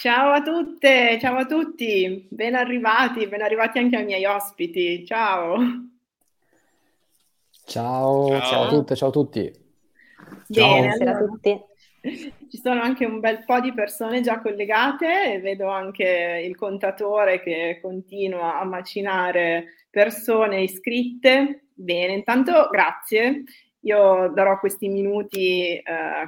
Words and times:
Ciao 0.00 0.30
a 0.30 0.42
tutte, 0.42 1.18
ciao 1.20 1.38
a 1.38 1.44
tutti, 1.44 2.28
ben 2.30 2.54
arrivati, 2.54 3.26
ben 3.26 3.42
arrivati 3.42 3.80
anche 3.80 3.96
ai 3.96 4.04
miei 4.04 4.24
ospiti. 4.26 5.04
Ciao. 5.04 5.56
Ciao, 7.66 8.28
ciao, 8.28 8.40
ciao 8.42 8.62
a 8.62 8.68
tutte, 8.68 8.94
ciao 8.94 9.08
a 9.08 9.10
tutti. 9.10 9.52
Bene, 10.46 10.96
ciao 10.96 11.00
allora, 11.00 11.18
a 11.18 11.26
tutti. 11.26 11.60
Ci 12.48 12.58
sono 12.62 12.80
anche 12.80 13.06
un 13.06 13.18
bel 13.18 13.42
po' 13.44 13.58
di 13.58 13.74
persone 13.74 14.20
già 14.20 14.40
collegate 14.40 15.34
e 15.34 15.40
vedo 15.40 15.68
anche 15.68 16.44
il 16.46 16.54
contatore 16.54 17.42
che 17.42 17.80
continua 17.82 18.60
a 18.60 18.64
macinare 18.64 19.86
persone 19.90 20.62
iscritte. 20.62 21.70
Bene, 21.74 22.12
intanto 22.12 22.68
grazie 22.70 23.42
io 23.80 24.28
darò 24.34 24.58
questi 24.58 24.88
minuti 24.88 25.76
eh, 25.76 25.82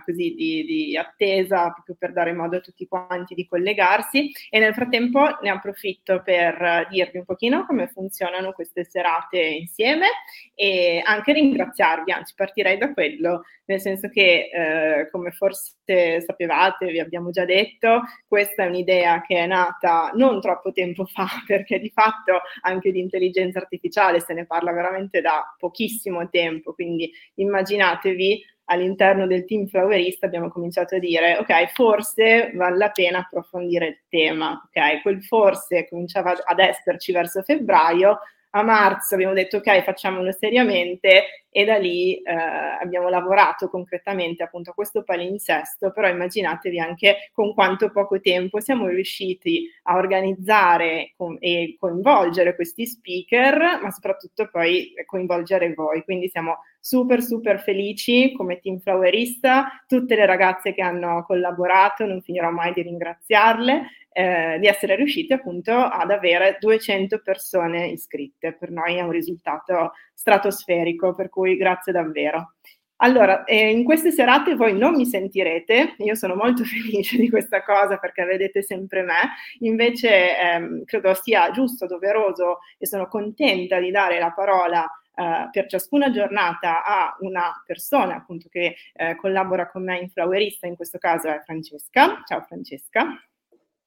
così 0.04 0.34
di, 0.34 0.64
di, 0.64 0.96
attesa 0.96 1.70
proprio 1.70 1.96
per 1.98 2.12
dare 2.12 2.32
modo 2.32 2.56
a 2.56 2.60
tutti 2.60 2.86
quanti 2.86 3.34
di 3.34 3.46
collegarsi. 3.46 4.30
E 4.48 4.58
nel 4.58 4.74
frattempo 4.74 5.38
ne 5.42 5.50
approfitto 5.50 6.22
per 6.22 6.86
dirvi 6.90 7.18
un 7.18 7.24
pochino 7.24 7.66
come 7.66 7.88
funzionano 7.88 8.52
queste 8.52 8.84
serate 8.84 9.38
insieme 9.38 10.06
e 10.54 11.02
anche 11.04 11.32
ringraziarvi, 11.32 12.12
anzi 12.12 12.34
partirei 12.36 12.78
da 12.78 12.92
quello, 12.92 13.44
nel 13.64 13.80
senso 13.80 14.08
che 14.08 14.50
eh, 14.52 15.08
come 15.10 15.30
forse 15.30 15.74
sapevate, 16.20 16.90
vi 16.90 17.00
abbiamo 17.00 17.30
già 17.30 17.44
detto, 17.44 18.02
questa 18.26 18.64
è 18.64 18.66
un'idea 18.66 19.22
che 19.22 19.38
è 19.38 19.46
nata 19.46 20.10
non 20.14 20.40
troppo 20.40 20.72
tempo 20.72 21.04
fa 21.04 21.26
perché 21.46 21.78
di 21.78 21.90
fatto 21.90 22.40
anche 22.62 22.92
di 22.92 23.00
intelligenza 23.00 23.58
artificiale 23.58 24.20
se 24.20 24.34
ne 24.34 24.46
parla 24.46 24.72
veramente 24.72 25.20
da 25.20 25.54
pochissimo 25.58 26.28
tempo, 26.28 26.74
quindi 26.74 27.10
immaginatevi 27.40 28.44
all'interno 28.70 29.26
del 29.26 29.44
team 29.44 29.66
flowerista 29.66 30.26
abbiamo 30.26 30.48
cominciato 30.48 30.94
a 30.94 30.98
dire 30.98 31.36
ok 31.38 31.72
forse 31.72 32.52
vale 32.54 32.76
la 32.76 32.90
pena 32.90 33.18
approfondire 33.18 33.86
il 33.86 34.00
tema 34.08 34.52
ok? 34.52 35.02
Quel 35.02 35.22
forse 35.24 35.88
cominciava 35.88 36.36
ad 36.44 36.58
esserci 36.58 37.12
verso 37.12 37.42
febbraio 37.42 38.18
a 38.50 38.62
marzo 38.62 39.14
abbiamo 39.14 39.34
detto 39.34 39.58
ok 39.58 39.82
facciamolo 39.82 40.32
seriamente. 40.32 41.24
E 41.52 41.64
da 41.64 41.78
lì 41.78 42.14
eh, 42.14 42.32
abbiamo 42.32 43.08
lavorato 43.08 43.68
concretamente 43.68 44.44
appunto 44.44 44.70
a 44.70 44.72
questo 44.72 45.02
palinsesto, 45.02 45.90
però 45.90 46.08
immaginatevi 46.08 46.78
anche 46.78 47.30
con 47.32 47.54
quanto 47.54 47.90
poco 47.90 48.20
tempo 48.20 48.60
siamo 48.60 48.86
riusciti 48.86 49.68
a 49.84 49.96
organizzare 49.96 51.12
con, 51.16 51.36
e 51.40 51.74
coinvolgere 51.76 52.54
questi 52.54 52.86
speaker, 52.86 53.80
ma 53.82 53.90
soprattutto 53.90 54.48
poi 54.48 54.92
coinvolgere 55.04 55.74
voi, 55.74 56.04
quindi 56.04 56.28
siamo 56.28 56.58
super 56.78 57.20
super 57.20 57.60
felici 57.60 58.32
come 58.32 58.60
team 58.60 58.78
flowerista, 58.78 59.82
tutte 59.88 60.14
le 60.14 60.26
ragazze 60.26 60.72
che 60.72 60.82
hanno 60.82 61.24
collaborato, 61.26 62.06
non 62.06 62.22
finirò 62.22 62.50
mai 62.50 62.72
di 62.72 62.82
ringraziarle, 62.82 63.86
eh, 64.12 64.58
di 64.58 64.66
essere 64.66 64.96
riusciti 64.96 65.32
appunto 65.32 65.72
ad 65.72 66.10
avere 66.10 66.56
200 66.60 67.20
persone 67.20 67.88
iscritte. 67.88 68.54
Per 68.54 68.70
noi 68.70 68.96
è 68.96 69.02
un 69.02 69.10
risultato 69.10 69.92
stratosferico, 70.14 71.14
per 71.14 71.28
cui 71.28 71.56
grazie 71.56 71.92
davvero. 71.92 72.54
Allora, 73.02 73.44
eh, 73.44 73.70
in 73.70 73.82
queste 73.82 74.10
serate 74.10 74.54
voi 74.54 74.76
non 74.76 74.94
mi 74.94 75.06
sentirete, 75.06 75.94
io 75.98 76.14
sono 76.14 76.34
molto 76.34 76.64
felice 76.64 77.16
di 77.16 77.30
questa 77.30 77.62
cosa 77.62 77.96
perché 77.96 78.24
vedete 78.24 78.62
sempre 78.62 79.02
me, 79.02 79.30
invece 79.60 80.38
ehm, 80.38 80.84
credo 80.84 81.14
sia 81.14 81.50
giusto, 81.50 81.86
doveroso 81.86 82.58
e 82.76 82.86
sono 82.86 83.06
contenta 83.08 83.78
di 83.78 83.90
dare 83.90 84.18
la 84.18 84.32
parola 84.32 84.86
eh, 85.14 85.48
per 85.50 85.66
ciascuna 85.66 86.10
giornata 86.10 86.84
a 86.84 87.16
una 87.20 87.62
persona 87.64 88.16
appunto 88.16 88.48
che 88.50 88.76
eh, 88.92 89.16
collabora 89.16 89.70
con 89.70 89.84
me 89.84 89.98
in 89.98 90.10
Flowerista, 90.10 90.66
in 90.66 90.76
questo 90.76 90.98
caso 90.98 91.28
è 91.28 91.40
Francesca. 91.42 92.22
Ciao 92.26 92.42
Francesca. 92.42 93.18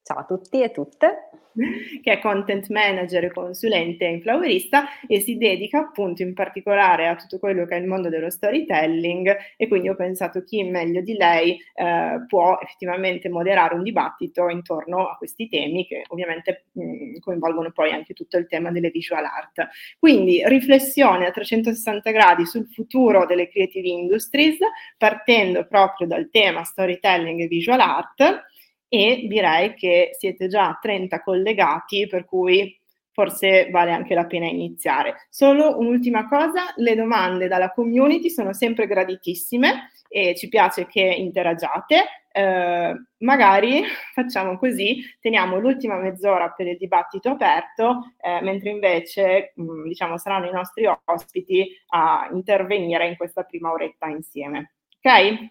Ciao 0.06 0.18
a 0.18 0.26
tutti 0.26 0.62
e 0.62 0.72
tutte. 0.72 1.30
Che 2.02 2.12
è 2.12 2.20
content 2.20 2.68
manager 2.70 3.26
e 3.26 3.32
consulente 3.32 4.06
in 4.06 4.22
Flowerista 4.22 4.86
e 5.08 5.22
si 5.22 5.38
dedica 5.38 5.78
appunto 5.78 6.24
in 6.24 6.34
particolare 6.34 7.08
a 7.08 7.16
tutto 7.16 7.38
quello 7.38 7.66
che 7.68 7.76
è 7.76 7.80
il 7.80 7.86
mondo 7.86 8.10
dello 8.10 8.32
storytelling 8.32 9.38
e 9.56 9.68
quindi 9.68 9.88
ho 9.88 9.96
pensato 9.96 10.44
chi 10.44 10.64
meglio 10.64 11.02
di 11.02 11.14
lei 11.14 11.56
eh, 11.76 12.26
può 12.28 12.58
effettivamente 12.60 13.30
moderare 13.30 13.76
un 13.76 13.84
dibattito 13.84 14.50
intorno 14.50 15.08
a 15.08 15.16
questi 15.16 15.48
temi 15.48 15.86
che 15.86 16.04
ovviamente 16.08 16.66
mh, 16.72 16.84
mm, 16.84 17.16
coinvolgono 17.20 17.72
poi 17.72 17.92
anche 17.92 18.14
tutto 18.14 18.38
il 18.38 18.48
tema 18.48 18.72
delle 18.72 18.90
visual 18.90 19.24
art. 19.24 19.70
Quindi 20.00 20.42
riflessione 20.46 21.28
a 21.28 21.32
360 21.32 22.12
gradi 22.12 22.48
sul 22.48 22.68
futuro 22.68 23.28
delle 23.28 23.48
creative 23.48 23.88
industries 23.88 24.58
partendo 24.98 25.68
proprio 25.68 26.08
dal 26.08 26.30
tema 26.32 26.64
storytelling 26.64 27.42
e 27.42 27.48
visual 27.48 27.80
art 27.80 28.52
e 28.94 29.26
direi 29.26 29.74
che 29.74 30.12
siete 30.20 30.48
già 30.48 30.78
30 30.80 31.24
collegati, 31.24 32.06
per 32.06 32.26
cui 32.26 32.80
forse 33.10 33.72
vale 33.72 33.90
anche 33.90 34.14
la 34.14 34.28
pena 34.28 34.46
iniziare. 34.46 35.26
Solo 35.32 35.80
un'ultima 35.80 36.28
cosa, 36.28 36.74
le 36.76 36.94
domande 36.94 37.48
dalla 37.48 37.72
community 37.72 38.30
sono 38.30 38.54
sempre 38.54 38.86
graditissime 38.86 39.90
e 40.08 40.36
ci 40.36 40.48
piace 40.48 40.86
che 40.86 41.02
interagiate. 41.02 42.04
Eh, 42.32 42.94
magari 43.18 43.82
facciamo 44.14 44.60
così, 44.60 45.02
teniamo 45.20 45.58
l'ultima 45.58 45.98
mezz'ora 45.98 46.52
per 46.52 46.68
il 46.68 46.78
dibattito 46.78 47.30
aperto, 47.30 48.14
eh, 48.22 48.42
mentre 48.44 48.70
invece 48.70 49.54
mh, 49.56 49.64
mm, 49.64 49.88
diciamo, 49.88 50.20
saranno 50.20 50.50
i 50.50 50.54
nostri 50.54 50.86
ospiti 51.06 51.68
a 51.88 52.30
intervenire 52.32 53.08
in 53.08 53.18
questa 53.18 53.42
prima 53.42 53.72
oretta 53.72 54.06
insieme. 54.06 54.74
Ok? 55.02 55.50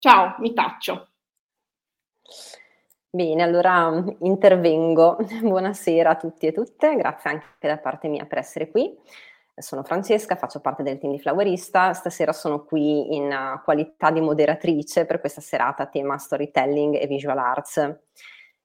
Ciao, 0.00 0.34
mi 0.40 0.52
taccio. 0.52 1.04
Bene, 3.12 3.42
allora 3.42 4.04
intervengo. 4.20 5.18
Buonasera 5.42 6.10
a 6.10 6.14
tutti 6.14 6.46
e 6.46 6.52
tutte, 6.52 6.94
grazie 6.94 7.30
anche 7.30 7.46
da 7.58 7.76
parte 7.76 8.06
mia 8.06 8.24
per 8.24 8.38
essere 8.38 8.70
qui. 8.70 8.96
Sono 9.56 9.82
Francesca, 9.82 10.36
faccio 10.36 10.60
parte 10.60 10.84
del 10.84 10.98
team 10.98 11.14
di 11.14 11.18
Flowerista. 11.18 11.92
Stasera 11.92 12.32
sono 12.32 12.62
qui 12.62 13.16
in 13.16 13.24
uh, 13.24 13.64
qualità 13.64 14.12
di 14.12 14.20
moderatrice 14.20 15.06
per 15.06 15.18
questa 15.18 15.40
serata 15.40 15.82
a 15.82 15.86
tema 15.86 16.18
storytelling 16.18 16.94
e 16.94 17.08
visual 17.08 17.38
arts. 17.38 17.98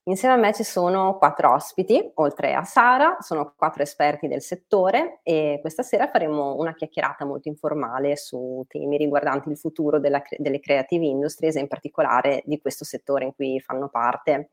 Insieme 0.08 0.36
a 0.36 0.38
me 0.38 0.54
ci 0.54 0.64
sono 0.64 1.18
quattro 1.18 1.52
ospiti, 1.52 2.12
oltre 2.16 2.54
a 2.54 2.64
Sara, 2.64 3.18
sono 3.22 3.56
quattro 3.58 3.82
esperti 3.82 4.28
del 4.28 4.44
settore 4.44 5.20
e 5.24 5.58
questa 5.62 5.82
sera 5.82 6.08
faremo 6.08 6.56
una 6.58 6.76
chiacchierata 6.76 7.26
molto 7.26 7.50
informale 7.50 8.16
su 8.16 8.64
temi 8.68 8.98
riguardanti 8.98 9.50
il 9.50 9.58
futuro 9.58 10.00
della, 10.00 10.22
delle 10.38 10.60
creative 10.60 11.04
industries 11.04 11.56
e 11.56 11.62
in 11.62 11.68
particolare 11.68 12.44
di 12.46 12.62
questo 12.62 12.86
settore 12.86 13.26
in 13.26 13.34
cui 13.34 13.60
fanno 13.60 13.90
parte. 13.90 14.52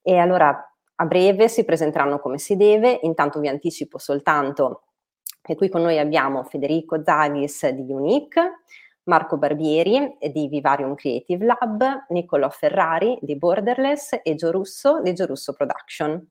E 0.00 0.16
allora 0.16 0.58
a 0.94 1.04
breve 1.04 1.48
si 1.48 1.66
presenteranno 1.66 2.18
come 2.18 2.38
si 2.38 2.56
deve, 2.56 2.98
intanto 3.02 3.40
vi 3.40 3.48
anticipo 3.48 3.98
soltanto 3.98 4.84
che 5.42 5.54
qui 5.54 5.68
con 5.68 5.82
noi 5.82 5.98
abbiamo 5.98 6.44
Federico 6.44 7.02
Zaghis 7.04 7.68
di 7.68 7.92
Unique, 7.92 8.62
Marco 9.08 9.38
Barbieri 9.38 10.16
di 10.30 10.48
Vivarium 10.48 10.94
Creative 10.94 11.44
Lab, 11.44 12.06
Niccolò 12.08 12.48
Ferrari 12.50 13.18
di 13.20 13.36
Borderless 13.36 14.20
e 14.22 14.34
Gio 14.34 14.50
Russo 14.50 15.00
di 15.00 15.14
Gio 15.14 15.26
Russo 15.26 15.54
Production. 15.54 16.24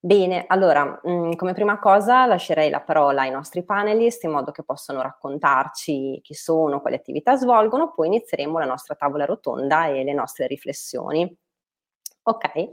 Bene, 0.00 0.44
allora, 0.46 1.00
mh, 1.02 1.10
mm, 1.10 1.32
come 1.32 1.54
prima 1.54 1.80
cosa 1.80 2.24
lascerei 2.24 2.70
la 2.70 2.80
parola 2.80 3.22
ai 3.22 3.30
nostri 3.30 3.64
panelist 3.64 4.22
in 4.24 4.30
modo 4.30 4.52
che 4.52 4.62
possano 4.62 5.02
raccontarci 5.02 6.20
chi 6.22 6.34
sono, 6.34 6.80
quali 6.80 6.94
attività 6.94 7.36
svolgono, 7.36 7.92
poi 7.92 8.06
inizieremo 8.06 8.58
la 8.58 8.64
nostra 8.64 8.94
tavola 8.94 9.24
rotonda 9.24 9.86
e 9.88 10.04
le 10.04 10.12
nostre 10.12 10.46
riflessioni. 10.46 11.36
Ok, 12.22 12.72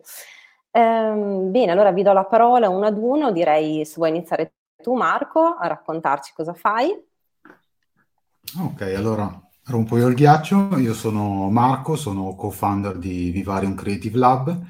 ehm, 0.69 1.49
bene, 1.51 1.71
allora 1.71 1.91
vi 1.91 2.03
do 2.03 2.13
la 2.13 2.25
parola 2.25 2.69
uno 2.69 2.85
ad 2.85 2.97
uno, 2.97 3.31
direi 3.31 3.85
se 3.85 3.95
vuoi 3.97 4.09
iniziare 4.09 4.53
tu 4.83 4.93
Marco 4.93 5.39
a 5.41 5.65
raccontarci 5.65 6.31
cosa 6.35 6.53
fai. 6.53 6.93
Ok, 8.57 8.81
allora 8.95 9.29
rompo 9.65 9.97
io 9.97 10.07
il 10.07 10.15
ghiaccio. 10.15 10.77
Io 10.77 10.93
sono 10.93 11.49
Marco, 11.49 11.97
sono 11.97 12.35
co-founder 12.35 12.97
di 12.97 13.29
Vivarium 13.31 13.75
Creative 13.75 14.17
Lab, 14.17 14.67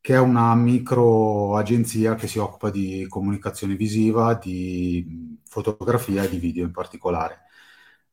che 0.00 0.14
è 0.14 0.18
una 0.18 0.54
micro 0.54 1.54
agenzia 1.56 2.14
che 2.14 2.26
si 2.26 2.38
occupa 2.38 2.70
di 2.70 3.04
comunicazione 3.06 3.74
visiva, 3.74 4.32
di 4.34 5.38
fotografia 5.44 6.22
e 6.22 6.30
di 6.30 6.38
video 6.38 6.64
in 6.64 6.70
particolare. 6.70 7.40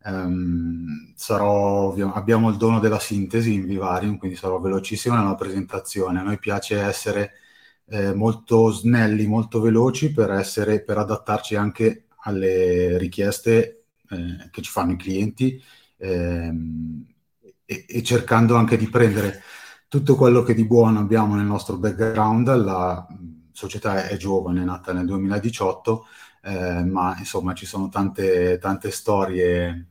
Um, 0.03 1.13
sarò, 1.15 1.93
abbiamo 2.13 2.49
il 2.49 2.57
dono 2.57 2.79
della 2.79 2.99
sintesi 2.99 3.53
in 3.53 3.65
Vivarium, 3.65 4.17
quindi 4.17 4.35
sarò 4.35 4.59
velocissimo 4.59 5.15
nella 5.15 5.35
presentazione. 5.35 6.19
A 6.19 6.23
noi 6.23 6.39
piace 6.39 6.81
essere 6.81 7.31
eh, 7.87 8.13
molto 8.13 8.69
snelli, 8.69 9.27
molto 9.27 9.61
veloci 9.61 10.11
per, 10.11 10.31
essere, 10.31 10.83
per 10.83 10.97
adattarci 10.97 11.55
anche 11.55 12.07
alle 12.23 12.97
richieste 12.97 13.84
eh, 14.09 14.49
che 14.51 14.61
ci 14.61 14.71
fanno 14.71 14.93
i 14.93 14.97
clienti 14.97 15.61
ehm, 15.97 17.05
e, 17.65 17.85
e, 17.87 18.03
cercando 18.03 18.55
anche 18.55 18.77
di 18.77 18.87
prendere 18.89 19.41
tutto 19.87 20.15
quello 20.15 20.43
che 20.43 20.53
di 20.53 20.65
buono 20.65 20.99
abbiamo 20.99 21.35
nel 21.35 21.45
nostro 21.45 21.77
background. 21.77 22.55
La 22.63 23.05
società 23.51 24.07
è 24.07 24.17
giovane, 24.17 24.61
è 24.61 24.65
nata 24.65 24.93
nel 24.93 25.05
2018, 25.05 26.05
eh, 26.43 26.83
ma 26.83 27.15
insomma 27.17 27.53
ci 27.53 27.65
sono 27.65 27.89
tante, 27.89 28.57
tante 28.59 28.91
storie 28.91 29.87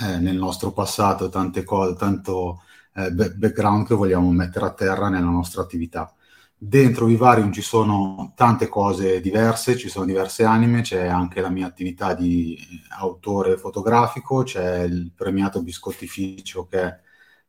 eh, 0.00 0.18
nel 0.18 0.36
nostro 0.36 0.72
passato, 0.72 1.28
tante 1.28 1.62
cose, 1.64 1.94
tanto 1.96 2.62
eh, 2.94 3.10
background 3.12 3.86
che 3.86 3.94
vogliamo 3.94 4.30
mettere 4.32 4.66
a 4.66 4.72
terra 4.72 5.08
nella 5.08 5.30
nostra 5.30 5.62
attività. 5.62 6.12
Dentro 6.56 7.06
Vivarium 7.06 7.52
ci 7.52 7.60
sono 7.60 8.32
tante 8.34 8.68
cose 8.68 9.20
diverse, 9.20 9.76
ci 9.76 9.88
sono 9.88 10.06
diverse 10.06 10.44
anime, 10.44 10.80
c'è 10.80 11.06
anche 11.06 11.40
la 11.40 11.50
mia 11.50 11.66
attività 11.66 12.14
di 12.14 12.58
autore 12.98 13.58
fotografico, 13.58 14.42
c'è 14.42 14.82
il 14.82 15.12
premiato 15.14 15.62
biscottificio 15.62 16.66
che 16.66 16.80
è 16.82 17.00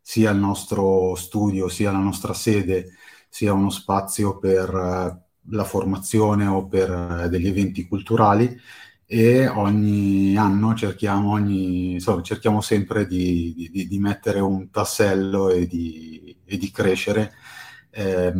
sia 0.01 0.31
il 0.31 0.37
nostro 0.37 1.15
studio, 1.15 1.67
sia 1.69 1.91
la 1.91 1.97
nostra 1.99 2.33
sede, 2.33 2.93
sia 3.29 3.53
uno 3.53 3.69
spazio 3.69 4.37
per 4.37 4.69
eh, 4.69 5.23
la 5.49 5.63
formazione 5.63 6.45
o 6.45 6.67
per 6.67 6.91
eh, 7.25 7.29
degli 7.29 7.47
eventi 7.47 7.87
culturali 7.87 8.55
e 9.07 9.47
ogni 9.47 10.35
anno 10.37 10.73
cerchiamo, 10.75 11.31
ogni, 11.31 11.93
insomma, 11.93 12.21
cerchiamo 12.21 12.61
sempre 12.61 13.07
di, 13.07 13.69
di, 13.71 13.87
di, 13.87 13.99
mettere 13.99 14.39
un 14.39 14.69
tassello 14.71 15.49
e 15.49 15.67
di, 15.67 16.37
e 16.45 16.57
di 16.57 16.71
crescere, 16.71 17.33
eh, 17.91 18.33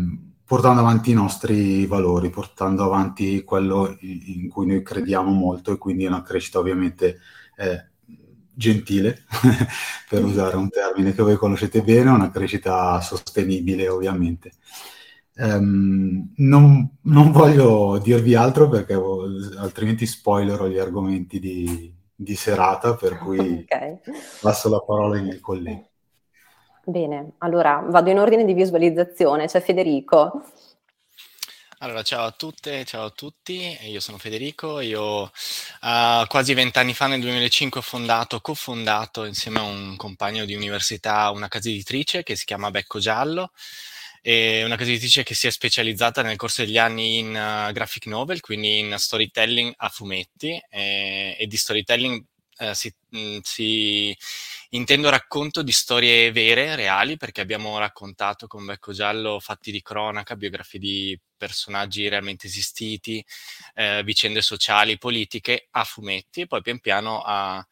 portando 0.46 0.82
avanti 0.82 1.12
i 1.12 1.16
nostri 1.16 1.86
valori, 1.88 2.30
portando 2.30 2.84
avanti 2.84 3.44
quello 3.44 3.98
in 4.00 4.48
cui 4.48 4.68
noi 4.68 4.84
crediamo 4.84 5.32
molto 5.32 5.72
e 5.72 5.78
quindi 5.78 6.06
una 6.06 6.22
crescita 6.22 6.60
ovviamente 6.60 7.20
eh, 7.58 7.90
gentile, 8.54 9.24
per 10.08 10.24
usare 10.24 10.56
un 10.56 10.70
termine 10.70 11.14
che 11.14 11.24
voi 11.24 11.36
conoscete 11.36 11.82
bene, 11.82 12.10
una 12.10 12.32
crescita 12.32 13.02
sostenibile 13.02 13.88
ovviamente. 13.90 14.52
Um, 15.38 16.32
non, 16.38 16.98
non, 17.02 17.32
voglio 17.32 17.98
dirvi 18.02 18.36
altro 18.36 18.70
perché 18.70 18.94
altrimenti 19.58 20.06
spoilerò 20.06 20.68
gli 20.68 20.78
argomenti 20.78 21.40
di, 21.40 21.94
di 22.16 22.36
serata, 22.36 22.96
per 22.96 23.18
cui 23.18 23.40
okay. 23.68 24.00
passo 24.40 24.70
la 24.70 24.80
parola 24.80 25.18
ai 25.18 25.24
miei 25.24 25.40
colleghi. 25.42 25.94
Bene, 26.88 27.32
allora 27.40 27.84
vado 27.88 28.12
in 28.12 28.20
ordine 28.20 28.46
di 28.46 28.54
visualizzazione. 28.54 29.48
C'è 29.48 29.60
Federico. 29.60 30.44
Allora, 31.80 32.04
ciao 32.04 32.26
a 32.26 32.32
tutte, 32.32 32.86
ciao 32.86 33.06
a 33.06 33.10
tutti, 33.10 33.78
io 33.82 34.00
sono 34.00 34.18
Federico, 34.18 34.80
io 34.80 35.24
uh, 35.24 36.26
quasi 36.28 36.54
vent'anni 36.54 36.94
fa 36.94 37.08
nel 37.08 37.20
2005 37.20 37.80
ho 37.80 37.84
fondato, 37.84 38.40
cofondato 38.40 39.26
insieme 39.26 39.60
a 39.60 39.64
un 39.64 39.96
compagno 39.98 40.46
di 40.46 40.56
università 40.56 41.30
una 41.32 41.48
casa 41.48 41.70
editrice 41.70 42.24
che 42.24 42.36
si 42.36 42.46
chiama 42.46 42.72
Becco 42.72 43.00
Giallo, 43.00 43.52
è 44.22 44.64
una 44.64 44.78
casa 44.78 44.90
editrice 44.92 45.24
che 45.24 45.34
si 45.34 45.48
è 45.48 45.52
specializzata 45.52 46.22
nel 46.22 46.38
corso 46.38 46.64
degli 46.64 46.78
anni 46.78 47.18
in 47.18 47.28
uh, 47.30 47.72
graphic 47.72 48.06
novel, 48.06 48.42
quindi 48.42 48.80
in 48.80 48.96
storytelling 48.98 49.74
a 49.76 49.90
fumetti 49.90 50.60
e, 50.70 51.36
e 51.38 51.46
di 51.46 51.58
storytelling 51.58 52.24
uh, 52.60 52.74
si, 52.74 52.94
mh, 53.10 53.20
mm, 53.20 53.38
si, 53.42 54.18
intendo 54.70 55.10
racconto 55.10 55.62
di 55.62 55.72
storie 55.72 56.32
vere, 56.32 56.76
reali, 56.76 57.18
perché 57.18 57.42
abbiamo 57.42 57.78
raccontato 57.78 58.48
con 58.48 58.66
Becco 58.66 58.92
Giallo 58.94 59.40
fatti 59.40 59.72
di 59.72 59.82
cronaca, 59.82 60.36
biografie 60.36 60.80
di 60.80 61.20
personaggi 61.38 62.08
realmente 62.08 62.48
esistiti, 62.48 63.24
eh, 63.76 64.02
vicende 64.04 64.42
sociali, 64.42 64.98
politiche 64.98 65.68
a 65.72 65.84
fumetti 65.84 66.42
e 66.42 66.48
poi 66.48 66.62
pian 66.62 66.80
piano 66.80 67.22
a 67.22 67.66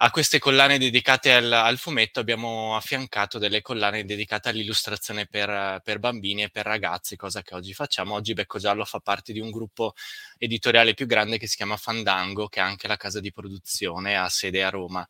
a 0.00 0.10
queste 0.12 0.38
collane 0.38 0.78
dedicate 0.78 1.32
al, 1.32 1.52
al, 1.52 1.76
fumetto 1.76 2.20
abbiamo 2.20 2.76
affiancato 2.76 3.38
delle 3.38 3.62
collane 3.62 4.04
dedicate 4.04 4.48
all'illustrazione 4.48 5.26
per, 5.26 5.80
per, 5.82 5.98
bambini 5.98 6.44
e 6.44 6.50
per 6.50 6.66
ragazzi, 6.66 7.16
cosa 7.16 7.42
che 7.42 7.56
oggi 7.56 7.74
facciamo. 7.74 8.14
Oggi 8.14 8.32
Becco 8.32 8.60
Giallo 8.60 8.84
fa 8.84 9.00
parte 9.00 9.32
di 9.32 9.40
un 9.40 9.50
gruppo 9.50 9.94
editoriale 10.38 10.94
più 10.94 11.06
grande 11.06 11.36
che 11.36 11.48
si 11.48 11.56
chiama 11.56 11.76
Fandango, 11.76 12.46
che 12.46 12.60
è 12.60 12.62
anche 12.62 12.86
la 12.86 12.96
casa 12.96 13.18
di 13.18 13.32
produzione, 13.32 14.16
ha 14.16 14.28
sede 14.28 14.62
a 14.62 14.70
Roma. 14.70 15.06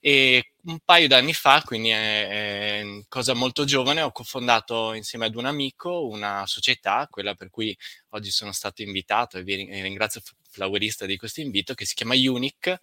E 0.00 0.52
un 0.62 0.78
paio 0.86 1.06
d'anni 1.06 1.34
fa, 1.34 1.62
quindi 1.62 1.90
è, 1.90 2.28
è 2.28 2.84
cosa 3.08 3.34
molto 3.34 3.64
giovane, 3.64 4.00
ho 4.00 4.10
cofondato 4.10 4.94
insieme 4.94 5.26
ad 5.26 5.34
un 5.34 5.44
amico 5.44 6.06
una 6.06 6.46
società, 6.46 7.06
quella 7.10 7.34
per 7.34 7.50
cui 7.50 7.76
oggi 8.10 8.30
sono 8.30 8.52
stato 8.52 8.80
invitato 8.80 9.36
e 9.36 9.42
vi 9.42 9.56
ringrazio 9.82 10.22
Flowerista 10.48 11.04
di 11.04 11.18
questo 11.18 11.42
invito, 11.42 11.74
che 11.74 11.84
si 11.84 11.94
chiama 11.94 12.14
Unique 12.14 12.80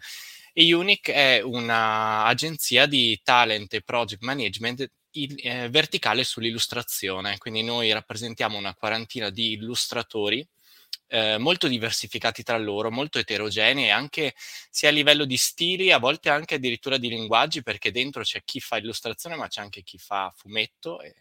e 0.59 0.73
Unic 0.73 1.11
è 1.11 1.39
un'agenzia 1.43 2.87
di 2.87 3.19
talent 3.23 3.75
e 3.75 3.83
project 3.83 4.23
management 4.23 4.89
eh, 5.11 5.69
verticale 5.69 6.23
sull'illustrazione, 6.23 7.37
quindi 7.37 7.61
noi 7.61 7.91
rappresentiamo 7.91 8.57
una 8.57 8.73
quarantina 8.73 9.29
di 9.29 9.51
illustratori 9.51 10.43
eh, 11.09 11.37
molto 11.37 11.67
diversificati 11.67 12.41
tra 12.41 12.57
loro, 12.57 12.89
molto 12.89 13.19
eterogenei, 13.19 13.91
anche 13.91 14.33
sia 14.71 14.89
a 14.89 14.93
livello 14.93 15.25
di 15.25 15.37
stili, 15.37 15.91
a 15.91 15.99
volte 15.99 16.29
anche 16.29 16.55
addirittura 16.55 16.97
di 16.97 17.09
linguaggi, 17.09 17.61
perché 17.61 17.91
dentro 17.91 18.23
c'è 18.23 18.41
chi 18.43 18.59
fa 18.59 18.77
illustrazione, 18.77 19.35
ma 19.35 19.47
c'è 19.47 19.61
anche 19.61 19.83
chi 19.83 19.99
fa 19.99 20.33
fumetto 20.35 21.01
e, 21.01 21.13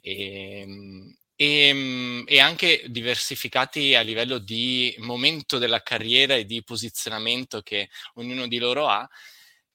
e, 0.00 0.64
e, 1.36 1.68
ehm, 1.68 2.24
e, 2.26 2.40
anche 2.40 2.84
diversificati 2.88 3.94
a 3.94 4.00
livello 4.00 4.38
di 4.38 4.94
momento 4.98 5.58
della 5.58 5.82
carriera 5.82 6.34
e 6.34 6.44
di 6.46 6.64
posizionamento 6.64 7.60
che 7.62 7.90
ognuno 8.14 8.46
di 8.48 8.58
loro 8.58 8.88
ha. 8.88 9.08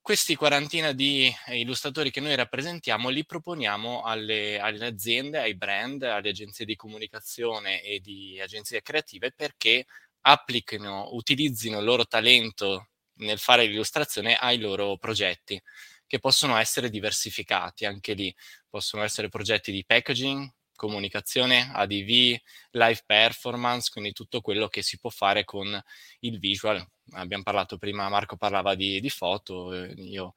Questi 0.02 0.36
quarantina 0.36 0.94
di 0.94 1.31
illustratori 1.50 2.10
che 2.10 2.22
noi 2.22 2.36
rappresentiamo 2.36 3.10
li 3.10 3.24
proponiamo 3.24 4.02
alle, 4.04 4.60
alle 4.60 4.86
aziende, 4.88 5.40
ai 5.40 5.56
brand, 5.56 6.02
alle 6.04 6.30
agenzie 6.30 6.66
di 6.66 6.75
comunicazione 6.75 7.84
e 7.84 8.00
di 8.00 8.40
agenzie 8.42 8.81
creative 8.81 9.31
perché 9.31 9.86
applichino, 10.22 11.10
utilizzino 11.14 11.78
il 11.80 11.86
loro 11.86 12.06
talento 12.07 12.88
nel 13.18 13.38
fare 13.38 13.66
l'illustrazione 13.66 14.36
ai 14.36 14.57
loro 14.60 14.98
progetti, 14.98 15.62
che 16.07 16.19
possono 16.19 16.57
essere 16.57 16.90
diversificati 16.90 17.86
anche 17.86 18.14
lì. 18.14 18.36
Possono 18.69 19.04
essere 19.04 19.30
progetti 19.30 19.72
di 19.72 19.86
packaging, 19.86 20.50
comunicazione, 20.81 21.69
ADV, 21.72 22.36
live 22.72 23.04
performance, 23.06 23.92
quindi 23.92 24.13
tutto 24.13 24.42
quello 24.42 24.68
che 24.68 24.81
si 24.81 24.98
può 24.98 25.12
fare 25.12 25.44
con 25.44 25.80
il 26.22 26.39
visual. 26.39 26.83
Abbiamo 27.12 27.44
parlato 27.44 27.78
prima, 27.78 28.10
Marco 28.10 28.36
parlava 28.36 28.74
di, 28.74 29.00
di 29.00 29.10
foto, 29.12 29.74
eh, 29.74 29.94
io 29.98 30.33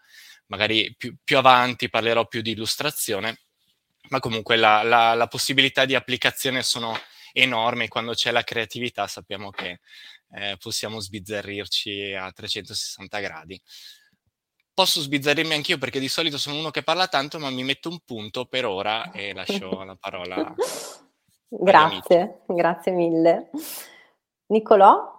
magari 0.49 0.94
più, 0.99 1.17
più, 1.25 1.38
avanti 1.38 1.88
parlerò 1.88 2.26
più 2.26 2.43
di 2.43 2.50
illustrazione, 2.50 3.38
ma 4.11 4.20
comunque 4.20 4.56
la, 4.56 4.82
la, 4.82 5.14
la 5.14 5.29
possibilità 5.29 5.87
di 5.87 5.94
applicazione 5.94 6.62
sono 6.62 6.94
enormi, 7.32 7.88
quando 7.88 8.12
c'è 8.12 8.31
la 8.31 8.43
creatività 8.44 9.06
sappiamo 9.06 9.50
che 9.50 9.81
eh, 10.35 10.56
possiamo 10.58 11.00
sbizzarrirci 11.00 12.12
a 12.12 12.31
360 12.31 13.19
gradi 13.20 13.62
posso 14.75 15.00
sbizzarrirmi 15.00 15.55
anch'io 15.55 15.79
perché 15.79 16.00
di 16.00 16.09
solito 16.09 16.37
sono 16.37 16.59
uno 16.59 16.71
che 16.71 16.82
parla 16.82 17.06
tanto, 17.06 17.38
ma 17.38 17.49
mi 17.50 17.62
metto 17.62 17.88
un 17.88 18.00
punto 18.05 18.44
per 18.44 18.67
ora 18.67 19.12
e 19.12 19.32
lascio 19.32 19.85
la 19.85 19.97
parola. 19.99 20.55
grazie, 21.49 22.41
grazie 22.47 22.93
mille. 22.93 23.51
Nicolò? 24.46 25.13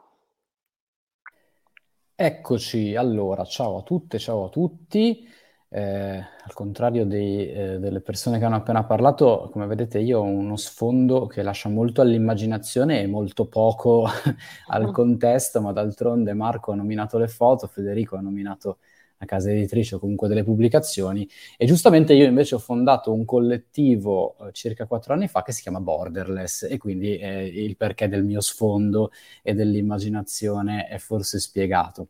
Eccoci, 2.18 2.96
allora, 2.96 3.44
ciao 3.46 3.78
a 3.78 3.84
tutte, 3.84 4.20
ciao 4.20 4.46
a 4.46 4.50
tutti. 4.50 5.28
Eh, 5.68 6.18
al 6.18 6.54
contrario 6.54 7.06
dei, 7.06 7.50
eh, 7.52 7.80
delle 7.80 8.00
persone 8.00 8.40
che 8.40 8.46
hanno 8.46 8.56
appena 8.56 8.86
parlato, 8.86 9.50
come 9.52 9.66
vedete 9.66 10.00
io 10.00 10.20
ho 10.20 10.24
uno 10.24 10.56
sfondo 10.56 11.26
che 11.28 11.42
lascia 11.42 11.68
molto 11.68 12.00
all'immaginazione 12.00 13.02
e 13.02 13.08
molto 13.08 13.48
poco 13.48 14.08
al 14.68 14.92
contesto, 14.92 15.60
ma 15.60 15.74
d'altronde 15.74 16.34
Marco 16.34 16.72
ha 16.72 16.76
nominato 16.76 17.18
le 17.18 17.28
foto, 17.28 17.68
Federico 17.68 18.16
ha 18.16 18.22
nominato 18.22 18.78
una 19.18 19.28
casa 19.28 19.52
editrice 19.52 19.96
o 19.96 20.00
comunque 20.00 20.28
delle 20.28 20.44
pubblicazioni. 20.44 21.28
E 21.58 21.66
giustamente 21.66 22.14
io 22.14 22.26
invece 22.26 22.56
ho 22.56 22.60
fondato 22.60 23.14
un 23.14 23.26
collettivo 23.26 24.38
eh, 24.40 24.52
circa 24.52 24.86
quattro 24.86 25.14
anni 25.14 25.28
fa 25.28 25.42
che 25.42 25.52
si 25.52 25.62
chiama 25.62 25.80
Borderless 25.80 26.64
e 26.70 26.78
quindi 26.78 27.18
eh, 27.18 27.46
il 27.46 27.78
perché 27.78 28.08
del 28.08 28.24
mio 28.24 28.42
sfondo 28.42 29.12
e 29.42 29.54
dell'immaginazione 29.54 30.88
è 30.88 30.98
forse 30.98 31.40
spiegato. 31.40 32.10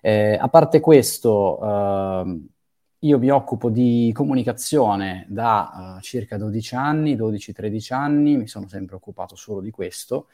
Eh, 0.00 0.36
a 0.40 0.48
parte 0.48 0.80
questo, 0.80 1.60
uh, 1.62 2.48
io 3.04 3.18
mi 3.18 3.30
occupo 3.30 3.70
di 3.70 4.10
comunicazione 4.14 5.26
da 5.28 5.96
uh, 5.98 6.00
circa 6.00 6.36
12 6.36 6.74
anni, 6.74 7.16
12-13 7.16 7.94
anni, 7.94 8.36
mi 8.36 8.48
sono 8.48 8.68
sempre 8.68 8.96
occupato 8.96 9.36
solo 9.36 9.60
di 9.60 9.70
questo. 9.70 10.28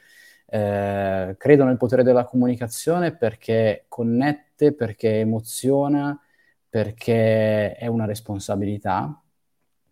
Eh, 0.51 1.35
credo 1.37 1.63
nel 1.63 1.77
potere 1.77 2.01
della 2.01 2.25
comunicazione 2.25 3.15
perché 3.15 3.85
connette, 3.87 4.73
perché 4.73 5.19
emoziona, 5.19 6.19
perché 6.67 7.73
è 7.73 7.85
una 7.87 8.05
responsabilità 8.05 9.21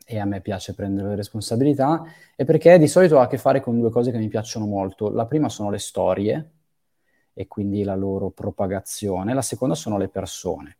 e 0.03 0.19
a 0.19 0.25
me 0.25 0.41
piace 0.41 0.73
prendere 0.73 1.09
le 1.09 1.15
responsabilità 1.15 2.03
e 2.35 2.45
perché 2.45 2.77
di 2.79 2.87
solito 2.87 3.19
ha 3.19 3.23
a 3.23 3.27
che 3.27 3.37
fare 3.37 3.59
con 3.59 3.79
due 3.79 3.89
cose 3.91 4.11
che 4.11 4.17
mi 4.17 4.29
piacciono 4.29 4.65
molto. 4.65 5.09
La 5.09 5.25
prima 5.25 5.49
sono 5.49 5.69
le 5.69 5.79
storie 5.79 6.51
e 7.33 7.47
quindi 7.47 7.83
la 7.83 7.95
loro 7.95 8.29
propagazione, 8.29 9.33
la 9.33 9.41
seconda 9.41 9.75
sono 9.75 9.97
le 9.97 10.07
persone. 10.07 10.77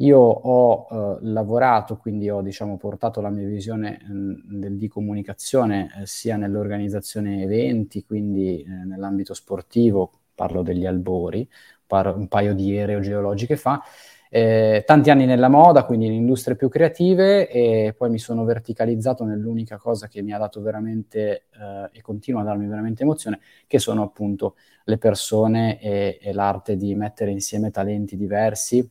Io 0.00 0.18
ho 0.18 0.86
eh, 0.90 1.18
lavorato, 1.22 1.96
quindi 1.96 2.30
ho 2.30 2.40
diciamo, 2.40 2.76
portato 2.76 3.20
la 3.20 3.30
mia 3.30 3.46
visione 3.48 3.98
mh, 4.06 4.56
mm, 4.56 4.64
di 4.76 4.86
comunicazione 4.86 5.90
eh, 6.00 6.06
sia 6.06 6.36
nell'organizzazione 6.36 7.42
eventi, 7.42 8.04
quindi 8.04 8.62
eh, 8.62 8.68
nell'ambito 8.68 9.34
sportivo, 9.34 10.20
parlo 10.36 10.62
degli 10.62 10.86
albori, 10.86 11.48
parlo 11.84 12.14
un 12.16 12.28
paio 12.28 12.54
di 12.54 12.76
aerogeologiche 12.76 13.56
fa, 13.56 13.82
Eh, 14.30 14.82
tanti 14.86 15.08
anni 15.08 15.24
nella 15.24 15.48
moda, 15.48 15.84
quindi 15.84 16.04
in 16.04 16.12
industrie 16.12 16.54
più 16.54 16.68
creative 16.68 17.48
e 17.48 17.94
poi 17.96 18.10
mi 18.10 18.18
sono 18.18 18.44
verticalizzato 18.44 19.24
nell'unica 19.24 19.78
cosa 19.78 20.06
che 20.06 20.20
mi 20.20 20.32
ha 20.34 20.38
dato 20.38 20.60
veramente 20.60 21.46
eh, 21.50 21.88
e 21.92 22.02
continua 22.02 22.42
a 22.42 22.44
darmi 22.44 22.66
veramente 22.66 23.04
emozione, 23.04 23.40
che 23.66 23.78
sono 23.78 24.02
appunto 24.02 24.56
le 24.84 24.98
persone 24.98 25.80
e, 25.80 26.18
e, 26.20 26.32
l'arte 26.34 26.76
di 26.76 26.94
mettere 26.94 27.30
insieme 27.30 27.70
talenti 27.70 28.18
diversi 28.18 28.86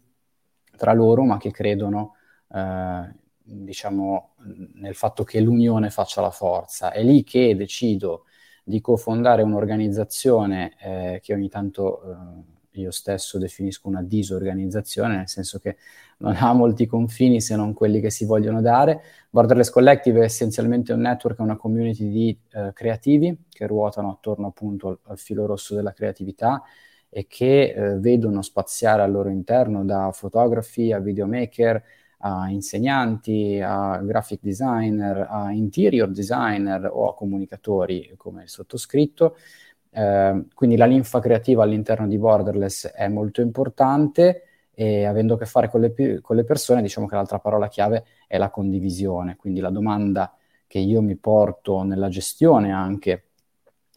tra 0.77 0.93
loro, 0.93 1.23
ma 1.25 1.37
che 1.37 1.51
credono, 1.51 2.15
eh, 2.53 3.13
diciamo, 3.43 4.35
nel 4.75 4.95
fatto 4.95 5.23
che 5.23 5.41
l'unione 5.41 5.89
faccia 5.89 6.21
la 6.21 6.31
forza. 6.31 6.91
È 6.91 7.03
lì 7.03 7.23
che 7.23 7.55
decido 7.55 8.23
di 8.63 8.81
cofondare 8.81 9.43
un'organizzazione 9.43 10.75
eh, 10.79 11.19
che 11.21 11.33
ogni 11.33 11.49
tanto 11.49 12.01
eh, 12.03 12.81
io 12.81 12.91
stesso 12.91 13.37
definisco 13.37 13.87
una 13.87 14.01
disorganizzazione, 14.01 15.15
nel 15.17 15.27
senso 15.27 15.59
che 15.59 15.77
non 16.19 16.35
ha 16.37 16.53
molti 16.53 16.85
confini 16.85 17.41
se 17.41 17.55
non 17.55 17.73
quelli 17.73 17.99
che 17.99 18.09
si 18.09 18.25
vogliono 18.25 18.61
dare. 18.61 19.01
Borderless 19.29 19.69
Collective 19.69 20.21
è 20.21 20.23
essenzialmente 20.23 20.93
un 20.93 21.01
network, 21.01 21.39
una 21.39 21.57
community 21.57 22.09
di 22.09 22.39
eh, 22.51 22.71
creativi 22.73 23.45
che 23.49 23.67
ruotano 23.67 24.11
attorno 24.11 24.47
appunto 24.47 24.87
al, 24.89 24.99
al, 25.03 25.17
filo 25.17 25.45
rosso 25.45 25.75
della 25.75 25.93
creatività 25.93 26.61
e 27.09 27.27
che 27.27 27.73
eh, 27.73 27.97
vedono 27.99 28.41
spaziare 28.41 29.01
al 29.01 29.11
loro 29.11 29.29
interno 29.29 29.83
da 29.83 30.11
fotografi 30.11 30.91
a 30.91 30.99
videomaker 30.99 31.83
a 32.19 32.49
insegnanti, 32.49 33.61
a 33.63 33.97
graphic 33.97 34.39
designer, 34.41 35.27
a 35.29 35.51
interior 35.51 36.09
designer 36.09 36.89
o 36.91 37.09
a 37.09 37.13
comunicatori 37.13 38.13
come 38.17 38.43
il 38.43 38.49
sottoscritto 38.49 39.35
eh, 39.97 40.45
quindi 40.53 40.75
la 40.77 40.85
linfa 40.85 41.19
creativa 41.19 41.63
all'interno 41.63 42.07
di 42.07 42.19
Borderless 42.19 42.87
è 42.91 43.07
molto 43.07 43.41
importante 43.41 44.43
e 44.73 45.05
avendo 45.05 45.33
a 45.33 45.37
che 45.39 45.45
fare 45.45 45.69
con 45.69 45.81
le, 45.81 46.21
con 46.21 46.35
le 46.35 46.43
persone, 46.43 46.83
diciamo 46.83 47.07
che 47.07 47.15
l'altra 47.15 47.39
parola 47.39 47.67
chiave 47.67 48.05
è 48.27 48.37
la 48.37 48.51
condivisione. 48.51 49.35
Quindi 49.35 49.59
la 49.59 49.71
domanda 49.71 50.35
che 50.67 50.77
io 50.77 51.01
mi 51.01 51.15
porto 51.15 51.81
nella 51.81 52.09
gestione 52.09 52.71
anche 52.71 53.29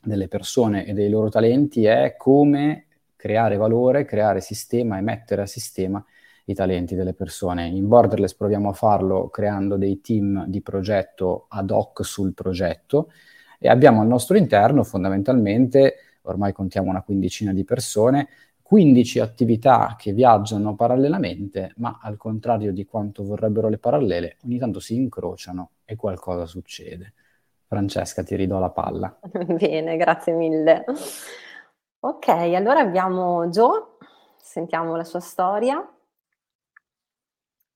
delle 0.02 0.29
persone 0.29 0.87
e 0.87 0.95
dei 0.95 1.11
loro 1.11 1.29
talenti 1.29 1.85
è 1.85 2.14
come 2.17 2.87
creare 3.21 3.59
valore, 3.59 4.07
creare 4.07 4.41
sistema 4.41 4.97
e 4.97 5.03
mettere 5.03 5.43
a 5.43 5.47
sistema 5.47 6.03
i 6.47 6.55
talenti 6.55 6.95
delle 6.95 7.12
persone. 7.12 7.67
In 7.67 7.87
Borderless 7.87 8.35
proviamo 8.35 8.71
a 8.71 8.73
farlo 8.73 9.29
creando 9.29 9.77
dei 9.77 10.00
team 10.00 10.47
di 10.47 10.62
progetto 10.62 11.45
ad 11.50 11.71
hoc 11.71 12.03
sul 12.03 12.33
progetto 12.33 13.12
e 13.59 13.69
abbiamo 13.69 14.00
al 14.00 14.07
nostro 14.07 14.39
interno 14.39 14.85
fondamentalmente, 14.85 15.97
ormai 16.23 16.55
contiamo 16.55 16.89
una 16.89 17.03
quindicina 17.03 17.53
di 17.53 17.62
persone, 17.62 18.29
15 18.62 19.19
attività 19.19 19.97
che 19.99 20.15
viaggiano 20.15 20.75
parallelamente, 20.75 21.75
ma 21.77 21.99
al 22.00 22.17
contrario 22.17 22.73
di 22.73 22.87
quanto 22.87 23.23
vorrebbero 23.23 23.69
le 23.69 23.77
parallele, 23.77 24.39
ogni 24.45 24.57
tanto 24.57 24.81
si 24.81 24.95
incrociano 24.95 25.73
e 25.85 25.95
qualcosa 25.95 26.47
succede. 26.47 27.12
Francesca, 27.67 28.23
ti 28.23 28.35
ridò 28.35 28.59
la 28.59 28.71
palla. 28.71 29.19
Bene, 29.47 29.99
grazie 29.99 30.33
mille. 30.33 30.85
Ok, 32.02 32.28
allora 32.28 32.80
abbiamo 32.80 33.49
Joe, 33.49 33.83
sentiamo 34.40 34.97
la 34.97 35.04
sua 35.04 35.21
storia. 35.21 35.87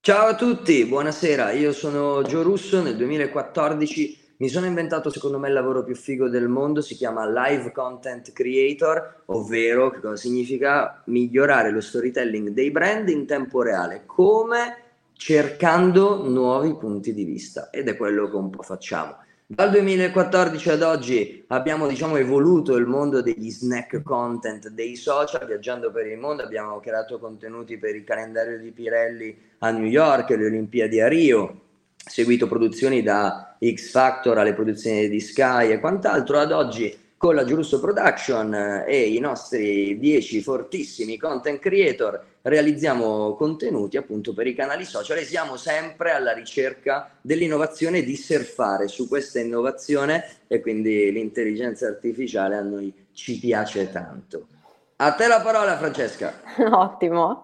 Ciao 0.00 0.28
a 0.28 0.34
tutti, 0.34 0.86
buonasera, 0.86 1.50
io 1.52 1.72
sono 1.72 2.22
Joe 2.22 2.42
Russo, 2.42 2.80
nel 2.80 2.96
2014 2.96 4.36
mi 4.38 4.48
sono 4.48 4.64
inventato 4.64 5.10
secondo 5.10 5.38
me 5.38 5.48
il 5.48 5.52
lavoro 5.52 5.84
più 5.84 5.94
figo 5.94 6.30
del 6.30 6.48
mondo, 6.48 6.80
si 6.80 6.94
chiama 6.94 7.28
Live 7.28 7.70
Content 7.72 8.32
Creator, 8.32 9.24
ovvero 9.26 9.90
che 9.90 10.00
cosa 10.00 10.16
significa 10.16 11.02
migliorare 11.06 11.70
lo 11.70 11.82
storytelling 11.82 12.48
dei 12.48 12.70
brand 12.70 13.10
in 13.10 13.26
tempo 13.26 13.60
reale, 13.60 14.04
come 14.06 14.76
cercando 15.12 16.26
nuovi 16.26 16.74
punti 16.76 17.12
di 17.12 17.24
vista 17.24 17.68
ed 17.70 17.88
è 17.88 17.96
quello 17.98 18.30
che 18.30 18.36
un 18.36 18.48
po' 18.48 18.62
facciamo. 18.62 19.18
Dal 19.46 19.70
2014 19.70 20.70
ad 20.70 20.80
oggi 20.80 21.44
abbiamo 21.48 21.86
diciamo, 21.86 22.16
evoluto 22.16 22.76
il 22.76 22.86
mondo 22.86 23.20
degli 23.20 23.50
snack 23.50 24.00
content 24.00 24.68
dei 24.68 24.96
social, 24.96 25.44
viaggiando 25.44 25.92
per 25.92 26.06
il 26.06 26.16
mondo, 26.16 26.42
abbiamo 26.42 26.80
creato 26.80 27.18
contenuti 27.18 27.76
per 27.76 27.94
il 27.94 28.04
calendario 28.04 28.58
di 28.58 28.70
Pirelli 28.70 29.38
a 29.58 29.70
New 29.70 29.84
York, 29.84 30.30
le 30.30 30.46
Olimpiadi 30.46 30.98
a 30.98 31.08
Rio, 31.08 31.60
seguito 31.94 32.48
produzioni 32.48 33.02
da 33.02 33.54
X 33.62 33.90
Factor 33.90 34.38
alle 34.38 34.54
produzioni 34.54 35.10
di 35.10 35.20
Sky 35.20 35.72
e 35.72 35.78
quant'altro, 35.78 36.38
ad 36.38 36.50
oggi 36.50 37.03
con 37.24 37.34
la 37.34 37.44
Giurusso 37.44 37.80
Production 37.80 38.52
eh, 38.52 38.84
e 38.86 39.14
i 39.14 39.18
nostri 39.18 39.98
10 39.98 40.42
fortissimi 40.42 41.16
content 41.16 41.58
creator 41.58 42.22
realizziamo 42.42 43.32
contenuti 43.32 43.96
appunto 43.96 44.34
per 44.34 44.46
i 44.46 44.54
canali 44.54 44.84
social 44.84 45.16
e 45.16 45.24
siamo 45.24 45.56
sempre 45.56 46.10
alla 46.10 46.34
ricerca 46.34 47.16
dell'innovazione 47.22 48.02
di 48.02 48.14
surfare 48.14 48.88
su 48.88 49.08
questa 49.08 49.40
innovazione 49.40 50.22
e 50.46 50.60
quindi 50.60 51.10
l'intelligenza 51.12 51.86
artificiale 51.86 52.56
a 52.56 52.60
noi 52.60 52.92
ci 53.14 53.38
piace 53.38 53.90
tanto. 53.90 54.48
A 54.96 55.12
te 55.14 55.26
la 55.26 55.40
parola, 55.40 55.76
Francesca. 55.76 56.34
Ottimo. 56.70 57.42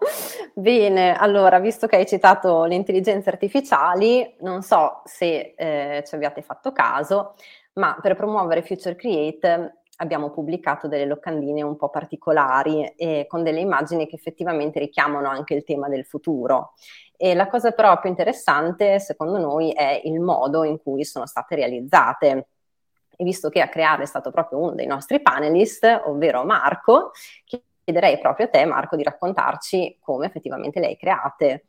Bene, 0.55 1.17
allora, 1.17 1.59
visto 1.59 1.89
che 1.89 1.97
hai 1.97 2.07
citato 2.07 2.65
le 2.65 2.77
intelligenze 2.77 3.29
artificiali, 3.29 4.37
non 4.41 4.63
so 4.63 5.03
se 5.05 5.55
eh, 5.57 6.05
ci 6.07 6.15
abbiate 6.15 6.43
fatto 6.43 6.71
caso, 6.71 7.35
ma 7.75 7.97
per 8.01 8.17
promuovere 8.17 8.63
Future 8.63 8.97
Create 8.97 9.83
abbiamo 10.01 10.31
pubblicato 10.31 10.89
delle 10.89 11.05
locandine 11.05 11.63
un 11.63 11.77
po' 11.77 11.91
particolari 11.91 12.87
e 12.97 13.27
con 13.29 13.43
delle 13.43 13.61
immagini 13.61 14.07
che 14.07 14.17
effettivamente 14.17 14.79
richiamano 14.79 15.29
anche 15.29 15.55
il 15.55 15.65
tema 15.65 15.89
del 15.89 16.07
futuro. 16.07 16.73
E 17.17 17.35
la 17.35 17.49
cosa 17.49 17.73
però 17.73 17.99
più 18.01 18.09
interessante, 18.09 18.99
secondo 18.99 19.39
noi, 19.39 19.73
è 19.73 20.01
il 20.05 20.21
modo 20.21 20.65
in 20.65 20.81
cui 20.83 21.05
sono 21.05 21.27
state 21.27 21.55
realizzate 21.55 22.49
e 23.15 23.25
visto 23.25 23.51
che 23.51 23.61
a 23.61 23.69
creare 23.69 24.05
è 24.05 24.07
stato 24.07 24.31
proprio 24.31 24.59
uno 24.59 24.71
dei 24.71 24.87
nostri 24.87 25.21
panelist, 25.21 25.85
ovvero 26.07 26.45
Marco, 26.45 27.11
chiederei 27.45 28.19
proprio 28.19 28.47
a 28.47 28.49
te, 28.49 28.65
Marco, 28.65 28.97
di 28.97 29.03
raccontarci 29.03 29.99
come 30.01 30.27
effettivamente 30.27 30.81
le 30.81 30.87
hai 30.87 30.97
create. 30.97 31.67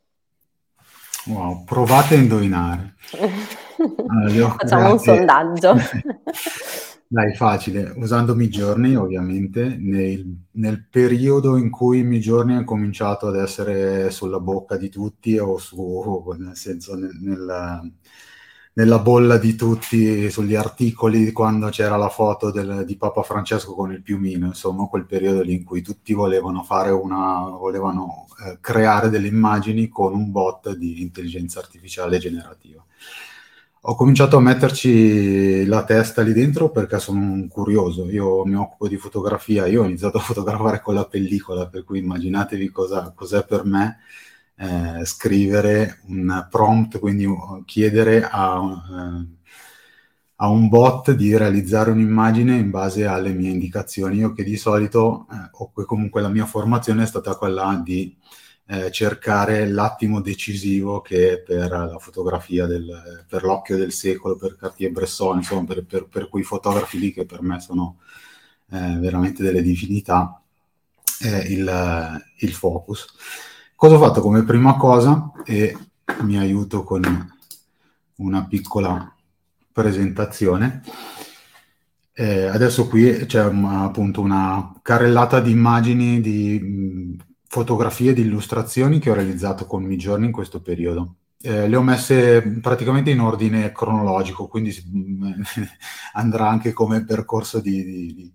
Wow, 1.26 1.64
provate 1.64 2.14
a 2.14 2.18
indovinare. 2.18 2.94
Allora, 3.82 4.54
Facciamo 4.58 4.94
create... 4.94 5.10
un 5.10 5.16
sondaggio. 5.16 5.74
Dai, 7.08 7.34
facile, 7.34 7.92
usando 7.96 8.34
Midjourney 8.34 8.94
ovviamente, 8.94 9.76
nel, 9.76 10.24
nel, 10.52 10.86
periodo 10.88 11.56
in 11.56 11.68
cui 11.68 12.02
Midjourney 12.02 12.56
ha 12.56 12.64
cominciato 12.64 13.26
ad 13.26 13.36
essere 13.36 14.10
sulla 14.10 14.40
bocca 14.40 14.76
di 14.76 14.88
tutti 14.88 15.36
o 15.36 15.58
su, 15.58 16.34
nel 16.38 16.56
senso 16.56 16.94
nel, 16.94 17.18
nel 17.20 17.92
nella 18.74 18.98
bolla 18.98 19.36
di 19.36 19.54
tutti 19.54 20.30
sugli 20.30 20.54
articoli 20.54 21.30
quando 21.32 21.68
c'era 21.68 21.96
la 21.96 22.08
foto 22.08 22.50
del, 22.50 22.84
di 22.86 22.96
Papa 22.96 23.22
Francesco 23.22 23.74
con 23.74 23.92
il 23.92 24.02
piumino, 24.02 24.46
insomma, 24.46 24.86
quel 24.86 25.04
periodo 25.04 25.42
lì 25.42 25.54
in 25.54 25.64
cui 25.64 25.82
tutti 25.82 26.14
volevano 26.14 26.62
fare 26.62 26.90
una, 26.90 27.40
volevano 27.50 28.26
eh, 28.46 28.58
creare 28.60 29.10
delle 29.10 29.26
immagini 29.26 29.88
con 29.88 30.14
un 30.14 30.30
bot 30.30 30.74
di 30.74 31.02
intelligenza 31.02 31.58
artificiale 31.58 32.18
generativa. 32.18 32.82
Ho 33.86 33.96
cominciato 33.96 34.36
a 34.36 34.40
metterci 34.40 35.66
la 35.66 35.84
testa 35.84 36.22
lì 36.22 36.32
dentro 36.32 36.70
perché 36.70 37.00
sono 37.00 37.18
un 37.18 37.48
curioso, 37.48 38.08
io 38.08 38.44
mi 38.44 38.54
occupo 38.54 38.86
di 38.86 38.96
fotografia, 38.96 39.66
io 39.66 39.82
ho 39.82 39.86
iniziato 39.86 40.18
a 40.18 40.20
fotografare 40.20 40.80
con 40.80 40.94
la 40.94 41.04
pellicola, 41.04 41.66
per 41.66 41.82
cui 41.82 41.98
immaginatevi 41.98 42.70
cosa, 42.70 43.12
cos'è 43.14 43.44
per 43.44 43.64
me 43.64 43.98
eh, 44.62 45.04
scrivere 45.04 45.98
un 46.06 46.46
prompt, 46.48 47.00
quindi 47.00 47.26
chiedere 47.64 48.22
a, 48.22 48.60
uh, 48.60 49.26
a, 50.36 50.48
un 50.48 50.68
bot 50.68 51.10
di 51.10 51.36
realizzare 51.36 51.90
un'immagine 51.90 52.56
in 52.56 52.70
base 52.70 53.04
alle 53.04 53.32
mie 53.32 53.50
indicazioni. 53.50 54.18
Io 54.18 54.32
che 54.32 54.44
di 54.44 54.56
solito, 54.56 55.26
eh, 55.32 55.48
o 55.50 55.72
comunque 55.84 56.20
la 56.22 56.28
mia 56.28 56.46
formazione 56.46 57.02
è 57.02 57.06
stata 57.06 57.34
quella 57.34 57.80
di 57.82 58.16
eh, 58.66 58.92
cercare 58.92 59.66
l'attimo 59.66 60.20
decisivo 60.20 61.00
che 61.00 61.42
per 61.44 61.70
la 61.70 61.98
fotografia, 61.98 62.66
del, 62.66 63.24
per 63.28 63.42
l'occhio 63.42 63.76
del 63.76 63.90
secolo, 63.90 64.36
per 64.36 64.56
Cartier-Bresson, 64.56 65.38
insomma, 65.38 65.64
per, 65.64 65.84
per, 65.84 66.06
per, 66.06 66.28
quei 66.28 66.44
fotografi 66.44 67.00
lì 67.00 67.12
che 67.12 67.26
per 67.26 67.42
me 67.42 67.58
sono 67.58 67.98
eh, 68.70 68.96
veramente 69.00 69.42
delle 69.42 69.62
divinità, 69.62 70.40
il, 71.48 72.22
il 72.38 72.52
focus. 72.52 73.06
Cosa 73.82 73.96
ho 73.96 73.98
fatto 73.98 74.20
come 74.20 74.44
prima 74.44 74.76
cosa? 74.76 75.32
E 75.44 75.76
mi 76.20 76.38
aiuto 76.38 76.84
con 76.84 77.02
una 78.18 78.46
piccola 78.46 79.12
presentazione. 79.72 80.82
Eh, 82.12 82.44
adesso 82.44 82.86
qui 82.86 83.26
c'è 83.26 83.40
appunto 83.40 84.20
una 84.20 84.72
carrellata 84.82 85.40
di 85.40 85.50
immagini, 85.50 86.20
di 86.20 86.60
mh, 86.60 87.24
fotografie, 87.48 88.12
di 88.12 88.20
illustrazioni 88.20 89.00
che 89.00 89.10
ho 89.10 89.14
realizzato 89.14 89.66
con 89.66 89.82
Midjourney 89.82 90.26
in 90.26 90.32
questo 90.32 90.60
periodo. 90.62 91.16
Eh, 91.40 91.66
le 91.66 91.74
ho 91.74 91.82
messe 91.82 92.40
praticamente 92.60 93.10
in 93.10 93.18
ordine 93.18 93.72
cronologico, 93.72 94.46
quindi 94.46 94.72
andrà 96.14 96.48
anche 96.48 96.72
come 96.72 97.04
percorso 97.04 97.58
di, 97.58 97.84
di 98.14 98.32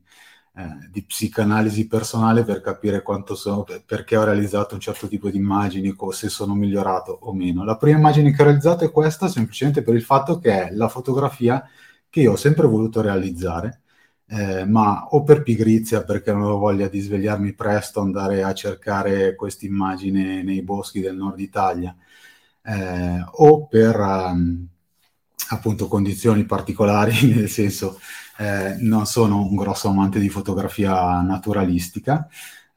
eh, 0.58 0.90
di 0.90 1.04
psicanalisi 1.04 1.86
personale 1.88 2.44
per 2.44 2.62
capire 2.62 3.04
quanto 3.04 3.36
sono, 3.36 3.64
perché 3.86 4.18
ho 4.18 4.24
realizzato 4.24 4.74
un 4.74 4.80
certo 4.80 5.08
tipo 5.08 5.30
di 5.30 5.38
immagini, 5.38 5.96
se 6.12 6.30
sono 6.30 6.56
migliorato 6.56 7.16
o 7.22 7.32
meno. 7.32 7.64
La 7.64 7.78
prima 7.78 8.00
immagine 8.00 8.32
che 8.32 8.42
ho 8.42 8.46
realizzato 8.46 8.84
è 8.84 8.90
questa, 8.92 9.28
semplicemente 9.28 9.84
per 9.84 9.94
il 9.94 10.02
fatto 10.02 10.40
che 10.40 10.68
è 10.68 10.72
la 10.74 10.88
fotografia 10.88 11.64
che 12.10 12.22
io 12.22 12.32
ho 12.32 12.36
sempre 12.36 12.66
voluto 12.66 13.02
realizzare, 13.02 13.82
eh, 14.26 14.66
ma 14.66 15.06
o 15.12 15.22
per 15.24 15.44
pigrizia, 15.44 16.04
perché 16.04 16.32
non 16.34 16.44
ho 16.44 16.58
voglia 16.58 16.88
di 16.88 17.02
svegliarmi 17.02 17.54
presto, 17.54 18.02
andare 18.02 18.42
a 18.42 18.54
cercare 18.56 19.36
questa 19.36 19.68
immagine 19.68 20.42
nei 20.42 20.64
boschi 20.64 21.02
del 21.02 21.16
nord 21.18 21.40
Italia, 21.40 21.96
eh, 22.64 23.24
o 23.32 23.68
per 23.68 24.00
um, 24.00 24.68
appunto 25.50 25.88
condizioni 25.88 26.46
particolari, 26.46 27.14
nel 27.36 27.50
senso 27.50 28.00
eh, 28.38 28.76
non 28.80 29.06
sono 29.06 29.42
un 29.42 29.56
grosso 29.56 29.90
amante 29.90 30.20
di 30.20 30.30
fotografia 30.30 31.22
naturalistica, 31.22 32.28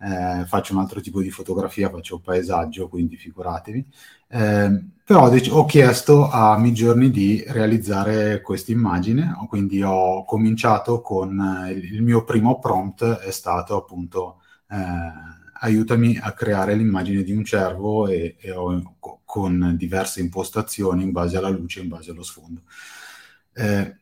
eh, 0.02 0.47
faccio 0.47 0.73
un 0.73 0.81
altro 0.81 1.00
tipo 1.00 1.21
di 1.21 1.31
fotografia, 1.31 1.90
faccio 1.90 2.21
paesaggio, 2.21 2.88
quindi 2.88 3.17
figuratevi. 3.17 3.87
Eh, 4.29 4.85
però 5.05 5.31
ho 5.31 5.64
chiesto 5.67 6.31
a 6.31 6.57
Midjourney 6.59 7.11
di 7.11 7.45
realizzare 7.47 8.40
questa 8.40 8.73
immagine, 8.73 9.35
quindi 9.49 9.83
ho 9.83 10.25
cominciato 10.25 11.02
con 11.02 11.38
eh, 11.67 11.73
il, 11.73 12.02
mio 12.02 12.25
primo 12.25 12.59
prompt 12.59 13.05
è 13.05 13.31
stato 13.31 13.76
appunto 13.76 14.40
eh, 14.71 14.76
aiutami 15.62 16.17
a 16.17 16.33
creare 16.33 16.75
l'immagine 16.75 17.23
di 17.23 17.33
un 17.33 17.45
cervo 17.45 18.07
e, 18.09 18.37
e 18.40 18.52
ho, 18.52 18.97
con 19.25 19.75
diverse 19.76 20.21
impostazioni 20.21 21.02
in 21.02 21.12
base 21.12 21.37
alla 21.37 21.50
luce, 21.50 21.81
in 21.81 21.88
base 21.88 22.11
allo 22.12 22.23
sfondo. 22.23 22.62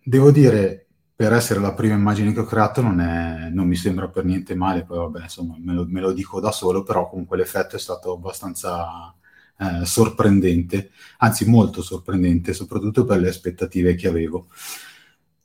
Devo 0.05 0.31
dire 0.31 0.88
per 1.19 1.33
essere 1.33 1.59
la 1.59 1.75
prima 1.75 1.97
immagine 1.97 2.33
che 2.33 2.39
ho 2.39 2.45
creato 2.45 2.81
non, 2.81 3.01
è, 3.01 3.49
non 3.51 3.67
mi 3.67 3.75
sembra 3.75 4.07
per 4.07 4.25
niente 4.25 4.55
male, 4.55 4.85
poi 4.85 4.99
vabbè, 4.99 5.23
insomma, 5.23 5.57
me 5.59 5.73
lo, 5.73 5.85
me 5.89 6.01
lo, 6.01 6.13
dico 6.13 6.39
da 6.39 6.53
solo, 6.53 6.85
però 6.85 7.09
comunque 7.11 7.37
l'effetto 7.37 7.75
è 7.75 7.79
stato 7.81 8.13
abbastanza 8.13 9.13
eh, 9.59 9.85
sorprendente, 9.85 10.93
anzi 11.17 11.45
molto 11.45 11.83
sorprendente, 11.83 12.53
soprattutto 12.53 13.05
per 13.05 13.19
le 13.19 13.31
aspettative 13.31 13.97
che 13.97 14.07
avevo. 14.07 14.47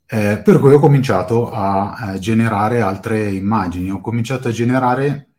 Eh, 0.06 0.40
per 0.44 0.60
cui 0.60 0.74
ho 0.74 0.78
cominciato 0.78 1.50
a, 1.50 1.94
a, 1.94 2.18
generare 2.20 2.80
altre 2.80 3.32
immagini, 3.32 3.90
ho 3.90 4.00
cominciato 4.00 4.46
a 4.46 4.52
generare 4.52 5.30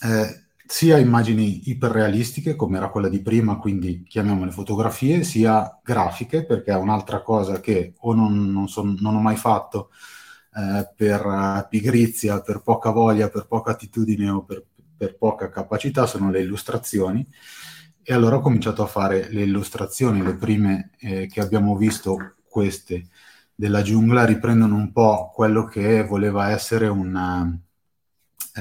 eh, 0.00 0.43
sia 0.66 0.98
immagini 0.98 1.68
iperrealistiche, 1.68 2.56
come 2.56 2.78
era 2.78 2.88
quella 2.88 3.08
di 3.08 3.20
prima, 3.20 3.58
quindi 3.58 4.02
chiamiamole 4.02 4.50
fotografie, 4.50 5.22
sia 5.22 5.78
grafiche, 5.82 6.44
perché 6.44 6.72
è 6.72 6.76
un'altra 6.76 7.22
cosa 7.22 7.60
che 7.60 7.94
o 7.98 8.14
non, 8.14 8.50
non, 8.50 8.68
son, 8.68 8.96
non 9.00 9.14
ho 9.14 9.20
mai 9.20 9.36
fatto 9.36 9.90
eh, 10.56 10.90
per 10.96 11.66
pigrizia, 11.68 12.40
per 12.40 12.62
poca 12.62 12.90
voglia, 12.90 13.28
per 13.28 13.46
poca 13.46 13.72
attitudine 13.72 14.30
o 14.30 14.44
per, 14.44 14.64
per 14.96 15.16
poca 15.16 15.50
capacità, 15.50 16.06
sono 16.06 16.30
le 16.30 16.40
illustrazioni. 16.40 17.26
E 18.02 18.12
allora 18.12 18.36
ho 18.36 18.40
cominciato 18.40 18.82
a 18.82 18.86
fare 18.86 19.30
le 19.30 19.42
illustrazioni, 19.42 20.22
le 20.22 20.36
prime 20.36 20.90
eh, 20.98 21.26
che 21.26 21.40
abbiamo 21.40 21.76
visto, 21.76 22.34
queste 22.48 23.08
della 23.54 23.82
giungla, 23.82 24.24
riprendono 24.24 24.74
un 24.76 24.92
po' 24.92 25.30
quello 25.34 25.64
che 25.64 26.04
voleva 26.04 26.50
essere 26.50 26.86
eh, 26.86 27.58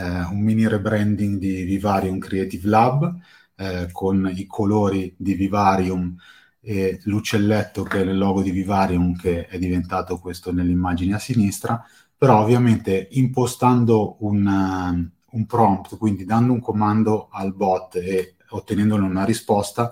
un 0.01 0.39
mini 0.39 0.67
rebranding 0.67 1.38
di 1.38 1.63
Vivarium 1.63 2.17
Creative 2.17 2.67
Lab 2.67 3.15
eh, 3.55 3.89
con 3.91 4.31
i 4.33 4.45
colori 4.47 5.13
di 5.17 5.35
Vivarium 5.35 6.15
e 6.59 7.00
l'uccelletto 7.03 7.83
che 7.83 8.00
è 8.00 8.01
il 8.01 8.17
logo 8.17 8.41
di 8.41 8.51
Vivarium 8.51 9.15
che 9.15 9.47
è 9.47 9.59
diventato 9.59 10.17
questo 10.17 10.51
nell'immagine 10.51 11.15
a 11.15 11.19
sinistra, 11.19 11.85
però 12.17 12.41
ovviamente 12.41 13.09
impostando 13.12 14.15
un, 14.19 14.45
uh, 14.45 15.35
un 15.38 15.45
prompt, 15.45 15.97
quindi 15.97 16.23
dando 16.23 16.53
un 16.53 16.62
comando 16.62 17.27
al 17.31 17.53
bot 17.53 17.95
e 17.95 18.35
ottenendone 18.50 19.05
una 19.05 19.25
risposta, 19.25 19.91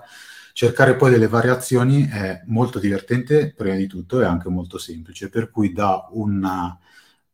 cercare 0.54 0.96
poi 0.96 1.10
delle 1.10 1.28
variazioni 1.28 2.08
è 2.08 2.42
molto 2.46 2.78
divertente 2.78 3.52
prima 3.52 3.76
di 3.76 3.86
tutto 3.86 4.20
e 4.20 4.24
anche 4.24 4.48
molto 4.48 4.78
semplice, 4.78 5.28
per 5.28 5.50
cui 5.50 5.72
da 5.72 6.08
una 6.12 6.78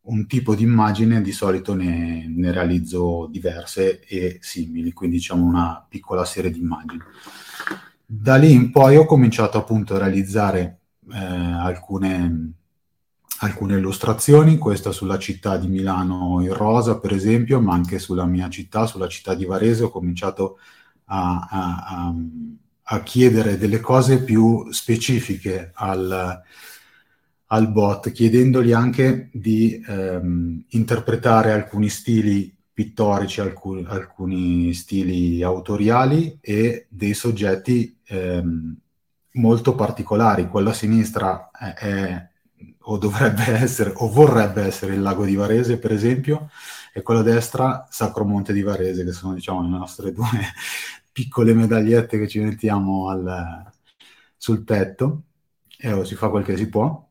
un 0.01 0.25
tipo 0.27 0.55
di 0.55 0.63
immagine 0.63 1.21
di 1.21 1.31
solito 1.31 1.75
ne, 1.75 2.25
ne, 2.27 2.51
realizzo 2.51 3.27
diverse 3.29 3.99
e 4.05 4.39
simili, 4.41 4.93
quindi 4.93 5.17
diciamo 5.17 5.45
una 5.45 5.85
piccola 5.87 6.25
serie 6.25 6.51
di 6.51 6.59
immagini. 6.59 7.01
Da 8.05 8.35
lì 8.37 8.51
in 8.51 8.71
poi 8.71 8.95
ho 8.95 9.05
cominciato 9.05 9.57
appunto 9.57 9.95
a 9.95 9.99
realizzare 9.99 10.79
eh, 11.11 11.17
alcune, 11.17 12.53
alcune 13.39 13.77
illustrazioni, 13.77 14.57
questa 14.57 14.91
sulla 14.91 15.19
città 15.19 15.57
di 15.57 15.67
Milano 15.67 16.41
in 16.41 16.53
rosa 16.53 16.99
per 16.99 17.13
esempio, 17.13 17.59
ma 17.59 17.73
anche 17.73 17.99
sulla 17.99 18.25
mia 18.25 18.49
città, 18.49 18.87
sulla 18.87 19.07
città 19.07 19.35
di 19.35 19.45
Varese, 19.45 19.83
ho 19.83 19.89
cominciato 19.89 20.57
a, 21.05 21.47
a, 21.49 21.85
a, 21.87 22.13
a 22.81 23.03
chiedere 23.03 23.57
delle 23.57 23.79
cose 23.79 24.23
più 24.23 24.71
specifiche 24.71 25.71
al 25.75 26.41
al 27.51 27.71
bot, 27.71 28.11
chiedendogli 28.11 28.71
anche 28.71 29.29
di 29.33 29.83
ehm, 29.87 30.65
interpretare 30.69 31.51
alcuni 31.51 31.89
stili 31.89 32.55
pittorici, 32.71 33.41
alcuni, 33.41 33.85
alcuni 33.87 34.73
stili 34.73 35.41
autoriali 35.43 36.37
e 36.41 36.85
dei 36.89 37.13
soggetti 37.13 37.99
ehm, 38.05 38.75
molto 39.33 39.75
particolari. 39.75 40.47
Quello 40.47 40.69
a 40.69 40.73
sinistra 40.73 41.49
è, 41.51 41.73
è, 41.73 42.29
o 42.83 42.97
dovrebbe 42.97 43.45
essere 43.59 43.93
o 43.95 44.09
vorrebbe 44.09 44.63
essere 44.63 44.93
il 44.93 45.01
lago 45.01 45.25
di 45.25 45.35
Varese, 45.35 45.77
per 45.77 45.91
esempio, 45.91 46.49
e 46.93 47.01
quello 47.01 47.21
a 47.21 47.23
destra 47.23 47.87
Sacro 47.89 48.25
Monte 48.25 48.53
di 48.53 48.61
Varese, 48.61 49.03
che 49.03 49.11
sono 49.11 49.33
diciamo 49.33 49.63
le 49.63 49.69
nostre 49.69 50.11
due 50.11 50.27
piccole 51.11 51.53
medagliette 51.53 52.19
che 52.19 52.27
ci 52.27 52.39
mettiamo 52.39 53.09
al, 53.09 53.71
sul 54.37 54.63
petto 54.63 55.23
e 55.77 55.91
oh, 55.91 56.03
si 56.03 56.15
fa 56.15 56.29
quel 56.29 56.43
che 56.43 56.55
si 56.55 56.69
può. 56.69 57.08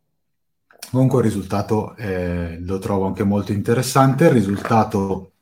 Comunque 0.91 1.19
il 1.19 1.25
risultato 1.27 1.95
eh, 1.97 2.59
lo 2.61 2.79
trovo 2.79 3.07
anche 3.07 3.23
molto 3.23 3.53
interessante, 3.53 4.25
il 4.25 4.31
risultato 4.31 5.33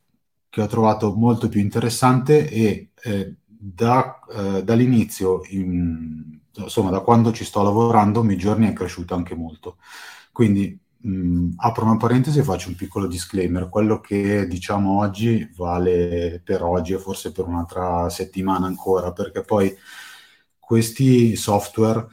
che 0.49 0.61
ho 0.61 0.67
trovato 0.67 1.15
molto 1.15 1.49
più 1.49 1.61
interessante 1.61 2.49
è 2.49 2.87
eh, 3.05 3.35
da, 3.47 4.19
eh, 4.29 4.65
dall'inizio, 4.65 5.43
in, 5.51 6.39
insomma 6.55 6.91
da 6.91 7.01
quando 7.01 7.33
ci 7.33 7.45
sto 7.45 7.63
lavorando, 7.63 8.25
mi 8.25 8.37
giorni 8.37 8.67
è 8.67 8.73
cresciuto 8.73 9.15
anche 9.15 9.37
molto. 9.37 9.77
Quindi 10.33 10.77
mh, 10.99 11.51
apro 11.59 11.85
una 11.85 11.97
parentesi 11.97 12.41
e 12.41 12.43
faccio 12.43 12.69
un 12.69 12.75
piccolo 12.75 13.07
disclaimer, 13.07 13.69
quello 13.69 14.01
che 14.01 14.49
diciamo 14.49 14.99
oggi 14.99 15.49
vale 15.57 16.41
per 16.45 16.63
oggi 16.63 16.95
e 16.95 16.99
forse 16.99 17.31
per 17.31 17.47
un'altra 17.47 18.09
settimana 18.11 18.67
ancora, 18.67 19.13
perché 19.13 19.43
poi 19.43 19.73
questi 20.59 21.37
software 21.37 22.09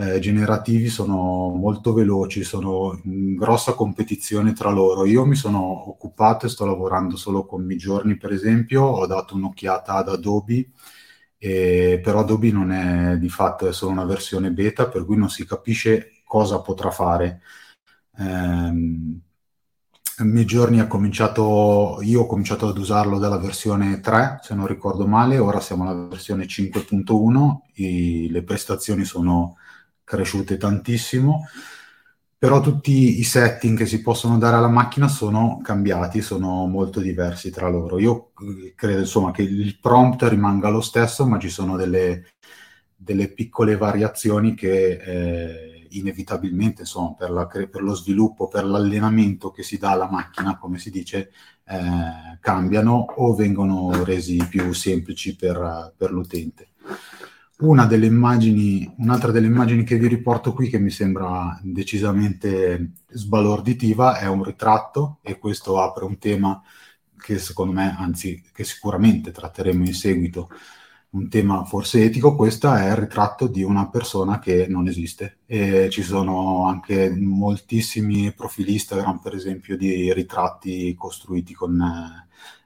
eh, 0.00 0.18
generativi 0.18 0.88
sono 0.88 1.48
molto 1.54 1.92
veloci, 1.92 2.42
sono 2.42 2.98
in 3.04 3.34
grossa 3.36 3.74
competizione 3.74 4.52
tra 4.54 4.70
loro. 4.70 5.04
Io 5.04 5.26
mi 5.26 5.34
sono 5.34 5.90
occupato 5.90 6.46
e 6.46 6.48
sto 6.48 6.64
lavorando 6.64 7.16
solo 7.16 7.44
con 7.44 7.64
Midjourney, 7.64 8.16
per 8.16 8.32
esempio, 8.32 8.82
ho 8.82 9.06
dato 9.06 9.34
un'occhiata 9.34 9.94
ad 9.94 10.08
Adobe, 10.08 10.70
e, 11.36 12.00
però 12.02 12.20
Adobe 12.20 12.50
non 12.50 12.72
è 12.72 13.18
di 13.18 13.28
fatto, 13.28 13.68
è 13.68 13.72
solo 13.72 13.92
una 13.92 14.04
versione 14.04 14.50
beta, 14.52 14.88
per 14.88 15.04
cui 15.04 15.16
non 15.16 15.28
si 15.28 15.44
capisce 15.46 16.22
cosa 16.24 16.60
potrà 16.60 16.90
fare. 16.90 17.42
Um, 18.16 19.20
Midjourney 20.22 20.80
ha 20.80 20.86
cominciato, 20.86 21.98
io 22.02 22.22
ho 22.22 22.26
cominciato 22.26 22.68
ad 22.68 22.76
usarlo 22.78 23.18
dalla 23.18 23.38
versione 23.38 24.00
3, 24.00 24.40
se 24.42 24.54
non 24.54 24.66
ricordo 24.66 25.06
male, 25.06 25.38
ora 25.38 25.60
siamo 25.60 25.88
alla 25.88 26.08
versione 26.08 26.46
5.1, 26.46 27.60
i, 27.74 28.28
le 28.30 28.42
prestazioni 28.42 29.04
sono 29.04 29.56
cresciute 30.10 30.56
tantissimo, 30.56 31.46
però 32.36 32.60
tutti 32.60 33.20
i 33.20 33.22
setting 33.22 33.78
che 33.78 33.86
si 33.86 34.02
possono 34.02 34.38
dare 34.38 34.56
alla 34.56 34.68
macchina 34.68 35.06
sono 35.06 35.60
cambiati, 35.62 36.20
sono 36.20 36.66
molto 36.66 36.98
diversi 36.98 37.50
tra 37.50 37.68
loro. 37.68 38.00
Io 38.00 38.32
eh, 38.40 38.72
credo 38.74 39.00
insomma 39.00 39.30
che 39.30 39.42
il 39.42 39.78
prompt 39.78 40.24
rimanga 40.24 40.68
lo 40.68 40.80
stesso, 40.80 41.26
ma 41.26 41.38
ci 41.38 41.48
sono 41.48 41.76
delle, 41.76 42.32
delle 42.96 43.28
piccole 43.28 43.76
variazioni 43.76 44.54
che 44.54 44.98
eh, 45.00 45.86
inevitabilmente 45.90 46.82
insomma, 46.82 47.14
per, 47.14 47.30
la, 47.30 47.46
per, 47.46 47.82
lo 47.82 47.94
sviluppo, 47.94 48.48
per 48.48 48.64
l'allenamento 48.64 49.50
che 49.52 49.62
si 49.62 49.78
dà 49.78 49.90
alla 49.90 50.10
macchina, 50.10 50.58
come 50.58 50.78
si 50.78 50.90
dice, 50.90 51.30
eh, 51.64 52.38
cambiano 52.40 53.06
o 53.16 53.34
vengono 53.34 54.02
resi 54.02 54.44
più 54.48 54.72
semplici 54.72 55.36
per, 55.36 55.94
per 55.96 56.10
l'utente 56.10 56.70
una 57.60 57.86
delle 57.86 58.06
immagini, 58.06 58.92
un'altra 58.98 59.30
delle 59.30 59.46
immagini 59.46 59.84
che 59.84 59.98
vi 59.98 60.06
riporto 60.08 60.52
qui 60.52 60.68
che 60.68 60.78
mi 60.78 60.90
sembra 60.90 61.58
decisamente 61.62 62.92
sbalorditiva 63.08 64.18
è 64.18 64.26
un 64.26 64.42
ritratto 64.42 65.18
e 65.22 65.38
questo 65.38 65.80
apre 65.80 66.04
un 66.04 66.18
tema 66.18 66.62
che 67.16 67.38
secondo 67.38 67.72
me, 67.72 67.94
anzi 67.98 68.42
che 68.52 68.64
sicuramente 68.64 69.30
tratteremo 69.30 69.84
in 69.84 69.94
seguito, 69.94 70.48
un 71.10 71.28
tema 71.28 71.64
forse 71.64 72.04
etico, 72.04 72.34
questo 72.36 72.72
è 72.72 72.88
il 72.90 72.96
ritratto 72.96 73.46
di 73.46 73.62
una 73.62 73.88
persona 73.88 74.38
che 74.38 74.66
non 74.68 74.88
esiste. 74.88 75.38
E 75.46 75.88
ci 75.90 76.02
sono 76.02 76.66
anche 76.66 77.10
moltissimi 77.10 78.32
profili 78.32 78.72
Instagram, 78.74 79.18
per 79.18 79.34
esempio, 79.34 79.76
di 79.76 80.12
ritratti 80.14 80.94
costruiti 80.94 81.52
con, 81.52 81.80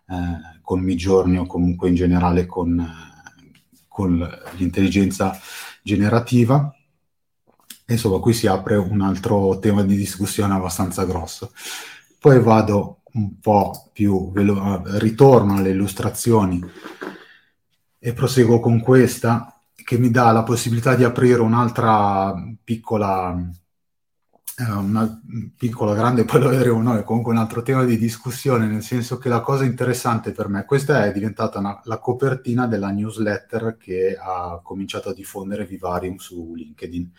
eh, 0.08 0.60
con 0.62 0.80
Midjourney 0.80 1.38
o 1.38 1.46
comunque 1.46 1.88
in 1.88 1.94
generale 1.94 2.46
con, 2.46 3.12
con 3.94 4.28
l'intelligenza 4.56 5.38
generativa. 5.80 6.74
Insomma, 7.86 8.18
qui 8.18 8.32
si 8.32 8.48
apre 8.48 8.74
un 8.74 9.00
altro 9.02 9.60
tema 9.60 9.84
di 9.84 9.94
discussione 9.94 10.52
abbastanza 10.52 11.04
grosso. 11.04 11.52
Poi 12.18 12.40
vado 12.40 13.02
un 13.12 13.38
po' 13.38 13.90
più, 13.92 14.32
velo- 14.32 14.82
ritorno 14.98 15.54
alle 15.54 15.70
illustrazioni 15.70 16.60
e 18.00 18.12
proseguo 18.12 18.58
con 18.58 18.80
questa 18.80 19.56
che 19.72 19.96
mi 19.96 20.10
dà 20.10 20.32
la 20.32 20.42
possibilità 20.42 20.96
di 20.96 21.04
aprire 21.04 21.40
un'altra 21.40 22.34
piccola, 22.64 23.48
una 24.58 25.20
piccola, 25.56 25.94
grande, 25.94 26.24
poi 26.24 26.40
lo 26.40 26.48
vedremo 26.48 26.80
noi, 26.80 27.02
comunque 27.02 27.32
un 27.32 27.38
altro 27.38 27.62
tema 27.62 27.84
di 27.84 27.98
discussione, 27.98 28.66
nel 28.66 28.82
senso 28.82 29.18
che 29.18 29.28
la 29.28 29.40
cosa 29.40 29.64
interessante 29.64 30.30
per 30.30 30.48
me, 30.48 30.64
questa 30.64 31.04
è 31.06 31.12
diventata 31.12 31.58
una, 31.58 31.80
la 31.84 31.98
copertina 31.98 32.66
della 32.68 32.90
newsletter 32.90 33.76
che 33.76 34.16
ha 34.16 34.60
cominciato 34.62 35.08
a 35.08 35.14
diffondere 35.14 35.66
Vivarium 35.66 36.16
su 36.18 36.54
LinkedIn 36.54 37.10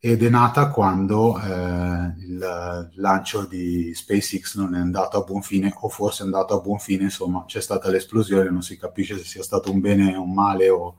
ed 0.00 0.22
è 0.22 0.28
nata 0.28 0.68
quando 0.70 1.40
eh, 1.40 2.14
il 2.18 2.90
lancio 2.96 3.46
di 3.46 3.92
SpaceX 3.94 4.56
non 4.56 4.74
è 4.74 4.78
andato 4.78 5.16
a 5.20 5.24
buon 5.24 5.42
fine, 5.42 5.72
o 5.74 5.88
forse 5.88 6.22
è 6.22 6.26
andato 6.26 6.54
a 6.56 6.60
buon 6.60 6.78
fine, 6.78 7.04
insomma 7.04 7.44
c'è 7.46 7.60
stata 7.60 7.90
l'esplosione, 7.90 8.50
non 8.50 8.62
si 8.62 8.76
capisce 8.76 9.16
se 9.16 9.24
sia 9.24 9.42
stato 9.42 9.72
un 9.72 9.80
bene 9.80 10.14
o 10.14 10.22
un 10.22 10.34
male 10.34 10.68
o 10.68 10.98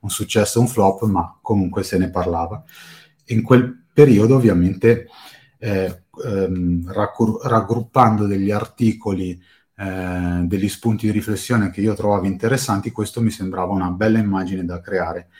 un 0.00 0.10
successo 0.10 0.58
o 0.60 0.62
un 0.62 0.68
flop, 0.68 1.02
ma 1.04 1.36
comunque 1.42 1.82
se 1.82 1.98
ne 1.98 2.08
parlava. 2.08 2.62
In 3.26 3.42
quel 3.42 3.87
periodo 3.98 4.36
ovviamente 4.36 5.08
eh, 5.58 6.02
ehm, 6.24 6.92
raggruppando 6.92 8.26
degli 8.26 8.52
articoli, 8.52 9.42
eh, 9.76 10.40
degli 10.44 10.68
spunti 10.68 11.06
di 11.06 11.12
riflessione 11.12 11.70
che 11.70 11.80
io 11.80 11.94
trovavo 11.94 12.26
interessanti, 12.26 12.92
questo 12.92 13.20
mi 13.20 13.30
sembrava 13.30 13.72
una 13.72 13.90
bella 13.90 14.18
immagine 14.20 14.64
da 14.64 14.80
creare. 14.80 15.30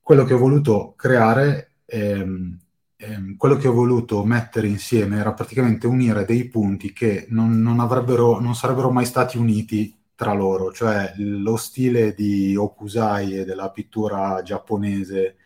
Quello 0.00 0.22
che 0.22 0.34
ho 0.34 0.38
voluto 0.38 0.94
creare 0.96 1.72
ehm, 1.84 2.56
ehm, 2.96 3.36
quello 3.36 3.56
che 3.56 3.66
ho 3.66 3.72
voluto 3.72 4.24
mettere 4.24 4.68
insieme 4.68 5.18
era 5.18 5.32
praticamente 5.32 5.88
unire 5.88 6.24
dei 6.24 6.48
punti 6.48 6.92
che 6.92 7.26
non, 7.30 7.60
non, 7.60 7.74
non 7.76 8.54
sarebbero 8.54 8.90
mai 8.90 9.04
stati 9.04 9.36
uniti 9.36 9.92
tra 10.14 10.32
loro, 10.32 10.72
cioè 10.72 11.12
lo 11.16 11.56
stile 11.56 12.14
di 12.14 12.54
Okusai 12.54 13.40
e 13.40 13.44
della 13.44 13.70
pittura 13.70 14.40
giapponese 14.42 15.36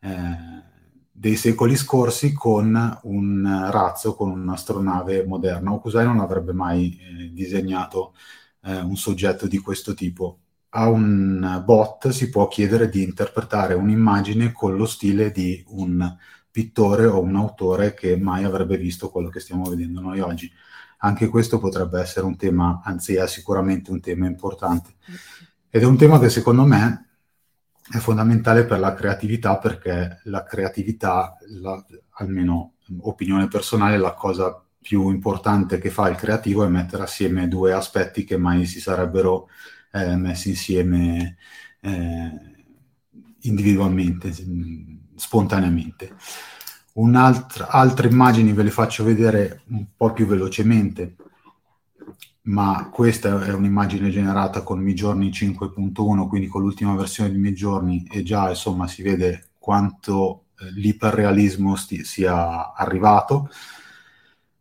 eh, 0.00 0.74
dei 1.18 1.36
secoli 1.36 1.76
scorsi 1.76 2.32
con 2.32 2.98
un 3.02 3.68
razzo, 3.70 4.14
con 4.14 4.30
un'astronave 4.30 5.24
moderna. 5.24 5.72
Okusai 5.72 6.04
non 6.04 6.20
avrebbe 6.20 6.52
mai 6.52 6.98
eh, 6.98 7.32
disegnato 7.32 8.14
eh, 8.62 8.80
un 8.80 8.96
soggetto 8.96 9.46
di 9.46 9.58
questo 9.58 9.94
tipo 9.94 10.40
a 10.76 10.88
un 10.88 11.62
bot 11.64 12.10
si 12.10 12.28
può 12.28 12.48
chiedere 12.48 12.88
di 12.90 13.02
interpretare 13.02 13.74
un'immagine 13.74 14.52
con 14.52 14.76
lo 14.76 14.84
stile 14.84 15.30
di 15.30 15.64
un 15.68 16.16
pittore 16.50 17.06
o 17.06 17.20
un 17.20 17.34
autore 17.36 17.94
che 17.94 18.16
mai 18.16 18.44
avrebbe 18.44 18.76
visto 18.76 19.10
quello 19.10 19.30
che 19.30 19.40
stiamo 19.40 19.64
vedendo 19.64 20.00
noi 20.00 20.20
oggi. 20.20 20.50
Anche 20.98 21.28
questo 21.28 21.58
potrebbe 21.58 22.00
essere 22.00 22.26
un 22.26 22.36
tema, 22.36 22.82
anzi 22.84 23.14
è 23.14 23.26
sicuramente 23.26 23.90
un 23.90 24.00
tema 24.00 24.26
importante. 24.26 24.96
Ed 25.70 25.82
è 25.82 25.86
un 25.86 25.96
tema 25.96 26.18
che 26.18 26.28
secondo 26.28 26.64
me 26.64 27.05
è 27.90 27.98
fondamentale 27.98 28.64
per 28.64 28.78
la 28.78 28.94
creatività 28.94 29.58
perché 29.58 30.20
la 30.24 30.42
creatività, 30.44 31.36
la, 31.60 31.84
almeno 32.14 32.74
opinione 33.00 33.48
personale, 33.48 33.96
la 33.96 34.14
cosa 34.14 34.60
più 34.80 35.10
importante 35.10 35.78
che 35.78 35.90
fa 35.90 36.08
il 36.08 36.16
creativo 36.16 36.64
è 36.64 36.68
mettere 36.68 37.02
assieme 37.02 37.48
due 37.48 37.72
aspetti 37.72 38.24
che 38.24 38.36
mai 38.36 38.66
si 38.66 38.80
sarebbero 38.80 39.48
eh, 39.92 40.16
messi 40.16 40.50
insieme 40.50 41.36
eh, 41.80 42.30
individualmente, 43.40 44.32
spontaneamente. 45.16 46.14
Un'altra, 46.94 47.68
altre 47.68 48.08
immagini 48.08 48.52
ve 48.52 48.62
le 48.62 48.70
faccio 48.70 49.04
vedere 49.04 49.62
un 49.68 49.86
po' 49.96 50.12
più 50.12 50.26
velocemente, 50.26 51.16
ma 52.46 52.88
questa 52.92 53.44
è 53.44 53.52
un'immagine 53.52 54.10
generata 54.10 54.62
con 54.62 54.78
Midjourney 54.80 55.30
5.1, 55.30 56.28
quindi 56.28 56.46
con 56.46 56.62
l'ultima 56.62 56.94
versione 56.94 57.30
di 57.30 57.38
Midjourney 57.38 58.06
e 58.10 58.22
già 58.22 58.48
insomma 58.48 58.86
si 58.86 59.02
vede 59.02 59.50
quanto 59.58 60.44
eh, 60.58 60.70
l'iperrealismo 60.72 61.74
sti- 61.74 62.04
sia 62.04 62.72
arrivato. 62.74 63.48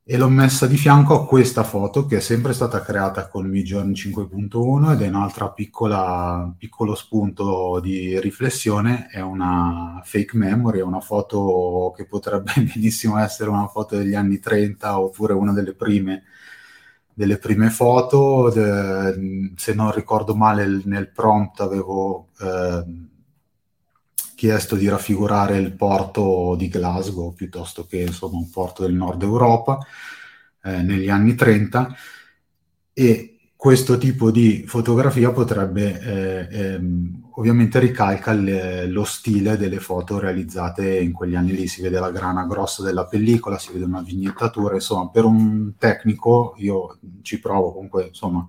E 0.08 0.18
l'ho 0.18 0.30
messa 0.30 0.68
di 0.68 0.78
fianco 0.78 1.16
a 1.16 1.26
questa 1.26 1.64
foto 1.64 2.06
che 2.06 2.18
è 2.18 2.20
sempre 2.20 2.54
stata 2.54 2.82
creata 2.82 3.28
con 3.28 3.48
Midjourney 3.48 3.94
5.1 3.94 4.92
ed 4.94 5.02
è 5.02 5.08
un'altra 5.08 5.50
piccola, 5.50 6.54
piccolo 6.58 6.94
spunto 6.94 7.80
di 7.82 8.20
riflessione, 8.20 9.08
è 9.10 9.20
una 9.22 10.02
fake 10.04 10.38
memory, 10.38 10.80
è 10.80 10.84
una 10.84 11.00
foto 11.02 11.92
che 11.96 12.06
potrebbe 12.06 12.52
benissimo 12.74 13.18
essere 13.18 13.50
una 13.50 13.68
foto 13.68 13.96
degli 13.98 14.14
anni 14.14 14.40
30 14.40 15.00
oppure 15.00 15.34
una 15.34 15.54
delle 15.54 15.74
prime, 15.74 16.24
delle 17.16 17.40
prime 17.40 17.72
foto, 17.72 18.52
de, 18.52 19.54
se 19.56 19.74
non 19.74 19.92
ricordo 19.92 20.36
male 20.36 20.82
nel 20.84 21.10
prompt 21.10 21.62
avevo... 21.62 22.28
Eh, 22.40 23.14
chiesto 24.36 24.76
di 24.76 24.88
raffigurare 24.88 25.58
il 25.58 25.74
porto 25.74 26.56
di 26.58 26.68
Glasgow 26.68 27.34
piuttosto 27.34 27.86
che 27.88 28.02
insomma, 28.02 28.38
un 28.38 28.50
porto 28.50 28.84
del 28.84 28.94
nord 28.94 29.24
Europa 29.24 29.80
eh, 30.62 30.82
negli 30.82 31.10
anni 31.10 31.34
30 31.36 31.96
e 32.94 33.52
questo 33.56 33.98
tipo 33.98 34.30
di 34.30 34.66
fotografia 34.68 35.32
potrebbe 35.32 36.00
eh, 36.00 36.48
ehm, 36.52 37.25
ovviamente 37.38 37.80
ricalca 37.80 38.32
le, 38.34 38.88
lo 38.88 39.04
stile 39.04 39.58
delle 39.58 39.80
foto 39.80 40.20
realizzate 40.20 41.00
in 41.00 41.12
quegli 41.12 41.36
anni 41.36 41.54
lì 41.54 41.68
si 41.68 41.82
vede 41.82 42.00
la 42.00 42.12
grana 42.12 42.46
grossa 42.46 42.84
della 42.84 43.06
pellicola 43.06 43.58
si 43.58 43.74
vede 43.74 43.86
una 43.86 44.02
vignettatura 44.02 44.76
insomma 44.76 45.10
per 45.10 45.26
un 45.26 45.74
tecnico 45.78 46.54
io 46.58 46.98
ci 47.22 47.40
provo 47.40 47.74
comunque 47.74 48.08
insomma 48.08 48.48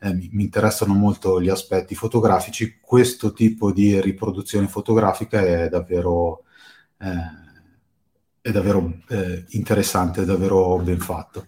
eh, 0.00 0.14
mi, 0.14 0.28
mi, 0.32 0.44
interessano 0.44 0.94
molto 0.94 1.40
gli 1.40 1.48
aspetti 1.48 1.94
fotografici, 1.94 2.78
questo 2.80 3.32
tipo 3.32 3.72
di 3.72 4.00
riproduzione 4.00 4.68
fotografica 4.68 5.40
è 5.40 5.68
davvero, 5.68 6.44
eh, 6.98 7.16
è 8.40 8.50
davvero 8.52 8.92
eh, 9.08 9.44
interessante, 9.50 10.22
è 10.22 10.24
davvero 10.24 10.78
ben 10.78 11.00
fatto. 11.00 11.46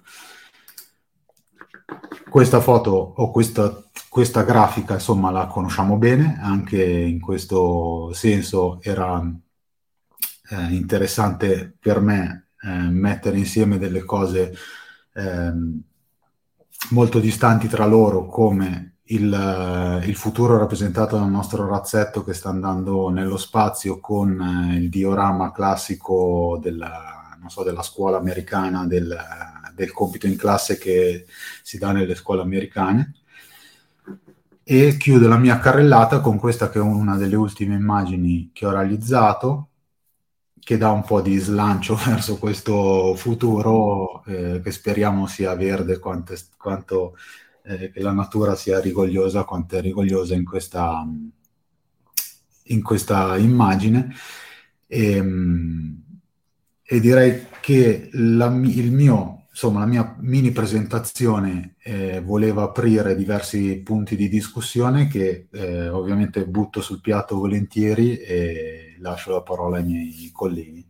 Questa 2.29 2.61
foto 2.61 2.91
o 2.91 3.31
questa, 3.31 3.85
questa 4.11 4.43
grafica, 4.43 4.95
insomma, 4.95 5.31
la 5.31 5.47
conosciamo 5.47 5.97
bene, 5.97 6.37
anche 6.43 6.83
in 6.83 7.21
questo 7.21 8.13
senso 8.13 8.81
era 8.83 9.25
eh, 10.51 10.75
interessante 10.75 11.73
per 11.79 12.01
me 12.01 12.49
eh, 12.61 12.69
mettere 12.69 13.39
insieme 13.39 13.79
delle 13.79 14.03
cose 14.03 14.53
ehm, 15.15 15.81
molto 16.91 17.21
distanti 17.21 17.69
tra 17.69 17.87
loro 17.87 18.27
come 18.27 18.97
il, 19.05 20.03
il, 20.05 20.17
futuro 20.17 20.59
rappresentato 20.59 21.17
dal 21.17 21.31
nostro 21.31 21.69
razzetto 21.69 22.25
che 22.25 22.35
sta 22.35 22.49
andando 22.49 23.11
nello 23.11 23.37
spazio 23.37 24.01
con 24.01 24.41
eh, 24.73 24.77
il 24.77 24.89
diorama 24.89 25.53
classico 25.53 26.59
della, 26.61 27.39
so, 27.47 27.63
della 27.63 27.83
scuola 27.83 28.19
americana, 28.19 28.87
del, 28.87 29.17
del, 29.73 29.93
compito 29.93 30.27
in 30.27 30.37
classe 30.37 30.79
che 30.79 31.27
si 31.63 31.79
dà 31.79 31.93
nelle 31.93 32.17
scuole 32.17 32.41
americane. 32.43 33.15
E 34.73 34.97
chiudo 34.97 35.27
la 35.27 35.37
mia 35.37 35.59
carrellata 35.59 36.21
con 36.21 36.39
questa 36.39 36.71
che 36.71 36.79
è 36.79 36.81
una 36.81 37.17
delle 37.17 37.35
ultime 37.35 37.75
immagini 37.75 38.51
che 38.53 38.67
ho 38.67 38.71
realizzato, 38.71 39.71
che 40.61 40.77
dà 40.77 40.93
un 40.93 41.03
po' 41.03 41.21
di 41.21 41.37
slancio 41.39 41.97
verso 42.07 42.39
questo 42.39 43.17
futuro 43.17 44.23
eh, 44.27 44.61
che 44.63 44.71
speriamo 44.71 45.27
sia 45.27 45.57
verde 45.57 45.99
quanto, 45.99 46.35
quanto 46.57 47.17
eh, 47.65 47.91
che 47.91 48.01
la 48.01 48.13
natura 48.13 48.55
sia 48.55 48.79
rigogliosa 48.79 49.43
quanto 49.43 49.77
è 49.77 49.81
rigogliosa 49.81 50.35
in 50.35 50.45
questa, 50.45 51.05
in 52.63 52.83
questa 52.85 53.37
immagine. 53.39 54.15
E, 54.87 55.13
ehm, 55.17 56.03
e, 56.81 57.01
direi 57.01 57.47
che 57.61 58.09
la, 58.13 58.47
il 58.47 58.93
mio, 58.93 59.40
insomma, 59.63 59.81
la 59.81 59.87
mia 59.87 60.17
mini 60.21 60.53
presentazione 60.53 61.75
eh, 61.83 62.23
voleva 62.23 62.63
aprire 62.63 63.15
diversi 63.15 63.83
punti 63.83 64.17
di 64.17 64.31
discussione 64.31 65.07
che 65.07 65.49
eh, 65.53 65.89
ovviamente 65.91 66.47
butto 66.47 66.81
sul 66.81 67.03
piatto 67.03 67.37
volentieri 67.37 68.17
e 68.17 68.97
lascio 69.01 69.33
la 69.33 69.43
parola 69.43 69.77
ai 69.77 69.85
miei 69.85 70.31
colleghi. 70.33 70.89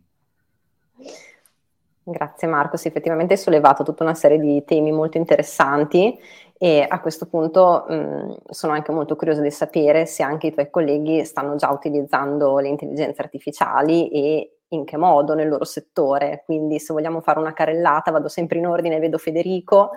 Grazie 2.01 2.47
Marco, 2.47 2.77
sì, 2.77 2.87
effettivamente 2.87 3.33
hai 3.33 3.39
sollevato 3.39 3.83
tutta 3.83 4.03
una 4.03 4.15
serie 4.15 4.39
di 4.39 4.63
temi 4.63 4.93
molto 4.93 5.17
interessanti 5.17 6.17
e 6.57 6.85
a 6.87 7.01
questo 7.01 7.25
punto 7.25 7.85
mh, 7.89 8.35
sono 8.51 8.71
anche 8.71 8.93
molto 8.93 9.17
curiosa 9.17 9.41
di 9.41 9.51
sapere 9.51 10.05
se 10.05 10.23
anche 10.23 10.47
i 10.47 10.53
tuoi 10.53 10.69
colleghi 10.69 11.25
stanno 11.25 11.57
già 11.57 11.69
utilizzando 11.69 12.57
le 12.59 12.69
intelligenze 12.69 13.21
artificiali 13.21 14.09
e 14.09 14.60
in 14.71 14.85
che 14.85 14.97
modo 14.97 15.33
nel 15.33 15.47
loro 15.47 15.65
settore. 15.65 16.43
Quindi 16.45 16.79
se 16.79 16.93
vogliamo 16.93 17.21
fare 17.21 17.39
una 17.39 17.53
carrellata, 17.53 18.11
vado 18.11 18.27
sempre 18.27 18.57
in 18.57 18.67
ordine, 18.67 18.99
vedo 18.99 19.17
Federico. 19.17 19.91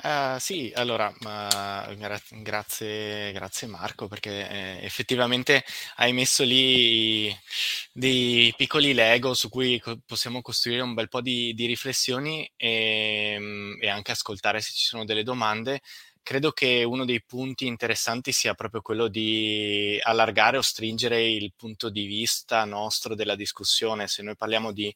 Uh, 0.00 0.38
sì, 0.38 0.70
allora, 0.76 1.08
uh, 1.08 1.96
gra- 1.96 2.22
grazie, 2.30 3.32
grazie 3.32 3.66
Marco, 3.66 4.06
perché 4.06 4.48
eh, 4.48 4.78
effettivamente 4.84 5.64
hai 5.96 6.12
messo 6.12 6.44
lì 6.44 7.36
dei 7.92 8.54
piccoli 8.56 8.94
Lego 8.94 9.34
su 9.34 9.48
cui 9.48 9.80
co- 9.80 9.98
possiamo 10.06 10.40
costruire 10.40 10.82
un 10.82 10.94
bel 10.94 11.08
po' 11.08 11.20
di, 11.20 11.52
di 11.52 11.66
riflessioni 11.66 12.48
e, 12.56 13.36
mm, 13.40 13.82
e, 13.82 13.88
anche 13.88 14.12
ascoltare 14.12 14.60
se 14.60 14.70
ci 14.72 14.84
sono 14.86 15.04
delle 15.04 15.24
domande. 15.24 15.80
Credo 16.28 16.52
che 16.52 16.84
uno 16.84 17.06
dei 17.06 17.22
punti 17.24 17.66
interessanti 17.66 18.32
sia 18.32 18.52
proprio 18.52 18.82
quello 18.82 19.08
di 19.08 19.98
allargare 20.02 20.58
o 20.58 20.60
stringere 20.60 21.26
il 21.26 21.54
punto 21.56 21.88
di 21.88 22.04
vista 22.04 22.66
nostro 22.66 23.14
della 23.14 23.34
discussione. 23.34 24.08
Se 24.08 24.22
noi 24.22 24.36
parliamo 24.36 24.70
di 24.70 24.94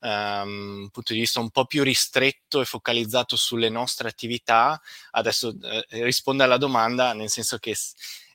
um, 0.00 0.86
punto 0.92 1.14
di 1.14 1.20
vista 1.20 1.40
un 1.40 1.48
po' 1.48 1.64
più 1.64 1.82
ristretto 1.82 2.60
e 2.60 2.66
focalizzato 2.66 3.34
sulle 3.34 3.70
nostre 3.70 4.08
attività. 4.08 4.78
Adesso 5.12 5.56
eh, 5.58 5.86
rispondo 6.04 6.42
alla 6.42 6.58
domanda, 6.58 7.14
nel 7.14 7.30
senso 7.30 7.56
che 7.56 7.74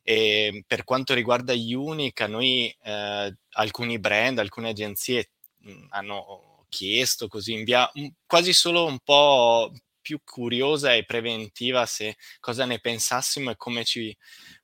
eh, 0.01 0.63
per 0.65 0.85
quanto 0.85 1.13
riguarda 1.13 1.53
Unica, 1.53 2.25
noi 2.25 2.75
eh, 2.81 3.37
alcuni 3.51 3.99
brand, 3.99 4.39
alcune 4.39 4.69
agenzie 4.69 5.29
mh, 5.59 5.85
hanno 5.89 6.65
chiesto 6.67 7.27
così 7.27 7.53
in 7.53 7.63
via 7.63 7.87
quasi 8.25 8.53
solo 8.53 8.85
un 8.85 8.97
po' 9.03 9.71
più 10.03 10.19
curiosa 10.23 10.93
e 10.93 11.05
preventiva 11.05 11.87
se 11.87 12.17
cosa 12.39 12.65
ne 12.65 12.79
pensassimo 12.79 13.49
e 13.49 13.55
come 13.55 13.85
ci 13.85 14.15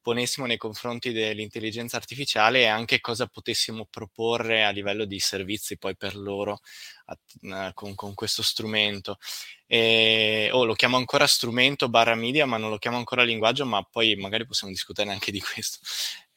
ponessimo 0.01 0.45
nei 0.45 0.57
confronti 0.57 1.11
dell'intelligenza 1.11 1.97
artificiale 1.97 2.61
e 2.61 2.65
anche 2.65 2.99
cosa 2.99 3.27
potessimo 3.27 3.87
proporre 3.89 4.65
a 4.65 4.69
livello 4.71 5.05
di 5.05 5.19
servizi 5.19 5.77
poi 5.77 5.95
per 5.95 6.15
loro 6.15 6.59
a, 7.05 7.71
con, 7.73 7.95
con, 7.95 8.13
questo 8.13 8.43
strumento. 8.43 9.17
E, 9.65 10.49
oh, 10.51 10.65
lo 10.65 10.73
chiamo 10.73 10.97
ancora 10.97 11.25
strumento 11.27 11.89
barra 11.89 12.15
media, 12.15 12.45
ma 12.45 12.57
non 12.57 12.69
lo 12.69 12.77
chiamo 12.77 12.97
ancora 12.97 13.23
linguaggio, 13.23 13.65
ma 13.65 13.81
poi 13.83 14.15
magari 14.15 14.45
possiamo 14.45 14.73
discutere 14.73 15.11
anche 15.11 15.31
di 15.31 15.39
questo. 15.41 15.79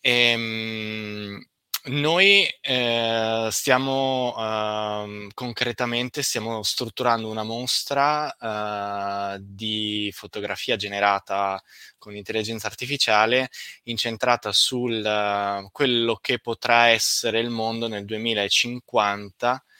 Ehm, 0.00 1.40
noi 1.84 2.46
eh, 2.60 3.48
stiamo 3.50 4.34
eh, 4.38 5.28
concretamente 5.34 6.22
stiamo 6.22 6.62
strutturando 6.62 7.28
una 7.28 7.42
mostra 7.42 8.34
eh, 8.36 9.38
di 9.40 10.10
fotografia 10.14 10.76
generata 10.76 11.60
con 11.98 12.14
intelligenza 12.14 12.66
artificiale 12.68 13.48
incentrata 13.84 14.52
su 14.52 14.78
uh, 14.86 15.68
quello 15.70 16.18
che 16.20 16.40
potrà 16.40 16.88
essere 16.88 17.38
il 17.38 17.50
mondo 17.50 17.86
nel 17.88 18.04
2050 18.04 19.54
eh, 19.54 19.71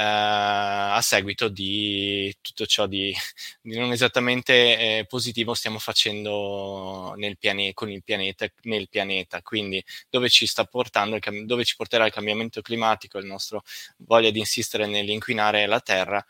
a 0.00 1.00
seguito 1.02 1.48
di 1.48 2.32
tutto 2.40 2.66
ciò 2.66 2.86
di, 2.86 3.12
di 3.60 3.76
non 3.76 3.90
esattamente 3.90 4.98
eh, 4.98 5.06
positivo 5.06 5.54
stiamo 5.54 5.78
facendo 5.78 7.14
nel 7.16 7.36
piane- 7.36 7.74
con 7.74 7.90
il 7.90 8.04
pianeta, 8.04 8.46
nel 8.62 8.88
pianeta, 8.88 9.42
quindi 9.42 9.84
dove 10.08 10.28
ci 10.28 10.46
sta 10.46 10.64
portando, 10.64 11.18
cam- 11.18 11.44
dove 11.44 11.64
ci 11.64 11.74
porterà 11.76 12.06
il 12.06 12.12
cambiamento 12.12 12.62
climatico, 12.62 13.18
il 13.18 13.26
nostro 13.26 13.64
voglia 13.98 14.30
di 14.30 14.38
insistere 14.38 14.86
nell'inquinare 14.86 15.66
la 15.66 15.80
Terra, 15.80 16.24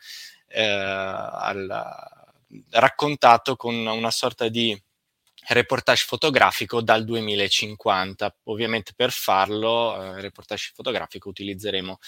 eh, 0.47 0.63
al, 0.63 2.07
raccontato 2.71 3.55
con 3.55 3.75
una 3.75 4.11
sorta 4.11 4.47
di 4.49 4.79
reportage 5.47 6.05
fotografico 6.05 6.81
dal 6.81 7.03
2050. 7.05 8.35
Ovviamente 8.45 8.93
per 8.95 9.11
farlo, 9.11 10.15
eh, 10.17 10.21
reportage 10.21 10.71
fotografico 10.73 11.29
utilizzeremo 11.29 11.99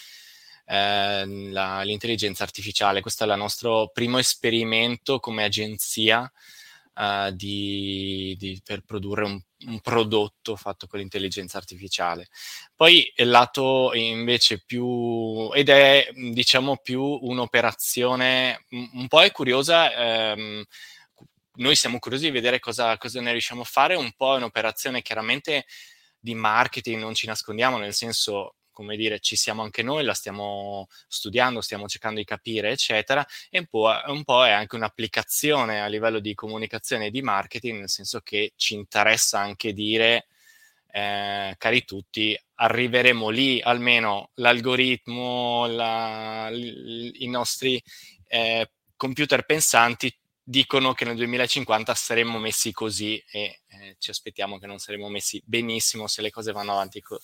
eh, 0.71 1.25
la, 1.51 1.81
l'intelligenza 1.83 2.43
artificiale. 2.43 3.01
Questo 3.01 3.25
è 3.25 3.27
il 3.27 3.37
nostro 3.37 3.89
primo 3.93 4.17
esperimento 4.19 5.19
come 5.19 5.43
agenzia 5.43 6.31
eh, 6.95 7.31
di, 7.35 8.35
di, 8.39 8.61
per 8.63 8.81
produrre 8.83 9.25
un, 9.25 9.41
un, 9.67 9.81
prodotto 9.81 10.55
fatto 10.55 10.87
con 10.87 10.99
l'intelligenza 10.99 11.57
artificiale. 11.57 12.29
Poi 12.73 13.11
il 13.17 13.29
lato 13.29 13.91
invece 13.93 14.63
più, 14.65 15.51
ed 15.53 15.67
è 15.67 16.09
diciamo 16.13 16.77
più 16.77 17.01
un'operazione 17.01 18.65
un 18.93 19.07
po' 19.09 19.21
è 19.21 19.31
curiosa. 19.31 19.93
Ehm, 19.93 20.63
noi 21.55 21.75
siamo 21.75 21.99
curiosi 21.99 22.25
di 22.25 22.31
vedere 22.31 22.59
cosa, 22.59 22.97
cosa 22.97 23.19
ne 23.19 23.31
riusciamo 23.31 23.61
a 23.61 23.65
fare, 23.65 23.95
un 23.95 24.13
po' 24.15 24.35
è 24.35 24.37
un'operazione 24.37 25.01
chiaramente 25.01 25.65
di 26.17 26.33
marketing, 26.33 27.01
non 27.01 27.13
ci 27.13 27.27
nascondiamo, 27.27 27.77
nel 27.77 27.93
senso 27.93 28.55
come 28.71 28.95
dire, 28.95 29.19
ci 29.19 29.35
siamo 29.35 29.61
anche 29.63 29.83
noi, 29.83 30.03
la 30.03 30.13
stiamo 30.13 30.87
studiando, 31.07 31.61
stiamo 31.61 31.87
cercando 31.87 32.19
di 32.19 32.25
capire, 32.25 32.71
eccetera, 32.71 33.25
e 33.49 33.59
un 33.59 33.67
po', 33.67 33.91
un 34.07 34.23
po' 34.23 34.45
è 34.45 34.51
anche 34.51 34.75
un'applicazione 34.75 35.81
a 35.81 35.87
livello 35.87 36.19
di 36.19 36.33
comunicazione 36.33 37.07
e 37.07 37.11
di 37.11 37.21
marketing, 37.21 37.79
nel 37.79 37.89
senso 37.89 38.21
che 38.21 38.53
ci 38.55 38.73
interessa 38.73 39.39
anche 39.39 39.73
dire, 39.73 40.27
eh, 40.91 41.55
cari 41.57 41.85
tutti, 41.85 42.37
arriveremo 42.55 43.29
lì, 43.29 43.61
almeno 43.61 44.31
l'algoritmo, 44.35 45.65
la, 45.67 46.49
i 46.51 47.27
nostri 47.27 47.81
eh, 48.27 48.69
computer 48.95 49.45
pensanti 49.45 50.13
dicono 50.43 50.93
che 50.93 51.05
nel 51.05 51.15
2050 51.15 51.93
saremmo 51.93 52.37
messi 52.39 52.71
così 52.71 53.23
e 53.31 53.61
eh, 53.67 53.95
ci 53.99 54.09
aspettiamo 54.09 54.57
che 54.57 54.67
non 54.67 54.79
saremo 54.79 55.07
messi 55.07 55.41
benissimo 55.45 56.07
se 56.07 56.21
le 56.21 56.31
cose 56.31 56.51
vanno 56.51 56.71
avanti 56.73 56.99
co- 56.99 57.21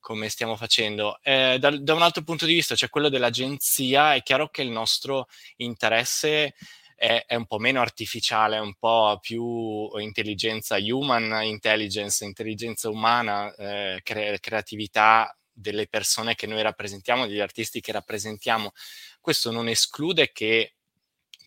come 0.00 0.28
stiamo 0.28 0.56
facendo. 0.56 1.18
Eh, 1.22 1.58
da, 1.60 1.70
da, 1.78 1.94
un 1.94 2.02
altro 2.02 2.22
punto 2.22 2.46
di 2.46 2.54
vista, 2.54 2.74
cioè 2.74 2.88
quello 2.88 3.08
dell'agenzia, 3.08 4.14
è 4.14 4.22
chiaro 4.22 4.48
che 4.48 4.62
il 4.62 4.70
nostro 4.70 5.26
interesse 5.56 6.54
è, 6.96 7.24
è 7.26 7.34
un 7.34 7.46
po' 7.46 7.58
meno 7.58 7.80
artificiale, 7.80 8.56
è 8.56 8.60
un 8.60 8.74
po' 8.74 9.18
più 9.20 9.88
intelligenza 9.98 10.76
human 10.76 11.42
intelligence, 11.44 12.24
intelligenza 12.24 12.90
umana, 12.90 13.54
eh, 13.54 14.00
cre- 14.02 14.38
creatività 14.40 15.34
delle 15.52 15.86
persone 15.86 16.34
che 16.34 16.46
noi 16.46 16.62
rappresentiamo, 16.62 17.26
degli 17.26 17.40
artisti 17.40 17.80
che 17.80 17.92
rappresentiamo. 17.92 18.72
Questo 19.20 19.50
non 19.50 19.68
esclude 19.68 20.32
che 20.32 20.74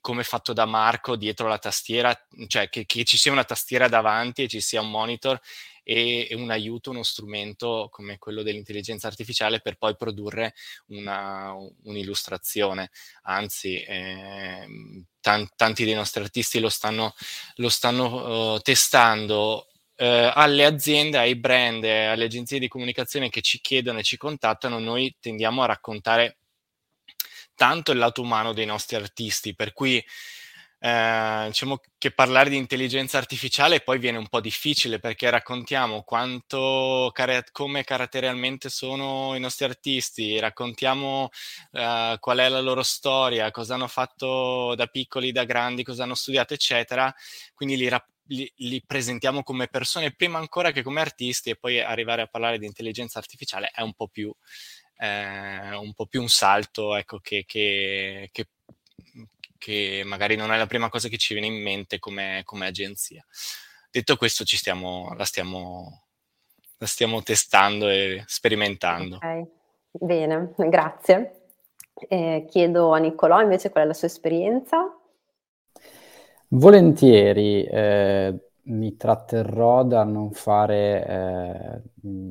come 0.03 0.23
fatto 0.23 0.51
da 0.51 0.65
Marco 0.65 1.15
dietro 1.15 1.47
la 1.47 1.57
tastiera, 1.57 2.13
cioè 2.47 2.67
che, 2.67 2.85
che, 2.85 3.05
ci 3.05 3.15
sia 3.15 3.31
una 3.31 3.45
tastiera 3.45 3.87
davanti 3.87 4.43
e 4.43 4.47
ci 4.49 4.59
sia 4.59 4.81
un 4.81 4.89
monitor 4.89 5.39
e, 5.83 6.29
un 6.31 6.49
aiuto, 6.49 6.91
uno 6.91 7.03
strumento 7.03 7.89
come 7.91 8.17
quello 8.17 8.41
dell'intelligenza 8.41 9.07
artificiale 9.07 9.59
per 9.59 9.75
poi 9.77 9.95
produrre 9.95 10.53
una, 10.87 11.53
un'illustrazione. 11.83 12.89
Anzi, 13.23 13.81
eh, 13.81 14.67
tan- 15.19 15.49
tanti 15.55 15.85
dei 15.85 15.93
nostri 15.93 16.21
artisti 16.21 16.59
lo 16.59 16.69
stanno, 16.69 17.13
lo 17.55 17.69
stanno 17.69 18.53
uh, 18.55 18.59
testando 18.59 19.67
eh, 19.95 20.31
alle 20.33 20.65
aziende, 20.65 21.17
ai 21.17 21.35
brand, 21.35 21.83
alle 21.83 22.25
agenzie 22.25 22.59
di 22.59 22.67
comunicazione 22.67 23.29
che 23.29 23.41
ci 23.41 23.59
chiedono 23.61 23.99
e 23.99 24.03
ci 24.03 24.17
contattano, 24.17 24.79
noi 24.79 25.15
tendiamo 25.19 25.63
a 25.63 25.67
raccontare 25.67 26.37
tanto 27.55 27.91
il 27.91 27.99
lato 27.99 28.21
umano 28.21 28.53
dei 28.53 28.65
nostri 28.65 28.95
artisti, 28.95 29.55
per 29.55 29.73
cui 29.73 30.03
eh, 30.85 31.45
diciamo 31.47 31.79
che 31.97 32.11
parlare 32.11 32.49
di 32.49 32.57
intelligenza 32.57 33.17
artificiale 33.17 33.79
poi 33.79 33.99
viene 33.99 34.17
un 34.17 34.27
po' 34.27 34.41
difficile 34.41 34.99
perché 34.99 35.29
raccontiamo 35.29 36.03
quanto, 36.03 37.09
come 37.53 37.85
caratterialmente 37.85 38.67
sono 38.67 39.33
i 39.33 39.39
nostri 39.39 39.63
artisti, 39.63 40.37
raccontiamo 40.39 41.29
eh, 41.71 42.17
qual 42.19 42.37
è 42.39 42.49
la 42.49 42.59
loro 42.59 42.83
storia, 42.83 43.49
cosa 43.49 43.75
hanno 43.75 43.87
fatto 43.87 44.75
da 44.75 44.87
piccoli, 44.87 45.31
da 45.31 45.45
grandi, 45.45 45.83
cosa 45.83 46.03
hanno 46.03 46.15
studiato, 46.15 46.53
eccetera. 46.53 47.13
Quindi 47.53 47.77
li, 47.77 47.89
li, 48.25 48.51
li 48.53 48.83
presentiamo 48.85 49.41
come 49.41 49.67
persone 49.69 50.13
prima 50.13 50.37
ancora 50.37 50.71
che 50.71 50.83
come 50.83 50.99
artisti 50.99 51.51
e 51.51 51.55
poi 51.55 51.79
arrivare 51.79 52.23
a 52.23 52.27
parlare 52.27 52.59
di 52.59 52.65
intelligenza 52.65 53.19
artificiale 53.19 53.71
è 53.73 53.81
un 53.81 53.93
po' 53.93 54.09
più, 54.09 54.35
eh, 54.97 55.75
un, 55.75 55.93
po 55.93 56.07
più 56.07 56.19
un 56.19 56.29
salto 56.29 56.93
ecco, 56.97 57.19
che, 57.19 57.45
che, 57.47 58.27
che 58.33 58.47
che 59.63 60.03
magari 60.05 60.35
non 60.35 60.51
è 60.51 60.57
la 60.57 60.67
prima 60.67 60.89
cosa 60.89 61.07
che 61.07 61.15
ci 61.15 61.33
viene 61.33 61.47
in 61.47 61.61
mente 61.61 61.97
come, 61.97 62.41
come 62.43 62.65
agenzia. 62.65 63.25
Detto 63.89 64.17
questo, 64.17 64.43
ci 64.43 64.57
stiamo, 64.57 65.13
la, 65.15 65.23
stiamo, 65.23 66.01
la 66.79 66.85
stiamo 66.85 67.23
testando 67.23 67.87
e 67.87 68.23
sperimentando. 68.27 69.15
Ok, 69.15 69.47
bene, 69.91 70.53
grazie. 70.57 71.45
Eh, 71.93 72.45
chiedo 72.49 72.91
a 72.91 72.97
Niccolò 72.97 73.39
invece 73.39 73.69
qual 73.69 73.85
è 73.85 73.87
la 73.87 73.93
sua 73.93 74.07
esperienza. 74.09 74.93
Volentieri, 76.49 77.63
eh, 77.63 78.37
mi 78.63 78.97
tratterrò 78.97 79.85
da 79.85 80.03
non 80.03 80.33
fare 80.33 81.07
eh, 81.07 81.81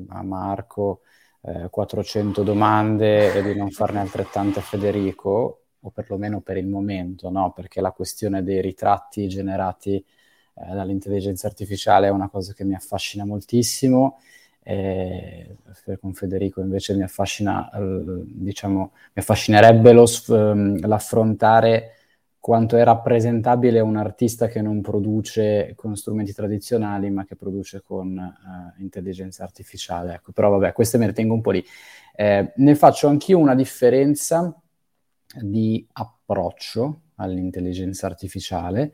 a 0.09 0.21
Marco 0.21 1.01
eh, 1.41 1.67
400 1.71 2.43
domande 2.43 3.33
e 3.33 3.41
di 3.41 3.57
non 3.57 3.71
farne 3.71 4.01
altrettante 4.01 4.59
a 4.59 4.61
Federico, 4.61 5.62
o 5.83 5.89
perlomeno 5.91 6.41
per 6.41 6.57
il 6.57 6.67
momento, 6.67 7.29
no? 7.29 7.51
perché 7.53 7.81
la 7.81 7.91
questione 7.91 8.43
dei 8.43 8.61
ritratti 8.61 9.27
generati 9.27 9.95
eh, 9.95 10.73
dall'intelligenza 10.73 11.47
artificiale 11.47 12.07
è 12.07 12.11
una 12.11 12.29
cosa 12.29 12.53
che 12.53 12.63
mi 12.63 12.75
affascina 12.75 13.25
moltissimo. 13.25 14.19
E 14.65 15.57
con 15.99 16.13
Federico 16.13 16.61
invece 16.61 16.93
mi 16.95 17.03
affascina, 17.03 17.69
diciamo, 18.25 18.91
mi 19.13 19.21
affascinerebbe 19.21 19.91
lo, 19.91 20.05
ehm, 20.29 20.87
l'affrontare 20.87 21.95
quanto 22.43 22.75
è 22.75 22.83
rappresentabile 22.83 23.79
un 23.79 23.95
artista 23.95 24.47
che 24.47 24.61
non 24.61 24.81
produce 24.81 25.73
con 25.75 25.95
strumenti 25.95 26.33
tradizionali, 26.33 27.09
ma 27.09 27.23
che 27.23 27.37
produce 27.37 27.81
con 27.81 28.17
uh, 28.17 28.81
intelligenza 28.81 29.43
artificiale. 29.43 30.15
Ecco, 30.15 30.33
però 30.33 30.49
vabbè, 30.49 30.73
queste 30.73 30.97
me 30.97 31.05
le 31.05 31.13
tengo 31.13 31.33
un 31.33 31.41
po' 31.41 31.51
lì. 31.51 31.63
Eh, 32.13 32.51
ne 32.53 32.75
faccio 32.75 33.07
anch'io 33.07 33.37
una 33.39 33.55
differenza 33.55 34.61
di 35.41 35.85
approccio 35.93 37.01
all'intelligenza 37.15 38.07
artificiale, 38.07 38.93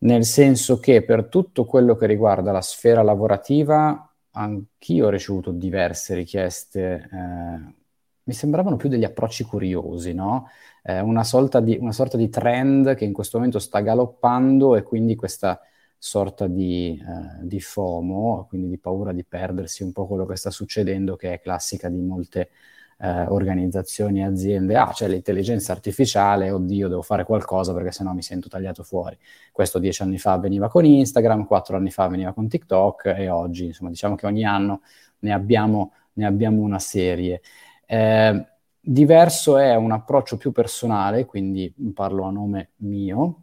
nel 0.00 0.24
senso 0.24 0.78
che 0.78 1.02
per 1.04 1.26
tutto 1.26 1.64
quello 1.64 1.96
che 1.96 2.06
riguarda 2.06 2.52
la 2.52 2.60
sfera 2.60 3.02
lavorativa, 3.02 4.12
anch'io 4.32 5.06
ho 5.06 5.10
ricevuto 5.10 5.50
diverse 5.50 6.14
richieste, 6.14 7.08
eh, 7.12 7.74
mi 8.22 8.34
sembravano 8.34 8.76
più 8.76 8.88
degli 8.88 9.04
approcci 9.04 9.44
curiosi, 9.44 10.12
no? 10.12 10.48
eh, 10.82 11.00
una, 11.00 11.22
di, 11.62 11.78
una, 11.80 11.92
sorta 11.92 12.16
di 12.16 12.28
trend 12.28 12.94
che 12.94 13.04
in 13.04 13.12
questo 13.12 13.38
momento 13.38 13.58
sta 13.58 13.80
galoppando 13.80 14.76
e 14.76 14.82
quindi 14.82 15.16
questa 15.16 15.60
sorta 15.96 16.46
di, 16.46 16.98
eh, 17.00 17.46
di, 17.46 17.60
FOMO, 17.60 18.46
quindi 18.48 18.68
di 18.68 18.78
paura 18.78 19.12
di 19.12 19.24
perdersi 19.24 19.82
un 19.82 19.92
po' 19.92 20.06
quello 20.06 20.26
che 20.26 20.36
sta 20.36 20.50
succedendo, 20.50 21.16
che 21.16 21.34
è 21.34 21.40
classica 21.40 21.88
di 21.88 22.00
molte 22.00 22.50
eh, 22.98 23.26
organizzazioni 23.26 24.20
e 24.20 24.24
aziende. 24.24 24.76
Ah, 24.76 24.90
c'è 24.92 25.08
l'intelligenza 25.08 25.72
artificiale, 25.72 26.50
oddio, 26.50 26.88
devo 26.88 27.02
fare 27.02 27.24
qualcosa 27.24 27.72
perché 27.72 27.92
sennò 27.92 28.12
mi 28.12 28.22
sento 28.22 28.48
tagliato 28.48 28.82
fuori. 28.82 29.16
Questo 29.52 29.78
dieci 29.78 30.02
anni 30.02 30.18
fa 30.18 30.32
avveniva 30.32 30.68
con 30.68 30.84
Instagram, 30.84 31.46
quattro 31.46 31.76
anni 31.76 31.90
fa 31.90 32.04
avveniva 32.04 32.32
con 32.32 32.48
TikTok 32.48 33.06
e 33.16 33.28
oggi, 33.28 33.66
insomma, 33.66 33.90
diciamo 33.90 34.14
che 34.14 34.26
ogni 34.26 34.44
anno 34.44 34.82
ne 35.20 35.32
abbiamo, 35.32 35.92
ne 36.14 36.26
abbiamo 36.26 36.62
una 36.62 36.78
serie. 36.78 37.40
Eh, 37.86 38.46
Diverso 38.80 39.58
è 39.58 39.74
un 39.74 39.92
approccio 39.92 40.38
più 40.38 40.50
personale, 40.50 41.26
quindi 41.26 41.74
parlo 41.92 42.22
a 42.24 42.30
nome 42.30 42.70
mio, 42.76 43.42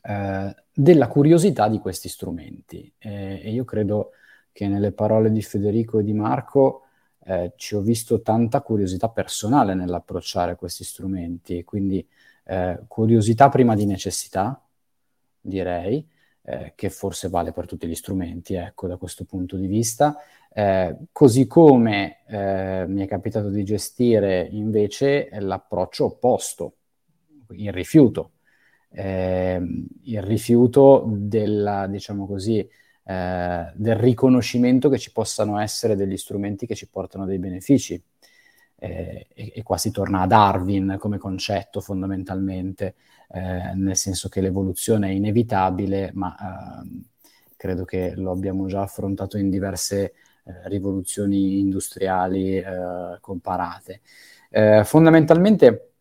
eh, 0.00 0.54
della 0.72 1.08
curiosità 1.08 1.66
di 1.68 1.80
questi 1.80 2.08
strumenti. 2.08 2.92
Eh, 2.98 3.40
e 3.42 3.50
io 3.50 3.64
credo 3.64 4.12
che 4.52 4.68
nelle 4.68 4.92
parole 4.92 5.32
di 5.32 5.42
Federico 5.42 5.98
e 5.98 6.04
di 6.04 6.12
Marco 6.12 6.82
eh, 7.24 7.52
ci 7.56 7.74
ho 7.74 7.80
visto 7.80 8.22
tanta 8.22 8.60
curiosità 8.62 9.08
personale 9.08 9.74
nell'approcciare 9.74 10.56
questi 10.56 10.84
strumenti, 10.84 11.64
quindi 11.64 12.06
eh, 12.44 12.80
curiosità 12.88 13.48
prima 13.48 13.74
di 13.74 13.86
necessità, 13.86 14.62
direi, 15.40 16.06
eh, 16.42 16.72
che 16.74 16.90
forse 16.90 17.28
vale 17.28 17.52
per 17.52 17.66
tutti 17.66 17.86
gli 17.86 17.94
strumenti, 17.94 18.54
ecco, 18.54 18.86
da 18.86 18.96
questo 18.96 19.24
punto 19.24 19.56
di 19.56 19.66
vista. 19.66 20.16
Eh, 20.52 20.96
così 21.12 21.46
come 21.46 22.24
eh, 22.26 22.84
mi 22.88 23.02
è 23.02 23.06
capitato 23.06 23.50
di 23.50 23.62
gestire 23.64 24.48
invece 24.50 25.28
l'approccio 25.38 26.06
opposto, 26.06 26.74
il 27.50 27.72
rifiuto. 27.72 28.32
Eh, 28.92 29.60
il 30.02 30.22
rifiuto 30.22 31.04
della, 31.08 31.86
diciamo 31.86 32.26
così, 32.26 32.68
eh, 33.04 33.72
del 33.74 33.96
riconoscimento 33.96 34.88
che 34.88 34.98
ci 34.98 35.10
possano 35.10 35.58
essere 35.58 35.96
degli 35.96 36.16
strumenti 36.16 36.66
che 36.66 36.74
ci 36.74 36.88
portano 36.88 37.24
dei 37.24 37.38
benefici. 37.38 38.00
Eh, 38.82 39.26
e, 39.34 39.52
e, 39.56 39.62
qua 39.62 39.76
si 39.76 39.90
torna 39.90 40.22
a 40.22 40.26
Darwin 40.26 40.96
come 40.98 41.18
concetto 41.18 41.80
fondamentalmente, 41.80 42.94
eh, 43.32 43.74
nel 43.74 43.96
senso 43.96 44.28
che 44.28 44.40
l'evoluzione 44.40 45.08
è 45.08 45.12
inevitabile, 45.12 46.10
ma 46.14 46.80
ehm, 46.82 47.04
credo 47.56 47.84
che 47.84 48.14
lo 48.16 48.30
abbiamo 48.30 48.66
già 48.66 48.82
affrontato 48.82 49.36
in 49.36 49.50
diverse 49.50 50.02
eh, 50.44 50.68
rivoluzioni 50.68 51.58
industriali 51.58 52.56
eh, 52.56 53.18
comparate. 53.20 54.00
Fondamentalmente 54.84 55.92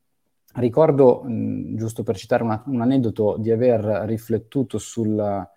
ricordo, 0.56 1.22
mh, 1.24 1.76
giusto 1.76 2.02
per 2.02 2.18
citare 2.18 2.42
una, 2.44 2.64
un 2.66 2.82
aneddoto, 2.82 3.38
di 3.38 3.52
aver 3.52 3.82
riflettuto 4.06 4.80
sul, 4.80 5.48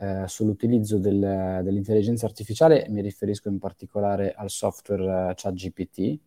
eh, 0.00 0.24
sull'utilizzo 0.26 0.98
del, 0.98 1.60
dell'intelligenza 1.62 2.24
artificiale, 2.24 2.86
mi 2.88 3.02
riferisco 3.02 3.48
in 3.48 3.58
particolare 3.58 4.32
al 4.32 4.48
software 4.48 5.34
ChatGPT. 5.36 6.18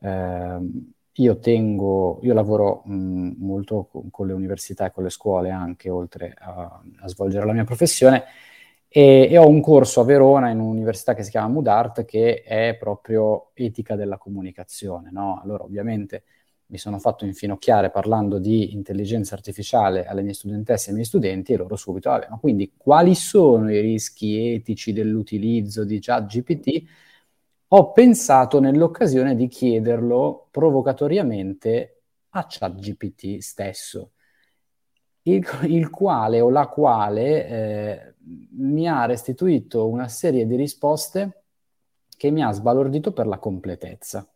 Eh, 0.00 0.58
io 1.18 1.38
tengo, 1.38 2.18
io 2.22 2.34
lavoro 2.34 2.82
mh, 2.84 3.34
molto 3.38 3.84
con, 3.84 4.10
con, 4.10 4.26
le 4.26 4.32
università 4.32 4.86
e 4.86 4.90
con 4.90 5.04
le 5.04 5.10
scuole 5.10 5.50
anche, 5.50 5.88
oltre 5.88 6.34
a, 6.36 6.82
a 6.98 7.08
svolgere 7.08 7.46
la 7.46 7.52
mia 7.52 7.64
professione, 7.64 8.24
e, 8.88 9.28
e, 9.30 9.38
ho 9.38 9.48
un 9.48 9.60
corso 9.60 10.00
a 10.00 10.04
Verona 10.04 10.50
in 10.50 10.58
un'università 10.58 11.14
che 11.14 11.22
si 11.22 11.30
chiama 11.30 11.48
Mudart 11.48 12.04
che 12.04 12.42
è 12.42 12.76
proprio 12.78 13.50
etica 13.54 13.94
della 13.94 14.18
comunicazione. 14.18 15.10
No? 15.12 15.40
Allora, 15.42 15.64
ovviamente 15.64 16.24
mi 16.68 16.78
sono 16.78 16.98
fatto 16.98 17.24
infinocchiare 17.24 17.90
parlando 17.90 18.38
di 18.38 18.72
intelligenza 18.72 19.34
artificiale 19.34 20.04
alle 20.04 20.22
mie 20.22 20.34
studentesse 20.34 20.86
e 20.86 20.88
ai 20.88 20.94
miei 20.94 21.06
studenti 21.06 21.52
e 21.52 21.56
loro 21.56 21.76
subito, 21.76 22.10
vabbè, 22.10 22.28
ma 22.30 22.38
quindi 22.38 22.72
quali 22.76 23.14
sono 23.14 23.70
i 23.72 23.80
rischi 23.80 24.52
etici 24.54 24.92
dell'utilizzo 24.92 25.84
di 25.84 25.98
ChatGPT? 26.00 26.82
Ho 27.68 27.92
pensato 27.92 28.60
nell'occasione 28.60 29.34
di 29.36 29.48
chiederlo 29.48 30.48
provocatoriamente 30.50 32.02
a 32.30 32.46
ChatGPT 32.48 33.38
stesso 33.38 34.12
il, 35.26 35.46
il 35.64 35.90
quale 35.90 36.40
o 36.40 36.50
la 36.50 36.66
quale 36.68 37.46
eh, 37.46 38.14
mi 38.58 38.88
ha 38.88 39.04
restituito 39.06 39.88
una 39.88 40.08
serie 40.08 40.46
di 40.46 40.56
risposte 40.56 41.42
che 42.16 42.30
mi 42.30 42.42
ha 42.42 42.52
sbalordito 42.52 43.12
per 43.12 43.26
la 43.26 43.38
completezza. 43.38 44.26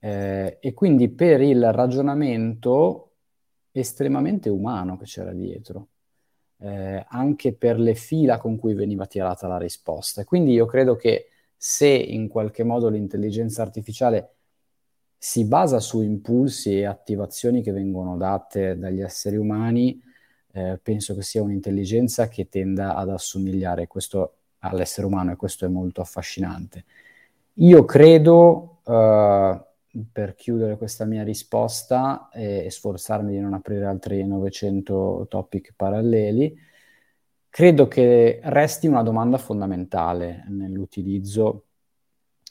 Eh, 0.00 0.58
e 0.60 0.74
quindi 0.74 1.08
per 1.08 1.40
il 1.40 1.72
ragionamento 1.72 3.10
estremamente 3.72 4.48
umano 4.48 4.96
che 4.96 5.04
c'era 5.04 5.32
dietro, 5.32 5.88
eh, 6.58 7.04
anche 7.08 7.52
per 7.52 7.78
le 7.78 7.94
fila 7.94 8.38
con 8.38 8.56
cui 8.56 8.74
veniva 8.74 9.06
tirata 9.06 9.46
la 9.46 9.58
risposta. 9.58 10.24
Quindi 10.24 10.52
io 10.52 10.66
credo 10.66 10.96
che 10.96 11.28
se 11.56 11.88
in 11.88 12.28
qualche 12.28 12.62
modo 12.64 12.88
l'intelligenza 12.88 13.62
artificiale 13.62 14.34
si 15.18 15.44
basa 15.44 15.80
su 15.80 16.00
impulsi 16.02 16.78
e 16.78 16.84
attivazioni 16.84 17.62
che 17.62 17.72
vengono 17.72 18.16
date 18.16 18.78
dagli 18.78 19.00
esseri 19.00 19.36
umani, 19.36 20.00
eh, 20.52 20.78
penso 20.80 21.14
che 21.14 21.22
sia 21.22 21.42
un'intelligenza 21.42 22.28
che 22.28 22.48
tenda 22.48 22.94
ad 22.94 23.10
assomigliare 23.10 23.86
questo 23.88 24.34
all'essere 24.60 25.06
umano 25.06 25.32
e 25.32 25.36
questo 25.36 25.64
è 25.64 25.68
molto 25.68 26.00
affascinante. 26.00 26.84
Io 27.54 27.84
credo, 27.84 28.80
eh, 28.86 29.60
per 30.12 30.34
chiudere 30.34 30.76
questa 30.76 31.04
mia 31.04 31.22
risposta 31.22 32.28
e, 32.32 32.64
e 32.66 32.70
sforzarmi 32.70 33.32
di 33.32 33.40
non 33.40 33.54
aprire 33.54 33.86
altri 33.86 34.26
900 34.26 35.26
topic 35.28 35.72
paralleli, 35.74 36.56
credo 37.48 37.88
che 37.88 38.40
resti 38.44 38.86
una 38.86 39.02
domanda 39.02 39.38
fondamentale 39.38 40.44
nell'utilizzo 40.48 41.64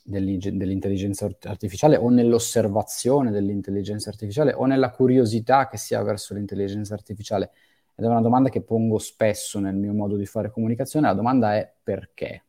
dell'intelligenza 0.04 1.30
artificiale 1.43 1.97
o 1.97 2.10
nell'osservazione 2.10 3.30
dell'intelligenza 3.30 4.10
artificiale 4.10 4.54
o 4.54 4.65
nella 4.65 4.91
curiosità 4.91 5.67
che 5.67 5.78
si 5.78 5.95
ha 5.95 6.02
verso 6.02 6.34
l'intelligenza 6.34 6.93
artificiale? 6.93 7.52
Ed 7.93 8.06
è 8.06 8.08
una 8.08 8.21
domanda 8.21 8.50
che 8.50 8.62
pongo 8.62 9.00
spesso 9.00 9.60
nel 9.60 9.76
mio 9.76 9.93
modo 9.93 10.15
di 10.15 10.26
fare 10.26 10.52
comunicazione. 10.52 11.08
La 11.08 11.13
domanda 11.13 11.56
è 11.56 11.73
perché? 11.84 12.43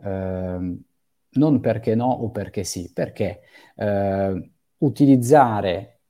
Eh, 0.00 0.78
non 1.38 1.60
perché 1.60 1.94
no 1.94 2.10
o 2.10 2.30
perché 2.30 2.64
sì, 2.64 2.92
perché 2.92 3.40
eh, 3.76 4.50
utilizzare 4.78 6.00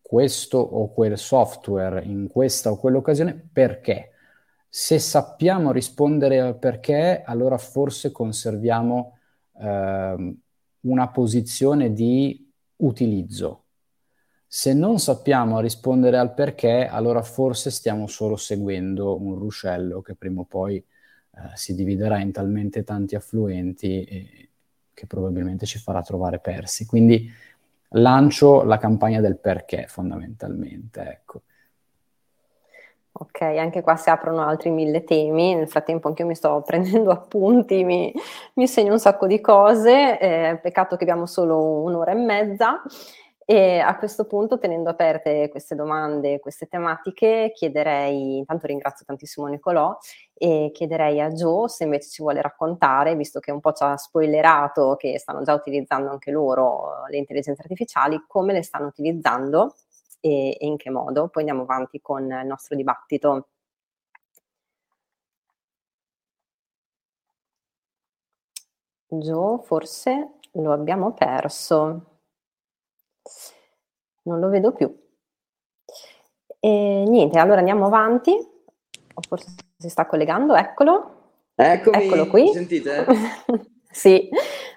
questo 0.00 0.58
o 0.58 0.92
quel 0.92 1.18
software 1.18 2.02
in 2.02 2.28
questa 2.28 2.70
o 2.70 2.78
quell'occasione 2.78 3.48
perché? 3.52 4.12
Se 4.68 4.98
sappiamo 4.98 5.72
rispondere 5.72 6.40
al 6.40 6.58
perché, 6.58 7.22
allora 7.24 7.58
forse 7.58 8.12
conserviamo 8.12 9.18
eh, 9.58 10.36
una 10.80 11.08
posizione 11.08 11.92
di 11.92 12.50
utilizzo. 12.76 13.64
Se 14.46 14.72
non 14.72 14.98
sappiamo 14.98 15.60
rispondere 15.60 16.16
al 16.18 16.32
perché, 16.32 16.86
allora 16.86 17.22
forse 17.22 17.70
stiamo 17.70 18.06
solo 18.06 18.36
seguendo 18.36 19.20
un 19.20 19.34
ruscello 19.34 20.00
che 20.00 20.14
prima 20.14 20.40
o 20.40 20.44
poi 20.44 20.82
eh, 21.38 21.50
si 21.54 21.74
dividerà 21.74 22.18
in 22.18 22.32
talmente 22.32 22.82
tanti 22.84 23.14
affluenti 23.14 24.02
e, 24.04 24.48
che 24.92 25.06
probabilmente 25.06 25.64
ci 25.64 25.78
farà 25.78 26.02
trovare 26.02 26.40
persi. 26.40 26.84
Quindi 26.84 27.30
lancio 27.90 28.64
la 28.64 28.78
campagna 28.78 29.20
del 29.20 29.38
perché 29.38 29.86
fondamentalmente. 29.86 31.00
Ecco. 31.00 31.42
Ok, 33.20 33.40
anche 33.40 33.80
qua 33.80 33.96
si 33.96 34.10
aprono 34.10 34.42
altri 34.42 34.70
mille 34.70 35.02
temi, 35.02 35.54
nel 35.54 35.68
frattempo 35.68 36.08
anche 36.08 36.22
io 36.22 36.28
mi 36.28 36.34
sto 36.34 36.62
prendendo 36.66 37.10
appunti, 37.10 37.82
mi, 37.84 38.12
mi 38.54 38.68
segno 38.68 38.92
un 38.92 39.00
sacco 39.00 39.26
di 39.26 39.40
cose, 39.40 40.18
eh, 40.20 40.58
peccato 40.62 40.96
che 40.96 41.02
abbiamo 41.02 41.26
solo 41.26 41.82
un'ora 41.82 42.12
e 42.12 42.14
mezza 42.14 42.82
e 43.50 43.78
a 43.78 43.96
questo 43.96 44.26
punto 44.26 44.58
tenendo 44.58 44.90
aperte 44.90 45.48
queste 45.48 45.74
domande, 45.74 46.38
queste 46.38 46.66
tematiche, 46.66 47.50
chiederei, 47.54 48.36
intanto 48.36 48.66
ringrazio 48.66 49.06
tantissimo 49.06 49.46
Nicolò 49.46 49.96
e 50.34 50.70
chiederei 50.74 51.18
a 51.22 51.30
Joe 51.30 51.66
se 51.70 51.84
invece 51.84 52.10
ci 52.10 52.20
vuole 52.20 52.42
raccontare, 52.42 53.16
visto 53.16 53.40
che 53.40 53.50
un 53.50 53.60
po' 53.60 53.72
ci 53.72 53.84
ha 53.84 53.96
spoilerato 53.96 54.96
che 54.96 55.18
stanno 55.18 55.42
già 55.44 55.54
utilizzando 55.54 56.10
anche 56.10 56.30
loro 56.30 57.06
le 57.08 57.16
intelligenze 57.16 57.62
artificiali, 57.62 58.22
come 58.26 58.52
le 58.52 58.62
stanno 58.62 58.88
utilizzando 58.88 59.74
e, 60.20 60.50
e 60.50 60.66
in 60.66 60.76
che 60.76 60.90
modo. 60.90 61.28
Poi 61.28 61.40
andiamo 61.42 61.62
avanti 61.62 62.02
con 62.02 62.24
il 62.24 62.46
nostro 62.46 62.76
dibattito. 62.76 63.48
Joe, 69.10 69.58
forse 69.64 70.38
lo 70.52 70.72
abbiamo 70.72 71.12
perso. 71.14 72.17
Non 74.22 74.40
lo 74.40 74.48
vedo 74.48 74.72
più. 74.72 74.94
E 76.60 77.04
niente, 77.06 77.38
allora 77.38 77.58
andiamo 77.58 77.86
avanti. 77.86 78.30
O 78.32 79.20
forse 79.26 79.54
si 79.76 79.88
sta 79.88 80.06
collegando, 80.06 80.54
eccolo. 80.54 81.14
Eccomi, 81.54 82.04
Eccolo 82.04 82.26
qui. 82.28 82.50
sentite? 82.52 83.06
sì, 83.90 84.28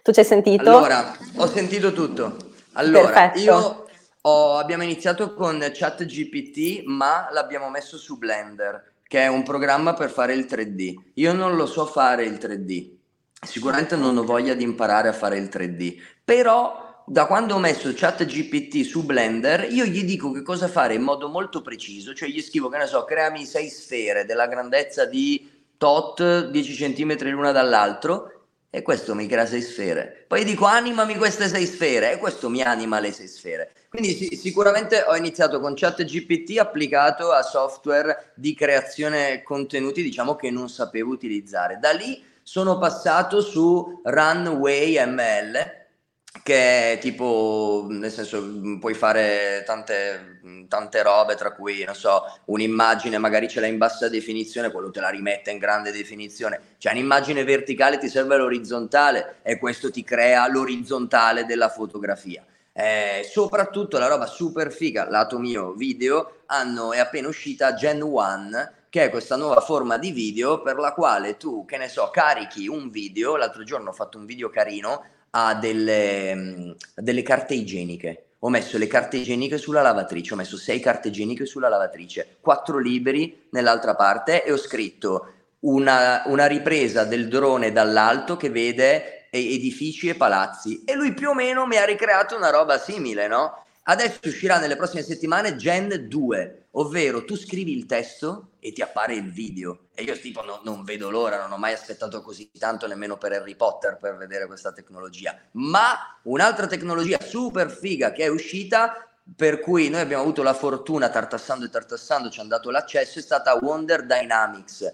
tu 0.02 0.12
ci 0.12 0.20
hai 0.20 0.26
sentito? 0.26 0.62
Allora, 0.70 1.14
ho 1.38 1.48
sentito 1.48 1.94
tutto. 1.94 2.38
Allora, 2.74 3.30
Perfetto. 3.30 3.40
io 3.40 3.86
ho- 4.22 4.58
abbiamo 4.58 4.84
iniziato 4.84 5.34
con 5.34 5.60
ChatGPT, 5.72 6.84
ma 6.86 7.28
l'abbiamo 7.32 7.70
messo 7.70 7.98
su 7.98 8.18
Blender, 8.18 8.94
che 9.04 9.22
è 9.22 9.28
un 9.28 9.44
programma 9.44 9.94
per 9.94 10.10
fare 10.10 10.34
il 10.34 10.46
3D. 10.46 10.96
Io 11.16 11.34
non 11.34 11.56
lo 11.56 11.66
so 11.66 11.86
fare 11.86 12.24
il 12.24 12.34
3D. 12.40 12.96
Sicuramente 13.46 13.96
non 13.96 14.18
ho 14.18 14.24
voglia 14.24 14.54
di 14.54 14.64
imparare 14.64 15.08
a 15.08 15.14
fare 15.14 15.38
il 15.38 15.50
3D, 15.52 16.00
però 16.24 16.91
da 17.06 17.26
quando 17.26 17.56
ho 17.56 17.60
messo 17.60 17.92
ChatGPT 17.94 18.84
su 18.84 19.04
Blender, 19.04 19.72
io 19.72 19.86
gli 19.86 20.04
dico 20.04 20.32
che 20.32 20.44
cosa 20.44 20.68
fare 20.68 20.94
in 20.94 21.02
modo 21.02 21.28
molto 21.28 21.62
preciso, 21.62 22.14
cioè 22.14 22.30
gli 22.30 22.42
scrivo 22.42 22.70
che 22.70 22.78
ne 22.78 22.88
so, 22.88 23.04
creami 23.06 23.46
sei 23.46 23.70
sfere 23.70 24.26
della 24.26 24.48
grandezza 24.48 25.06
di 25.06 25.50
tot 25.78 26.50
10 26.50 26.94
cm 26.94 27.30
l'una 27.30 27.52
dall'altro 27.52 28.42
e 28.70 28.82
questo 28.84 29.16
mi 29.16 29.28
crea 29.28 29.46
sei 29.46 29.62
sfere. 29.62 30.26
Poi 30.28 30.46
dico 30.46 30.66
animami 30.66 31.18
queste 31.18 31.50
sei 31.50 31.66
sfere 31.66 32.14
e 32.14 32.18
questo 32.18 32.50
mi 32.50 32.62
anima 32.62 33.00
le 33.00 33.12
sei 33.12 33.28
sfere. 33.28 33.74
Quindi 33.90 34.14
sì, 34.14 34.38
sicuramente 34.38 35.04
ho 35.06 35.16
iniziato 35.16 35.60
con 35.60 35.74
ChatGPT 35.76 36.58
applicato 36.58 37.32
a 37.32 37.42
software 37.42 38.32
di 38.36 38.54
creazione 38.54 39.42
contenuti, 39.44 40.02
diciamo 40.02 40.36
che 40.36 40.50
non 40.50 40.70
sapevo 40.70 41.12
utilizzare. 41.12 41.80
Da 41.82 41.92
lì 41.92 42.24
sono 42.44 42.78
passato 42.78 43.42
su 43.42 44.02
Runway 44.04 45.06
ML 45.06 45.81
che 46.44 46.94
è 46.94 46.98
tipo, 47.00 47.86
nel 47.90 48.12
senso, 48.12 48.42
mh, 48.42 48.80
puoi 48.80 48.94
fare 48.94 49.64
tante, 49.66 50.40
mh, 50.42 50.68
tante 50.68 51.04
robe, 51.04 51.36
tra 51.36 51.52
cui, 51.52 51.84
non 51.84 51.94
so, 51.94 52.24
un'immagine 52.46 53.18
magari 53.18 53.48
ce 53.50 53.60
l'hai 53.60 53.70
in 53.70 53.78
bassa 53.78 54.10
definizione, 54.10 54.72
quello 54.72 54.92
te 54.92 55.02
la 55.02 55.10
rimette 55.10 55.52
in 55.52 55.58
grande 55.60 55.92
definizione. 55.92 56.60
Cioè, 56.78 56.94
un'immagine 56.94 57.44
verticale 57.44 57.98
ti 57.98 58.10
serve 58.10 58.38
l'orizzontale 58.38 59.38
e 59.44 59.60
questo 59.60 59.92
ti 59.92 60.04
crea 60.04 60.48
l'orizzontale 60.48 61.46
della 61.46 61.70
fotografia. 61.70 62.44
Eh, 62.74 63.28
soprattutto 63.30 63.98
la 63.98 64.08
roba 64.08 64.26
super 64.26 64.72
figa, 64.72 65.10
lato 65.10 65.38
mio 65.38 65.74
video, 65.74 66.44
hanno, 66.48 66.94
è 66.94 67.00
appena 67.00 67.28
uscita 67.28 67.74
Gen 67.74 68.02
1 68.02 68.72
che 68.90 69.06
è 69.06 69.10
questa 69.10 69.38
nuova 69.38 69.62
forma 69.62 69.98
di 69.98 70.12
video 70.12 70.62
per 70.62 70.76
la 70.76 70.92
quale 70.92 71.38
tu, 71.38 71.64
che 71.64 71.78
ne 71.78 71.88
so, 71.88 72.10
carichi 72.12 72.68
un 72.68 72.90
video, 72.90 73.38
l'altro 73.38 73.64
giorno 73.64 73.92
ho 73.92 73.94
fatto 73.94 74.18
un 74.18 74.26
video 74.26 74.50
carino, 74.50 75.06
a 75.32 75.56
delle, 75.56 76.76
delle 76.96 77.22
carte 77.22 77.54
igieniche. 77.54 78.26
Ho 78.40 78.50
messo 78.50 78.78
le 78.78 78.88
carte 78.88 79.18
igieniche 79.18 79.58
sulla 79.58 79.82
lavatrice, 79.82 80.34
ho 80.34 80.38
messo 80.38 80.58
sei 80.58 80.80
carte 80.80 81.10
igieniche 81.10 81.46
sulla 81.46 81.70
lavatrice, 81.70 82.38
quattro 82.42 82.80
libri 82.80 83.48
nell'altra 83.52 83.96
parte 83.96 84.44
e 84.44 84.52
ho 84.52 84.58
scritto 84.58 85.34
una, 85.60 86.24
una 86.26 86.48
ripresa 86.48 87.04
del 87.04 87.28
drone 87.28 87.72
dall'alto 87.72 88.38
che 88.38 88.50
vede 88.50 89.28
edifici 89.30 90.10
e 90.10 90.16
palazzi 90.16 90.84
e 90.84 90.96
lui 90.96 91.14
più 91.14 91.30
o 91.30 91.34
meno 91.34 91.66
mi 91.66 91.78
ha 91.78 91.86
ricreato 91.86 92.36
una 92.36 92.50
roba 92.50 92.78
simile, 92.78 93.28
no? 93.28 93.64
Adesso 93.84 94.20
uscirà 94.26 94.60
nelle 94.60 94.76
prossime 94.76 95.02
settimane 95.02 95.56
Gen 95.56 96.08
2, 96.08 96.68
ovvero 96.72 97.26
tu 97.26 97.36
scrivi 97.36 97.76
il 97.76 97.88
testo 97.88 98.52
e 98.60 98.72
ti 98.74 98.84
appare 98.84 99.16
il 99.16 99.32
video. 99.32 99.88
E 99.96 100.04
io 100.04 100.18
tipo 100.20 100.44
no- 100.44 100.62
non 100.64 100.84
vedo 100.84 101.10
l'ora, 101.10 101.42
non 101.42 101.52
ho 101.52 101.58
mai 101.58 101.74
aspettato 101.74 102.22
così 102.22 102.52
tanto 102.60 102.86
nemmeno 102.86 103.18
per 103.18 103.32
Harry 103.32 103.56
Potter 103.56 103.98
per 103.98 104.18
vedere 104.18 104.46
questa 104.46 104.72
tecnologia. 104.72 105.36
Ma 105.54 106.20
un'altra 106.24 106.68
tecnologia 106.68 107.18
super 107.20 107.72
figa 107.72 108.12
che 108.12 108.26
è 108.26 108.28
uscita, 108.28 109.08
per 109.36 109.60
cui 109.60 109.90
noi 109.90 110.02
abbiamo 110.02 110.22
avuto 110.22 110.44
la 110.44 110.54
fortuna, 110.54 111.10
tartassando 111.10 111.66
e 111.66 111.70
tartassando, 111.70 112.30
ci 112.30 112.40
hanno 112.40 112.50
dato 112.50 112.70
l'accesso, 112.70 113.18
è 113.18 113.22
stata 113.24 113.56
Wonder 113.56 114.06
Dynamics. 114.06 114.94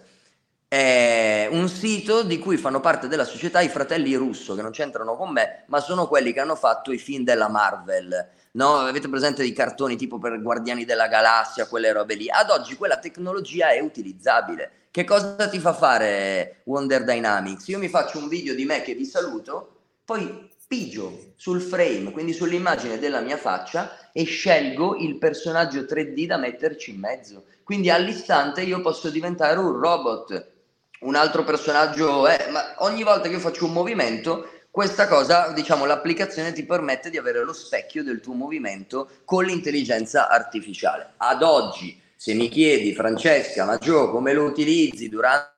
È 0.70 1.48
un 1.52 1.68
sito 1.68 2.24
di 2.24 2.40
cui 2.40 2.58
fanno 2.58 2.80
parte 2.80 3.08
della 3.10 3.26
società 3.26 3.60
i 3.60 3.70
fratelli 3.70 4.16
Russo, 4.16 4.56
che 4.56 4.62
non 4.62 4.72
c'entrano 4.72 5.16
con 5.16 5.32
me, 5.32 5.64
ma 5.68 5.82
sono 5.82 6.08
quelli 6.08 6.32
che 6.32 6.40
hanno 6.40 6.56
fatto 6.56 6.94
i 6.94 6.98
film 6.98 7.24
della 7.26 7.50
Marvel. 7.50 8.37
No, 8.58 8.78
avete 8.78 9.08
presente 9.08 9.46
i 9.46 9.54
cartoni 9.54 9.96
tipo 9.98 10.18
per 10.18 10.42
Guardiani 10.42 10.84
della 10.84 11.08
Galassia, 11.08 11.68
quelle 11.68 11.92
robe 11.92 12.16
lì? 12.16 12.28
Ad 12.28 12.50
oggi 12.50 12.76
quella 12.76 12.98
tecnologia 12.98 13.70
è 13.70 13.80
utilizzabile. 13.82 14.88
Che 14.90 15.04
cosa 15.04 15.48
ti 15.48 15.60
fa 15.60 15.74
fare 15.74 16.62
Wonder 16.64 17.04
Dynamics? 17.04 17.68
Io 17.68 17.78
mi 17.78 17.88
faccio 17.88 18.18
un 18.18 18.28
video 18.28 18.56
di 18.56 18.66
me 18.66 18.82
che 18.82 18.96
vi 18.96 19.06
saluto, 19.06 19.76
poi 20.04 20.50
pigio 20.68 21.34
sul 21.36 21.62
frame, 21.62 22.10
quindi 22.10 22.34
sull'immagine 22.34 22.98
della 22.98 23.20
mia 23.20 23.38
faccia 23.38 24.12
e 24.12 24.24
scelgo 24.24 24.96
il 24.96 25.20
personaggio 25.20 25.82
3D 25.82 26.26
da 26.26 26.38
metterci 26.38 26.90
in 26.90 27.00
mezzo. 27.00 27.44
Quindi 27.64 27.92
all'istante 27.92 28.64
io 28.64 28.82
posso 28.82 29.12
diventare 29.12 29.60
un 29.60 29.80
robot, 29.80 30.52
un 31.02 31.14
altro 31.14 31.44
personaggio, 31.44 32.26
è, 32.26 32.50
ma 32.50 32.74
ogni 32.80 33.04
volta 33.04 33.28
che 33.28 33.36
io 33.36 33.40
faccio 33.40 33.66
un 33.66 33.74
movimento, 33.74 34.50
questa 34.78 35.08
cosa, 35.08 35.54
diciamo, 35.54 35.86
l'applicazione 35.86 36.54
ti 36.54 36.64
permette 36.64 37.10
di 37.10 37.18
avere 37.18 37.44
lo 37.44 37.52
specchio 37.52 38.04
del 38.04 38.20
tuo 38.20 38.36
movimento 38.36 39.10
con 39.26 39.44
l'intelligenza 39.44 40.30
artificiale. 40.30 41.14
Ad 41.18 41.42
oggi, 41.42 42.00
se 42.16 42.36
mi 42.36 42.48
chiedi, 42.48 42.94
Francesca, 42.94 43.66
ma 43.66 43.80
Gio, 43.80 44.12
come 44.12 44.34
lo 44.34 44.44
utilizzi 44.44 45.10
durante 45.10 45.56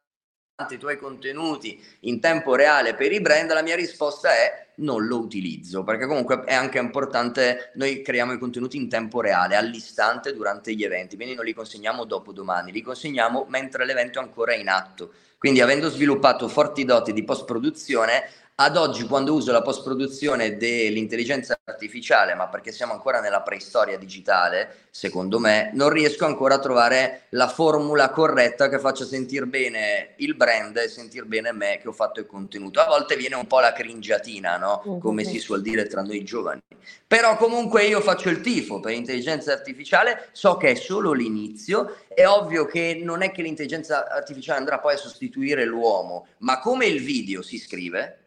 i 0.70 0.78
tuoi 0.78 0.97
contenuti 0.97 1.78
in 2.03 2.22
tempo 2.22 2.55
reale 2.55 2.95
per 2.95 3.11
i 3.11 3.20
brand, 3.20 3.51
la 3.51 3.61
mia 3.61 3.76
risposta 3.76 4.30
è 4.30 4.67
non 4.76 5.05
lo 5.05 5.20
utilizzo, 5.20 5.84
perché 5.84 6.05
comunque 6.05 6.45
è 6.45 6.53
anche 6.53 6.78
importante, 6.78 7.72
noi 7.74 8.01
creiamo 8.01 8.32
i 8.32 8.39
contenuti 8.39 8.78
in 8.78 8.88
tempo 8.88 9.20
reale, 9.20 9.57
all'istante 9.57 10.34
durante 10.34 10.74
gli 10.74 10.86
eventi, 10.86 11.17
quindi 11.17 11.36
non 11.36 11.43
li 11.43 11.53
consegniamo 11.53 12.05
dopo 12.05 12.32
domani, 12.32 12.72
li 12.72 12.82
consegniamo 12.82 13.47
mentre 13.49 13.84
l'evento 13.84 14.20
è 14.20 14.22
ancora 14.22 14.55
in 14.55 14.70
atto. 14.70 15.11
Quindi 15.38 15.59
avendo 15.59 15.89
sviluppato 15.89 16.47
forti 16.47 16.86
doti 16.86 17.13
di 17.13 17.24
post-produzione, 17.24 18.47
ad 18.62 18.76
oggi 18.76 19.05
quando 19.05 19.34
uso 19.34 19.53
la 19.53 19.62
post-produzione 19.62 20.57
dell'intelligenza 20.57 21.57
artificiale, 21.64 22.34
ma 22.34 22.49
perché 22.49 22.74
siamo 22.74 22.91
ancora 22.91 23.22
nella 23.22 23.41
preistoria 23.41 23.97
digitale, 23.97 24.88
secondo 24.89 25.39
me, 25.39 25.72
non 25.76 25.88
riesco 25.89 26.26
ancora 26.26 26.55
a 26.55 26.60
trovare 26.60 27.22
la 27.30 27.47
formula 27.47 28.10
corretta 28.10 28.68
che 28.68 28.78
faccia 28.78 29.05
sentire 29.05 29.45
bene 29.45 30.14
il 30.18 30.36
brand 30.36 30.76
e 30.76 30.89
sentire 30.89 31.24
bene 31.24 31.53
me 31.53 31.80
che 31.82 31.88
ho 31.88 31.93
fatto 31.93 32.20
il 32.20 32.26
contenuto. 32.26 32.82
A 32.82 32.88
volte 32.88 33.16
viene 33.16 33.36
un 33.36 33.47
po' 33.47 33.62
la 33.62 33.72
cringiatina, 33.72 34.57
no? 34.57 34.99
Come 34.99 35.24
si 35.24 35.39
suol 35.39 35.62
dire 35.62 35.88
tra 35.88 36.01
noi 36.01 36.26
giovani. 36.26 36.60
Però 37.07 37.38
comunque 37.38 37.86
io 37.86 38.01
faccio 38.01 38.28
il 38.28 38.41
tifo 38.41 38.82
per 38.82 38.91
l'intelligenza 38.91 39.53
artificiale, 39.53 40.28
so 40.34 40.57
che 40.57 40.72
è 40.72 40.76
solo 40.76 41.14
l'inizio, 41.14 41.95
è 42.10 42.28
ovvio 42.28 42.66
che 42.66 42.99
non 43.01 43.22
è 43.22 43.32
che 43.32 43.41
l'intelligenza 43.41 44.10
artificiale 44.10 44.60
andrà 44.60 44.80
poi 44.80 44.95
a 44.95 44.97
sostituire 44.97 45.64
l'uomo, 45.64 46.28
ma 46.39 46.60
come 46.60 46.88
il 46.88 47.01
video 47.01 47.41
si 47.41 47.57
scrive, 47.57 48.18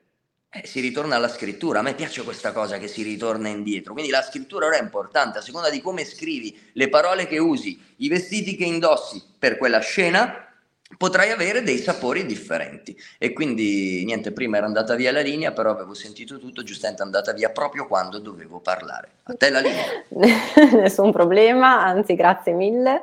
eh, 0.53 0.67
si 0.67 0.81
ritorna 0.81 1.17
alla 1.17 1.29
scrittura. 1.29 1.79
A 1.79 1.83
me 1.83 1.95
piace 1.95 2.23
questa 2.23 2.53
cosa 2.53 2.79
che 2.79 2.87
si 2.87 3.03
ritorna 3.03 3.49
indietro. 3.49 3.95
Quindi 3.95 4.11
la 4.11 4.23
scrittura 4.23 4.67
ora 4.67 4.77
è 4.77 4.83
importante, 4.83 5.39
a 5.39 5.41
seconda 5.41 5.71
di 5.71 5.81
come 5.81 6.05
scrivi, 6.05 6.71
le 6.75 6.89
parole 6.91 7.27
che 7.27 7.39
usi, 7.39 7.81
i 7.97 8.09
vestiti 8.09 8.55
che 8.55 8.65
indossi 8.65 9.23
per 9.39 9.57
quella 9.57 9.81
scena, 9.81 10.52
potrai 10.97 11.30
avere 11.30 11.62
dei 11.62 11.78
sapori 11.78 12.26
differenti. 12.26 12.97
E 13.18 13.32
quindi 13.32 14.05
niente, 14.05 14.32
prima 14.32 14.57
era 14.57 14.66
andata 14.66 14.95
via 14.95 15.12
la 15.12 15.20
linea, 15.20 15.53
però 15.53 15.70
avevo 15.70 15.95
sentito 15.95 16.38
tutto, 16.38 16.62
giustamente 16.62 17.03
è 17.03 17.05
andata 17.05 17.32
via 17.32 17.51
proprio 17.51 17.86
quando 17.86 18.18
dovevo 18.18 18.61
parlare. 18.61 19.09
A 19.24 19.34
te 19.34 19.51
la 19.51 19.61
linea. 19.61 19.84
Nessun 20.80 21.12
problema, 21.12 21.84
anzi 21.84 22.14
grazie 22.14 22.53
mille. 22.53 23.01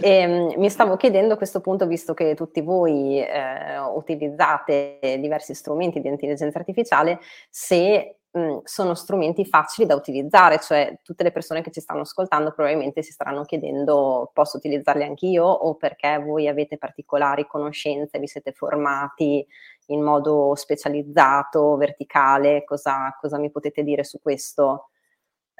E, 0.00 0.26
mm, 0.26 0.60
mi 0.60 0.70
stavo 0.70 0.96
chiedendo 0.96 1.34
a 1.34 1.36
questo 1.36 1.60
punto, 1.60 1.86
visto 1.86 2.14
che 2.14 2.34
tutti 2.34 2.60
voi 2.60 3.20
eh, 3.20 3.78
utilizzate 3.94 4.98
diversi 5.18 5.54
strumenti 5.54 6.00
di 6.00 6.08
intelligenza 6.08 6.58
artificiale, 6.58 7.20
se 7.48 8.16
mh, 8.32 8.58
sono 8.64 8.94
strumenti 8.94 9.44
facili 9.44 9.86
da 9.86 9.94
utilizzare, 9.94 10.58
cioè 10.60 10.98
tutte 11.02 11.22
le 11.22 11.32
persone 11.32 11.62
che 11.62 11.70
ci 11.70 11.80
stanno 11.80 12.00
ascoltando 12.00 12.52
probabilmente 12.52 13.02
si 13.02 13.12
staranno 13.12 13.44
chiedendo 13.44 14.30
posso 14.32 14.56
utilizzarli 14.56 15.04
anch'io 15.04 15.44
o 15.44 15.74
perché 15.74 16.18
voi 16.18 16.48
avete 16.48 16.78
particolari 16.78 17.46
conoscenze, 17.46 18.18
vi 18.18 18.26
siete 18.26 18.52
formati 18.52 19.46
in 19.86 20.02
modo 20.02 20.54
specializzato, 20.54 21.76
verticale, 21.76 22.64
cosa, 22.64 23.16
cosa 23.20 23.38
mi 23.38 23.50
potete 23.50 23.82
dire 23.82 24.04
su 24.04 24.20
questo? 24.20 24.88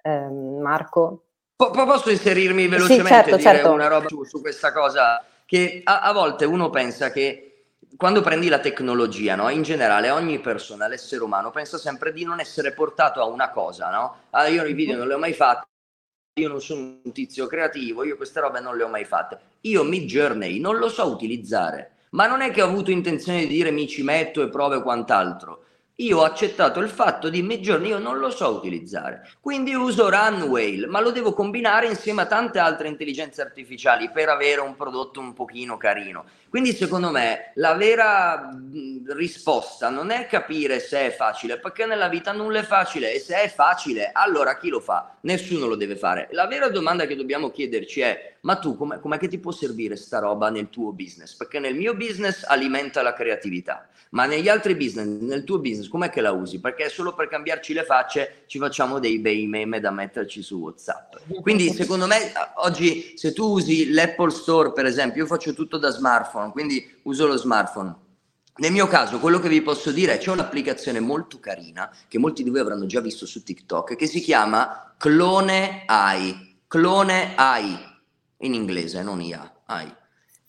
Eh, 0.02 0.28
Marco? 0.28 1.26
Po- 1.54 1.70
posso 1.70 2.10
inserirmi 2.10 2.66
velocemente 2.68 3.06
sì, 3.06 3.12
certo, 3.12 3.38
certo. 3.38 3.72
una 3.72 3.88
roba 3.88 4.08
su, 4.08 4.24
su 4.24 4.40
questa 4.40 4.72
cosa? 4.72 5.24
Che 5.44 5.82
a, 5.84 6.00
a 6.00 6.12
volte 6.12 6.44
uno 6.44 6.70
pensa 6.70 7.10
che 7.10 7.51
quando 7.96 8.20
prendi 8.20 8.48
la 8.48 8.58
tecnologia, 8.58 9.34
no? 9.34 9.48
in 9.48 9.62
generale 9.62 10.10
ogni 10.10 10.40
persona, 10.40 10.88
l'essere 10.88 11.22
umano, 11.22 11.50
pensa 11.50 11.78
sempre 11.78 12.12
di 12.12 12.24
non 12.24 12.40
essere 12.40 12.72
portato 12.72 13.20
a 13.20 13.26
una 13.26 13.50
cosa, 13.50 13.90
no? 13.90 14.16
Ah, 14.30 14.46
io 14.46 14.64
i 14.64 14.72
video 14.72 14.96
non 14.96 15.08
li 15.08 15.12
ho 15.14 15.18
mai 15.18 15.32
fatti, 15.34 15.66
io 16.40 16.48
non 16.48 16.60
sono 16.60 17.00
un 17.02 17.12
tizio 17.12 17.46
creativo, 17.46 18.04
io 18.04 18.16
queste 18.16 18.40
robe 18.40 18.60
non 18.60 18.76
le 18.76 18.84
ho 18.84 18.88
mai 18.88 19.04
fatte. 19.04 19.38
Io 19.62 19.82
Mid 19.82 20.04
Journey 20.04 20.58
non 20.58 20.78
lo 20.78 20.88
so 20.88 21.06
utilizzare, 21.06 21.96
ma 22.10 22.26
non 22.26 22.40
è 22.40 22.50
che 22.50 22.62
ho 22.62 22.66
avuto 22.66 22.90
intenzione 22.90 23.40
di 23.40 23.48
dire 23.48 23.70
mi 23.70 23.86
ci 23.86 24.02
metto 24.02 24.42
e 24.42 24.48
provo 24.48 24.76
e 24.76 24.82
quant'altro 24.82 25.61
io 26.04 26.18
ho 26.18 26.24
accettato 26.24 26.80
il 26.80 26.88
fatto 26.88 27.28
di 27.28 27.42
Midjourney, 27.42 27.90
io 27.90 27.98
non 27.98 28.18
lo 28.18 28.30
so 28.30 28.48
utilizzare, 28.48 29.28
quindi 29.40 29.74
uso 29.74 30.10
Runwhale, 30.10 30.86
ma 30.86 31.00
lo 31.00 31.10
devo 31.10 31.32
combinare 31.32 31.86
insieme 31.86 32.22
a 32.22 32.26
tante 32.26 32.58
altre 32.58 32.88
intelligenze 32.88 33.40
artificiali 33.40 34.10
per 34.10 34.28
avere 34.28 34.60
un 34.60 34.74
prodotto 34.76 35.20
un 35.20 35.32
pochino 35.32 35.76
carino. 35.76 36.24
Quindi 36.48 36.72
secondo 36.72 37.10
me 37.10 37.52
la 37.54 37.74
vera 37.74 38.50
risposta 39.06 39.88
non 39.88 40.10
è 40.10 40.26
capire 40.26 40.80
se 40.80 41.06
è 41.06 41.10
facile, 41.10 41.58
perché 41.58 41.86
nella 41.86 42.08
vita 42.08 42.32
nulla 42.32 42.58
è 42.58 42.64
facile 42.64 43.14
e 43.14 43.20
se 43.20 43.40
è 43.40 43.48
facile, 43.48 44.10
allora 44.12 44.58
chi 44.58 44.68
lo 44.68 44.80
fa? 44.80 45.16
Nessuno 45.20 45.66
lo 45.66 45.76
deve 45.76 45.96
fare. 45.96 46.28
La 46.32 46.46
vera 46.46 46.68
domanda 46.68 47.06
che 47.06 47.16
dobbiamo 47.16 47.50
chiederci 47.50 48.00
è, 48.00 48.36
ma 48.42 48.56
tu 48.56 48.76
com'è, 48.76 49.00
com'è 49.00 49.18
che 49.18 49.28
ti 49.28 49.38
può 49.38 49.50
servire 49.50 49.96
sta 49.96 50.18
roba 50.18 50.50
nel 50.50 50.68
tuo 50.68 50.92
business? 50.92 51.34
Perché 51.34 51.58
nel 51.58 51.74
mio 51.74 51.94
business 51.94 52.44
alimenta 52.44 53.02
la 53.02 53.14
creatività 53.14 53.88
ma 54.12 54.26
negli 54.26 54.48
altri 54.48 54.74
business, 54.74 55.06
nel 55.20 55.44
tuo 55.44 55.58
business, 55.58 55.88
com'è 55.88 56.10
che 56.10 56.20
la 56.20 56.32
usi? 56.32 56.60
Perché 56.60 56.90
solo 56.90 57.14
per 57.14 57.28
cambiarci 57.28 57.72
le 57.72 57.84
facce 57.84 58.44
ci 58.46 58.58
facciamo 58.58 58.98
dei 58.98 59.18
bei 59.18 59.46
meme 59.46 59.80
da 59.80 59.90
metterci 59.90 60.42
su 60.42 60.58
WhatsApp. 60.58 61.14
Quindi, 61.40 61.72
secondo 61.72 62.06
me, 62.06 62.32
oggi 62.56 63.14
se 63.16 63.32
tu 63.32 63.52
usi 63.52 63.90
l'Apple 63.90 64.30
Store, 64.30 64.72
per 64.72 64.84
esempio, 64.84 65.22
io 65.22 65.26
faccio 65.26 65.54
tutto 65.54 65.78
da 65.78 65.90
smartphone, 65.90 66.50
quindi 66.52 66.98
uso 67.04 67.26
lo 67.26 67.36
smartphone. 67.36 67.94
Nel 68.56 68.72
mio 68.72 68.86
caso, 68.86 69.18
quello 69.18 69.38
che 69.38 69.48
vi 69.48 69.62
posso 69.62 69.90
dire 69.90 70.12
è 70.12 70.18
che 70.18 70.24
c'è 70.24 70.30
un'applicazione 70.30 71.00
molto 71.00 71.40
carina 71.40 71.90
che 72.06 72.18
molti 72.18 72.42
di 72.42 72.50
voi 72.50 72.60
avranno 72.60 72.84
già 72.84 73.00
visto 73.00 73.24
su 73.24 73.42
TikTok 73.42 73.96
che 73.96 74.06
si 74.06 74.20
chiama 74.20 74.92
Clone 74.98 75.84
AI. 75.86 76.58
Clone 76.68 77.32
AI 77.34 77.78
in 78.40 78.52
inglese, 78.52 79.02
non 79.02 79.22
IA. 79.22 79.60
AI. 79.64 79.90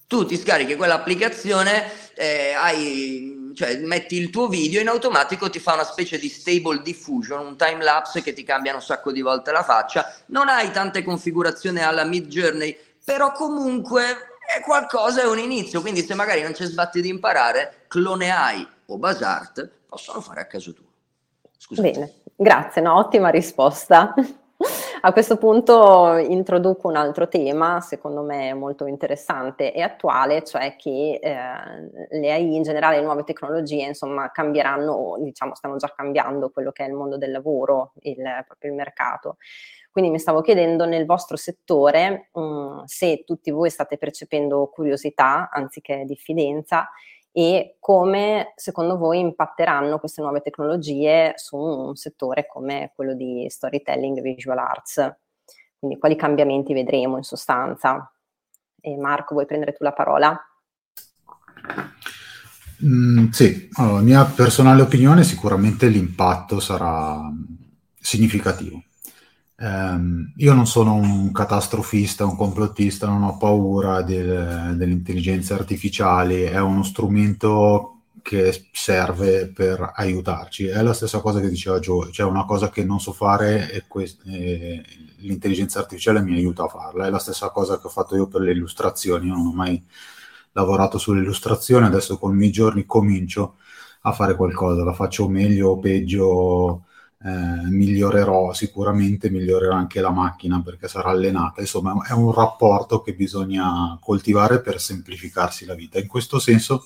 Tu 0.05 0.26
ti 0.26 0.38
scarichi 0.38 0.76
quell'applicazione, 0.76 1.89
eh, 2.16 2.51
hai 2.51 3.33
cioè 3.54 3.78
metti 3.78 4.16
il 4.16 4.30
tuo 4.30 4.47
video 4.47 4.82
in 4.82 4.88
automatico 4.88 5.49
ti 5.49 5.60
fa 5.60 5.74
una 5.74 5.84
specie 5.84 6.18
di 6.18 6.30
stable 6.30 6.82
diffusion, 6.82 7.45
un 7.45 7.58
time 7.58 7.84
lapse 7.84 8.22
che 8.22 8.34
ti 8.34 8.43
cambia 8.43 8.74
un 8.74 8.82
sacco 8.82 9.12
di 9.12 9.22
volte 9.22 9.51
la 9.51 9.64
faccia. 9.64 10.14
Non 10.28 10.49
hai 10.49 10.72
tante 10.72 11.04
configurazioni 11.04 11.82
alla 11.82 12.04
mid 12.04 12.28
journey, 12.28 12.78
però 13.04 13.32
comunque 13.32 14.01
è 14.56 14.62
qualcosa, 14.62 15.22
è 15.22 15.26
un 15.26 15.39
inizio. 15.39 15.82
Quindi 15.82 16.04
se 16.04 16.14
magari 16.14 16.41
non 16.41 16.51
c'è 16.51 16.66
sbatti 16.66 17.01
di 17.01 17.10
imparare, 17.10 17.86
Clone 17.88 18.32
AI 18.32 18.68
o 18.88 18.97
Basart 18.97 19.70
possono 19.88 20.22
fare 20.22 20.41
a 20.41 20.45
caso 20.45 20.74
tuo. 20.74 20.86
Scusate. 21.58 21.91
Bene, 21.91 22.14
grazie, 22.36 22.82
no, 22.82 22.97
ottima 22.97 23.30
risposta. 23.30 24.14
A 25.01 25.11
questo 25.11 25.38
punto 25.38 26.16
introduco 26.18 26.88
un 26.88 26.95
altro 26.95 27.28
tema, 27.28 27.82
secondo 27.82 28.22
me 28.22 28.53
molto 28.53 28.86
interessante 28.86 29.74
e 29.74 29.82
attuale, 29.82 30.43
cioè 30.43 30.76
che 30.78 31.20
eh, 31.22 32.18
le 32.20 32.32
AI 32.32 32.55
in 32.55 32.64
generale, 32.64 32.97
le 32.97 33.03
nuove 33.03 33.24
tecnologie, 33.24 33.84
insomma, 33.84 34.32
cambieranno, 34.32 35.18
diciamo, 35.20 35.55
stanno 35.55 35.76
già 35.76 35.91
cambiando 35.93 36.51
quello 36.51 36.72
che 36.72 36.86
è 36.86 36.88
il 36.88 36.93
mondo 36.93 37.18
del 37.18 37.32
lavoro, 37.32 37.91
il, 38.01 38.24
proprio 38.47 38.72
il 38.72 38.78
mercato. 38.78 39.38
Quindi 39.91 40.09
mi 40.09 40.20
stavo 40.20 40.41
chiedendo 40.41 40.86
nel 40.86 41.05
vostro 41.05 41.38
settore 41.38 42.30
mh, 42.34 42.41
mm, 42.41 42.80
se 42.86 43.24
tutti 43.26 43.51
voi 43.51 43.70
state 43.70 43.97
percependo 43.97 44.68
curiosità 44.74 45.49
anziché 45.51 46.03
diffidenza 46.05 46.89
e 47.36 47.78
come 47.80 48.54
secondo 48.56 48.96
voi 48.96 49.20
impatteranno 49.20 49.98
queste 49.98 50.22
nuove 50.22 50.42
tecnologie 50.42 51.34
su 51.36 51.58
un 51.58 51.96
settore 51.96 52.46
come 52.46 52.92
quello 52.96 53.16
di 53.16 53.48
storytelling 53.50 54.20
e 54.20 54.22
visual 54.22 54.60
arts. 54.60 55.16
Quindi 55.80 55.98
quali 55.98 56.16
cambiamenti 56.16 56.74
vedremo 56.74 57.18
in 57.18 57.24
sostanza? 57.24 58.10
E 58.80 58.96
Marco, 58.98 59.34
vuoi 59.34 59.48
prendere 59.48 59.74
tu 59.74 59.84
la 59.84 59.94
parola? 59.94 60.40
Mm, 62.86 63.30
sì, 63.30 63.68
allora, 63.74 64.02
mia 64.02 64.24
personale 64.26 64.84
opinione 64.84 65.24
sicuramente 65.24 65.88
l'impatto 65.88 66.60
sarà 66.60 67.20
significativo. 68.00 68.84
Um, 69.64 70.34
io 70.36 70.53
non 70.53 70.68
sono 70.68 70.95
un 70.95 71.32
catastrofista, 71.32 72.26
un 72.26 72.36
complottista, 72.36 73.07
non 73.07 73.24
ho 73.24 73.38
paura 73.38 74.01
del, 74.01 74.76
delle 74.76 74.91
intelligenze 74.91 75.53
artificiali, 75.53 76.41
è 76.41 76.59
uno 76.59 76.84
strumento 76.84 78.01
che 78.22 78.68
serve 78.74 79.47
per 79.47 79.93
aiutarci. 79.95 80.66
È 80.66 80.82
la 80.82 80.91
stessa 80.91 81.22
cosa 81.22 81.39
che 81.39 81.47
diceva 81.47 81.80
Joe, 81.80 82.11
cioè 82.11 82.26
una 82.26 82.43
cosa 82.43 82.70
che 82.70 82.84
non 82.84 82.99
so 82.99 83.14
fare 83.14 83.72
e, 83.72 83.86
quest- 83.88 84.26
e 84.28 84.84
l'intelligenza 85.20 85.80
artificiale 85.80 86.22
mi 86.22 86.36
aiuta 86.36 86.64
a 86.64 86.68
farla. 86.68 87.07
È 87.07 87.09
la 87.09 87.20
stessa 87.20 87.49
cosa 87.49 87.80
che 87.80 87.88
ho 87.88 87.89
fatto 87.89 88.18
io 88.18 88.28
per 88.28 88.41
le 88.41 88.51
illustrazioni, 88.51 89.28
io 89.28 89.34
non 89.34 89.47
ho 89.47 89.53
mai 89.53 89.82
lavorato 90.51 90.97
sulle 90.97 91.22
illustrazioni, 91.22 91.86
adesso 91.86 92.18
con 92.18 92.34
i 92.34 92.36
miei 92.36 92.51
giorni 92.51 92.86
comincio 92.86 93.55
a 94.01 94.11
fare 94.11 94.36
qualcosa, 94.36 94.84
la 94.84 94.93
faccio 94.93 95.30
meglio 95.30 95.70
o 95.70 95.80
peggio 95.80 96.84
eh, 97.26 97.69
migliorerò 97.69 98.51
sicuramente, 98.53 99.30
migliorerò 99.30 99.74
anche 99.74 100.01
la 100.01 100.11
macchina 100.11 100.61
perché 100.61 100.89
sarà 100.89 101.09
allenata. 101.09 101.61
Insomma, 101.61 101.95
è 102.05 102.11
un 102.11 102.34
rapporto 102.34 103.01
che 103.01 103.13
bisogna 103.13 103.97
coltivare 104.01 104.61
per 104.61 104.80
semplificarsi 104.82 105.65
la 105.65 105.74
vita. 105.74 105.99
In 105.99 106.07
questo 106.07 106.38
senso, 106.39 106.84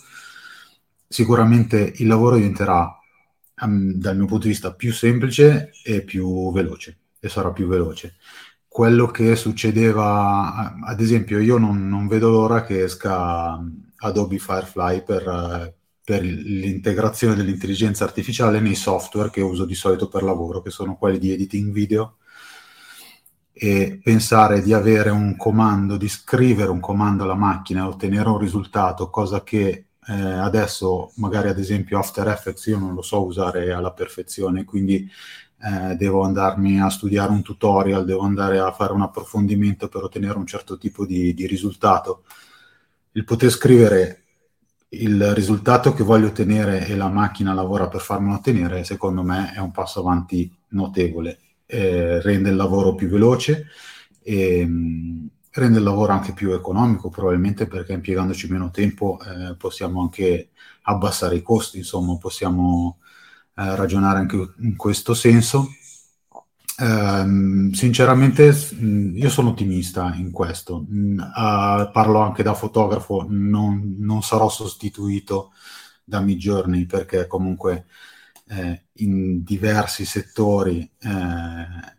sicuramente 1.08 1.94
il 1.98 2.08
lavoro 2.08 2.36
diventerà, 2.36 2.96
um, 3.64 3.94
dal 3.94 4.16
mio 4.16 4.28
punto 4.28 4.44
di 4.44 4.50
vista, 4.50 4.74
più 4.74 4.94
semplice 4.94 5.72
e 5.84 6.04
più 6.04 6.52
veloce, 6.52 6.98
e 7.20 7.30
sarà 7.30 7.52
più 7.52 7.68
veloce. 7.68 8.18
Quello 8.68 9.08
che 9.08 9.36
succedeva, 9.36 10.76
ad 10.84 11.02
esempio, 11.02 11.40
io 11.40 11.58
non, 11.58 11.88
non 11.88 12.08
vedo 12.08 12.30
l'ora 12.30 12.64
che 12.64 12.84
esca 12.84 13.60
Adobe 13.98 14.38
Firefly 14.38 15.04
per, 15.04 15.76
per 16.08 16.24
l'integrazione 16.24 17.36
dell'intelligenza 17.36 18.06
artificiale 18.06 18.62
nei 18.62 18.76
software 18.76 19.30
che 19.30 19.42
uso 19.42 19.66
di 19.66 19.76
solito 19.76 20.08
per 20.08 20.24
lavoro, 20.24 20.62
che 20.62 20.70
sono 20.70 20.96
quelli 20.96 21.20
di 21.20 21.34
editing 21.34 21.74
video, 21.74 22.16
e 23.52 24.00
pensare 24.02 24.62
di 24.62 24.72
avere 24.72 25.10
un 25.10 25.36
comando, 25.36 25.98
di 25.98 26.08
scrivere 26.08 26.70
un 26.70 26.80
comando 26.80 27.24
alla 27.24 27.36
macchina 27.36 27.84
e 27.84 27.88
ottenere 27.88 28.30
un 28.30 28.38
risultato, 28.38 29.10
cosa 29.10 29.44
che 29.44 29.88
eh, 30.08 30.14
adesso 30.14 31.12
magari 31.16 31.50
ad 31.50 31.60
esempio 31.60 32.00
After 32.00 32.26
Effects 32.30 32.68
io 32.68 32.80
non 32.80 32.94
lo 32.94 33.02
so 33.02 33.26
usare 33.26 33.74
alla 33.74 33.92
perfezione, 33.92 34.64
quindi 34.64 35.12
eh, 35.62 35.96
devo 35.96 36.24
andarmi 36.24 36.80
a 36.80 36.88
studiare 36.88 37.32
un 37.34 37.42
tutorial, 37.42 38.06
devo 38.06 38.22
andare 38.22 38.60
a 38.60 38.72
fare 38.72 38.94
un 38.94 39.02
approfondimento 39.02 39.90
per 39.90 40.04
ottenere 40.04 40.38
un 40.38 40.48
certo 40.48 40.78
tipo 40.78 41.06
di, 41.06 41.34
di 41.34 41.46
risultato. 41.48 42.24
Il 43.12 43.26
poter 43.26 43.50
scrivere 43.50 44.27
il 44.90 45.34
risultato 45.34 45.94
che 45.94 46.04
voglio 46.04 46.28
ottenere 46.28 46.88
e 46.88 46.96
la 46.96 47.10
macchina 47.10 47.54
lavora 47.54 47.88
per 47.88 48.02
farmelo 48.02 48.36
ottenere, 48.36 48.84
secondo 48.84 49.24
me 49.24 49.54
è 49.54 49.60
un 49.60 49.72
passo 49.72 50.00
avanti 50.00 50.52
notevole. 50.70 51.40
Eh, 51.66 52.22
rende 52.22 52.50
il 52.50 52.56
lavoro 52.56 52.96
più 52.96 53.10
veloce 53.10 53.66
e 54.22 54.66
mh, 54.66 54.72
mm, 54.72 55.26
rende 55.52 55.80
il 55.80 55.84
lavoro 55.84 56.14
anche 56.14 56.34
più 56.34 56.52
economico, 56.52 57.10
probabilmente 57.10 57.68
perché 57.68 57.94
impiegandoci 57.94 58.50
meno 58.50 58.72
tempo 58.72 59.20
eh, 59.20 59.56
possiamo 59.56 60.02
anche 60.02 60.52
abbassare 60.84 61.36
i 61.36 61.42
costi, 61.42 61.80
insomma, 61.80 62.18
possiamo 62.18 63.00
eh, 63.56 63.76
ragionare 63.76 64.20
anche 64.20 64.54
in 64.60 64.76
questo 64.76 65.14
senso. 65.14 65.70
Um, 66.80 67.72
sinceramente, 67.72 68.54
io 68.80 69.30
sono 69.30 69.50
ottimista 69.50 70.14
in 70.16 70.32
questo. 70.32 70.86
Uh, 70.88 71.90
parlo 71.92 72.20
anche 72.20 72.44
da 72.44 72.54
fotografo, 72.54 73.26
non, 73.28 73.96
non, 73.98 74.22
sarò 74.22 74.48
sostituito 74.48 75.54
da 76.04 76.20
Midjourney 76.20 76.86
perché 76.86 77.26
comunque 77.26 77.88
eh, 78.50 78.84
in 78.98 79.44
diversi 79.44 80.06
settori 80.06 80.90
eh, 81.00 81.10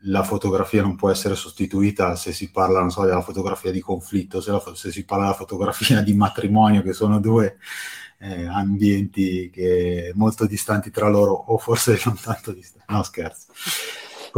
la 0.03 0.23
fotografia 0.23 0.81
non 0.81 0.97
può 0.97 1.11
essere 1.11 1.35
sostituita 1.35 2.17
se 2.17 2.33
si 2.33 2.51
parla, 2.51 2.89
so, 2.89 3.05
della 3.05 3.21
fotografia 3.21 3.71
di 3.71 3.81
conflitto, 3.81 4.41
se, 4.41 4.51
la, 4.53 4.63
se 4.75 4.91
si 4.91 5.05
parla 5.05 5.25
della 5.25 5.37
fotografia 5.37 6.01
di 6.03 6.15
matrimonio, 6.15 6.83
che 6.83 6.93
sono 6.93 7.21
due 7.21 7.59
eh, 8.19 8.47
ambienti 8.47 9.51
che 9.53 10.13
molto 10.15 10.47
distanti 10.47 10.91
tra 10.91 11.09
loro, 11.09 11.33
o 11.33 11.59
forse 11.59 12.01
non 12.07 12.17
tanto 12.21 12.53
distanti, 12.53 12.93
no 12.93 13.03
scherzo. 13.03 13.47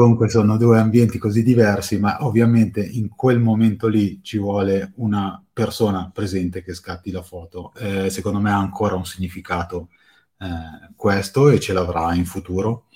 Comunque 0.01 0.31
sono 0.31 0.57
due 0.57 0.79
ambienti 0.79 1.19
così 1.19 1.43
diversi, 1.43 1.99
ma 1.99 2.25
ovviamente 2.25 2.83
in 2.83 3.11
quel 3.11 3.39
momento 3.39 3.87
lì 3.87 4.21
ci 4.23 4.39
vuole 4.39 4.93
una 4.97 5.45
persona 5.53 6.11
presente 6.11 6.63
che 6.63 6.73
scatti 6.73 7.11
la 7.11 7.21
foto. 7.21 7.75
Eh, 7.75 8.09
secondo 8.09 8.41
me 8.41 8.51
ha 8.51 8.57
ancora 8.57 8.95
un 8.95 9.05
significato 9.05 9.91
eh, 10.39 10.95
questo 10.97 11.51
e 11.51 11.61
ce 11.61 11.75
l'avrà 11.75 12.15
in 12.15 12.25
futuro. 12.25 12.87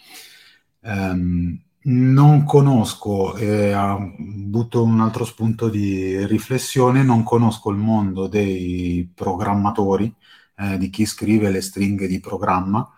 Um, 0.80 1.62
non 1.82 2.44
conosco, 2.44 3.36
eh, 3.36 3.74
butto 4.16 4.82
un 4.82 4.98
altro 5.00 5.26
spunto 5.26 5.68
di 5.68 6.24
riflessione, 6.24 7.02
non 7.02 7.22
conosco 7.22 7.68
il 7.68 7.76
mondo 7.76 8.28
dei 8.28 9.06
programmatori, 9.14 10.10
eh, 10.56 10.78
di 10.78 10.88
chi 10.88 11.04
scrive 11.04 11.50
le 11.50 11.60
stringhe 11.60 12.06
di 12.06 12.18
programma, 12.18 12.90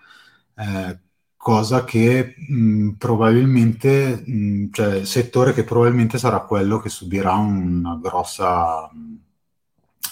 eh, 0.54 1.00
cosa 1.46 1.84
che 1.84 2.34
mh, 2.36 2.90
probabilmente, 2.98 4.20
mh, 4.26 4.70
cioè 4.72 5.04
settore 5.04 5.52
che 5.52 5.62
probabilmente 5.62 6.18
sarà 6.18 6.40
quello 6.40 6.80
che 6.80 6.88
subirà 6.88 7.34
una 7.34 7.96
grossa 8.02 8.90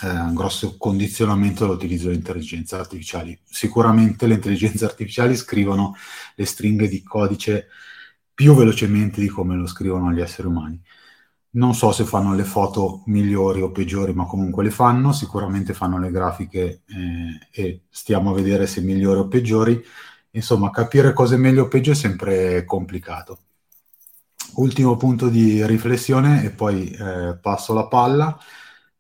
eh, 0.03 0.09
un 0.09 0.35
grosso 0.35 0.76
condizionamento 0.78 1.64
all'utilizzo 1.64 2.05
delle 2.05 2.18
intelligenze 2.18 2.76
artificiali. 2.76 3.37
Sicuramente 3.45 4.28
le 4.28 4.35
intelligenze 4.35 4.85
artificiali 4.85 5.35
scrivono 5.35 5.97
le 6.37 6.45
stringhe 6.45 6.87
di 6.87 7.03
codice 7.03 7.66
più 8.32 8.55
velocemente 8.55 9.20
di 9.20 9.26
come 9.28 9.57
lo 9.57 9.66
scrivono 9.66 10.12
gli 10.12 10.20
esseri 10.20 10.47
umani. 10.47 10.80
Non 11.57 11.74
so 11.74 11.91
se 11.91 12.05
fanno 12.05 12.32
le 12.35 12.45
foto 12.45 13.03
migliori 13.07 13.61
o 13.61 13.72
peggiori, 13.72 14.12
ma 14.12 14.24
comunque 14.24 14.62
le 14.62 14.70
fanno, 14.70 15.12
sicuramente 15.12 15.74
fanno 15.74 15.99
le 15.99 16.12
grafiche 16.12 16.82
eh, 16.87 17.49
e 17.51 17.82
stiamo 17.91 18.30
a 18.30 18.35
vedere 18.35 18.68
se 18.68 18.80
migliori 18.82 19.18
o 19.18 19.26
peggiori. 19.26 19.82
Insomma, 20.35 20.70
capire 20.70 21.12
cosa 21.12 21.37
è 21.37 21.39
meglio 21.39 21.64
o 21.64 21.68
peggio 21.68 21.93
è 21.93 21.95
sempre 21.95 22.64
complicato. 22.64 23.39
Ultimo 24.57 24.97
punto 24.97 25.28
di 25.28 25.64
riflessione 25.66 26.45
e 26.45 26.51
poi 26.51 26.91
eh, 26.91 27.39
passo 27.41 27.72
la 27.72 27.87
palla. 27.87 28.37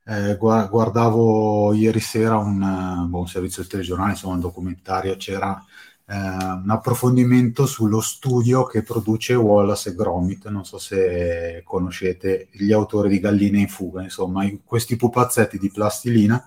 Eh, 0.06 0.36
guardavo 0.36 1.72
ieri 1.72 1.98
sera 2.00 2.36
un, 2.36 2.60
uh, 2.60 3.08
boh, 3.08 3.20
un, 3.20 3.26
servizio 3.28 3.62
del 3.62 3.70
telegiornale, 3.70 4.10
insomma 4.12 4.34
un 4.34 4.40
documentario, 4.40 5.16
c'era 5.16 5.64
eh, 6.06 6.14
un 6.14 6.66
approfondimento 6.68 7.66
sullo 7.66 8.00
studio 8.00 8.64
che 8.64 8.82
produce 8.82 9.34
Wallace 9.34 9.90
e 9.90 9.94
Gromit, 9.94 10.48
non 10.48 10.64
so 10.64 10.78
se 10.78 11.62
conoscete 11.64 12.48
gli 12.52 12.72
autori 12.72 13.08
di 13.08 13.18
Galline 13.20 13.60
in 13.60 13.68
fuga, 13.68 14.02
insomma 14.02 14.46
questi 14.64 14.96
pupazzetti 14.96 15.58
di 15.58 15.70
plastilina 15.70 16.46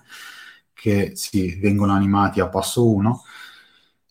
che 0.72 1.12
sì, 1.16 1.56
vengono 1.56 1.92
animati 1.92 2.40
a 2.40 2.48
passo 2.48 2.88
1 2.88 3.22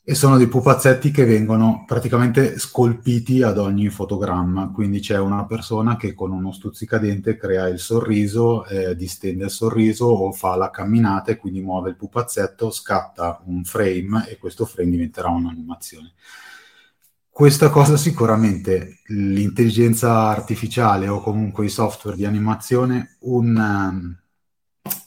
e 0.10 0.16
sono 0.16 0.38
dei 0.38 0.48
pupazzetti 0.48 1.12
che 1.12 1.26
vengono 1.26 1.84
praticamente 1.86 2.58
scolpiti 2.58 3.42
ad 3.42 3.58
ogni 3.58 3.90
fotogramma, 3.90 4.72
quindi 4.72 5.02
c'è 5.02 5.20
una 5.20 5.46
persona 5.46 5.98
che 5.98 6.14
con 6.14 6.32
uno 6.32 6.54
stuzzicadente 6.54 7.36
crea 7.36 7.68
il 7.68 7.78
sorriso, 7.78 8.66
eh, 8.68 8.96
distende 8.96 9.44
il 9.44 9.52
sorriso 9.52 10.06
o 10.06 10.32
fa 10.32 10.56
la 10.56 10.70
camminata 10.70 11.32
e 11.32 11.36
quindi 11.36 11.60
muove 11.60 11.90
il 11.90 11.98
pupazzetto, 11.98 12.72
scatta 12.72 13.42
un 13.48 13.66
frame 13.66 14.30
e 14.30 14.38
questo 14.38 14.66
frame 14.66 14.92
diventerà 14.92 15.28
un'animazione. 15.28 16.14
Questa 17.30 17.70
cosa 17.70 17.98
sicuramente 17.98 19.00
l'intelligenza 19.08 20.30
artificiale 20.30 21.10
o 21.10 21.20
comunque 21.20 21.66
i 21.66 21.70
software 21.70 22.16
di 22.16 22.24
animazione, 22.24 23.18
un, 23.24 23.58
um, 23.58 24.18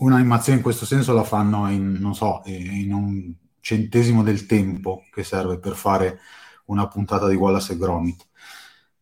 un'animazione 0.01 0.59
in 0.59 0.63
questo 0.63 0.85
senso 0.85 1.15
la 1.15 1.25
fanno 1.25 1.71
in, 1.71 1.97
non 1.99 2.15
so, 2.15 2.43
in 2.45 2.93
un 2.93 3.35
centesimo 3.71 4.25
del 4.25 4.47
tempo 4.47 5.05
che 5.13 5.23
serve 5.23 5.59
per 5.59 5.75
fare 5.75 6.19
una 6.67 6.89
puntata 6.89 7.29
di 7.29 7.37
Wallace 7.37 7.75
e 7.75 7.77
Gromit. 7.77 8.27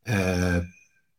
Eh, 0.02 0.62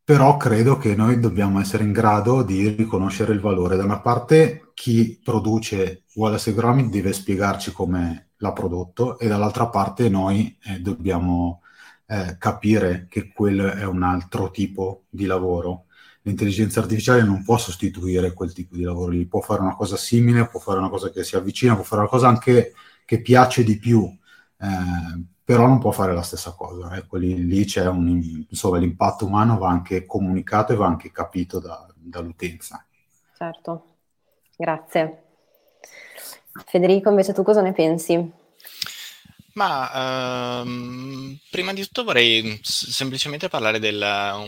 però 0.04 0.38
credo 0.38 0.78
che 0.78 0.96
noi 0.96 1.20
dobbiamo 1.20 1.60
essere 1.60 1.84
in 1.84 1.92
grado 1.92 2.44
di 2.44 2.68
riconoscere 2.70 3.34
il 3.34 3.40
valore. 3.40 3.76
Da 3.76 3.84
una 3.84 4.02
parte 4.02 4.72
chi 4.76 5.20
produce 5.24 6.04
Wallace 6.14 6.52
e 6.52 6.54
Gromit 6.54 6.90
deve 6.90 7.12
spiegarci 7.12 7.72
come 7.72 8.30
l'ha 8.38 8.54
prodotto 8.54 9.18
e 9.18 9.28
dall'altra 9.28 9.68
parte 9.68 10.10
noi 10.10 10.56
eh, 10.64 10.80
dobbiamo 10.80 11.62
eh, 12.06 12.36
capire 12.38 13.08
che 13.10 13.32
quello 13.34 13.72
è 13.72 13.86
un 13.86 14.04
altro 14.04 14.52
tipo 14.52 15.06
di 15.10 15.26
lavoro. 15.26 15.86
L'intelligenza 16.22 16.82
artificiale 16.82 17.24
non 17.24 17.44
può 17.44 17.58
sostituire 17.58 18.34
quel 18.34 18.54
tipo 18.54 18.76
di 18.76 18.84
lavoro 18.84 19.12
lì, 19.12 19.26
può 19.26 19.42
fare 19.42 19.62
una 19.62 19.76
cosa 19.76 19.98
simile, 19.98 20.48
può 20.48 20.60
fare 20.60 20.78
una 20.80 20.90
cosa 20.90 21.10
che 21.10 21.24
si 21.24 21.36
avvicina, 21.36 21.74
può 21.76 21.84
fare 21.84 22.02
una 22.02 22.10
cosa 22.10 22.28
anche 22.28 22.74
che 23.10 23.22
piace 23.22 23.64
di 23.64 23.80
più, 23.80 24.06
eh, 24.06 25.24
però 25.44 25.66
non 25.66 25.80
può 25.80 25.90
fare 25.90 26.14
la 26.14 26.22
stessa 26.22 26.52
cosa. 26.52 26.96
Ecco, 26.96 27.18
lì, 27.18 27.44
lì 27.44 27.66
c'è 27.66 27.88
un, 27.88 28.46
insomma, 28.48 28.78
l'impatto 28.78 29.26
umano 29.26 29.58
va 29.58 29.68
anche 29.68 30.06
comunicato 30.06 30.74
e 30.74 30.76
va 30.76 30.86
anche 30.86 31.12
capito 31.12 31.58
da, 31.58 31.92
dall'utenza. 31.96 32.86
Certo, 33.36 33.96
grazie. 34.56 35.24
Federico, 36.68 37.10
invece 37.10 37.34
tu 37.34 37.42
cosa 37.42 37.62
ne 37.64 37.72
pensi? 37.72 38.32
Ma 39.60 40.62
ehm, 40.62 41.38
prima 41.50 41.74
di 41.74 41.82
tutto 41.82 42.06
vorrei 42.06 42.58
semplicemente 42.64 43.50
parlare 43.50 43.78
della, 43.78 44.48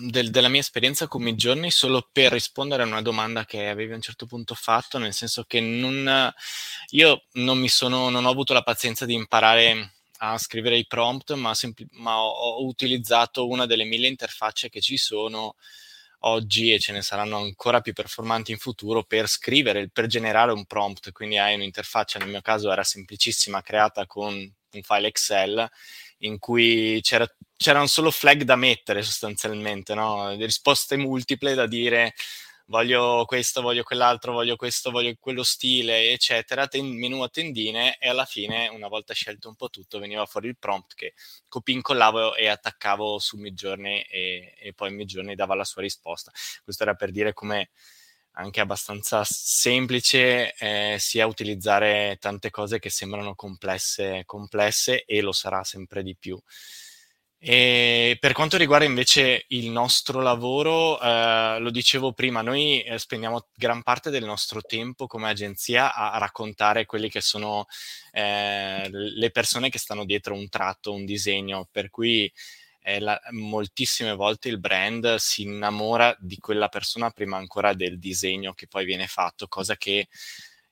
del, 0.00 0.30
della 0.30 0.48
mia 0.48 0.58
esperienza 0.58 1.06
con 1.06 1.22
Midjourney 1.22 1.70
solo 1.70 2.08
per 2.10 2.32
rispondere 2.32 2.82
a 2.82 2.86
una 2.86 3.00
domanda 3.00 3.44
che 3.44 3.68
avevi 3.68 3.92
a 3.92 3.94
un 3.94 4.00
certo 4.00 4.26
punto 4.26 4.56
fatto, 4.56 4.98
nel 4.98 5.12
senso 5.12 5.44
che 5.44 5.60
non, 5.60 6.34
io 6.88 7.22
non, 7.34 7.56
mi 7.56 7.68
sono, 7.68 8.08
non 8.08 8.24
ho 8.24 8.30
avuto 8.30 8.52
la 8.52 8.64
pazienza 8.64 9.06
di 9.06 9.14
imparare 9.14 9.92
a 10.18 10.36
scrivere 10.38 10.76
i 10.76 10.88
prompt, 10.88 11.34
ma, 11.34 11.54
sempl- 11.54 11.86
ma 11.92 12.20
ho, 12.20 12.28
ho, 12.28 12.66
utilizzato 12.66 13.46
una 13.46 13.64
delle 13.64 13.84
mille 13.84 14.08
interfacce 14.08 14.70
che 14.70 14.80
ci 14.80 14.96
sono 14.96 15.54
oggi 16.20 16.72
e 16.72 16.78
ce 16.78 16.92
ne 16.92 17.02
saranno 17.02 17.36
ancora 17.38 17.80
più 17.80 17.92
performanti 17.92 18.52
in 18.52 18.58
futuro 18.58 19.04
per 19.04 19.28
scrivere, 19.28 19.88
per 19.90 20.06
generare 20.06 20.52
un 20.52 20.64
prompt. 20.64 21.12
Quindi 21.12 21.38
hai 21.38 21.54
un'interfaccia, 21.54 22.18
nel 22.18 22.28
mio 22.28 22.40
caso 22.40 22.70
era 22.70 22.84
semplicissima, 22.84 23.62
creata 23.62 24.06
con 24.06 24.34
un 24.34 24.82
file 24.82 25.08
Excel 25.08 25.68
in 26.18 26.38
cui 26.38 27.00
c'era, 27.02 27.26
c'erano 27.56 27.86
solo 27.86 28.10
flag 28.10 28.42
da 28.42 28.56
mettere 28.56 29.02
sostanzialmente, 29.02 29.94
no? 29.94 30.30
risposte 30.36 30.96
multiple 30.96 31.54
da 31.54 31.66
dire 31.66 32.14
voglio 32.68 33.24
questo, 33.26 33.60
voglio 33.60 33.82
quell'altro, 33.82 34.32
voglio 34.32 34.56
questo, 34.56 34.90
voglio 34.90 35.14
quello 35.18 35.42
stile, 35.42 36.10
eccetera, 36.12 36.66
ten- 36.66 36.96
menu 36.96 37.22
a 37.22 37.28
tendine 37.28 37.96
e 37.98 38.08
alla 38.08 38.24
fine, 38.24 38.68
una 38.68 38.88
volta 38.88 39.14
scelto 39.14 39.48
un 39.48 39.56
po' 39.56 39.68
tutto, 39.68 39.98
veniva 39.98 40.24
fuori 40.26 40.48
il 40.48 40.56
prompt 40.58 40.94
che 40.94 41.14
copì, 41.48 41.72
incollavo 41.72 42.34
e 42.36 42.48
attaccavo 42.48 43.18
su 43.18 43.36
Midjourney 43.36 44.00
e, 44.02 44.54
e 44.58 44.72
poi 44.74 44.92
Midjourney 44.92 45.34
dava 45.34 45.54
la 45.54 45.64
sua 45.64 45.82
risposta. 45.82 46.30
Questo 46.62 46.82
era 46.82 46.94
per 46.94 47.10
dire 47.10 47.32
come 47.32 47.70
anche 48.32 48.60
abbastanza 48.60 49.24
semplice 49.24 50.54
eh, 50.54 50.96
sia 51.00 51.26
utilizzare 51.26 52.18
tante 52.20 52.50
cose 52.50 52.78
che 52.78 52.88
sembrano 52.90 53.34
complesse, 53.34 54.22
complesse 54.24 55.04
e 55.04 55.20
lo 55.20 55.32
sarà 55.32 55.64
sempre 55.64 56.02
di 56.04 56.14
più. 56.16 56.40
E 57.40 58.16
per 58.18 58.32
quanto 58.32 58.56
riguarda 58.56 58.84
invece 58.84 59.44
il 59.48 59.70
nostro 59.70 60.20
lavoro, 60.20 61.00
eh, 61.00 61.58
lo 61.60 61.70
dicevo 61.70 62.12
prima, 62.12 62.42
noi 62.42 62.82
eh, 62.82 62.98
spendiamo 62.98 63.46
gran 63.54 63.82
parte 63.84 64.10
del 64.10 64.24
nostro 64.24 64.60
tempo 64.60 65.06
come 65.06 65.28
agenzia 65.28 65.94
a, 65.94 66.18
raccontare 66.18 66.84
quelle 66.84 67.08
che 67.08 67.20
sono 67.20 67.66
eh, 68.10 68.88
le 68.90 69.30
persone 69.30 69.70
che 69.70 69.78
stanno 69.78 70.04
dietro 70.04 70.34
un 70.34 70.48
tratto, 70.48 70.92
un 70.92 71.04
disegno, 71.04 71.68
per 71.70 71.90
cui 71.90 72.30
eh, 72.82 72.98
la, 72.98 73.20
moltissime 73.30 74.14
volte 74.14 74.48
il 74.48 74.58
brand 74.58 75.14
si 75.16 75.42
innamora 75.42 76.16
di 76.18 76.38
quella 76.38 76.68
persona 76.68 77.10
prima 77.10 77.36
ancora 77.36 77.72
del 77.72 78.00
disegno 78.00 78.52
che 78.52 78.66
poi 78.66 78.84
viene 78.84 79.06
fatto, 79.06 79.46
cosa 79.46 79.76
che 79.76 80.08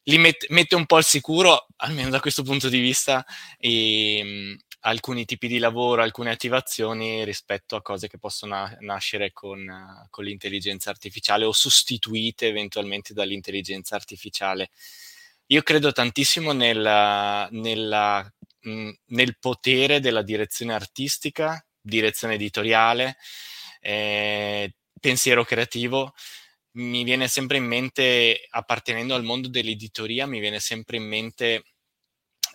li 0.08 0.18
met- 0.18 0.46
mette 0.50 0.74
un 0.74 0.86
po' 0.86 0.96
al 0.96 1.04
sicuro, 1.04 1.66
almeno 1.76 2.10
da 2.10 2.20
questo 2.20 2.42
punto 2.42 2.68
di 2.68 2.78
vista, 2.78 3.24
e, 3.58 4.18
ehm, 4.18 4.58
alcuni 4.86 5.24
tipi 5.24 5.48
di 5.48 5.58
lavoro, 5.58 6.02
alcune 6.02 6.30
attivazioni 6.30 7.24
rispetto 7.24 7.74
a 7.76 7.82
cose 7.82 8.08
che 8.08 8.18
possono 8.18 8.76
nascere 8.80 9.32
con, 9.32 9.66
con, 10.10 10.24
l'intelligenza 10.24 10.90
artificiale 10.90 11.44
o 11.44 11.52
sostituite 11.52 12.46
eventualmente 12.46 13.12
dall'intelligenza 13.12 13.96
artificiale. 13.96 14.70
Io 15.46 15.62
credo 15.62 15.92
tantissimo 15.92 16.52
nella, 16.52 17.48
nella, 17.50 18.32
mh, 18.60 18.90
nel 19.06 19.36
potere 19.38 20.00
della 20.00 20.22
direzione 20.22 20.72
artistica, 20.74 21.64
direzione 21.80 22.34
editoriale, 22.34 23.16
eh, 23.80 24.72
pensiero 25.00 25.44
creativo. 25.44 26.14
Mi 26.72 27.02
viene 27.04 27.26
sempre 27.26 27.56
in 27.56 27.64
mente, 27.64 28.46
appartenendo 28.50 29.14
al 29.14 29.24
mondo 29.24 29.48
dell'editoria, 29.48 30.26
mi 30.26 30.40
viene 30.40 30.60
sempre 30.60 30.96
in 30.98 31.04
mente 31.04 31.64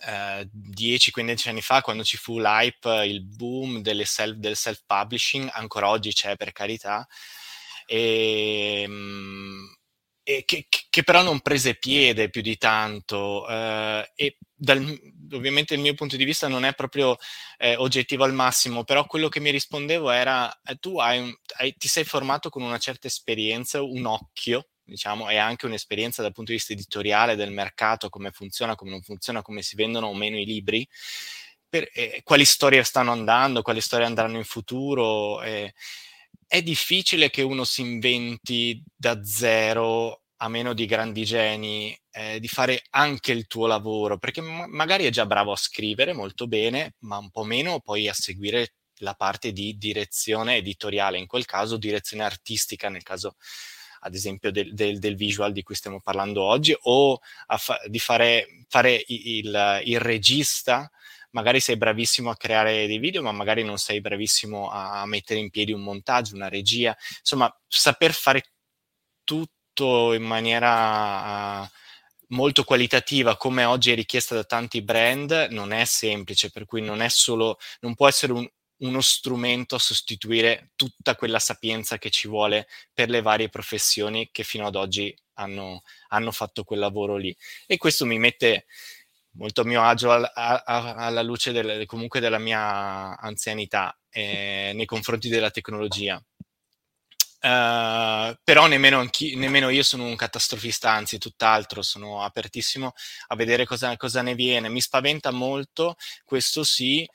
eh, 0.06 0.48
10-15 0.52 1.48
anni 1.48 1.62
fa, 1.62 1.80
quando 1.80 2.04
ci 2.04 2.16
fu 2.16 2.38
l'hype, 2.38 3.04
il 3.06 3.24
boom 3.24 3.82
self, 4.04 4.36
del 4.36 4.56
self-publishing, 4.56 5.48
ancora 5.52 5.88
oggi 5.88 6.12
c'è 6.12 6.36
per 6.36 6.52
carità, 6.52 7.06
e, 7.86 8.82
ehm, 8.84 9.76
e 10.24 10.44
che, 10.44 10.66
che, 10.88 11.02
però 11.02 11.22
non 11.22 11.40
prese 11.40 11.74
piede 11.76 12.30
più 12.30 12.42
di 12.42 12.56
tanto 12.56 13.48
eh, 13.48 14.12
e 14.14 14.36
dal, 14.54 14.78
ovviamente 15.32 15.74
il 15.74 15.80
mio 15.80 15.94
punto 15.94 16.16
di 16.16 16.24
vista 16.24 16.46
non 16.46 16.64
è 16.64 16.74
proprio 16.74 17.16
eh, 17.58 17.76
oggettivo 17.76 18.24
al 18.24 18.32
massimo, 18.32 18.84
però 18.84 19.04
quello 19.06 19.28
che 19.28 19.40
mi 19.40 19.50
rispondevo 19.50 20.10
era 20.10 20.52
eh, 20.62 20.76
tu 20.76 20.98
hai 20.98 21.34
hai, 21.58 21.74
ti 21.76 21.88
sei 21.88 22.04
formato 22.04 22.50
con 22.50 22.62
una 22.62 22.78
certa 22.78 23.08
esperienza, 23.08 23.82
un 23.82 24.06
occhio, 24.06 24.68
diciamo, 24.84 25.28
e 25.28 25.36
anche 25.36 25.66
un'esperienza 25.66 26.22
dal 26.22 26.32
punto 26.32 26.50
di 26.50 26.56
vista 26.56 26.72
editoriale 26.72 27.36
del 27.36 27.52
mercato, 27.52 28.08
come 28.08 28.30
funziona, 28.30 28.74
come 28.74 28.90
non 28.90 29.02
funziona, 29.02 29.42
come 29.42 29.62
si 29.62 29.76
vendono 29.76 30.08
o 30.08 30.14
meno 30.14 30.38
i 30.38 30.44
libri, 30.44 30.86
per, 31.68 31.88
eh, 31.94 32.20
quali 32.24 32.44
storie 32.44 32.82
stanno 32.84 33.12
andando, 33.12 33.62
quali 33.62 33.80
storie 33.80 34.06
andranno 34.06 34.36
in 34.36 34.44
futuro. 34.44 35.42
Eh, 35.42 35.72
è 36.46 36.62
difficile 36.62 37.30
che 37.30 37.42
uno 37.42 37.64
si 37.64 37.80
inventi 37.80 38.82
da 38.94 39.24
zero, 39.24 40.22
a 40.42 40.48
meno 40.48 40.74
di 40.74 40.86
grandi 40.86 41.24
geni, 41.24 41.96
eh, 42.10 42.40
di 42.40 42.48
fare 42.48 42.82
anche 42.90 43.32
il 43.32 43.46
tuo 43.46 43.66
lavoro, 43.66 44.18
perché 44.18 44.40
ma- 44.40 44.66
magari 44.66 45.04
è 45.04 45.10
già 45.10 45.24
bravo 45.24 45.52
a 45.52 45.56
scrivere 45.56 46.12
molto 46.12 46.46
bene, 46.48 46.96
ma 47.00 47.16
un 47.16 47.30
po' 47.30 47.44
meno 47.44 47.80
poi 47.80 48.08
a 48.08 48.12
seguire 48.12 48.74
la 48.96 49.14
parte 49.14 49.52
di 49.52 49.78
direzione 49.78 50.56
editoriale, 50.56 51.18
in 51.18 51.26
quel 51.26 51.44
caso 51.44 51.76
direzione 51.76 52.24
artistica, 52.24 52.88
nel 52.88 53.02
caso 53.02 53.36
ad 54.04 54.14
esempio 54.14 54.50
del, 54.50 54.74
del, 54.74 54.98
del 54.98 55.16
visual 55.16 55.52
di 55.52 55.62
cui 55.62 55.74
stiamo 55.74 56.00
parlando 56.00 56.42
oggi, 56.42 56.76
o 56.82 57.20
fa- 57.56 57.80
di 57.86 57.98
fare, 57.98 58.64
fare 58.68 59.02
il, 59.06 59.80
il 59.84 60.00
regista 60.00 60.90
magari 61.32 61.60
sei 61.60 61.76
bravissimo 61.76 62.30
a 62.30 62.36
creare 62.36 62.86
dei 62.86 62.98
video, 62.98 63.22
ma 63.22 63.32
magari 63.32 63.64
non 63.64 63.78
sei 63.78 64.00
bravissimo 64.00 64.70
a 64.70 65.04
mettere 65.06 65.40
in 65.40 65.50
piedi 65.50 65.72
un 65.72 65.82
montaggio, 65.82 66.34
una 66.34 66.48
regia, 66.48 66.96
insomma, 67.18 67.50
saper 67.66 68.12
fare 68.12 68.42
tutto 69.24 70.12
in 70.12 70.22
maniera 70.22 71.62
uh, 71.62 71.68
molto 72.28 72.64
qualitativa, 72.64 73.36
come 73.36 73.64
oggi 73.64 73.92
è 73.92 73.94
richiesta 73.94 74.34
da 74.34 74.44
tanti 74.44 74.82
brand, 74.82 75.48
non 75.50 75.72
è 75.72 75.84
semplice, 75.84 76.50
per 76.50 76.64
cui 76.66 76.82
non 76.82 77.00
è 77.00 77.08
solo, 77.08 77.58
non 77.80 77.94
può 77.94 78.08
essere 78.08 78.32
un, 78.32 78.48
uno 78.82 79.00
strumento 79.00 79.74
a 79.74 79.80
sostituire 79.80 80.70
tutta 80.76 81.14
quella 81.16 81.38
sapienza 81.38 81.98
che 81.98 82.10
ci 82.10 82.28
vuole 82.28 82.68
per 82.92 83.08
le 83.08 83.22
varie 83.22 83.48
professioni 83.48 84.28
che 84.30 84.44
fino 84.44 84.66
ad 84.66 84.76
oggi 84.76 85.14
hanno, 85.34 85.82
hanno 86.08 86.30
fatto 86.30 86.64
quel 86.64 86.78
lavoro 86.78 87.16
lì. 87.16 87.34
E 87.66 87.76
questo 87.76 88.04
mi 88.04 88.18
mette 88.18 88.66
molto 89.32 89.62
a 89.62 89.64
mio 89.64 89.82
agio 89.82 90.10
al, 90.10 90.24
a, 90.24 90.62
a, 90.64 90.94
alla 90.94 91.22
luce 91.22 91.52
del, 91.52 91.86
comunque 91.86 92.20
della 92.20 92.38
mia 92.38 93.18
anzianità 93.18 93.96
eh, 94.10 94.72
nei 94.74 94.86
confronti 94.86 95.28
della 95.28 95.50
tecnologia. 95.50 96.22
Uh, 97.44 98.38
però 98.44 98.68
nemmeno, 98.68 99.04
nemmeno, 99.34 99.68
io 99.68 99.82
sono 99.82 100.04
un 100.04 100.14
catastrofista, 100.14 100.92
anzi 100.92 101.18
tutt'altro, 101.18 101.82
sono 101.82 102.22
apertissimo 102.22 102.92
a 103.28 103.34
vedere 103.34 103.64
cosa, 103.64 103.96
cosa 103.96 104.22
ne 104.22 104.36
viene. 104.36 104.68
Mi 104.68 104.80
spaventa 104.80 105.32
molto, 105.32 105.96
questo 106.24 106.62
sì, 106.62 107.08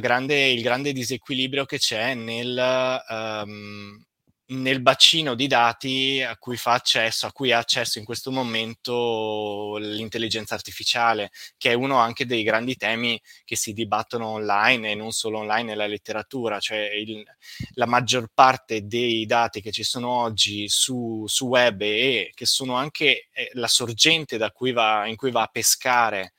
grande, 0.00 0.48
il 0.48 0.62
grande 0.62 0.92
disequilibrio 0.92 1.64
che 1.64 1.78
c'è 1.78 2.14
nel, 2.14 3.02
um, 3.08 4.04
nel 4.50 4.80
bacino 4.80 5.34
di 5.34 5.46
dati 5.46 6.22
a 6.22 6.36
cui 6.38 6.56
fa 6.56 6.72
accesso, 6.72 7.26
a 7.26 7.32
cui 7.32 7.52
ha 7.52 7.58
accesso 7.58 7.98
in 7.98 8.04
questo 8.04 8.30
momento 8.30 9.76
l'intelligenza 9.78 10.54
artificiale, 10.54 11.30
che 11.58 11.70
è 11.70 11.74
uno 11.74 11.98
anche 11.98 12.24
dei 12.24 12.42
grandi 12.42 12.76
temi 12.76 13.20
che 13.44 13.56
si 13.56 13.72
dibattono 13.72 14.26
online 14.26 14.92
e 14.92 14.94
non 14.94 15.12
solo 15.12 15.38
online 15.38 15.64
nella 15.64 15.86
letteratura, 15.86 16.60
cioè 16.60 16.90
il, 16.94 17.22
la 17.74 17.86
maggior 17.86 18.30
parte 18.32 18.86
dei 18.86 19.26
dati 19.26 19.60
che 19.60 19.70
ci 19.70 19.82
sono 19.82 20.08
oggi 20.08 20.68
su, 20.68 21.24
su 21.26 21.46
web 21.46 21.82
e 21.82 22.30
che 22.34 22.46
sono 22.46 22.74
anche 22.74 23.28
eh, 23.32 23.50
la 23.52 23.68
sorgente 23.68 24.38
cui 24.52 24.72
va, 24.72 25.06
in 25.06 25.16
cui 25.16 25.30
va 25.30 25.42
a 25.42 25.50
pescare 25.52 26.32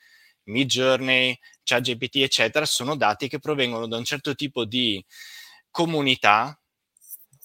Midjourney, 0.46 1.38
ChatGPT, 1.70 2.18
eccetera, 2.18 2.66
sono 2.66 2.96
dati 2.96 3.28
che 3.28 3.40
provengono 3.40 3.88
da 3.88 3.98
un 3.98 4.04
certo 4.04 4.34
tipo 4.34 4.66
di 4.66 5.04
comunità 5.70 6.60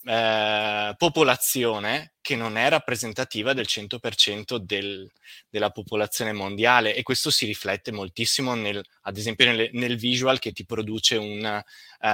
eh, 0.04 0.94
popolazione 0.96 2.14
che 2.20 2.36
non 2.36 2.56
è 2.56 2.68
rappresentativa 2.68 3.52
del 3.52 3.66
100% 3.68 4.56
del, 4.56 5.10
della 5.48 5.70
popolazione 5.70 6.32
mondiale 6.32 6.94
e 6.94 7.02
questo 7.02 7.30
si 7.30 7.44
riflette 7.44 7.92
moltissimo 7.92 8.54
nel, 8.54 8.82
ad 9.02 9.16
esempio 9.16 9.46
nel, 9.46 9.68
nel 9.72 9.96
visual 9.96 10.38
che 10.38 10.52
ti 10.52 10.64
produce 10.64 11.16
un, 11.16 11.62
uh, 12.00 12.06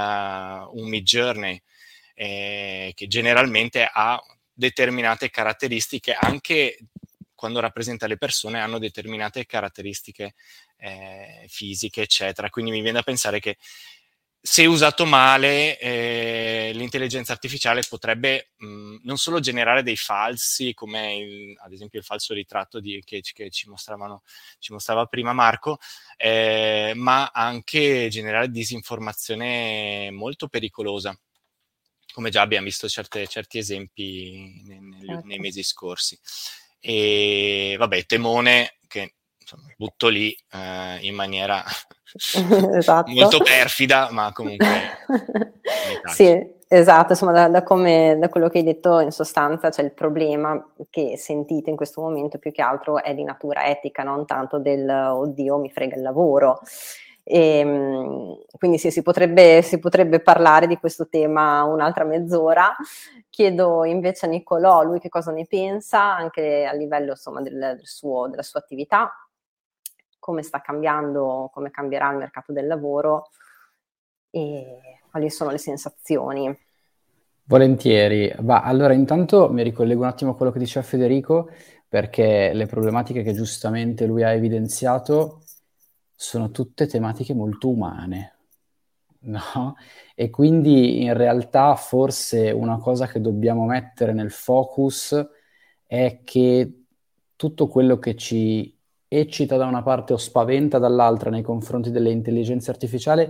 un 0.81 0.89
Mid 0.89 1.05
Journey 1.05 1.61
eh, 2.15 2.93
che 2.95 3.07
generalmente 3.07 3.89
ha 3.93 4.21
determinate 4.53 5.31
caratteristiche 5.31 6.13
anche 6.13 6.77
quando 7.41 7.59
rappresenta 7.61 8.07
le 8.07 8.18
persone 8.18 8.61
hanno 8.61 8.78
determinate 8.78 9.47
caratteristiche 9.47 10.34
eh, 10.76 11.47
fisiche 11.49 12.03
eccetera 12.03 12.51
quindi 12.51 12.70
mi 12.70 12.82
viene 12.82 12.99
da 12.99 13.03
pensare 13.03 13.41
che 13.41 13.57
se 14.43 14.64
usato 14.64 15.05
male, 15.05 15.78
eh, 15.78 16.70
l'intelligenza 16.72 17.32
artificiale 17.32 17.82
potrebbe 17.86 18.53
mh, 18.57 19.01
non 19.03 19.18
solo 19.18 19.38
generare 19.38 19.82
dei 19.82 19.97
falsi, 19.97 20.72
come 20.72 21.14
il, 21.16 21.57
ad 21.61 21.72
esempio 21.72 21.99
il 21.99 22.07
falso 22.07 22.32
ritratto 22.32 22.80
di, 22.80 23.03
che, 23.05 23.20
che 23.20 23.51
ci, 23.51 23.66
ci, 24.59 24.72
mostrava 24.72 25.07
prima 25.07 25.34
Marco, 25.34 25.78
eh, 26.16 26.93
ma 26.97 27.30
anche 27.34 28.09
generare 28.11 28.51
disinformazione 28.51 30.11
molto 30.11 30.49
pericolosa, 30.49 31.14
come 32.12 32.30
già 32.30 32.41
abbiamo 32.41 32.64
visto 32.64 32.88
certe, 32.88 33.26
certi 33.26 33.59
esempi 33.59 34.62
nei, 34.64 34.80
nei, 34.80 35.05
certo. 35.07 35.26
nei 35.26 35.38
mesi 35.38 35.62
scorsi. 35.62 36.18
E 36.81 37.76
vabbè, 37.78 38.07
temone 38.07 38.76
che 38.89 39.14
insomma, 39.39 39.72
butto 39.76 40.09
lì 40.09 40.35
eh, 40.53 40.99
in 41.03 41.14
maniera 41.14 41.62
esatto. 42.74 43.11
molto 43.11 43.39
perfida, 43.39 44.09
ma 44.11 44.33
comunque... 44.33 44.66
sì, 46.12 46.55
esatto, 46.68 47.12
insomma 47.12 47.33
da, 47.33 47.49
da, 47.49 47.62
come, 47.62 48.16
da, 48.18 48.28
quello 48.28 48.49
che 48.49 48.59
hai 48.59 48.64
detto 48.64 49.01
in 49.01 49.11
sostanza 49.11 49.70
c'è 49.70 49.83
il 49.83 49.93
problema 49.93 50.72
che 50.89 51.16
sentite 51.16 51.70
in 51.70 51.76
questo 51.76 52.01
momento 52.01 52.39
più 52.39 52.53
che 52.53 52.62
altro 52.62 53.03
è 53.03 53.14
di 53.14 53.24
natura 53.24 53.66
etica, 53.66 54.03
non 54.03 54.26
tanto 54.26 54.59
del 54.59 54.89
oddio 54.89 55.59
mi 55.59 55.70
frega 55.70 55.97
il 55.97 56.03
lavoro. 56.03 56.61
E, 57.31 57.59
ehm, 57.59 58.39
quindi 58.59 58.78
sì, 58.78 58.91
si 58.91 59.03
potrebbe, 59.03 59.62
si 59.62 59.78
potrebbe 59.78 60.20
parlare 60.20 60.66
di 60.66 60.76
questo 60.76 61.09
tema 61.09 61.62
un'altra 61.62 62.05
mezz'ora. 62.05 62.74
Chiedo 63.28 63.85
invece 63.85 64.26
a 64.26 64.28
Nicolò, 64.28 64.83
lui 64.83 64.99
che 64.99 65.09
cosa 65.09 65.31
ne 65.31 65.47
pensa 65.47 66.16
anche 66.16 66.64
a 66.64 66.72
livello 66.72 67.11
insomma, 67.11 67.41
del, 67.41 67.57
del 67.59 67.87
suo, 67.87 68.28
della 68.28 68.43
sua 68.43 68.61
attività 68.61 69.12
come 70.18 70.43
sta 70.43 70.61
cambiando, 70.61 71.51
come 71.53 71.70
cambierà 71.70 72.11
il 72.11 72.18
mercato 72.18 72.53
del 72.53 72.66
lavoro 72.66 73.31
e 74.31 74.99
quali 75.11 75.31
sono 75.31 75.51
le 75.51 75.59
sensazioni. 75.59 76.57
Volentieri. 77.45 78.33
Va, 78.41 78.61
allora 78.61 78.93
intanto 78.93 79.51
mi 79.51 79.62
ricollego 79.62 80.03
un 80.03 80.09
attimo 80.09 80.33
a 80.33 80.37
quello 80.37 80.53
che 80.53 80.59
diceva 80.59 80.85
Federico, 80.85 81.51
perché 81.89 82.53
le 82.53 82.66
problematiche 82.66 83.22
che 83.22 83.33
giustamente 83.33 84.07
lui 84.07 84.22
ha 84.22 84.31
evidenziato 84.31 85.41
sono 86.23 86.51
tutte 86.51 86.87
tematiche 86.87 87.33
molto 87.33 87.71
umane, 87.71 88.37
no? 89.21 89.77
E 90.14 90.29
quindi 90.29 91.03
in 91.03 91.14
realtà 91.14 91.75
forse 91.77 92.51
una 92.51 92.77
cosa 92.79 93.07
che 93.07 93.23
dobbiamo 93.23 93.64
mettere 93.64 94.12
nel 94.12 94.31
focus 94.31 95.16
è 95.87 96.21
che 96.23 96.85
tutto 97.37 97.68
quello 97.68 97.99
che 97.99 98.16
ci 98.16 98.77
eccita 99.09 99.57
da 99.57 99.64
una 99.64 99.83
parte 99.83 100.12
o 100.12 100.18
spaventa 100.18 100.79
dall'altra 100.79 101.31
nei 101.31 101.43
confronti 101.43 101.91
delle 101.91 102.11
intelligenze 102.11 102.71
artificiali 102.71 103.27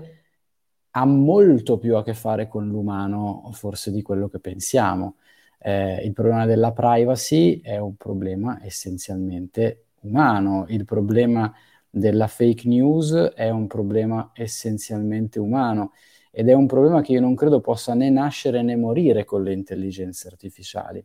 ha 0.93 1.05
molto 1.05 1.79
più 1.79 1.97
a 1.97 2.03
che 2.03 2.15
fare 2.15 2.49
con 2.49 2.67
l'umano 2.69 3.51
forse 3.53 3.93
di 3.93 4.03
quello 4.03 4.29
che 4.29 4.41
pensiamo. 4.41 5.15
Eh, 5.61 6.05
il 6.05 6.13
problema 6.13 6.45
della 6.45 6.73
privacy 6.73 7.61
è 7.61 7.79
un 7.79 7.95
problema 7.95 8.59
essenzialmente 8.65 9.85
umano, 10.01 10.65
il 10.69 10.85
problema 10.85 11.55
della 11.91 12.29
fake 12.29 12.69
news 12.69 13.13
è 13.13 13.51
un 13.51 13.67
problema 13.67 14.31
essenzialmente 14.35 15.39
umano 15.39 15.93
ed 16.31 16.49
è 16.49 16.53
un 16.53 16.67
problema 16.67 17.01
che 17.03 17.13
io 17.13 17.21
non 17.21 17.35
credo 17.35 17.61
possa 17.61 17.95
né 17.95 18.09
nascere 18.09 18.63
né 18.63 18.77
morire 18.77 19.25
con 19.25 19.43
le 19.43 19.53
intelligenze 19.53 20.29
artificiali 20.29 21.05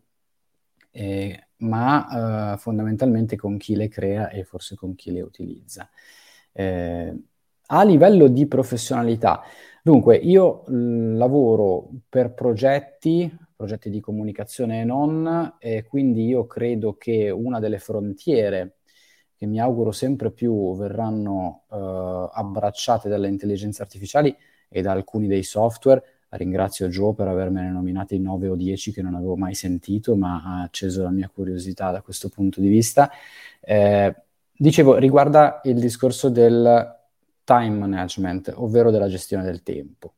eh, 0.96 1.48
ma 1.58 2.54
eh, 2.54 2.58
fondamentalmente 2.58 3.36
con 3.36 3.58
chi 3.58 3.76
le 3.76 3.90
crea 3.90 4.30
e 4.30 4.46
forse 4.46 4.76
con 4.76 4.96
chi 4.96 5.12
le 5.12 5.22
utilizza. 5.22 5.90
Eh, 6.54 7.14
a 7.68 7.84
livello 7.84 8.28
di 8.28 8.48
professionalità, 8.48 9.42
dunque 9.84 10.16
io 10.16 10.64
lavoro 10.68 11.90
per 12.08 12.34
progetti, 12.34 13.30
progetti 13.56 13.90
di 13.90 14.00
comunicazione 14.00 14.82
e 14.82 14.84
non, 14.86 15.56
e 15.60 15.84
quindi 15.84 16.26
io 16.28 16.46
credo 16.46 16.96
che 16.96 17.30
una 17.30 17.60
delle 17.60 17.80
frontiere 17.80 18.78
che 19.38 19.46
mi 19.46 19.60
auguro 19.60 19.92
sempre 19.92 20.32
più 20.32 20.76
verranno 20.76 21.64
eh, 21.72 22.30
abbracciate 22.34 23.10
dalle 23.10 23.28
intelligenze 23.28 23.82
artificiali 23.82 24.36
e 24.70 24.82
da 24.82 24.92
alcuni 24.92 25.28
dei 25.28 25.44
software. 25.44 26.04
Ringrazio 26.30 26.88
Joe 26.88 27.14
per 27.14 27.28
avermene 27.28 27.70
nominati 27.70 28.20
9 28.20 28.50
o 28.50 28.56
10 28.56 28.92
che 28.92 29.02
non 29.02 29.16
avevo 29.16 29.38
mai 29.38 29.54
sentito, 29.54 30.16
ma 30.16 30.42
ha 30.44 30.62
acceso 30.64 31.04
la 31.04 31.12
mia 31.12 31.30
curiosità 31.34 31.92
da 31.92 32.02
questo 32.02 32.30
punto 32.30 32.60
di 32.60 32.68
vista. 32.68 33.10
Eh, 33.62 34.14
dicevo, 34.52 34.98
riguarda 34.98 35.62
il 35.64 35.80
discorso 35.80 36.30
del 36.30 36.94
time 37.44 37.78
management, 37.78 38.54
ovvero 38.56 38.92
della 38.92 39.08
gestione 39.08 39.44
del 39.44 39.64
tempo. 39.64 40.16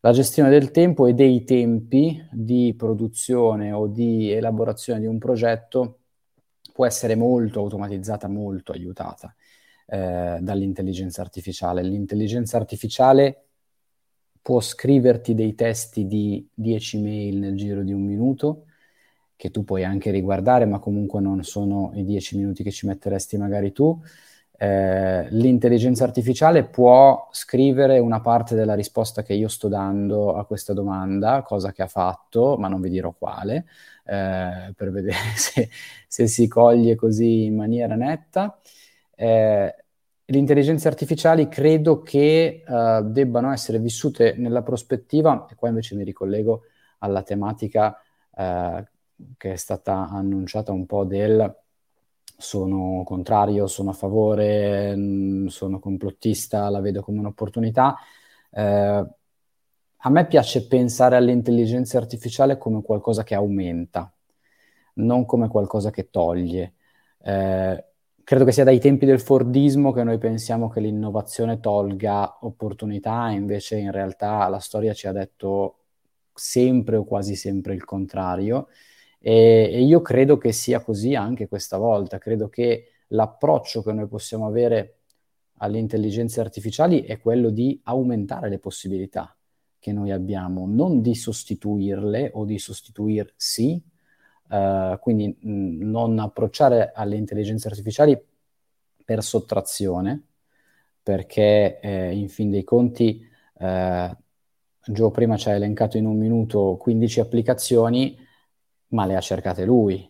La 0.00 0.12
gestione 0.12 0.50
del 0.50 0.70
tempo 0.70 1.06
e 1.06 1.14
dei 1.14 1.44
tempi 1.44 2.26
di 2.32 2.74
produzione 2.76 3.72
o 3.72 3.86
di 3.86 4.30
elaborazione 4.30 5.00
di 5.00 5.06
un 5.06 5.18
progetto 5.18 5.99
può 6.80 6.88
essere 6.88 7.14
molto 7.14 7.60
automatizzata, 7.60 8.26
molto 8.26 8.72
aiutata 8.72 9.34
eh, 9.84 10.38
dall'intelligenza 10.40 11.20
artificiale. 11.20 11.82
L'intelligenza 11.82 12.56
artificiale 12.56 13.48
può 14.40 14.60
scriverti 14.60 15.34
dei 15.34 15.54
testi 15.54 16.06
di 16.06 16.48
10 16.54 17.02
mail 17.02 17.36
nel 17.36 17.54
giro 17.54 17.82
di 17.82 17.92
un 17.92 18.02
minuto, 18.02 18.64
che 19.36 19.50
tu 19.50 19.62
puoi 19.62 19.84
anche 19.84 20.10
riguardare, 20.10 20.64
ma 20.64 20.78
comunque 20.78 21.20
non 21.20 21.44
sono 21.44 21.90
i 21.94 22.04
10 22.04 22.38
minuti 22.38 22.62
che 22.62 22.70
ci 22.70 22.86
metteresti 22.86 23.36
magari 23.36 23.72
tu. 23.72 24.00
Eh, 24.62 25.26
l'intelligenza 25.32 26.04
artificiale 26.04 26.64
può 26.64 27.28
scrivere 27.30 27.98
una 27.98 28.20
parte 28.20 28.54
della 28.54 28.74
risposta 28.74 29.22
che 29.22 29.34
io 29.34 29.48
sto 29.48 29.68
dando 29.68 30.34
a 30.34 30.46
questa 30.46 30.72
domanda, 30.72 31.42
cosa 31.42 31.72
che 31.72 31.82
ha 31.82 31.86
fatto, 31.86 32.56
ma 32.58 32.68
non 32.68 32.80
vi 32.80 32.88
dirò 32.88 33.12
quale, 33.12 33.66
eh, 34.10 34.72
per 34.74 34.90
vedere 34.90 35.16
se, 35.36 35.68
se, 36.08 36.26
si 36.26 36.48
coglie 36.48 36.96
così 36.96 37.44
in 37.44 37.54
maniera 37.54 37.94
netta. 37.94 38.58
Eh, 39.14 39.74
le 40.24 40.38
intelligenze 40.38 40.88
artificiali 40.88 41.48
credo 41.48 42.02
che 42.02 42.62
uh, 42.64 43.02
debbano 43.02 43.52
essere 43.52 43.80
vissute 43.80 44.34
nella 44.36 44.62
prospettiva, 44.62 45.46
e 45.50 45.56
qua 45.56 45.68
invece 45.68 45.96
mi 45.96 46.04
ricollego 46.04 46.62
alla 46.98 47.22
tematica 47.22 47.96
uh, 48.36 48.84
che 49.36 49.52
è 49.52 49.56
stata 49.56 50.08
annunciata 50.08 50.70
un 50.72 50.86
po' 50.86 51.04
del 51.04 51.52
sono 52.36 53.02
contrario, 53.04 53.66
sono 53.66 53.90
a 53.90 53.92
favore, 53.92 54.94
mm, 54.96 55.46
sono 55.48 55.78
complottista, 55.78 56.68
la 56.70 56.80
vedo 56.80 57.02
come 57.02 57.18
un'opportunità. 57.18 57.96
Eh, 58.50 59.04
a 60.02 60.10
me 60.10 60.26
piace 60.26 60.66
pensare 60.66 61.16
all'intelligenza 61.16 61.98
artificiale 61.98 62.56
come 62.56 62.82
qualcosa 62.82 63.22
che 63.22 63.34
aumenta, 63.34 64.10
non 64.94 65.26
come 65.26 65.48
qualcosa 65.48 65.90
che 65.90 66.08
toglie. 66.10 66.74
Eh, 67.22 67.84
credo 68.24 68.44
che 68.44 68.52
sia 68.52 68.64
dai 68.64 68.80
tempi 68.80 69.04
del 69.04 69.20
Fordismo 69.20 69.92
che 69.92 70.02
noi 70.02 70.16
pensiamo 70.16 70.68
che 70.70 70.80
l'innovazione 70.80 71.60
tolga 71.60 72.38
opportunità, 72.40 73.28
invece 73.30 73.76
in 73.76 73.90
realtà 73.90 74.48
la 74.48 74.58
storia 74.58 74.94
ci 74.94 75.06
ha 75.06 75.12
detto 75.12 75.76
sempre 76.32 76.96
o 76.96 77.04
quasi 77.04 77.34
sempre 77.34 77.74
il 77.74 77.84
contrario. 77.84 78.68
E, 79.18 79.68
e 79.70 79.82
io 79.82 80.00
credo 80.00 80.38
che 80.38 80.52
sia 80.52 80.80
così 80.82 81.14
anche 81.14 81.46
questa 81.46 81.76
volta. 81.76 82.16
Credo 82.18 82.48
che 82.48 82.86
l'approccio 83.08 83.82
che 83.82 83.92
noi 83.92 84.08
possiamo 84.08 84.46
avere 84.46 85.00
alle 85.58 85.78
intelligenze 85.78 86.40
artificiali 86.40 87.02
è 87.02 87.20
quello 87.20 87.50
di 87.50 87.78
aumentare 87.84 88.48
le 88.48 88.58
possibilità 88.58 89.34
che 89.80 89.92
noi 89.92 90.12
abbiamo, 90.12 90.66
non 90.68 91.00
di 91.00 91.16
sostituirle 91.16 92.30
o 92.34 92.44
di 92.44 92.58
sostituirsi, 92.58 93.82
uh, 94.50 94.98
quindi 95.00 95.36
mh, 95.40 95.88
non 95.88 96.18
approcciare 96.20 96.92
alle 96.94 97.16
intelligenze 97.16 97.66
artificiali 97.66 98.16
per 99.04 99.24
sottrazione, 99.24 100.26
perché 101.02 101.80
eh, 101.80 102.14
in 102.14 102.28
fin 102.28 102.50
dei 102.50 102.62
conti 102.62 103.26
eh, 103.58 104.16
Joe 104.84 105.10
prima 105.10 105.36
ci 105.36 105.48
ha 105.48 105.54
elencato 105.54 105.96
in 105.96 106.06
un 106.06 106.16
minuto 106.16 106.76
15 106.78 107.20
applicazioni, 107.20 108.16
ma 108.88 109.06
le 109.06 109.16
ha 109.16 109.20
cercate 109.20 109.64
lui 109.64 110.08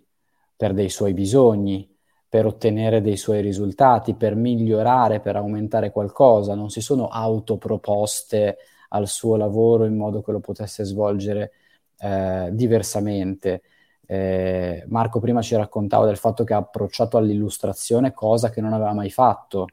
per 0.56 0.74
dei 0.74 0.90
suoi 0.90 1.14
bisogni, 1.14 1.88
per 2.28 2.46
ottenere 2.46 3.00
dei 3.00 3.16
suoi 3.16 3.40
risultati, 3.40 4.14
per 4.14 4.34
migliorare, 4.34 5.20
per 5.20 5.36
aumentare 5.36 5.90
qualcosa, 5.90 6.54
non 6.54 6.70
si 6.70 6.80
sono 6.80 7.08
autoproposte 7.08 8.58
al 8.90 9.08
suo 9.08 9.36
lavoro 9.36 9.84
in 9.84 9.96
modo 9.96 10.22
che 10.22 10.32
lo 10.32 10.40
potesse 10.40 10.84
svolgere 10.84 11.52
eh, 11.98 12.50
diversamente. 12.52 13.62
Eh, 14.06 14.84
Marco 14.88 15.20
prima 15.20 15.42
ci 15.42 15.54
raccontava 15.56 16.06
del 16.06 16.16
fatto 16.16 16.44
che 16.44 16.54
ha 16.54 16.58
approcciato 16.58 17.16
all'illustrazione 17.16 18.12
cosa 18.12 18.50
che 18.50 18.60
non 18.60 18.72
aveva 18.72 18.92
mai 18.92 19.10
fatto, 19.10 19.66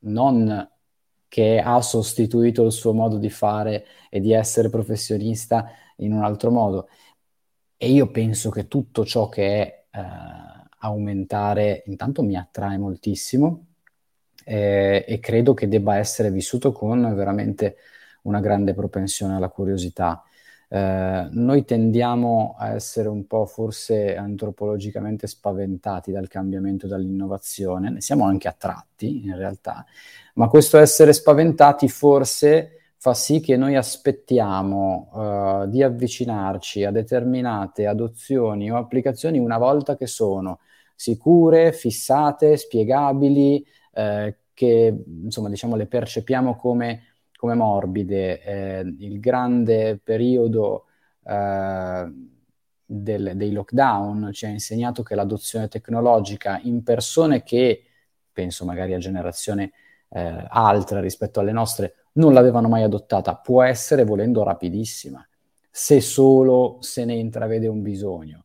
non 0.00 0.68
che 1.28 1.60
ha 1.64 1.80
sostituito 1.80 2.64
il 2.64 2.72
suo 2.72 2.92
modo 2.92 3.16
di 3.16 3.30
fare 3.30 3.86
e 4.10 4.20
di 4.20 4.32
essere 4.32 4.68
professionista 4.68 5.70
in 5.96 6.12
un 6.12 6.22
altro 6.22 6.50
modo. 6.50 6.88
E 7.76 7.90
io 7.90 8.10
penso 8.10 8.50
che 8.50 8.68
tutto 8.68 9.04
ciò 9.04 9.28
che 9.28 9.86
è 9.90 9.98
eh, 9.98 10.00
aumentare, 10.80 11.82
intanto 11.86 12.22
mi 12.22 12.36
attrae 12.36 12.78
moltissimo 12.78 13.66
eh, 14.44 15.04
e 15.06 15.18
credo 15.20 15.54
che 15.54 15.68
debba 15.68 15.96
essere 15.96 16.30
vissuto 16.30 16.72
con 16.72 17.14
veramente 17.14 17.76
una 18.22 18.40
grande 18.40 18.74
propensione 18.74 19.34
alla 19.34 19.48
curiosità. 19.48 20.22
Eh, 20.68 21.28
noi 21.30 21.64
tendiamo 21.64 22.54
a 22.58 22.72
essere 22.72 23.08
un 23.08 23.26
po' 23.26 23.44
forse 23.44 24.16
antropologicamente 24.16 25.26
spaventati 25.26 26.12
dal 26.12 26.28
cambiamento, 26.28 26.86
dall'innovazione, 26.86 27.90
ne 27.90 28.00
siamo 28.00 28.24
anche 28.24 28.48
attratti 28.48 29.26
in 29.26 29.36
realtà, 29.36 29.84
ma 30.34 30.48
questo 30.48 30.78
essere 30.78 31.12
spaventati 31.12 31.88
forse 31.88 32.94
fa 32.96 33.14
sì 33.14 33.40
che 33.40 33.56
noi 33.56 33.74
aspettiamo 33.74 35.10
uh, 35.64 35.68
di 35.68 35.82
avvicinarci 35.82 36.84
a 36.84 36.92
determinate 36.92 37.86
adozioni 37.86 38.70
o 38.70 38.76
applicazioni 38.76 39.38
una 39.38 39.58
volta 39.58 39.96
che 39.96 40.06
sono 40.06 40.60
sicure, 40.94 41.72
fissate, 41.72 42.56
spiegabili, 42.56 43.66
eh, 43.92 44.36
che 44.54 45.04
insomma 45.24 45.48
diciamo 45.48 45.74
le 45.74 45.86
percepiamo 45.86 46.54
come 46.54 47.11
come 47.42 47.54
morbide, 47.54 48.40
eh, 48.40 48.94
il 49.00 49.18
grande 49.18 49.98
periodo 49.98 50.84
eh, 51.24 52.12
del, 52.84 53.32
dei 53.34 53.50
lockdown 53.50 54.30
ci 54.32 54.46
ha 54.46 54.48
insegnato 54.48 55.02
che 55.02 55.16
l'adozione 55.16 55.66
tecnologica 55.66 56.60
in 56.62 56.84
persone 56.84 57.42
che, 57.42 57.82
penso 58.30 58.64
magari 58.64 58.94
a 58.94 58.98
generazione 58.98 59.72
eh, 60.10 60.46
altra 60.50 61.00
rispetto 61.00 61.40
alle 61.40 61.50
nostre, 61.50 62.06
non 62.12 62.32
l'avevano 62.32 62.68
mai 62.68 62.84
adottata, 62.84 63.34
può 63.34 63.64
essere 63.64 64.04
volendo 64.04 64.44
rapidissima, 64.44 65.26
se 65.68 66.00
solo 66.00 66.76
se 66.78 67.04
ne 67.04 67.14
intravede 67.14 67.66
un 67.66 67.82
bisogno 67.82 68.44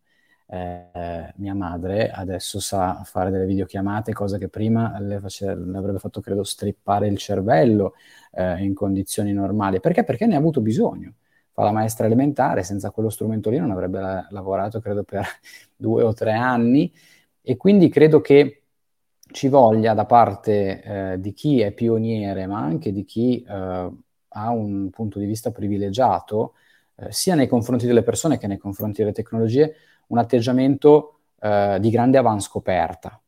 eh, 0.50 1.34
mia 1.38 1.54
madre 1.54 2.10
adesso 2.10 2.60
sa 2.60 3.02
fare 3.04 3.30
delle 3.32 3.46
videochiamate, 3.46 4.14
cosa 4.14 4.38
che 4.38 4.48
prima 4.50 4.98
le, 5.00 5.20
face- 5.20 5.56
le 5.56 5.78
avrebbe 5.78 6.00
fatto, 6.00 6.22
credo, 6.22 6.44
strippare 6.44 7.08
il 7.08 7.18
cervello 7.18 7.94
eh, 8.32 8.64
in 8.64 8.74
condizioni 8.74 9.34
normali. 9.34 9.80
Perché? 9.80 10.04
Perché 10.04 10.26
ne 10.26 10.36
ha 10.36 10.38
avuto 10.40 10.62
bisogno. 10.62 11.14
Fa 11.52 11.64
la 11.64 11.72
maestra 11.72 12.06
elementare, 12.06 12.64
senza 12.64 12.92
quello 12.92 13.10
strumento 13.10 13.50
lì 13.50 13.58
non 13.58 13.72
avrebbe 13.72 14.00
la- 14.00 14.28
lavorato, 14.30 14.80
credo, 14.80 15.04
per 15.04 15.26
due 15.76 16.04
o 16.04 16.14
tre 16.14 16.34
anni. 16.34 16.92
E 17.42 17.56
quindi 17.58 17.90
credo 17.90 18.22
che 18.22 18.64
ci 19.32 19.48
voglia 19.50 19.94
da 19.94 20.06
parte 20.06 20.82
eh, 21.14 21.20
di 21.20 21.34
chi 21.34 21.60
è 21.62 21.72
pioniere, 21.74 22.46
ma 22.48 22.60
anche 22.62 22.92
di 22.92 23.04
chi 23.04 23.42
eh, 23.44 23.92
ha 24.30 24.50
un 24.52 24.90
punto 24.90 25.20
di 25.20 25.26
vista 25.26 25.52
privilegiato, 25.52 26.54
eh, 26.96 27.12
sia 27.12 27.36
nei 27.36 27.48
confronti 27.48 27.86
delle 27.86 28.04
persone 28.04 28.38
che 28.38 28.48
nei 28.48 28.58
confronti 28.58 29.02
delle 29.02 29.14
tecnologie, 29.14 29.76
un 30.08 30.18
atteggiamento 30.18 31.20
eh, 31.40 31.78
di 31.80 31.90
grande 31.90 32.18
avanscoperta, 32.18 33.22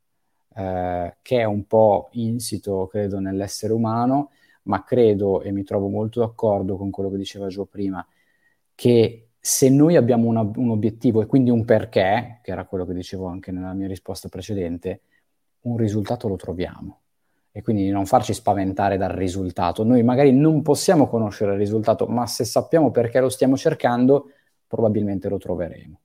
eh, 0.55 1.17
che 1.21 1.39
è 1.39 1.43
un 1.43 1.65
po' 1.65 2.09
insito, 2.13 2.87
credo, 2.87 3.19
nell'essere 3.19 3.73
umano, 3.73 4.31
ma 4.63 4.83
credo, 4.83 5.41
e 5.41 5.51
mi 5.51 5.63
trovo 5.63 5.87
molto 5.87 6.19
d'accordo 6.19 6.77
con 6.77 6.89
quello 6.89 7.09
che 7.09 7.17
diceva 7.17 7.47
Gio 7.47 7.65
prima, 7.65 8.05
che 8.75 9.29
se 9.39 9.69
noi 9.69 9.95
abbiamo 9.95 10.27
una, 10.27 10.41
un 10.41 10.69
obiettivo 10.69 11.21
e 11.21 11.25
quindi 11.25 11.49
un 11.49 11.65
perché, 11.65 12.39
che 12.43 12.51
era 12.51 12.65
quello 12.65 12.85
che 12.85 12.93
dicevo 12.93 13.27
anche 13.27 13.51
nella 13.51 13.73
mia 13.73 13.87
risposta 13.87 14.29
precedente, 14.29 15.01
un 15.61 15.77
risultato 15.77 16.27
lo 16.27 16.35
troviamo. 16.35 16.99
E 17.51 17.61
quindi 17.61 17.89
non 17.89 18.05
farci 18.05 18.33
spaventare 18.33 18.97
dal 18.97 19.09
risultato. 19.09 19.83
Noi 19.83 20.03
magari 20.03 20.31
non 20.31 20.61
possiamo 20.61 21.07
conoscere 21.07 21.53
il 21.53 21.57
risultato, 21.57 22.05
ma 22.05 22.25
se 22.27 22.45
sappiamo 22.45 22.91
perché 22.91 23.19
lo 23.19 23.29
stiamo 23.29 23.57
cercando, 23.57 24.31
probabilmente 24.67 25.29
lo 25.29 25.37
troveremo. 25.37 25.99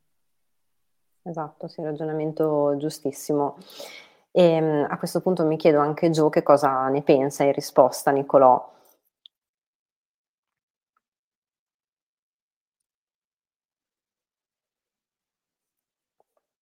Esatto, 1.26 1.68
sì, 1.68 1.82
ragionamento 1.82 2.76
giustissimo. 2.76 3.56
E 4.30 4.42
ehm, 4.42 4.86
a 4.90 4.98
questo 4.98 5.20
punto 5.22 5.44
mi 5.46 5.56
chiedo 5.56 5.78
anche 5.80 6.10
Gio 6.10 6.28
che 6.28 6.42
cosa 6.42 6.88
ne 6.88 7.00
pensa 7.02 7.44
in 7.44 7.52
risposta, 7.52 8.10
Nicolò. 8.10 8.72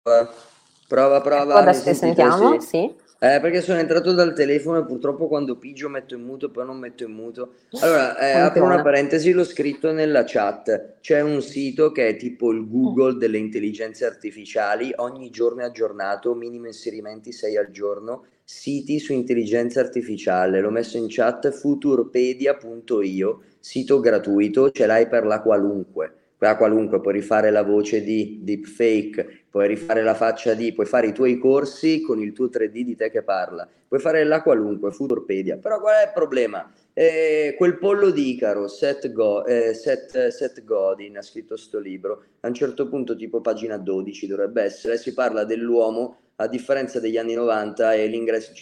Prova, 0.02 1.20
prova. 1.20 1.42
Ecco, 1.42 1.54
adesso 1.54 1.82
ti 1.82 1.94
sentiamo, 1.94 2.60
sì. 2.60 2.96
Eh, 3.22 3.38
perché 3.38 3.60
sono 3.60 3.78
entrato 3.78 4.12
dal 4.14 4.34
telefono 4.34 4.80
e 4.80 4.84
purtroppo 4.84 5.28
quando 5.28 5.54
pigio 5.54 5.88
metto 5.88 6.16
in 6.16 6.22
muto 6.22 6.50
poi 6.50 6.66
non 6.66 6.78
metto 6.78 7.04
in 7.04 7.12
muto. 7.12 7.52
Allora, 7.78 8.18
eh, 8.18 8.32
apro 8.32 8.64
una 8.64 8.82
parentesi, 8.82 9.30
l'ho 9.30 9.44
scritto 9.44 9.92
nella 9.92 10.24
chat. 10.26 10.94
C'è 11.00 11.20
un 11.20 11.40
sito 11.40 11.92
che 11.92 12.08
è 12.08 12.16
tipo 12.16 12.50
il 12.50 12.68
Google 12.68 13.18
delle 13.18 13.38
intelligenze 13.38 14.06
artificiali, 14.06 14.92
ogni 14.96 15.30
giorno 15.30 15.60
è 15.60 15.66
aggiornato, 15.66 16.34
minimo 16.34 16.66
inserimenti 16.66 17.30
6 17.30 17.56
al 17.56 17.70
giorno, 17.70 18.24
siti 18.42 18.98
su 18.98 19.12
intelligenza 19.12 19.78
artificiale. 19.78 20.60
L'ho 20.60 20.70
messo 20.70 20.96
in 20.96 21.06
chat 21.08 21.48
futurpedia.io, 21.52 23.42
sito 23.60 24.00
gratuito, 24.00 24.72
ce 24.72 24.86
l'hai 24.86 25.06
per 25.06 25.26
la 25.26 25.40
qualunque 25.40 26.21
a 26.50 26.56
qualunque, 26.56 27.00
puoi 27.00 27.14
rifare 27.14 27.50
la 27.50 27.62
voce 27.62 28.02
di 28.02 28.40
deepfake, 28.42 29.44
puoi 29.50 29.68
rifare 29.68 30.02
la 30.02 30.14
faccia 30.14 30.54
di, 30.54 30.72
puoi 30.72 30.86
fare 30.86 31.08
i 31.08 31.12
tuoi 31.12 31.38
corsi 31.38 32.00
con 32.00 32.20
il 32.20 32.32
tuo 32.32 32.46
3D 32.46 32.80
di 32.80 32.96
te 32.96 33.10
che 33.10 33.22
parla, 33.22 33.68
puoi 33.86 34.00
fare 34.00 34.24
la 34.24 34.42
qualunque, 34.42 34.92
Futurpedia. 34.92 35.56
Però 35.56 35.80
qual 35.80 35.94
è 36.02 36.06
il 36.06 36.12
problema? 36.14 36.70
Eh, 36.94 37.54
quel 37.56 37.78
pollo 37.78 38.10
di 38.10 38.30
Icaro, 38.30 38.68
Seth, 38.68 39.12
Go, 39.12 39.44
eh, 39.46 39.72
Seth, 39.72 40.28
Seth 40.28 40.64
Godin, 40.64 41.16
ha 41.16 41.22
scritto 41.22 41.54
questo 41.54 41.78
libro, 41.78 42.24
a 42.40 42.48
un 42.48 42.54
certo 42.54 42.88
punto, 42.88 43.16
tipo 43.16 43.40
pagina 43.40 43.76
12 43.76 44.26
dovrebbe 44.26 44.62
essere, 44.62 44.98
si 44.98 45.14
parla 45.14 45.44
dell'uomo, 45.44 46.16
a 46.36 46.48
differenza 46.48 47.00
degli 47.00 47.16
anni 47.16 47.34
90 47.34 47.94
e 47.94 48.06
l'ingresso, 48.06 48.52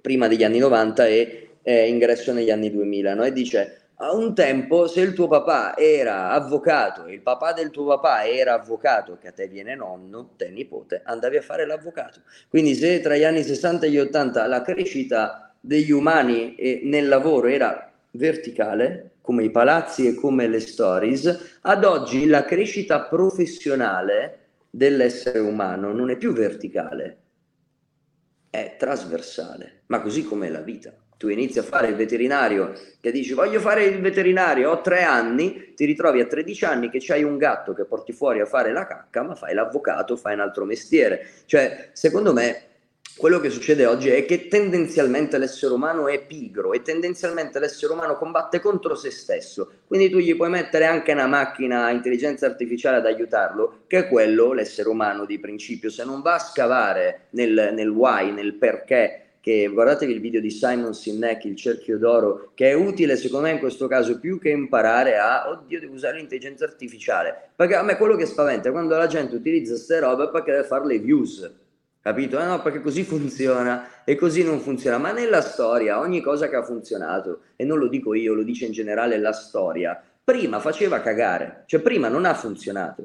prima 0.00 0.28
degli 0.28 0.44
anni 0.44 0.58
90 0.58 1.06
e 1.06 1.48
eh, 1.62 1.88
ingresso 1.88 2.32
negli 2.32 2.50
anni 2.50 2.70
2000, 2.70 3.14
no? 3.14 3.24
e 3.24 3.32
dice 3.32 3.77
a 4.00 4.12
un 4.12 4.32
tempo, 4.32 4.86
se 4.86 5.00
il 5.00 5.12
tuo 5.12 5.26
papà 5.26 5.76
era 5.76 6.30
avvocato 6.30 7.06
e 7.06 7.14
il 7.14 7.20
papà 7.20 7.52
del 7.52 7.70
tuo 7.70 7.84
papà 7.84 8.26
era 8.26 8.54
avvocato, 8.54 9.18
che 9.18 9.28
a 9.28 9.32
te 9.32 9.48
viene 9.48 9.74
nonno, 9.74 10.34
te 10.36 10.50
nipote, 10.50 11.02
andavi 11.04 11.36
a 11.36 11.42
fare 11.42 11.66
l'avvocato. 11.66 12.20
Quindi 12.48 12.74
se 12.74 13.00
tra 13.00 13.16
gli 13.16 13.24
anni 13.24 13.42
60 13.42 13.86
e 13.86 13.90
gli 13.90 13.98
80 13.98 14.46
la 14.46 14.62
crescita 14.62 15.52
degli 15.60 15.90
umani 15.90 16.54
nel 16.84 17.08
lavoro 17.08 17.48
era 17.48 17.90
verticale, 18.12 19.14
come 19.20 19.42
i 19.44 19.50
palazzi 19.50 20.06
e 20.06 20.14
come 20.14 20.46
le 20.46 20.60
stories, 20.60 21.58
ad 21.62 21.84
oggi 21.84 22.26
la 22.26 22.44
crescita 22.44 23.02
professionale 23.02 24.38
dell'essere 24.70 25.40
umano 25.40 25.92
non 25.92 26.10
è 26.10 26.16
più 26.16 26.32
verticale, 26.32 27.18
è 28.48 28.76
trasversale, 28.78 29.82
ma 29.86 30.00
così 30.00 30.22
come 30.22 30.48
la 30.50 30.60
vita 30.60 30.94
tu 31.18 31.28
inizi 31.28 31.58
a 31.58 31.64
fare 31.64 31.88
il 31.88 31.96
veterinario, 31.96 32.72
che 33.00 33.10
dici 33.10 33.34
voglio 33.34 33.58
fare 33.58 33.84
il 33.84 34.00
veterinario, 34.00 34.70
ho 34.70 34.80
tre 34.80 35.02
anni, 35.02 35.74
ti 35.74 35.84
ritrovi 35.84 36.20
a 36.20 36.26
13 36.26 36.64
anni 36.64 36.90
che 36.90 37.00
c'hai 37.00 37.24
un 37.24 37.36
gatto 37.36 37.74
che 37.74 37.84
porti 37.84 38.12
fuori 38.12 38.40
a 38.40 38.46
fare 38.46 38.72
la 38.72 38.86
cacca, 38.86 39.24
ma 39.24 39.34
fai 39.34 39.52
l'avvocato, 39.52 40.16
fai 40.16 40.34
un 40.34 40.40
altro 40.40 40.64
mestiere. 40.64 41.26
Cioè, 41.44 41.90
secondo 41.92 42.32
me, 42.32 42.62
quello 43.16 43.40
che 43.40 43.50
succede 43.50 43.84
oggi 43.84 44.10
è 44.10 44.24
che 44.24 44.46
tendenzialmente 44.46 45.38
l'essere 45.38 45.74
umano 45.74 46.06
è 46.06 46.24
pigro 46.24 46.72
e 46.72 46.82
tendenzialmente 46.82 47.58
l'essere 47.58 47.92
umano 47.92 48.16
combatte 48.16 48.60
contro 48.60 48.94
se 48.94 49.10
stesso. 49.10 49.72
Quindi 49.88 50.08
tu 50.08 50.18
gli 50.18 50.36
puoi 50.36 50.50
mettere 50.50 50.86
anche 50.86 51.10
una 51.10 51.26
macchina 51.26 51.86
a 51.86 51.90
intelligenza 51.90 52.46
artificiale 52.46 52.98
ad 52.98 53.06
aiutarlo, 53.06 53.80
che 53.88 53.98
è 53.98 54.08
quello 54.08 54.52
l'essere 54.52 54.88
umano 54.88 55.24
di 55.24 55.40
principio. 55.40 55.90
Se 55.90 56.04
non 56.04 56.22
va 56.22 56.34
a 56.34 56.38
scavare 56.38 57.26
nel, 57.30 57.72
nel 57.74 57.88
why, 57.88 58.30
nel 58.30 58.54
perché, 58.54 59.27
che 59.48 59.66
guardatevi 59.68 60.12
il 60.12 60.20
video 60.20 60.42
di 60.42 60.50
Simon 60.50 60.92
Sinek, 60.92 61.46
il 61.46 61.56
cerchio 61.56 61.96
d'oro, 61.96 62.50
che 62.52 62.68
è 62.68 62.74
utile 62.74 63.16
secondo 63.16 63.46
me 63.46 63.52
in 63.52 63.60
questo 63.60 63.86
caso 63.86 64.20
più 64.20 64.38
che 64.38 64.50
imparare 64.50 65.16
a, 65.16 65.48
oddio 65.48 65.80
devo 65.80 65.94
usare 65.94 66.18
l'intelligenza 66.18 66.66
artificiale, 66.66 67.52
perché 67.56 67.74
a 67.74 67.82
me 67.82 67.96
quello 67.96 68.14
che 68.14 68.26
spaventa 68.26 68.68
è 68.68 68.72
quando 68.72 68.94
la 68.94 69.06
gente 69.06 69.36
utilizza 69.36 69.72
queste 69.72 70.00
robe 70.00 70.28
perché 70.28 70.50
deve 70.50 70.64
fare 70.64 70.84
le 70.84 70.98
views, 70.98 71.50
capito? 72.02 72.38
Eh 72.38 72.44
no, 72.44 72.60
perché 72.60 72.82
così 72.82 73.04
funziona 73.08 74.04
e 74.04 74.16
così 74.16 74.44
non 74.44 74.60
funziona, 74.60 74.98
ma 74.98 75.12
nella 75.12 75.40
storia 75.40 75.98
ogni 75.98 76.20
cosa 76.20 76.50
che 76.50 76.56
ha 76.56 76.62
funzionato, 76.62 77.40
e 77.56 77.64
non 77.64 77.78
lo 77.78 77.88
dico 77.88 78.12
io, 78.12 78.34
lo 78.34 78.42
dice 78.42 78.66
in 78.66 78.72
generale 78.72 79.16
la 79.16 79.32
storia, 79.32 79.98
prima 80.22 80.60
faceva 80.60 81.00
cagare, 81.00 81.62
cioè 81.64 81.80
prima 81.80 82.08
non 82.08 82.26
ha 82.26 82.34
funzionato. 82.34 83.02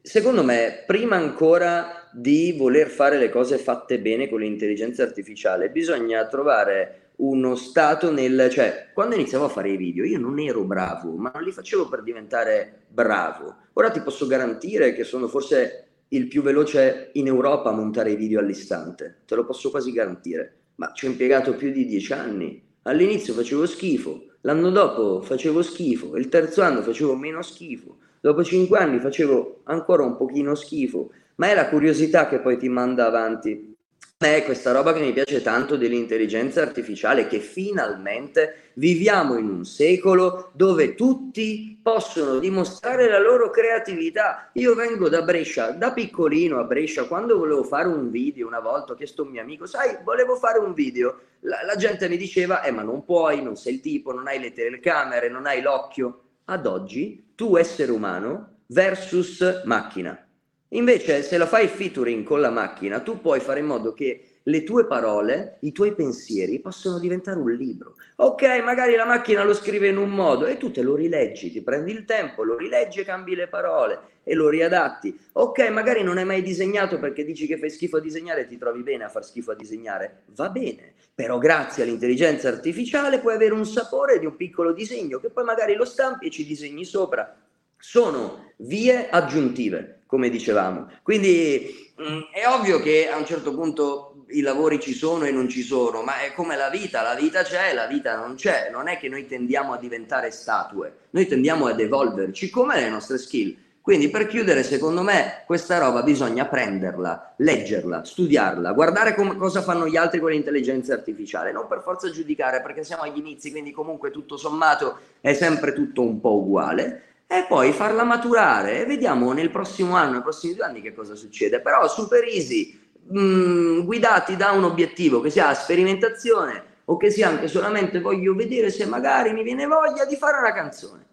Secondo 0.00 0.42
me, 0.42 0.84
prima 0.86 1.16
ancora 1.16 1.97
di 2.12 2.54
voler 2.56 2.88
fare 2.88 3.18
le 3.18 3.30
cose 3.30 3.58
fatte 3.58 4.00
bene 4.00 4.28
con 4.28 4.40
l'intelligenza 4.40 5.02
artificiale, 5.02 5.70
bisogna 5.70 6.26
trovare 6.26 7.10
uno 7.16 7.56
stato 7.56 8.12
nel... 8.12 8.48
cioè, 8.50 8.90
quando 8.92 9.14
iniziavo 9.14 9.46
a 9.46 9.48
fare 9.48 9.70
i 9.70 9.76
video, 9.76 10.04
io 10.04 10.18
non 10.18 10.38
ero 10.38 10.62
bravo, 10.64 11.16
ma 11.16 11.30
non 11.34 11.42
li 11.42 11.52
facevo 11.52 11.88
per 11.88 12.02
diventare 12.02 12.82
bravo. 12.88 13.56
Ora 13.74 13.90
ti 13.90 14.00
posso 14.00 14.26
garantire 14.26 14.92
che 14.92 15.04
sono 15.04 15.28
forse 15.28 15.84
il 16.08 16.28
più 16.28 16.42
veloce 16.42 17.10
in 17.14 17.26
Europa 17.26 17.70
a 17.70 17.74
montare 17.74 18.12
i 18.12 18.16
video 18.16 18.40
all'istante, 18.40 19.22
te 19.26 19.34
lo 19.34 19.44
posso 19.44 19.70
quasi 19.70 19.92
garantire, 19.92 20.54
ma 20.76 20.92
ci 20.94 21.06
ho 21.06 21.08
impiegato 21.08 21.54
più 21.54 21.70
di 21.70 21.84
dieci 21.84 22.12
anni. 22.12 22.62
All'inizio 22.82 23.34
facevo 23.34 23.66
schifo, 23.66 24.24
l'anno 24.42 24.70
dopo 24.70 25.20
facevo 25.20 25.62
schifo, 25.62 26.16
il 26.16 26.28
terzo 26.28 26.62
anno 26.62 26.82
facevo 26.82 27.14
meno 27.16 27.42
schifo 27.42 27.98
Dopo 28.20 28.42
cinque 28.42 28.78
anni 28.78 28.98
facevo 28.98 29.60
ancora 29.64 30.02
un 30.02 30.16
pochino 30.16 30.54
schifo, 30.56 31.10
ma 31.38 31.50
è 31.50 31.54
la 31.54 31.68
curiosità 31.68 32.28
che 32.28 32.40
poi 32.40 32.56
ti 32.58 32.68
manda 32.68 33.06
avanti. 33.06 33.74
È 34.16 34.42
questa 34.44 34.72
roba 34.72 34.92
che 34.92 35.00
mi 35.00 35.12
piace 35.12 35.42
tanto 35.42 35.76
dell'intelligenza 35.76 36.60
artificiale, 36.60 37.28
che 37.28 37.38
finalmente 37.38 38.72
viviamo 38.74 39.38
in 39.38 39.48
un 39.48 39.64
secolo 39.64 40.50
dove 40.54 40.96
tutti 40.96 41.78
possono 41.80 42.40
dimostrare 42.40 43.08
la 43.08 43.20
loro 43.20 43.50
creatività. 43.50 44.50
Io 44.54 44.74
vengo 44.74 45.08
da 45.08 45.22
Brescia, 45.22 45.70
da 45.70 45.92
piccolino 45.92 46.58
a 46.58 46.64
Brescia, 46.64 47.04
quando 47.04 47.38
volevo 47.38 47.62
fare 47.62 47.86
un 47.86 48.10
video, 48.10 48.48
una 48.48 48.58
volta 48.58 48.94
ho 48.94 48.96
chiesto 48.96 49.22
a 49.22 49.26
un 49.26 49.30
mio 49.30 49.40
amico, 49.40 49.66
sai, 49.66 49.98
volevo 50.02 50.34
fare 50.34 50.58
un 50.58 50.74
video. 50.74 51.20
La, 51.40 51.60
la 51.64 51.76
gente 51.76 52.08
mi 52.08 52.16
diceva, 52.16 52.62
eh 52.62 52.72
ma 52.72 52.82
non 52.82 53.04
puoi, 53.04 53.40
non 53.40 53.54
sei 53.54 53.74
il 53.74 53.80
tipo, 53.80 54.12
non 54.12 54.26
hai 54.26 54.40
le 54.40 54.52
telecamere, 54.52 55.28
non 55.28 55.46
hai 55.46 55.62
l'occhio 55.62 56.22
ad 56.46 56.66
oggi 56.66 57.32
tu 57.36 57.56
essere 57.56 57.92
umano 57.92 58.62
versus 58.66 59.62
macchina. 59.64 60.27
Invece 60.72 61.22
se 61.22 61.38
la 61.38 61.46
fai 61.46 61.66
featuring 61.66 62.24
con 62.24 62.40
la 62.40 62.50
macchina, 62.50 63.00
tu 63.00 63.20
puoi 63.20 63.40
fare 63.40 63.60
in 63.60 63.66
modo 63.66 63.94
che 63.94 64.38
le 64.48 64.64
tue 64.64 64.86
parole, 64.86 65.56
i 65.60 65.72
tuoi 65.72 65.94
pensieri 65.94 66.58
possono 66.58 66.98
diventare 66.98 67.38
un 67.38 67.52
libro. 67.52 67.96
Ok, 68.16 68.42
magari 68.62 68.94
la 68.94 69.04
macchina 69.04 69.44
lo 69.44 69.54
scrive 69.54 69.88
in 69.88 69.96
un 69.96 70.10
modo 70.10 70.46
e 70.46 70.56
tu 70.56 70.70
te 70.70 70.82
lo 70.82 70.94
rileggi, 70.94 71.50
ti 71.50 71.62
prendi 71.62 71.92
il 71.92 72.04
tempo, 72.04 72.42
lo 72.42 72.56
rileggi 72.56 73.00
e 73.00 73.04
cambi 73.04 73.34
le 73.34 73.46
parole 73.48 74.00
e 74.22 74.34
lo 74.34 74.48
riadatti. 74.48 75.18
Ok, 75.32 75.68
magari 75.68 76.02
non 76.02 76.18
hai 76.18 76.24
mai 76.24 76.42
disegnato 76.42 76.98
perché 76.98 77.24
dici 77.24 77.46
che 77.46 77.58
fai 77.58 77.70
schifo 77.70 77.98
a 77.98 78.00
disegnare 78.00 78.42
e 78.42 78.46
ti 78.46 78.58
trovi 78.58 78.82
bene 78.82 79.04
a 79.04 79.08
far 79.08 79.24
schifo 79.24 79.52
a 79.52 79.54
disegnare. 79.54 80.22
Va 80.34 80.50
bene, 80.50 80.94
però 81.14 81.38
grazie 81.38 81.82
all'intelligenza 81.82 82.48
artificiale 82.48 83.20
puoi 83.20 83.34
avere 83.34 83.52
un 83.52 83.66
sapore 83.66 84.18
di 84.18 84.26
un 84.26 84.36
piccolo 84.36 84.72
disegno 84.72 85.18
che 85.18 85.30
poi 85.30 85.44
magari 85.44 85.74
lo 85.74 85.84
stampi 85.84 86.26
e 86.26 86.30
ci 86.30 86.44
disegni 86.44 86.84
sopra. 86.84 87.36
Sono 87.76 88.52
vie 88.56 89.08
aggiuntive, 89.08 89.97
come 90.08 90.30
dicevamo. 90.30 90.88
Quindi 91.02 91.92
mm, 92.00 92.20
è 92.32 92.48
ovvio 92.48 92.80
che 92.80 93.10
a 93.10 93.18
un 93.18 93.26
certo 93.26 93.54
punto 93.54 94.24
i 94.30 94.40
lavori 94.40 94.80
ci 94.80 94.94
sono 94.94 95.24
e 95.26 95.30
non 95.30 95.48
ci 95.48 95.62
sono, 95.62 96.02
ma 96.02 96.20
è 96.20 96.32
come 96.32 96.56
la 96.56 96.70
vita, 96.70 97.02
la 97.02 97.14
vita 97.14 97.42
c'è, 97.42 97.74
la 97.74 97.86
vita 97.86 98.16
non 98.16 98.34
c'è, 98.34 98.70
non 98.72 98.88
è 98.88 98.98
che 98.98 99.08
noi 99.08 99.26
tendiamo 99.26 99.74
a 99.74 99.78
diventare 99.78 100.30
statue, 100.30 100.94
noi 101.10 101.26
tendiamo 101.26 101.66
ad 101.66 101.78
evolverci 101.78 102.50
come 102.50 102.80
le 102.80 102.88
nostre 102.88 103.18
skill. 103.18 103.56
Quindi 103.82 104.10
per 104.10 104.26
chiudere, 104.26 104.62
secondo 104.64 105.02
me, 105.02 105.44
questa 105.46 105.78
roba 105.78 106.02
bisogna 106.02 106.44
prenderla, 106.44 107.34
leggerla, 107.38 108.04
studiarla, 108.04 108.72
guardare 108.72 109.14
com- 109.14 109.36
cosa 109.38 109.62
fanno 109.62 109.88
gli 109.88 109.96
altri 109.96 110.20
con 110.20 110.30
l'intelligenza 110.30 110.92
artificiale, 110.92 111.52
non 111.52 111.66
per 111.66 111.80
forza 111.80 112.10
giudicare 112.10 112.60
perché 112.60 112.84
siamo 112.84 113.04
agli 113.04 113.16
inizi, 113.16 113.50
quindi 113.50 113.72
comunque 113.72 114.10
tutto 114.10 114.36
sommato 114.36 114.98
è 115.22 115.32
sempre 115.32 115.72
tutto 115.72 116.02
un 116.02 116.20
po' 116.20 116.36
uguale, 116.36 117.02
e 117.30 117.44
poi 117.46 117.72
farla 117.72 118.04
maturare 118.04 118.80
e 118.80 118.86
vediamo 118.86 119.32
nel 119.32 119.50
prossimo 119.50 119.94
anno, 119.94 120.12
nei 120.12 120.22
prossimi 120.22 120.54
due 120.54 120.64
anni 120.64 120.80
che 120.80 120.94
cosa 120.94 121.14
succede. 121.14 121.60
Però 121.60 121.86
super 121.86 122.24
easy, 122.24 122.80
mh, 123.06 123.20
mm, 123.20 123.84
guidati 123.84 124.34
da 124.34 124.52
un 124.52 124.64
obiettivo 124.64 125.20
che 125.20 125.28
sia 125.28 125.52
sperimentazione 125.52 126.64
o 126.86 126.96
che 126.96 127.10
sia 127.10 127.28
anche 127.28 127.46
solamente 127.46 128.00
voglio 128.00 128.34
vedere 128.34 128.70
se 128.70 128.86
magari 128.86 129.34
mi 129.34 129.42
viene 129.42 129.66
voglia 129.66 130.06
di 130.06 130.16
fare 130.16 130.38
una 130.38 130.54
canzone. 130.54 131.04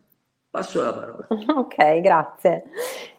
Passo 0.49 0.81
la 0.81 0.93
parola. 0.93 1.27
Ok, 1.53 1.99
grazie. 1.99 2.63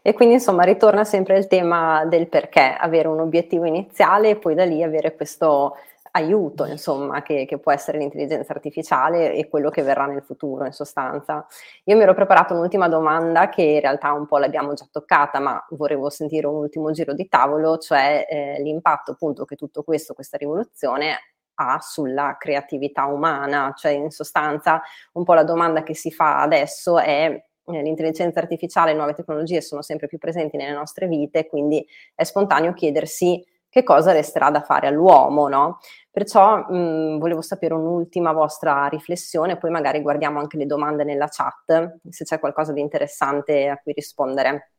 E 0.00 0.14
quindi 0.14 0.36
insomma 0.36 0.62
ritorna 0.62 1.04
sempre 1.04 1.36
il 1.36 1.48
tema 1.48 2.06
del 2.06 2.28
perché, 2.28 2.74
avere 2.78 3.08
un 3.08 3.20
obiettivo 3.20 3.66
iniziale 3.66 4.30
e 4.30 4.36
poi 4.36 4.54
da 4.54 4.64
lì 4.64 4.82
avere 4.82 5.14
questo 5.14 5.76
aiuto, 6.16 6.64
insomma, 6.64 7.22
che, 7.22 7.44
che, 7.44 7.58
può 7.58 7.72
essere 7.72 7.98
l'intelligenza 7.98 8.52
artificiale 8.52 9.34
e 9.34 9.48
quello 9.48 9.70
che 9.70 9.82
verrà 9.82 10.06
nel 10.06 10.22
futuro, 10.22 10.64
in 10.64 10.72
sostanza. 10.72 11.46
Io 11.84 11.96
mi 11.96 12.02
ero 12.02 12.14
preparato 12.14 12.54
un'ultima 12.54 12.88
domanda 12.88 13.48
che 13.50 13.62
in 13.62 13.80
realtà 13.80 14.12
un 14.12 14.26
po' 14.26 14.38
l'abbiamo 14.38 14.72
già 14.74 14.86
toccata, 14.90 15.38
ma 15.40 15.64
volevo 15.70 16.08
sentire 16.08 16.46
un 16.46 16.54
ultimo 16.56 16.90
giro 16.90 17.12
di 17.12 17.28
tavolo, 17.28 17.76
cioè 17.78 18.26
eh, 18.28 18.62
l'impatto 18.62 19.12
appunto 19.12 19.44
che 19.44 19.56
tutto 19.56 19.82
questo, 19.82 20.14
questa 20.14 20.38
rivoluzione 20.38 21.34
ha 21.58 21.78
sulla 21.80 22.36
creatività 22.38 23.04
umana, 23.06 23.72
cioè 23.76 23.92
in 23.92 24.10
sostanza 24.10 24.82
un 25.12 25.24
po' 25.24 25.34
la 25.34 25.44
domanda 25.44 25.82
che 25.82 25.94
si 25.94 26.10
fa 26.10 26.40
adesso 26.40 26.98
è 26.98 27.44
eh, 27.68 27.82
l'intelligenza 27.82 28.40
artificiale 28.40 28.90
e 28.90 28.92
le 28.92 28.98
nuove 28.98 29.14
tecnologie 29.14 29.60
sono 29.60 29.82
sempre 29.82 30.06
più 30.06 30.18
presenti 30.18 30.56
nelle 30.56 30.72
nostre 30.72 31.06
vite, 31.08 31.46
quindi 31.46 31.86
è 32.14 32.24
spontaneo 32.24 32.72
chiedersi 32.74 33.44
che 33.76 33.82
cosa 33.82 34.12
resterà 34.12 34.50
da 34.50 34.62
fare 34.62 34.86
all'uomo, 34.86 35.48
no? 35.48 35.80
Perciò 36.10 36.56
mh, 36.56 37.18
volevo 37.18 37.42
sapere 37.42 37.74
un'ultima 37.74 38.32
vostra 38.32 38.86
riflessione, 38.86 39.58
poi 39.58 39.70
magari 39.70 40.00
guardiamo 40.00 40.38
anche 40.38 40.56
le 40.56 40.64
domande 40.64 41.04
nella 41.04 41.28
chat, 41.28 41.98
se 42.08 42.24
c'è 42.24 42.38
qualcosa 42.40 42.72
di 42.72 42.80
interessante 42.80 43.68
a 43.68 43.76
cui 43.76 43.92
rispondere. 43.92 44.70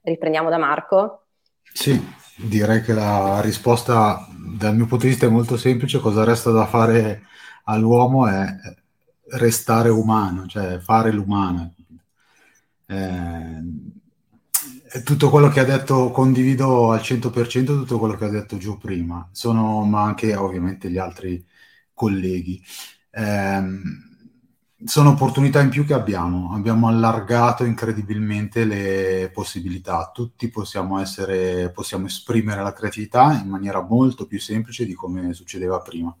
Riprendiamo 0.00 0.48
da 0.48 0.56
Marco? 0.56 1.26
Sì, 1.74 2.02
direi 2.38 2.80
che 2.80 2.94
la 2.94 3.42
risposta 3.42 4.26
dal 4.30 4.76
mio 4.76 4.86
punto 4.86 5.04
di 5.04 5.10
vista 5.10 5.26
è 5.26 5.28
molto 5.28 5.58
semplice. 5.58 6.00
Cosa 6.00 6.24
resta 6.24 6.50
da 6.50 6.64
fare 6.64 7.24
all'uomo 7.64 8.26
è 8.28 8.46
restare 9.32 9.90
umano, 9.90 10.46
cioè 10.46 10.78
fare 10.78 11.12
l'umano. 11.12 11.74
Eh, 12.86 13.62
tutto 15.04 15.30
quello 15.30 15.48
che 15.48 15.60
ha 15.60 15.64
detto 15.64 16.10
condivido 16.10 16.90
al 16.92 17.00
100% 17.00 17.64
tutto 17.64 17.98
quello 17.98 18.16
che 18.16 18.24
ha 18.26 18.28
detto 18.28 18.56
giù 18.58 18.78
prima, 18.78 19.28
sono, 19.32 19.84
ma 19.84 20.02
anche 20.02 20.34
ovviamente 20.36 20.90
gli 20.90 20.98
altri 20.98 21.44
colleghi. 21.94 22.62
Eh, 23.10 23.62
sono 24.84 25.10
opportunità 25.10 25.60
in 25.60 25.68
più 25.68 25.84
che 25.84 25.94
abbiamo, 25.94 26.52
abbiamo 26.54 26.88
allargato 26.88 27.64
incredibilmente 27.64 28.64
le 28.64 29.30
possibilità, 29.32 30.10
tutti 30.12 30.48
possiamo, 30.48 30.98
essere, 31.00 31.70
possiamo 31.70 32.06
esprimere 32.06 32.62
la 32.62 32.72
creatività 32.72 33.40
in 33.40 33.48
maniera 33.48 33.80
molto 33.80 34.26
più 34.26 34.40
semplice 34.40 34.84
di 34.84 34.94
come 34.94 35.32
succedeva 35.34 35.80
prima. 35.80 36.14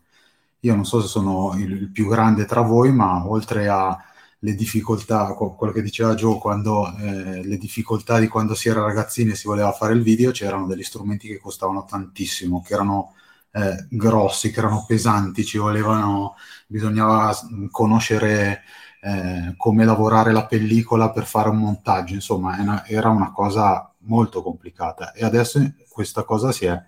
Io 0.60 0.74
non 0.74 0.84
so 0.84 1.00
se 1.00 1.08
sono 1.08 1.54
il, 1.58 1.72
il 1.72 1.90
più 1.90 2.08
grande 2.08 2.44
tra 2.44 2.60
voi, 2.60 2.92
ma 2.92 3.26
oltre 3.28 3.68
a 3.68 3.98
le 4.44 4.54
difficoltà, 4.54 5.34
quello 5.34 5.72
che 5.72 5.82
diceva 5.82 6.14
Joe, 6.14 6.38
quando 6.38 6.92
eh, 6.98 7.44
le 7.44 7.56
difficoltà 7.58 8.18
di 8.18 8.26
quando 8.26 8.54
si 8.54 8.68
era 8.68 8.82
ragazzini 8.82 9.30
e 9.30 9.34
si 9.36 9.46
voleva 9.46 9.70
fare 9.72 9.94
il 9.94 10.02
video, 10.02 10.32
c'erano 10.32 10.66
degli 10.66 10.82
strumenti 10.82 11.28
che 11.28 11.38
costavano 11.38 11.84
tantissimo, 11.84 12.60
che 12.60 12.74
erano 12.74 13.14
eh, 13.52 13.86
grossi, 13.90 14.50
che 14.50 14.58
erano 14.58 14.84
pesanti, 14.86 15.44
ci 15.44 15.58
volevano, 15.58 16.34
bisognava 16.66 17.32
conoscere 17.70 18.62
eh, 19.00 19.54
come 19.56 19.84
lavorare 19.84 20.32
la 20.32 20.46
pellicola 20.46 21.10
per 21.12 21.24
fare 21.24 21.48
un 21.48 21.58
montaggio, 21.58 22.14
insomma, 22.14 22.56
una, 22.60 22.84
era 22.86 23.10
una 23.10 23.30
cosa 23.30 23.94
molto 23.98 24.42
complicata. 24.42 25.12
E 25.12 25.24
adesso 25.24 25.60
questa 25.88 26.24
cosa 26.24 26.50
si 26.50 26.64
è 26.66 26.82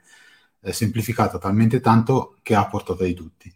semplificata 0.73 1.39
talmente 1.39 1.81
tanto 1.81 2.37
che 2.43 2.55
ha 2.57 2.61
a 2.63 2.67
portata 2.67 3.05
di 3.05 3.15
tutti 3.15 3.55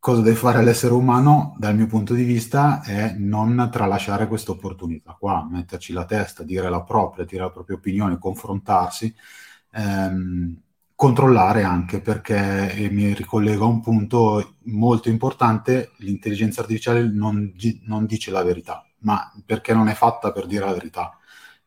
cosa 0.00 0.22
deve 0.22 0.36
fare 0.36 0.62
l'essere 0.64 0.94
umano, 0.94 1.54
dal 1.58 1.76
mio 1.76 1.86
punto 1.86 2.14
di 2.14 2.24
vista, 2.24 2.82
è 2.82 3.14
non 3.18 3.68
tralasciare 3.70 4.26
questa 4.26 4.50
opportunità 4.52 5.14
qua, 5.18 5.46
metterci 5.48 5.92
la 5.92 6.06
testa, 6.06 6.42
dire 6.42 6.70
la 6.70 6.82
propria, 6.82 7.24
dire 7.26 7.42
la 7.42 7.50
propria 7.50 7.76
opinione, 7.76 8.18
confrontarsi, 8.18 9.14
ehm, 9.72 10.56
controllare 10.94 11.62
anche 11.64 12.00
perché, 12.00 12.72
e 12.74 12.90
mi 12.90 13.14
ricollego 13.14 13.64
a 13.64 13.68
un 13.68 13.80
punto 13.80 14.56
molto 14.64 15.08
importante, 15.10 15.92
l'intelligenza 15.98 16.60
artificiale 16.62 17.06
non, 17.08 17.52
non 17.84 18.06
dice 18.06 18.30
la 18.30 18.42
verità, 18.42 18.84
ma 19.00 19.30
perché 19.44 19.74
non 19.74 19.88
è 19.88 19.94
fatta 19.94 20.32
per 20.32 20.46
dire 20.46 20.64
la 20.64 20.72
verità. 20.72 21.14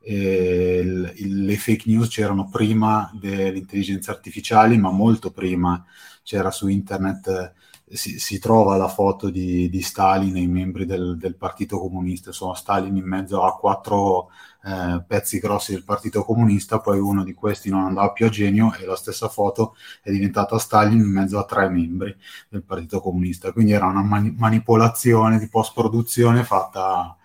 Il, 0.05 1.13
il, 1.15 1.45
le 1.45 1.55
fake 1.57 1.83
news 1.89 2.09
c'erano 2.09 2.49
prima 2.49 3.09
delle 3.19 3.57
intelligenze 3.57 4.11
artificiali, 4.11 4.77
ma 4.77 4.91
molto 4.91 5.31
prima 5.31 5.83
c'era 6.23 6.51
su 6.51 6.67
internet 6.67 7.53
si, 7.95 8.19
si, 8.19 8.39
trova 8.39 8.75
la 8.75 8.87
foto 8.87 9.29
di, 9.29 9.69
di 9.69 9.81
Stalin 9.81 10.35
e 10.35 10.41
i 10.41 10.47
membri 10.47 10.85
del, 10.85 11.17
del, 11.17 11.35
Partito 11.35 11.79
Comunista, 11.79 12.31
sono 12.31 12.53
Stalin 12.55 12.95
in 12.97 13.05
mezzo 13.05 13.43
a 13.43 13.55
quattro 13.55 14.31
eh, 14.63 15.03
pezzi 15.05 15.39
grossi 15.39 15.73
del 15.73 15.83
Partito 15.83 16.23
Comunista, 16.23 16.79
poi 16.79 16.99
uno 16.99 17.23
di 17.23 17.33
questi 17.33 17.69
non 17.69 17.83
andava 17.83 18.11
più 18.11 18.25
a 18.25 18.29
genio 18.29 18.73
e 18.73 18.85
la 18.85 18.95
stessa 18.95 19.27
foto 19.29 19.75
è 20.01 20.11
diventata 20.11 20.57
Stalin 20.57 20.99
in 20.99 21.11
mezzo 21.11 21.37
a 21.37 21.45
tre 21.45 21.69
membri 21.69 22.15
del 22.49 22.63
Partito 22.63 22.99
Comunista, 22.99 23.51
quindi 23.51 23.73
era 23.73 23.85
una 23.85 24.03
mani- 24.03 24.33
manipolazione 24.37 25.37
di 25.39 25.47
post-produzione 25.47 26.43
fatta 26.43 27.15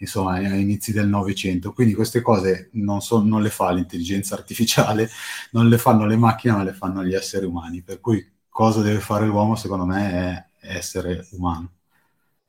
insomma 0.00 0.34
agli 0.34 0.60
inizi 0.60 0.92
del 0.92 1.08
Novecento, 1.08 1.72
quindi 1.72 1.94
queste 1.94 2.20
cose 2.20 2.70
non, 2.74 3.00
so, 3.00 3.22
non 3.22 3.42
le 3.42 3.50
fa 3.50 3.72
l'intelligenza 3.72 4.34
artificiale, 4.34 5.08
non 5.52 5.68
le 5.68 5.78
fanno 5.78 6.06
le 6.06 6.16
macchine, 6.16 6.54
ma 6.54 6.62
le 6.62 6.72
fanno 6.72 7.04
gli 7.04 7.14
esseri 7.14 7.46
umani, 7.46 7.82
per 7.82 8.00
cui 8.00 8.24
cosa 8.58 8.82
deve 8.82 8.98
fare 8.98 9.24
l'uomo, 9.24 9.54
secondo 9.54 9.84
me, 9.84 10.50
è 10.58 10.76
essere 10.76 11.24
umano. 11.30 11.74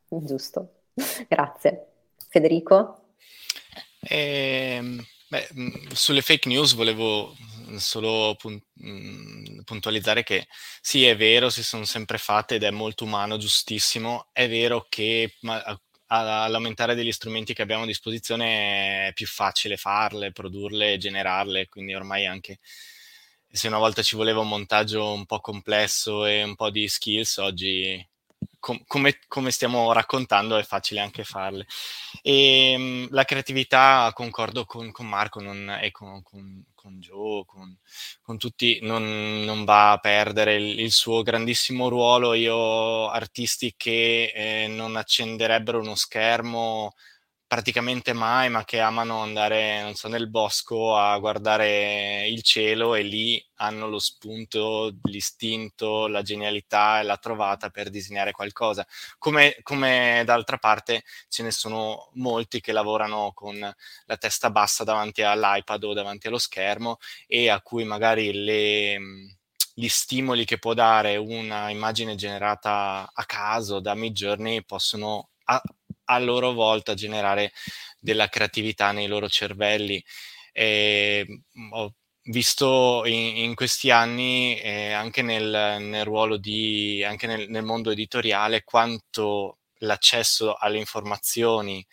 Giusto, 0.07 0.85
grazie. 1.27 1.85
Federico? 2.29 3.11
Eh, 3.99 5.05
beh, 5.27 5.49
sulle 5.93 6.23
fake 6.23 6.49
news 6.49 6.73
volevo 6.73 7.35
solo 7.77 8.35
pun- 8.39 8.59
puntualizzare 9.63 10.23
che 10.23 10.47
sì, 10.81 11.05
è 11.05 11.15
vero, 11.15 11.51
si 11.51 11.61
sono 11.61 11.85
sempre 11.85 12.17
fatte 12.17 12.55
ed 12.55 12.63
è 12.63 12.71
molto 12.71 13.03
umano, 13.03 13.37
giustissimo. 13.37 14.29
È 14.31 14.49
vero 14.49 14.87
che 14.89 15.35
all'aumentare 16.07 16.95
degli 16.95 17.11
strumenti 17.11 17.53
che 17.53 17.61
abbiamo 17.61 17.83
a 17.83 17.85
disposizione 17.85 19.09
è 19.09 19.13
più 19.13 19.27
facile 19.27 19.77
farle, 19.77 20.31
produrle, 20.31 20.97
generarle, 20.97 21.67
quindi 21.67 21.93
ormai 21.93 22.25
anche 22.25 22.57
se 23.51 23.67
una 23.67 23.77
volta 23.77 24.01
ci 24.01 24.15
voleva 24.15 24.41
un 24.41 24.47
montaggio 24.47 25.11
un 25.13 25.25
po' 25.25 25.39
complesso 25.39 26.25
e 26.25 26.43
un 26.43 26.55
po' 26.55 26.69
di 26.69 26.87
skills, 26.87 27.37
oggi 27.37 28.07
com- 28.59 28.83
come, 28.85 29.19
come, 29.27 29.51
stiamo 29.51 29.91
raccontando 29.91 30.57
è 30.57 30.63
facile 30.63 30.99
anche 30.99 31.23
farle. 31.23 31.65
E 32.21 32.75
um, 32.77 33.07
la 33.11 33.23
creatività, 33.23 34.11
concordo 34.13 34.65
con, 34.65 34.91
con 34.91 35.07
Marco 35.07 35.41
non, 35.41 35.77
e 35.81 35.91
con, 35.91 36.21
con, 36.21 36.63
con 36.75 36.99
Joe, 36.99 37.43
con, 37.45 38.37
tutti, 38.37 38.79
non, 38.81 39.43
non, 39.43 39.63
va 39.65 39.91
a 39.91 39.97
perdere 39.97 40.55
il, 40.55 40.79
il, 40.79 40.91
suo 40.91 41.23
grandissimo 41.23 41.87
ruolo. 41.89 42.33
Io, 42.33 43.09
artisti 43.09 43.73
che 43.75 44.31
eh, 44.35 44.67
non 44.67 44.95
accenderebbero 44.95 45.79
uno 45.79 45.95
schermo 45.95 46.93
praticamente 47.49 48.13
mai, 48.13 48.47
ma 48.51 48.63
che 48.63 48.79
amano 48.79 49.21
andare, 49.21 49.81
non 49.81 49.95
so, 49.95 50.07
nel 50.07 50.29
bosco 50.29 50.95
a 50.95 51.17
guardare 51.17 52.27
il 52.27 52.43
cielo 52.43 52.93
e 52.93 53.01
lì 53.01 53.43
hanno 53.55 53.87
lo 53.87 53.97
spunto, 53.97 54.95
l'istinto, 55.05 56.07
la 56.07 56.21
genialità 56.21 56.99
e 56.99 57.03
la 57.03 57.17
trovata 57.17 57.71
per 57.71 57.89
disegnare 57.89 58.33
qualcosa. 58.33 58.85
Come, 59.17 59.57
come 59.63 60.21
d'altra 60.25 60.57
parte 60.57 61.01
ce 61.27 61.41
ne 61.41 61.49
sono 61.49 62.11
molti 62.13 62.61
che 62.61 62.71
lavorano 62.71 63.31
con 63.33 63.57
la 63.57 64.17
testa 64.17 64.51
bassa 64.51 64.83
davanti 64.83 65.23
all'iPad 65.23 65.83
o 65.85 65.93
davanti 65.93 66.27
allo 66.27 66.37
schermo 66.37 66.97
e 67.25 67.49
a 67.49 67.61
cui 67.61 67.83
magari 67.83 68.31
le 68.31 68.99
gli 69.73 69.87
stimoli 69.87 70.43
che 70.43 70.59
può 70.59 70.73
dare 70.73 71.15
una 71.15 71.69
immagine 71.69 72.15
generata 72.15 73.09
a 73.13 73.25
caso 73.25 73.79
da 73.79 73.95
Midjourney 73.95 74.61
possono 74.65 75.29
a, 75.45 75.61
a 76.09 76.19
loro 76.19 76.53
volta 76.53 76.93
generare 76.95 77.51
della 77.99 78.27
creatività 78.27 78.91
nei 78.91 79.07
loro 79.07 79.29
cervelli. 79.29 80.03
E, 80.51 81.25
ho 81.71 81.93
visto 82.23 83.05
in, 83.05 83.37
in 83.37 83.55
questi 83.55 83.91
anni, 83.91 84.59
eh, 84.59 84.91
anche 84.91 85.21
nel, 85.21 85.77
nel, 85.81 86.03
ruolo 86.03 86.37
di, 86.37 87.03
anche 87.03 87.27
nel, 87.27 87.49
nel, 87.49 87.63
mondo 87.63 87.91
editoriale, 87.91 88.63
quanto 88.63 89.59
l'accesso 89.79 90.55
alle 90.55 90.77
informazioni 90.77 91.85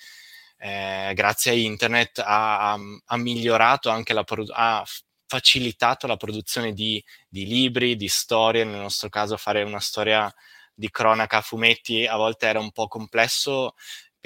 eh, 0.59 1.13
grazie 1.15 1.53
a 1.53 1.55
internet 1.55 2.19
ha, 2.19 2.73
ha, 2.73 2.79
ha 3.05 3.17
migliorato 3.17 3.91
anche 3.91 4.15
la 4.15 4.25
ha 4.55 4.85
facilitato 5.27 6.07
la 6.07 6.17
produzione 6.17 6.73
di, 6.73 7.03
di 7.29 7.47
libri, 7.47 7.97
di 7.97 8.09
storie, 8.09 8.65
nel 8.65 8.81
nostro 8.81 9.09
caso 9.09 9.37
fare 9.37 9.63
una 9.63 9.81
storia 9.81 10.33
di 10.73 10.91
cronaca 10.91 11.39
a 11.39 11.43
fumetti 11.43 12.07
a 12.07 12.17
volte 12.17 12.47
era 12.47 12.61
un 12.61 12.71
po' 12.71 12.87
complesso 12.87 13.75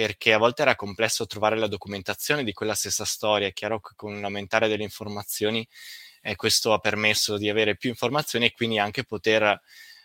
perché 0.00 0.32
a 0.32 0.38
volte 0.38 0.62
era 0.62 0.76
complesso 0.76 1.26
trovare 1.26 1.58
la 1.58 1.66
documentazione 1.66 2.42
di 2.42 2.54
quella 2.54 2.74
stessa 2.74 3.04
storia. 3.04 3.48
È 3.48 3.52
chiaro 3.52 3.80
che 3.80 3.92
con 3.94 4.18
l'aumentare 4.18 4.66
delle 4.66 4.82
informazioni 4.82 5.68
eh, 6.22 6.36
questo 6.36 6.72
ha 6.72 6.78
permesso 6.78 7.36
di 7.36 7.50
avere 7.50 7.76
più 7.76 7.90
informazioni 7.90 8.46
e 8.46 8.52
quindi 8.52 8.78
anche 8.78 9.04
poter 9.04 9.60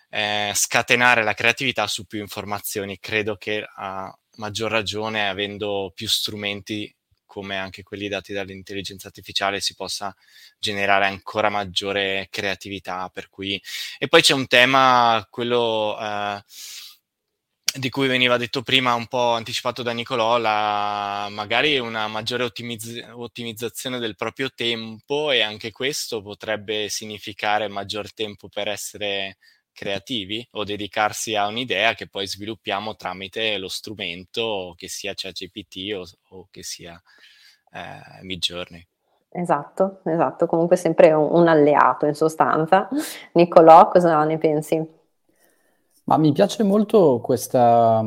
eh, 0.09 0.51
scatenare 0.53 1.23
la 1.23 1.33
creatività 1.33 1.87
su 1.87 2.03
più 2.07 2.19
informazioni. 2.19 2.99
Credo 2.99 3.37
che 3.37 3.65
a 3.73 4.13
maggior 4.35 4.69
ragione, 4.69 5.29
avendo 5.29 5.93
più 5.95 6.09
strumenti 6.09 6.93
come 7.25 7.57
anche 7.57 7.81
quelli 7.81 8.09
dati 8.09 8.33
dall'intelligenza 8.33 9.07
artificiale, 9.07 9.61
si 9.61 9.75
possa 9.75 10.13
generare 10.59 11.05
ancora 11.05 11.47
maggiore 11.47 12.27
creatività. 12.29 13.09
Per 13.13 13.29
cui... 13.29 13.61
E 13.97 14.09
poi 14.09 14.21
c'è 14.21 14.33
un 14.33 14.47
tema, 14.47 15.25
quello... 15.29 15.97
Eh, 15.97 16.43
di 17.77 17.89
cui 17.89 18.07
veniva 18.07 18.37
detto 18.37 18.61
prima, 18.61 18.93
un 18.93 19.07
po' 19.07 19.33
anticipato 19.33 19.83
da 19.83 19.91
Nicolò, 19.91 20.37
la, 20.37 21.27
magari 21.29 21.77
una 21.77 22.07
maggiore 22.07 22.43
ottimizz- 22.43 23.09
ottimizzazione 23.11 23.99
del 23.99 24.15
proprio 24.15 24.49
tempo 24.53 25.31
e 25.31 25.41
anche 25.41 25.71
questo 25.71 26.21
potrebbe 26.21 26.87
significare 26.89 27.67
maggior 27.67 28.13
tempo 28.13 28.47
per 28.47 28.69
essere 28.69 29.37
creativi 29.73 30.47
o 30.51 30.63
dedicarsi 30.63 31.35
a 31.35 31.47
un'idea 31.47 31.93
che 31.95 32.07
poi 32.07 32.27
sviluppiamo 32.27 32.95
tramite 32.95 33.57
lo 33.57 33.67
strumento 33.67 34.73
che 34.77 34.87
sia 34.87 35.13
ChatGPT 35.13 35.93
o, 35.93 36.05
o 36.29 36.47
che 36.49 36.63
sia 36.63 36.99
eh, 37.73 38.23
Midjourney. 38.23 38.87
Esatto, 39.31 39.99
esatto, 40.05 40.45
comunque 40.45 40.77
sempre 40.77 41.11
un, 41.11 41.27
un 41.29 41.47
alleato 41.49 42.05
in 42.05 42.13
sostanza. 42.13 42.87
Niccolò, 43.33 43.89
cosa 43.89 44.23
ne 44.23 44.37
pensi? 44.37 44.94
Ma 46.07 46.17
mi 46.17 46.31
piace 46.33 46.61
molto 46.63 47.19
questa, 47.19 48.03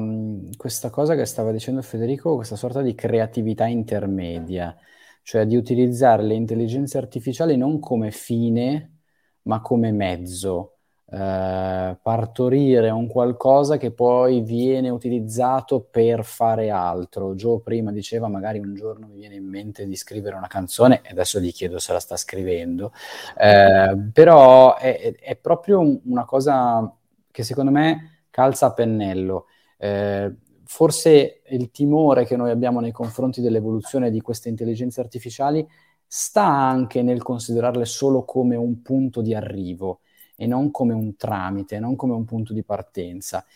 questa 0.57 0.89
cosa 0.89 1.16
che 1.16 1.25
stava 1.25 1.51
dicendo 1.51 1.83
Federico, 1.83 2.37
questa 2.37 2.55
sorta 2.55 2.81
di 2.81 2.95
creatività 2.95 3.66
intermedia, 3.66 4.77
cioè 5.23 5.47
di 5.47 5.57
utilizzare 5.57 6.23
le 6.23 6.35
intelligenze 6.35 6.97
artificiali 6.97 7.57
non 7.57 7.81
come 7.81 8.12
fine, 8.12 8.99
ma 9.43 9.61
come 9.61 9.91
mezzo. 9.91 10.75
Eh, 11.11 11.97
partorire 12.03 12.91
un 12.91 13.07
qualcosa 13.09 13.79
che 13.79 13.93
poi 13.93 14.43
viene 14.43 14.91
utilizzato 14.91 15.81
per 15.81 16.23
fare 16.25 16.70
altro. 16.70 17.35
Joe 17.35 17.61
prima 17.62 17.91
diceva 17.91 18.29
magari 18.29 18.59
un 18.59 18.75
giorno 18.75 19.07
mi 19.07 19.16
viene 19.16 19.37
in 19.37 19.49
mente 19.49 19.87
di 19.87 19.97
scrivere 19.97 20.37
una 20.37 20.49
canzone 20.49 21.01
e 21.03 21.11
adesso 21.11 21.41
gli 21.41 21.53
chiedo 21.53 21.79
se 21.79 21.93
la 21.95 22.01
sta 22.01 22.16
scrivendo, 22.16 22.93
eh, 23.39 23.97
però 24.12 24.77
è, 24.77 25.15
è, 25.19 25.37
proprio 25.37 25.81
una 26.05 26.25
cosa 26.27 26.93
che 27.39 27.44
secondo 27.44 27.70
me 27.70 28.24
calza 28.31 28.66
a 28.66 28.73
pennello. 28.73 29.47
Eh, 29.77 30.35
forse 30.65 31.43
il 31.47 31.70
timore 31.70 32.24
che 32.24 32.36
noi 32.36 32.51
abbiamo 32.51 32.81
nei 32.81 32.90
confronti 32.90 33.40
dell'evoluzione 33.40 34.10
di 34.10 34.20
queste 34.20 34.48
intelligenze 34.48 35.01
artificiali 35.01 35.65
sta 36.05 36.44
anche 36.44 37.01
nel 37.02 37.23
considerarle 37.23 37.85
solo 37.85 38.24
come 38.24 38.56
un 38.56 38.82
punto 38.82 39.20
di 39.20 39.35
arrivo 39.35 40.01
e 40.35 40.48
non 40.48 40.73
come 40.73 40.94
un 40.94 41.15
tramite, 41.15 41.78
non 41.78 41.94
come 41.94 42.15
un 42.15 42.24
punto 42.24 42.52
di 42.52 42.65
partenza. 42.65 43.47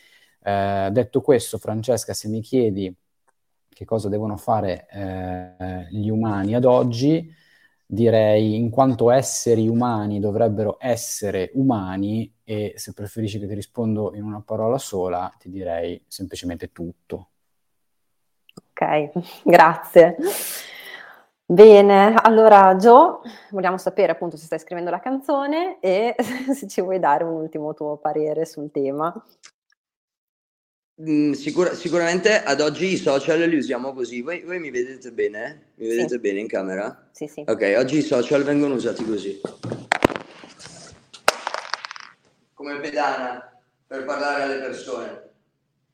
Eh, 0.40 0.88
detto 0.92 1.20
questo, 1.20 1.59
Francesca, 1.59 2.14
se 2.14 2.28
mi 2.28 2.40
chiedi 2.40 2.94
che 3.68 3.84
cosa 3.84 4.09
devono 4.09 4.36
fare 4.36 4.86
eh, 4.92 5.88
gli 5.90 6.09
umani 6.09 6.54
ad 6.54 6.66
oggi, 6.66 7.28
direi 7.84 8.54
in 8.54 8.70
quanto 8.70 9.10
esseri 9.10 9.66
umani 9.66 10.20
dovrebbero 10.20 10.76
essere 10.78 11.50
umani 11.54 12.32
e 12.44 12.74
se 12.77 12.93
preferisci 12.93 13.39
che 13.39 13.47
ti 13.47 13.55
rispondo 13.55 14.14
in 14.14 14.23
una 14.23 14.40
parola 14.40 14.78
sola, 14.78 15.32
ti 15.39 15.48
direi 15.48 16.02
semplicemente 16.06 16.73
tutto. 16.73 17.31
Ok, 18.73 19.10
grazie. 19.44 20.16
Bene, 21.44 22.14
allora 22.14 22.77
Gio, 22.77 23.20
vogliamo 23.51 23.77
sapere 23.77 24.12
appunto 24.12 24.36
se 24.36 24.47
stai 24.47 24.59
scrivendo 24.59 24.90
la 24.90 25.01
canzone 25.01 25.78
e 25.81 26.14
se 26.55 26.66
ci 26.66 26.81
vuoi 26.81 26.98
dare 26.98 27.24
un 27.24 27.35
ultimo 27.35 27.74
tuo 27.74 27.97
parere 27.97 28.47
sul 28.47 28.70
tema. 28.70 29.12
Mm, 31.02 31.32
sicur- 31.32 31.73
sicuramente 31.73 32.43
ad 32.43 32.60
oggi 32.60 32.93
i 32.93 32.97
social 32.97 33.40
li 33.40 33.56
usiamo 33.56 33.93
così. 33.93 34.23
Voi, 34.23 34.43
voi 34.43 34.60
mi 34.60 34.70
vedete 34.70 35.10
bene? 35.10 35.73
Mi 35.77 35.89
vedete 35.89 36.14
sì. 36.14 36.19
bene 36.19 36.40
in 36.40 36.47
camera? 36.47 37.09
Sì, 37.12 37.27
sì. 37.27 37.44
Ok, 37.47 37.74
oggi 37.77 37.98
i 37.98 38.02
social 38.02 38.44
vengono 38.44 38.74
usati 38.74 39.05
così. 39.05 39.40
Come 42.62 42.78
pedana 42.78 43.60
per 43.89 44.05
parlare 44.05 44.44
alle 44.44 44.60
persone. 44.60 45.30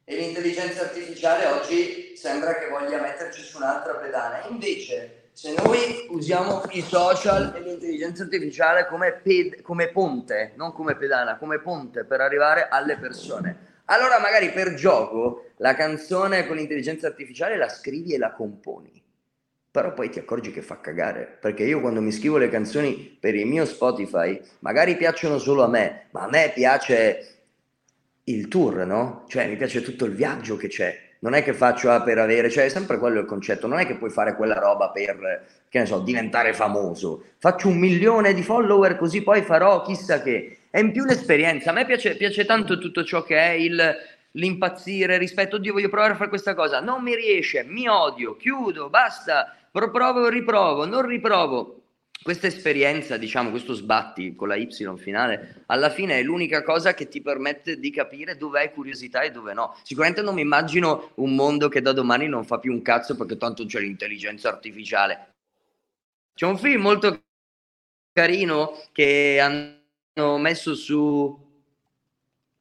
E 0.04 0.16
l'intelligenza 0.16 0.82
artificiale 0.82 1.46
oggi 1.46 2.14
sembra 2.14 2.58
che 2.58 2.68
voglia 2.68 3.00
metterci 3.00 3.40
su 3.40 3.56
un'altra 3.56 3.94
pedana. 3.94 4.46
Invece 4.48 5.30
se 5.32 5.54
noi 5.54 6.08
usiamo 6.10 6.62
i 6.72 6.82
social 6.82 7.54
e 7.56 7.60
l'intelligenza 7.60 8.24
artificiale 8.24 8.86
come, 8.86 9.12
ped- 9.14 9.62
come 9.62 9.88
ponte, 9.88 10.52
non 10.56 10.74
come 10.74 10.94
pedana, 10.94 11.38
come 11.38 11.58
ponte 11.58 12.04
per 12.04 12.20
arrivare 12.20 12.68
alle 12.68 12.98
persone, 12.98 13.80
allora 13.86 14.20
magari 14.20 14.52
per 14.52 14.74
gioco 14.74 15.52
la 15.56 15.74
canzone 15.74 16.46
con 16.46 16.56
l'intelligenza 16.56 17.06
artificiale 17.06 17.56
la 17.56 17.70
scrivi 17.70 18.12
e 18.12 18.18
la 18.18 18.32
componi. 18.32 19.02
Però 19.78 19.94
poi 19.94 20.10
ti 20.10 20.18
accorgi 20.18 20.50
che 20.50 20.60
fa 20.60 20.80
cagare, 20.80 21.38
perché 21.40 21.62
io 21.62 21.80
quando 21.80 22.00
mi 22.00 22.10
scrivo 22.10 22.36
le 22.36 22.48
canzoni 22.48 23.16
per 23.20 23.36
il 23.36 23.46
mio 23.46 23.64
Spotify, 23.64 24.40
magari 24.58 24.96
piacciono 24.96 25.38
solo 25.38 25.62
a 25.62 25.68
me, 25.68 26.06
ma 26.10 26.22
a 26.22 26.28
me 26.28 26.50
piace 26.52 27.36
il 28.24 28.48
tour, 28.48 28.84
no? 28.84 29.24
Cioè 29.28 29.46
mi 29.46 29.54
piace 29.54 29.80
tutto 29.80 30.04
il 30.04 30.14
viaggio 30.14 30.56
che 30.56 30.66
c'è 30.66 31.06
non 31.20 31.34
è 31.34 31.42
che 31.42 31.52
faccio 31.52 31.90
ah, 31.90 32.02
per 32.02 32.18
avere, 32.18 32.50
cioè 32.50 32.64
è 32.64 32.68
sempre 32.68 32.98
quello 32.98 33.20
il 33.20 33.26
concetto, 33.26 33.66
non 33.66 33.78
è 33.78 33.86
che 33.86 33.96
puoi 33.96 34.10
fare 34.10 34.36
quella 34.36 34.58
roba 34.58 34.90
per, 34.90 35.46
che 35.68 35.78
ne 35.78 35.86
so, 35.86 36.00
diventare 36.00 36.52
famoso. 36.52 37.24
Faccio 37.38 37.68
un 37.68 37.76
milione 37.76 38.34
di 38.34 38.42
follower 38.42 38.96
così 38.96 39.22
poi 39.22 39.42
farò 39.42 39.82
chissà 39.82 40.22
che. 40.22 40.58
È 40.70 40.78
in 40.80 40.92
più 40.92 41.04
l'esperienza, 41.04 41.70
a 41.70 41.72
me 41.72 41.86
piace, 41.86 42.16
piace 42.16 42.44
tanto 42.44 42.78
tutto 42.78 43.02
ciò 43.02 43.22
che 43.22 43.36
è 43.36 43.50
il, 43.50 43.96
l'impazzire 44.32 45.18
rispetto, 45.18 45.56
oddio 45.56 45.72
voglio 45.72 45.88
provare 45.88 46.12
a 46.12 46.16
fare 46.16 46.28
questa 46.28 46.54
cosa, 46.54 46.80
non 46.80 47.02
mi 47.02 47.14
riesce, 47.14 47.64
mi 47.64 47.88
odio, 47.88 48.36
chiudo, 48.36 48.88
basta, 48.88 49.56
provo, 49.90 50.28
riprovo, 50.28 50.84
non 50.84 51.06
riprovo 51.06 51.78
questa 52.20 52.48
esperienza, 52.48 53.16
diciamo, 53.16 53.50
questo 53.50 53.74
sbatti 53.74 54.34
con 54.34 54.48
la 54.48 54.56
Y 54.56 54.68
finale, 54.96 55.62
alla 55.66 55.88
fine 55.88 56.18
è 56.18 56.22
l'unica 56.22 56.62
cosa 56.62 56.92
che 56.92 57.08
ti 57.08 57.22
permette 57.22 57.78
di 57.78 57.90
capire 57.90 58.36
dove 58.36 58.60
hai 58.60 58.72
curiosità 58.72 59.22
e 59.22 59.30
dove 59.30 59.54
no. 59.54 59.74
Sicuramente 59.82 60.22
non 60.22 60.34
mi 60.34 60.42
immagino 60.42 61.12
un 61.16 61.34
mondo 61.34 61.68
che 61.68 61.80
da 61.80 61.92
domani 61.92 62.26
non 62.26 62.44
fa 62.44 62.58
più 62.58 62.72
un 62.72 62.82
cazzo 62.82 63.16
perché 63.16 63.36
tanto 63.36 63.64
c'è 63.64 63.80
l'intelligenza 63.80 64.48
artificiale. 64.48 65.36
C'è 66.34 66.44
un 66.44 66.58
film 66.58 66.82
molto 66.82 67.22
carino 68.12 68.72
che 68.92 69.38
hanno 69.40 70.38
messo 70.38 70.74
su 70.74 71.46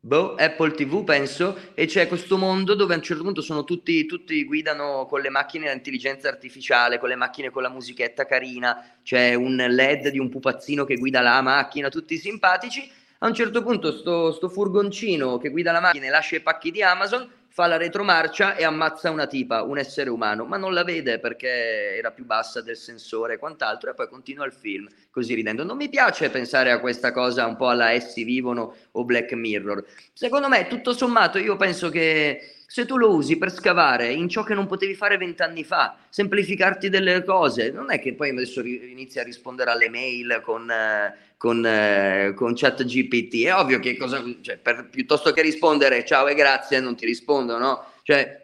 boh, 0.07 0.35
Apple 0.35 0.71
TV 0.71 1.03
penso, 1.03 1.57
e 1.73 1.85
c'è 1.85 2.07
questo 2.07 2.37
mondo 2.37 2.75
dove 2.75 2.93
a 2.93 2.97
un 2.97 3.03
certo 3.03 3.23
punto 3.23 3.41
sono 3.41 3.65
tutti, 3.65 4.05
tutti 4.05 4.45
guidano 4.45 5.05
con 5.05 5.19
le 5.19 5.29
macchine 5.29 5.69
a 5.69 5.73
intelligenza 5.73 6.29
artificiale, 6.29 6.97
con 6.97 7.09
le 7.09 7.15
macchine 7.15 7.49
con 7.49 7.61
la 7.61 7.69
musichetta 7.69 8.25
carina, 8.25 8.99
c'è 9.03 9.33
un 9.33 9.57
LED 9.57 10.07
di 10.07 10.17
un 10.17 10.29
pupazzino 10.29 10.85
che 10.85 10.95
guida 10.95 11.19
la 11.19 11.41
macchina, 11.41 11.89
tutti 11.89 12.17
simpatici. 12.17 12.89
A 13.19 13.27
un 13.27 13.33
certo 13.33 13.61
punto 13.61 13.91
sto, 13.91 14.31
sto 14.31 14.47
furgoncino 14.47 15.37
che 15.39 15.49
guida 15.49 15.73
la 15.73 15.81
macchina 15.81 16.05
e 16.05 16.09
lascia 16.09 16.37
i 16.37 16.41
pacchi 16.41 16.71
di 16.71 16.81
Amazon 16.81 17.27
fa 17.57 17.65
la 17.65 17.77
retromarcia 17.77 18.55
e 18.55 18.63
ammazza 18.63 19.09
una 19.09 19.25
tipa, 19.25 19.63
un 19.63 19.79
essere 19.79 20.11
umano, 20.11 20.45
ma 20.45 20.57
non 20.57 20.75
la 20.75 20.83
vede 20.83 21.17
perché 21.17 21.95
era 21.97 22.11
più 22.11 22.23
bassa 22.23 22.61
del 22.61 22.77
sensore 22.77 23.33
e 23.33 23.37
quant'altro, 23.39 23.89
e 23.89 23.95
poi 23.95 24.07
continua 24.07 24.45
il 24.45 24.53
film 24.53 24.87
così 25.09 25.33
ridendo. 25.33 25.63
Non 25.63 25.75
mi 25.75 25.89
piace 25.89 26.29
pensare 26.29 26.69
a 26.69 26.79
questa 26.79 27.11
cosa 27.11 27.47
un 27.47 27.55
po' 27.55 27.69
alla 27.69 27.89
Essi 27.89 28.23
vivono 28.23 28.75
o 28.91 29.03
Black 29.05 29.31
Mirror. 29.33 29.83
Secondo 30.13 30.49
me, 30.49 30.67
tutto 30.67 30.93
sommato, 30.93 31.39
io 31.39 31.55
penso 31.55 31.89
che 31.89 32.56
se 32.69 32.85
tu 32.85 32.97
lo 32.97 33.15
usi 33.15 33.37
per 33.37 33.49
scavare 33.49 34.11
in 34.11 34.27
ciò 34.27 34.43
che 34.43 34.53
non 34.53 34.67
potevi 34.67 34.93
fare 34.93 35.17
vent'anni 35.17 35.63
fa, 35.63 35.95
semplificarti 36.09 36.89
delle 36.89 37.23
cose, 37.23 37.71
non 37.71 37.91
è 37.91 37.99
che 38.01 38.13
poi 38.13 38.31
adesso 38.31 38.61
inizi 38.61 39.19
a 39.19 39.23
rispondere 39.23 39.71
alle 39.71 39.89
mail 39.89 40.41
con, 40.43 40.69
eh, 40.69 41.15
con, 41.37 41.65
eh, 41.65 42.33
con 42.35 42.53
chat 42.55 42.83
GPT, 42.83 43.45
è 43.45 43.55
ovvio 43.55 43.79
che 43.79 43.95
cosa, 43.95 44.21
cioè, 44.41 44.57
per, 44.57 44.89
piuttosto 44.91 45.31
che 45.31 45.41
rispondere 45.41 46.03
ciao 46.03 46.27
e 46.27 46.35
grazie 46.35 46.81
non 46.81 46.97
ti 46.97 47.05
rispondo, 47.05 47.57
no? 47.57 47.93
Cioè, 48.03 48.43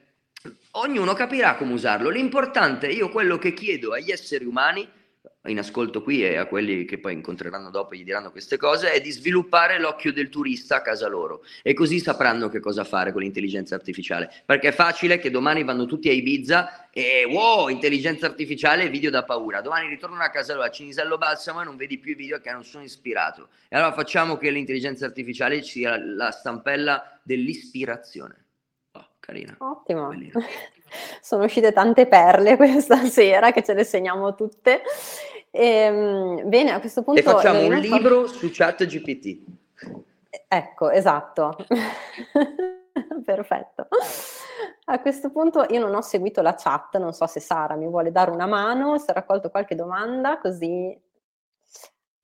ognuno 0.71 1.13
capirà 1.13 1.55
come 1.55 1.73
usarlo, 1.73 2.09
l'importante, 2.09 2.87
io 2.87 3.09
quello 3.09 3.37
che 3.37 3.53
chiedo 3.53 3.91
agli 3.91 4.09
esseri 4.09 4.45
umani 4.45 4.87
in 5.49 5.59
ascolto 5.59 6.01
qui 6.01 6.23
e 6.23 6.37
a 6.37 6.45
quelli 6.45 6.85
che 6.85 6.99
poi 6.99 7.13
incontreranno 7.13 7.69
dopo 7.69 7.95
gli 7.95 8.03
diranno 8.03 8.31
queste 8.31 8.57
cose, 8.57 8.91
è 8.91 9.01
di 9.01 9.11
sviluppare 9.11 9.79
l'occhio 9.79 10.13
del 10.13 10.29
turista 10.29 10.77
a 10.77 10.81
casa 10.81 11.07
loro 11.07 11.43
e 11.61 11.73
così 11.73 11.99
sapranno 11.99 12.47
che 12.47 12.59
cosa 12.59 12.83
fare 12.83 13.11
con 13.11 13.21
l'intelligenza 13.21 13.75
artificiale, 13.75 14.31
perché 14.45 14.69
è 14.69 14.71
facile 14.71 15.19
che 15.19 15.29
domani 15.29 15.63
vanno 15.63 15.85
tutti 15.85 16.07
a 16.07 16.13
Ibiza 16.13 16.89
e 16.91 17.25
wow, 17.25 17.67
intelligenza 17.67 18.25
artificiale, 18.25 18.89
video 18.89 19.09
da 19.09 19.23
paura, 19.23 19.61
domani 19.61 19.89
ritornano 19.89 20.23
a 20.23 20.29
casa 20.29 20.53
loro 20.53 20.65
a 20.65 20.69
Cinisello 20.69 21.17
Balsamo 21.17 21.61
e 21.61 21.65
non 21.65 21.75
vedi 21.75 21.97
più 21.97 22.11
i 22.11 22.15
video 22.15 22.39
che 22.39 22.51
non 22.51 22.63
sono 22.63 22.83
ispirato. 22.83 23.49
E 23.67 23.75
allora 23.75 23.91
facciamo 23.91 24.37
che 24.37 24.49
l'intelligenza 24.49 25.05
artificiale 25.05 25.61
sia 25.61 25.97
la 25.97 26.31
stampella 26.31 27.19
dell'ispirazione. 27.23 28.45
Oh, 28.91 29.09
carina. 29.19 29.55
Ottimo. 29.57 30.11
Sono 31.21 31.45
uscite 31.45 31.71
tante 31.71 32.07
perle 32.07 32.55
questa 32.57 33.05
sera 33.05 33.51
che 33.51 33.63
ce 33.63 33.73
le 33.73 33.83
segniamo 33.83 34.35
tutte. 34.35 34.81
E, 35.49 35.65
ehm, 35.65 36.49
bene, 36.49 36.71
a 36.71 36.79
questo 36.79 37.03
punto... 37.03 37.19
E 37.19 37.23
facciamo 37.23 37.65
un 37.65 37.75
libro 37.75 38.27
fa... 38.27 38.37
su 38.37 38.49
chat 38.51 38.85
GPT. 38.85 39.39
Ecco, 40.47 40.89
esatto. 40.89 41.55
Perfetto. 43.23 43.87
A 44.85 44.99
questo 44.99 45.31
punto 45.31 45.65
io 45.69 45.79
non 45.79 45.95
ho 45.95 46.01
seguito 46.01 46.41
la 46.41 46.55
chat, 46.55 46.97
non 46.97 47.13
so 47.13 47.25
se 47.25 47.39
Sara 47.39 47.75
mi 47.75 47.87
vuole 47.87 48.11
dare 48.11 48.31
una 48.31 48.45
mano, 48.45 48.97
se 48.97 49.11
ha 49.11 49.13
raccolto 49.13 49.49
qualche 49.49 49.75
domanda, 49.75 50.39
così 50.39 50.99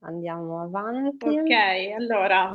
andiamo 0.01 0.61
avanti. 0.61 1.27
Ok, 1.27 1.51
allora 1.97 2.53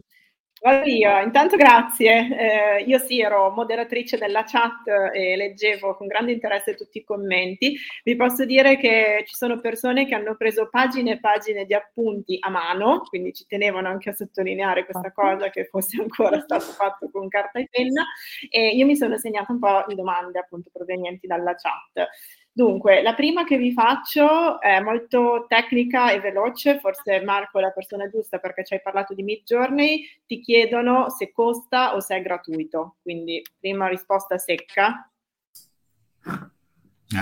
Vado 0.64 0.88
io, 0.88 1.20
intanto 1.20 1.56
grazie. 1.56 2.78
Eh, 2.78 2.84
io 2.84 2.96
sì, 2.98 3.20
ero 3.20 3.50
moderatrice 3.50 4.16
della 4.16 4.44
chat 4.44 4.86
e 5.12 5.36
leggevo 5.36 5.94
con 5.94 6.06
grande 6.06 6.32
interesse 6.32 6.74
tutti 6.74 6.96
i 6.96 7.04
commenti. 7.04 7.76
Vi 8.02 8.16
posso 8.16 8.46
dire 8.46 8.78
che 8.78 9.24
ci 9.26 9.34
sono 9.34 9.60
persone 9.60 10.06
che 10.06 10.14
hanno 10.14 10.36
preso 10.36 10.70
pagine 10.70 11.12
e 11.12 11.20
pagine 11.20 11.66
di 11.66 11.74
appunti 11.74 12.38
a 12.40 12.48
mano, 12.48 13.00
quindi 13.10 13.34
ci 13.34 13.44
tenevano 13.46 13.88
anche 13.88 14.08
a 14.08 14.14
sottolineare 14.14 14.86
questa 14.86 15.12
cosa 15.12 15.50
che 15.50 15.66
fosse 15.66 16.00
ancora 16.00 16.40
stato 16.40 16.64
fatto 16.72 17.10
con 17.10 17.28
carta 17.28 17.58
e 17.58 17.68
penna. 17.70 18.02
E 18.48 18.68
io 18.70 18.86
mi 18.86 18.96
sono 18.96 19.18
segnata 19.18 19.52
un 19.52 19.58
po' 19.58 19.84
di 19.86 19.94
domande 19.94 20.38
appunto 20.38 20.70
provenienti 20.72 21.26
dalla 21.26 21.54
chat. 21.56 22.08
Dunque, 22.56 23.02
la 23.02 23.14
prima 23.14 23.42
che 23.42 23.58
vi 23.58 23.72
faccio 23.72 24.60
è 24.60 24.78
molto 24.78 25.44
tecnica 25.48 26.12
e 26.12 26.20
veloce, 26.20 26.78
forse 26.78 27.20
Marco 27.20 27.58
è 27.58 27.60
la 27.60 27.72
persona 27.72 28.08
giusta 28.08 28.38
perché 28.38 28.64
ci 28.64 28.74
hai 28.74 28.80
parlato 28.80 29.12
di 29.12 29.24
Mid 29.24 29.42
Journey, 29.42 30.04
ti 30.24 30.38
chiedono 30.38 31.10
se 31.10 31.32
costa 31.32 31.96
o 31.96 32.00
se 32.00 32.14
è 32.14 32.22
gratuito, 32.22 32.98
quindi 33.02 33.42
prima 33.58 33.88
risposta 33.88 34.38
secca. 34.38 35.10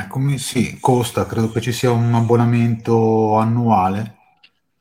Come 0.09 0.37
sì, 0.37 0.79
costa, 0.79 1.25
credo 1.25 1.51
che 1.51 1.63
ci 1.63 1.73
sia 1.73 1.91
un 1.91 2.13
abbonamento 2.13 3.39
annuale, 3.39 4.17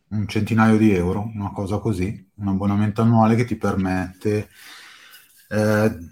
un 0.10 0.28
centinaio 0.28 0.76
di 0.76 0.94
euro, 0.94 1.32
una 1.34 1.54
cosa 1.54 1.78
così, 1.78 2.30
un 2.36 2.50
abbonamento 2.50 3.02
annuale 3.02 3.36
che 3.36 3.46
ti 3.46 3.56
permette... 3.56 4.50
Eh, 5.50 6.10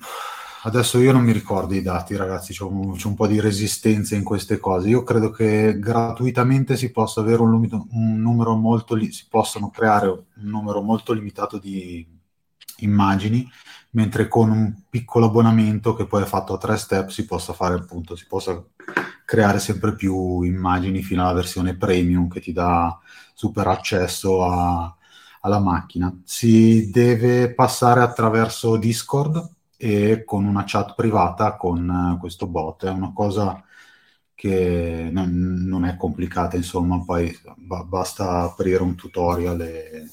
adesso 0.63 0.99
io 0.99 1.11
non 1.11 1.23
mi 1.23 1.31
ricordo 1.31 1.73
i 1.73 1.81
dati, 1.81 2.15
ragazzi, 2.15 2.53
c'è 2.53 2.63
un, 2.63 2.95
c'è 2.95 3.07
un, 3.07 3.15
po' 3.15 3.27
di 3.27 3.39
resistenza 3.39 4.15
in 4.15 4.23
queste 4.23 4.59
cose. 4.59 4.89
Io 4.89 5.03
credo 5.03 5.29
che 5.31 5.79
gratuitamente 5.79 6.75
si 6.77 6.91
possa 6.91 7.21
avere 7.21 7.41
un, 7.41 7.53
un 7.91 8.21
numero 8.21 8.55
molto 8.55 8.95
li- 8.95 9.11
si 9.11 9.25
possano 9.29 9.69
creare 9.69 10.07
un 10.07 10.25
numero 10.35 10.81
molto 10.81 11.13
limitato 11.13 11.57
di 11.57 12.05
immagini 12.79 13.49
mentre 13.91 14.27
con 14.27 14.51
un 14.51 14.73
piccolo 14.89 15.25
abbonamento 15.25 15.95
che 15.95 16.05
poi 16.05 16.23
è 16.23 16.25
fatto 16.25 16.53
a 16.53 16.57
tre 16.57 16.77
step 16.77 17.09
si 17.09 17.25
possa 17.25 17.53
fare 17.53 17.75
appunto, 17.75 18.15
si 18.15 18.25
possa 18.27 18.63
creare 19.25 19.59
sempre 19.59 19.95
più 19.95 20.41
immagini 20.41 21.01
fino 21.01 21.23
alla 21.23 21.33
versione 21.33 21.75
premium 21.75 22.27
che 22.29 22.39
ti 22.39 22.53
dà 22.53 22.97
super 23.33 23.67
accesso 23.67 24.45
a, 24.45 24.95
alla 25.41 25.59
macchina. 25.59 26.13
Si 26.23 26.89
deve 26.91 27.53
passare 27.53 28.01
attraverso 28.01 28.77
Discord 28.77 29.57
e 29.81 30.25
con 30.25 30.43
una 30.43 30.65
chat 30.67 30.93
privata 30.93 31.55
con 31.55 32.17
questo 32.19 32.47
bot, 32.47 32.85
è 32.85 32.89
una 32.89 33.13
cosa 33.13 33.63
che 34.35 35.07
non, 35.09 35.63
non 35.67 35.85
è 35.85 35.95
complicata, 35.95 36.57
insomma, 36.57 37.01
poi 37.05 37.33
ba- 37.55 37.85
basta 37.85 38.41
aprire 38.41 38.83
un 38.83 38.95
tutorial 38.95 39.61
e, 39.61 40.03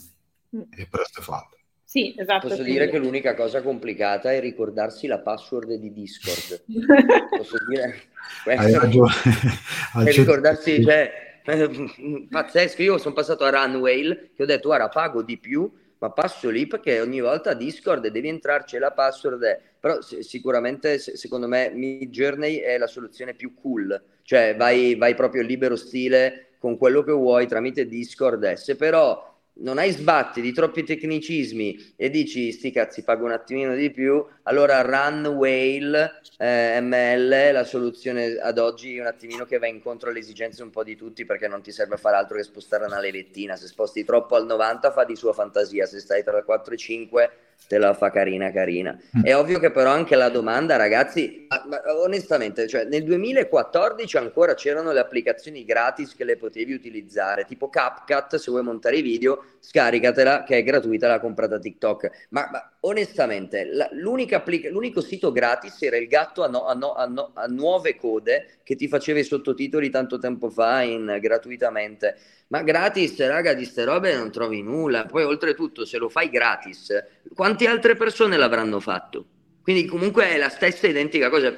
mm. 0.56 0.60
e 0.70 0.86
presto 0.88 1.18
è 1.18 1.22
fatto. 1.22 1.56
Sì, 1.82 2.14
esatto. 2.16 2.46
Posso 2.46 2.62
dire 2.62 2.88
che 2.88 2.98
l'unica 2.98 3.34
cosa 3.34 3.60
complicata 3.62 4.32
è 4.32 4.38
ricordarsi 4.38 5.08
la 5.08 5.18
password 5.18 5.74
di 5.74 5.92
Discord. 5.92 6.62
Posso 7.36 7.56
dire? 7.68 8.02
Hai 8.44 8.72
ragione. 8.72 9.12
e 10.06 10.10
ricordarsi, 10.12 10.82
cioè, 10.82 11.40
pazzesco. 12.30 12.82
Io 12.82 12.98
sono 12.98 13.14
passato 13.14 13.44
a 13.44 13.50
Runway 13.50 14.30
che 14.34 14.42
ho 14.42 14.46
detto, 14.46 14.68
guarda, 14.68 14.88
pago 14.88 15.22
di 15.22 15.38
più, 15.38 15.72
ma 15.98 16.10
passo 16.10 16.50
lì 16.50 16.66
perché 16.66 17.00
ogni 17.00 17.20
volta 17.20 17.54
Discord 17.54 18.06
devi 18.08 18.28
entrarci 18.28 18.78
la 18.78 18.92
password. 18.92 19.42
È... 19.42 19.60
Però 19.80 20.00
sicuramente, 20.00 20.98
secondo 20.98 21.46
me, 21.48 21.70
Mid 21.70 22.10
Journey 22.10 22.56
è 22.56 22.76
la 22.78 22.86
soluzione 22.86 23.34
più 23.34 23.54
cool. 23.54 24.02
Cioè, 24.22 24.56
vai, 24.56 24.96
vai 24.96 25.14
proprio 25.14 25.42
libero 25.42 25.76
stile 25.76 26.48
con 26.58 26.76
quello 26.76 27.02
che 27.02 27.12
vuoi 27.12 27.46
tramite 27.46 27.86
Discord. 27.86 28.54
Se 28.54 28.76
però 28.76 29.35
non 29.58 29.78
hai 29.78 29.90
sbatti 29.90 30.40
di 30.40 30.52
troppi 30.52 30.82
tecnicismi 30.82 31.94
e 31.96 32.10
dici 32.10 32.52
sti 32.52 32.70
cazzi 32.70 33.02
pago 33.02 33.24
un 33.24 33.32
attimino 33.32 33.74
di 33.74 33.90
più, 33.90 34.24
allora 34.42 34.82
Run 34.82 35.26
Whale 35.26 36.20
eh, 36.38 36.80
ML 36.80 37.52
la 37.52 37.64
soluzione 37.64 38.36
ad 38.36 38.58
oggi 38.58 38.98
un 38.98 39.06
attimino 39.06 39.44
che 39.44 39.58
va 39.58 39.66
incontro 39.66 40.10
alle 40.10 40.18
esigenze 40.18 40.62
un 40.62 40.70
po' 40.70 40.84
di 40.84 40.96
tutti 40.96 41.24
perché 41.24 41.48
non 41.48 41.62
ti 41.62 41.72
serve 41.72 41.94
a 41.94 41.98
fare 41.98 42.16
altro 42.16 42.36
che 42.36 42.42
spostare 42.42 42.84
una 42.84 43.00
levettina, 43.00 43.56
se 43.56 43.66
sposti 43.66 44.04
troppo 44.04 44.34
al 44.36 44.46
90 44.46 44.90
fa 44.90 45.04
di 45.04 45.16
sua 45.16 45.32
fantasia, 45.32 45.86
se 45.86 46.00
stai 46.00 46.22
tra 46.22 46.36
il 46.36 46.44
4 46.44 46.74
e 46.74 46.76
5 46.76 47.30
te 47.66 47.78
la 47.78 47.94
fa 47.94 48.10
carina 48.10 48.50
carina. 48.52 48.96
Mm. 49.18 49.24
È 49.24 49.36
ovvio 49.36 49.58
che 49.58 49.70
però 49.70 49.90
anche 49.90 50.16
la 50.16 50.28
domanda, 50.28 50.76
ragazzi, 50.76 51.46
ma, 51.48 51.64
ma, 51.66 51.80
onestamente, 52.02 52.66
cioè 52.68 52.84
nel 52.84 53.04
2014 53.04 54.16
ancora 54.16 54.54
c'erano 54.54 54.92
le 54.92 55.00
applicazioni 55.00 55.64
gratis 55.64 56.14
che 56.14 56.24
le 56.24 56.36
potevi 56.36 56.72
utilizzare, 56.72 57.44
tipo 57.44 57.68
CapCut, 57.68 58.36
se 58.36 58.50
vuoi 58.50 58.62
montare 58.62 58.98
i 58.98 59.02
video, 59.02 59.44
scaricatela 59.60 60.44
che 60.44 60.58
è 60.58 60.62
gratuita, 60.62 61.08
l'ha 61.08 61.20
comprata 61.20 61.58
TikTok. 61.58 62.26
Ma, 62.30 62.48
ma 62.50 62.70
onestamente, 62.80 63.64
la, 63.64 63.88
applica- 64.32 64.70
l'unico 64.70 65.00
sito 65.00 65.32
gratis 65.32 65.82
era 65.82 65.96
il 65.96 66.06
gatto 66.06 66.44
a, 66.44 66.48
no, 66.48 66.66
a, 66.66 66.74
no, 66.74 66.94
a, 66.94 67.06
no, 67.06 67.30
a 67.34 67.46
nuove 67.46 67.96
code 67.96 68.58
che 68.62 68.76
ti 68.76 68.88
faceva 68.88 69.18
i 69.18 69.24
sottotitoli 69.24 69.90
tanto 69.90 70.18
tempo 70.18 70.50
fa 70.50 70.82
in, 70.82 71.18
gratuitamente 71.20 72.16
ma 72.48 72.62
gratis, 72.62 73.18
raga, 73.26 73.54
di 73.54 73.64
ste 73.64 73.84
robe 73.84 74.14
non 74.14 74.30
trovi 74.30 74.62
nulla. 74.62 75.06
Poi, 75.06 75.24
oltretutto, 75.24 75.84
se 75.84 75.98
lo 75.98 76.08
fai 76.08 76.30
gratis, 76.30 76.92
quante 77.34 77.66
altre 77.66 77.96
persone 77.96 78.36
l'avranno 78.36 78.80
fatto? 78.80 79.24
Quindi, 79.62 79.86
comunque, 79.86 80.28
è 80.28 80.36
la 80.36 80.48
stessa 80.48 80.86
identica 80.86 81.28
cosa. 81.28 81.56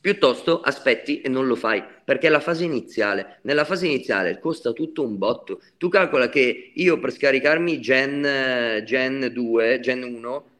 Piuttosto 0.00 0.60
aspetti 0.60 1.22
e 1.22 1.30
non 1.30 1.46
lo 1.46 1.56
fai 1.56 1.82
perché 2.04 2.26
è 2.26 2.30
la 2.30 2.40
fase 2.40 2.64
iniziale. 2.64 3.38
Nella 3.44 3.64
fase 3.64 3.86
iniziale 3.86 4.38
costa 4.38 4.72
tutto 4.72 5.02
un 5.02 5.16
botto. 5.16 5.62
Tu 5.78 5.88
calcola 5.88 6.28
che 6.28 6.72
io 6.74 6.98
per 6.98 7.10
scaricarmi 7.10 7.80
Gen, 7.80 8.82
Gen 8.84 9.30
2, 9.32 9.80
Gen 9.80 10.02
1, 10.02 10.50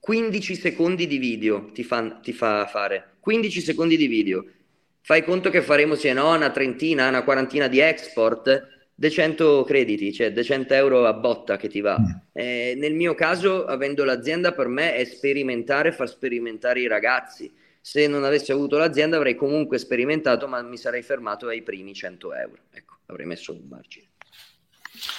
15 0.00 0.54
secondi 0.54 1.06
di 1.06 1.18
video 1.18 1.70
ti 1.74 1.84
fa, 1.84 2.12
ti 2.22 2.32
fa 2.32 2.66
fare. 2.66 3.16
15 3.20 3.60
secondi 3.60 3.98
di 3.98 4.06
video. 4.06 4.42
Fai 5.02 5.22
conto 5.22 5.50
che 5.50 5.60
faremo, 5.60 5.94
se 5.94 6.14
no, 6.14 6.34
una 6.34 6.50
trentina, 6.50 7.08
una 7.08 7.24
quarantina 7.24 7.68
di 7.68 7.78
export 7.78 8.81
de 8.94 9.10
100 9.10 9.64
crediti, 9.64 10.12
cioè 10.12 10.32
de 10.32 10.44
100 10.44 10.74
euro 10.74 11.06
a 11.06 11.12
botta 11.12 11.56
che 11.56 11.68
ti 11.68 11.80
va. 11.80 11.98
Mm. 11.98 12.04
Eh, 12.32 12.74
nel 12.76 12.94
mio 12.94 13.14
caso, 13.14 13.64
avendo 13.64 14.04
l'azienda, 14.04 14.52
per 14.52 14.68
me 14.68 14.94
è 14.94 15.04
sperimentare, 15.04 15.92
far 15.92 16.08
sperimentare 16.08 16.80
i 16.80 16.86
ragazzi. 16.86 17.52
Se 17.80 18.06
non 18.06 18.22
avessi 18.24 18.52
avuto 18.52 18.76
l'azienda 18.76 19.16
avrei 19.16 19.34
comunque 19.34 19.78
sperimentato, 19.78 20.46
ma 20.46 20.62
mi 20.62 20.76
sarei 20.76 21.02
fermato 21.02 21.48
ai 21.48 21.62
primi 21.62 21.94
100 21.94 22.34
euro. 22.34 22.58
Ecco, 22.70 22.98
avrei 23.06 23.26
messo 23.26 23.52
un 23.52 23.66
margine. 23.68 24.06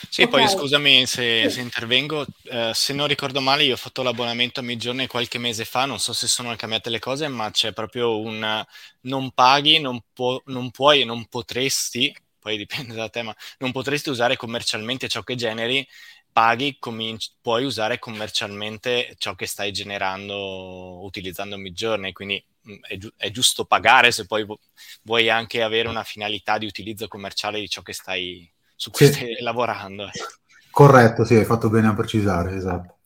Sì, 0.09 0.21
okay. 0.21 0.45
poi 0.45 0.47
scusami 0.47 1.05
se, 1.05 1.49
se 1.49 1.59
intervengo, 1.59 2.25
eh, 2.43 2.71
se 2.73 2.93
non 2.93 3.07
ricordo 3.07 3.41
male 3.41 3.63
io 3.63 3.73
ho 3.73 3.77
fatto 3.77 4.01
l'abbonamento 4.01 4.59
a 4.59 4.63
Midjourney 4.63 5.07
qualche 5.07 5.39
mese 5.39 5.65
fa, 5.65 5.85
non 5.85 5.99
so 5.99 6.13
se 6.13 6.27
sono 6.27 6.55
cambiate 6.55 6.89
le 6.89 6.99
cose, 6.99 7.27
ma 7.27 7.49
c'è 7.51 7.73
proprio 7.73 8.19
un 8.19 8.63
non 9.01 9.31
paghi, 9.31 9.79
non, 9.79 9.99
pu- 10.13 10.41
non 10.45 10.71
puoi 10.71 11.01
e 11.01 11.05
non 11.05 11.25
potresti 11.25 12.15
poi 12.43 12.57
dipende 12.57 12.93
da 12.93 13.09
te, 13.09 13.23
ma 13.23 13.35
non 13.59 13.71
potresti 13.71 14.09
usare 14.09 14.35
commercialmente 14.35 15.07
ciò 15.07 15.23
che 15.23 15.35
generi, 15.35 15.87
paghi, 16.31 16.77
cominci- 16.77 17.31
puoi 17.41 17.63
usare 17.63 17.97
commercialmente 17.97 19.15
ciò 19.17 19.33
che 19.33 19.47
stai 19.47 19.71
generando 19.71 21.03
utilizzando 21.03 21.57
Midjourney, 21.57 22.11
quindi 22.11 22.43
mm, 22.69 22.83
è, 22.83 22.97
gi- 22.97 23.13
è, 23.15 23.31
giusto 23.31 23.65
pagare 23.65 24.11
se 24.11 24.25
poi 24.25 24.45
vuoi 25.03 25.29
anche 25.29 25.63
avere 25.63 25.87
una 25.87 26.03
finalità 26.03 26.57
di 26.57 26.65
utilizzo 26.65 27.07
commerciale 27.07 27.59
di 27.59 27.69
ciò 27.69 27.81
che 27.81 27.93
stai, 27.93 28.51
su 28.75 28.91
cui 28.91 29.05
sì. 29.05 29.13
stai 29.13 29.35
lavorando. 29.41 30.09
Corretto, 30.69 31.23
sì, 31.23 31.35
hai 31.35 31.45
fatto 31.45 31.69
bene 31.69 31.87
a 31.87 31.93
precisare, 31.93 32.55
esatto. 32.55 32.97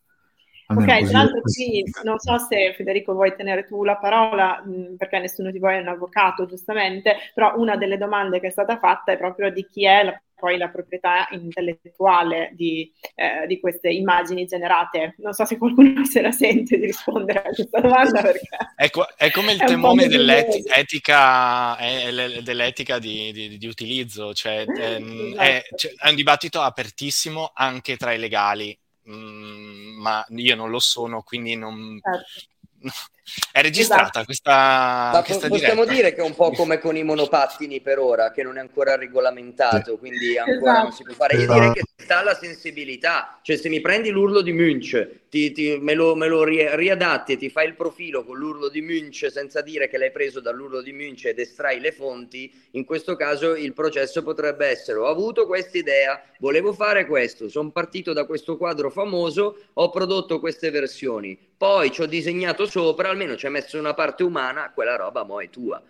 Almeno 0.69 0.91
ok, 0.91 1.07
tra 1.07 1.17
l'altro 1.19 1.41
qui 1.41 1.83
non 2.03 2.19
so 2.19 2.37
se 2.39 2.73
Federico 2.75 3.13
vuoi 3.13 3.33
tenere 3.35 3.63
tu 3.65 3.83
la 3.83 3.95
parola, 3.95 4.61
mh, 4.65 4.95
perché 4.97 5.19
nessuno 5.19 5.49
di 5.49 5.59
voi 5.59 5.75
è 5.75 5.79
un 5.79 5.87
avvocato, 5.87 6.45
giustamente, 6.45 7.15
però 7.33 7.53
una 7.57 7.77
delle 7.77 7.97
domande 7.97 8.41
che 8.41 8.47
è 8.47 8.51
stata 8.51 8.77
fatta 8.77 9.13
è 9.13 9.17
proprio 9.17 9.49
di 9.49 9.65
chi 9.65 9.85
è 9.85 10.03
la, 10.03 10.21
poi 10.35 10.57
la 10.57 10.67
proprietà 10.67 11.25
intellettuale 11.31 12.51
di, 12.53 12.91
eh, 13.15 13.47
di, 13.47 13.61
queste 13.61 13.89
immagini 13.89 14.45
generate. 14.45 15.15
Non 15.19 15.31
so 15.31 15.45
se 15.45 15.57
qualcuno 15.57 16.03
se 16.03 16.19
la 16.21 16.31
sente 16.31 16.77
di 16.77 16.85
rispondere 16.85 17.43
a 17.43 17.49
questa 17.49 17.79
domanda. 17.79 18.21
Perché 18.21 18.47
è, 18.75 18.89
co- 18.89 19.07
è 19.15 19.31
come 19.31 19.53
il 19.53 19.61
è 19.61 19.65
temone 19.65 20.07
dell'etica, 20.07 21.77
è, 21.77 22.41
dell'etica 22.43 22.99
di, 22.99 23.31
di, 23.31 23.57
di, 23.57 23.67
utilizzo, 23.67 24.33
cioè, 24.33 24.65
ehm, 24.67 25.31
esatto. 25.31 25.41
è, 25.41 25.63
cioè, 25.75 25.93
è 25.95 26.09
un 26.09 26.15
dibattito 26.15 26.59
apertissimo 26.59 27.51
anche 27.53 27.95
tra 27.95 28.11
i 28.11 28.19
legali 28.19 28.77
Mm, 29.09 30.01
ma 30.01 30.25
io 30.29 30.55
non 30.55 30.69
lo 30.69 30.79
sono, 30.79 31.23
quindi 31.23 31.55
non... 31.55 31.99
Certo. 32.01 32.47
È 33.51 33.61
registrata 33.61 34.21
esatto. 34.21 34.25
questa, 34.25 35.23
questa 35.25 35.47
Possiamo 35.47 35.83
diretta. 35.83 35.93
dire 35.93 36.13
che 36.13 36.21
è 36.21 36.23
un 36.23 36.35
po' 36.35 36.51
come 36.51 36.79
con 36.79 36.95
i 36.95 37.03
monopattini 37.03 37.81
per 37.81 37.99
ora, 37.99 38.31
che 38.31 38.41
non 38.41 38.57
è 38.57 38.61
ancora 38.61 38.95
regolamentato, 38.95 39.93
sì. 39.93 39.97
quindi 39.97 40.37
ancora 40.37 40.71
esatto. 40.71 40.83
non 40.83 40.91
si 40.93 41.03
può 41.03 41.13
fare. 41.13 41.37
Io 41.37 41.51
direi 41.51 41.73
che 41.73 41.83
sta 41.97 42.23
la 42.23 42.35
sensibilità, 42.35 43.39
cioè 43.41 43.57
se 43.57 43.67
mi 43.67 43.81
prendi 43.81 44.09
l'urlo 44.09 44.41
di 44.41 44.53
Munch, 44.53 45.25
ti, 45.29 45.51
ti, 45.51 45.77
me, 45.81 45.93
lo, 45.93 46.15
me 46.15 46.27
lo 46.27 46.43
riadatti 46.43 47.33
e 47.33 47.37
ti 47.37 47.49
fai 47.49 47.67
il 47.67 47.75
profilo 47.75 48.23
con 48.23 48.37
l'urlo 48.37 48.69
di 48.69 48.81
Munch 48.81 49.29
senza 49.29 49.61
dire 49.61 49.89
che 49.89 49.97
l'hai 49.97 50.11
preso 50.11 50.39
dall'urlo 50.39 50.81
di 50.81 50.93
Munch 50.93 51.25
ed 51.25 51.39
estrai 51.39 51.79
le 51.81 51.91
fonti, 51.91 52.49
in 52.71 52.85
questo 52.85 53.15
caso 53.17 53.55
il 53.55 53.73
processo 53.73 54.23
potrebbe 54.23 54.67
essere 54.67 54.99
ho 54.99 55.07
avuto 55.07 55.45
questa 55.45 55.77
idea, 55.77 56.21
volevo 56.39 56.71
fare 56.71 57.05
questo, 57.05 57.49
sono 57.49 57.71
partito 57.71 58.13
da 58.13 58.25
questo 58.25 58.55
quadro 58.55 58.89
famoso, 58.89 59.57
ho 59.73 59.89
prodotto 59.89 60.39
queste 60.39 60.69
versioni, 60.69 61.37
poi 61.57 61.91
ci 61.91 62.01
ho 62.01 62.05
disegnato 62.05 62.65
sopra, 62.65 63.13
almeno 63.17 63.35
ci 63.35 63.47
hai 63.47 63.51
messo 63.51 63.79
una 63.79 63.95
parte 63.95 64.23
umana, 64.23 64.71
quella 64.73 64.95
roba 64.95 65.23
mo 65.23 65.41
è 65.41 65.49
tua. 65.49 65.81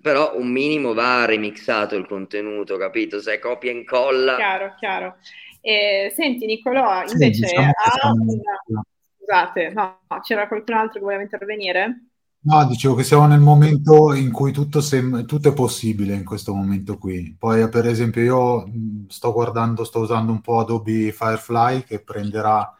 Però 0.00 0.36
un 0.38 0.48
minimo 0.48 0.94
va 0.94 1.24
remixato 1.24 1.96
il 1.96 2.06
contenuto, 2.06 2.76
capito? 2.76 3.20
Se 3.20 3.38
copia 3.38 3.70
e 3.70 3.74
incolla. 3.74 4.36
Chiaro, 4.36 4.74
chiaro. 4.78 5.16
Eh, 5.60 6.12
senti 6.14 6.46
Nicolò, 6.46 7.02
invece 7.02 7.34
sì, 7.34 7.54
diciamo 7.54 7.70
ha 7.70 8.12
una... 8.12 8.82
Scusate, 9.18 9.72
no, 9.74 9.98
c'era 10.22 10.46
qualcun 10.46 10.74
altro 10.74 11.00
che 11.00 11.04
voleva 11.04 11.22
intervenire? 11.22 12.06
No, 12.46 12.64
dicevo 12.66 12.94
che 12.94 13.02
siamo 13.02 13.26
nel 13.26 13.40
momento 13.40 14.14
in 14.14 14.30
cui 14.30 14.52
tutto, 14.52 14.80
sem- 14.80 15.24
tutto, 15.24 15.48
è 15.48 15.52
possibile 15.52 16.14
in 16.14 16.24
questo 16.24 16.54
momento 16.54 16.96
qui. 16.96 17.34
Poi, 17.36 17.68
per 17.68 17.86
esempio, 17.86 18.22
io 18.22 18.70
sto 19.08 19.32
guardando, 19.32 19.82
sto 19.82 20.00
usando 20.00 20.30
un 20.30 20.40
po' 20.40 20.60
Adobe 20.60 21.10
Firefly 21.10 21.82
che 21.82 22.04
prenderà 22.04 22.72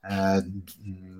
eh, 0.00 0.42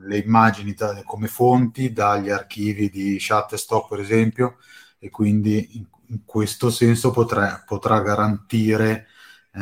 le 0.03 0.19
immagini 0.19 0.74
da, 0.74 1.03
come 1.05 1.29
fonti 1.29 1.93
dagli 1.93 2.31
archivi 2.31 2.91
di 2.91 3.19
Shutterstock, 3.19 3.89
per 3.89 4.01
esempio, 4.01 4.59
e 4.99 5.11
quindi 5.11 5.77
in, 5.77 5.87
in 6.09 6.24
questo 6.24 6.70
senso 6.70 7.11
potrà, 7.11 7.62
potrà 7.66 8.01
garantire 8.01 9.07
eh, 9.53 9.61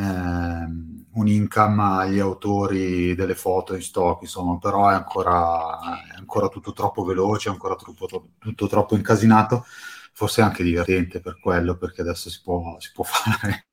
un 1.13 1.27
income 1.27 1.83
agli 1.83 2.19
autori 2.19 3.15
delle 3.15 3.35
foto 3.35 3.75
in 3.75 3.81
stock, 3.81 4.21
insomma, 4.23 4.57
però 4.57 4.89
è 4.89 4.93
ancora, 4.93 5.79
è 6.13 6.17
ancora 6.17 6.47
tutto 6.47 6.73
troppo 6.73 7.03
veloce, 7.03 7.49
è 7.49 7.51
ancora 7.51 7.75
troppo, 7.75 8.07
tutto 8.37 8.67
troppo 8.67 8.95
incasinato, 8.95 9.65
forse 10.13 10.41
anche 10.41 10.63
divertente 10.63 11.19
per 11.19 11.39
quello, 11.39 11.77
perché 11.77 12.01
adesso 12.01 12.29
si 12.29 12.41
può, 12.43 12.79
si 12.79 12.91
può 12.93 13.03
fare, 13.05 13.67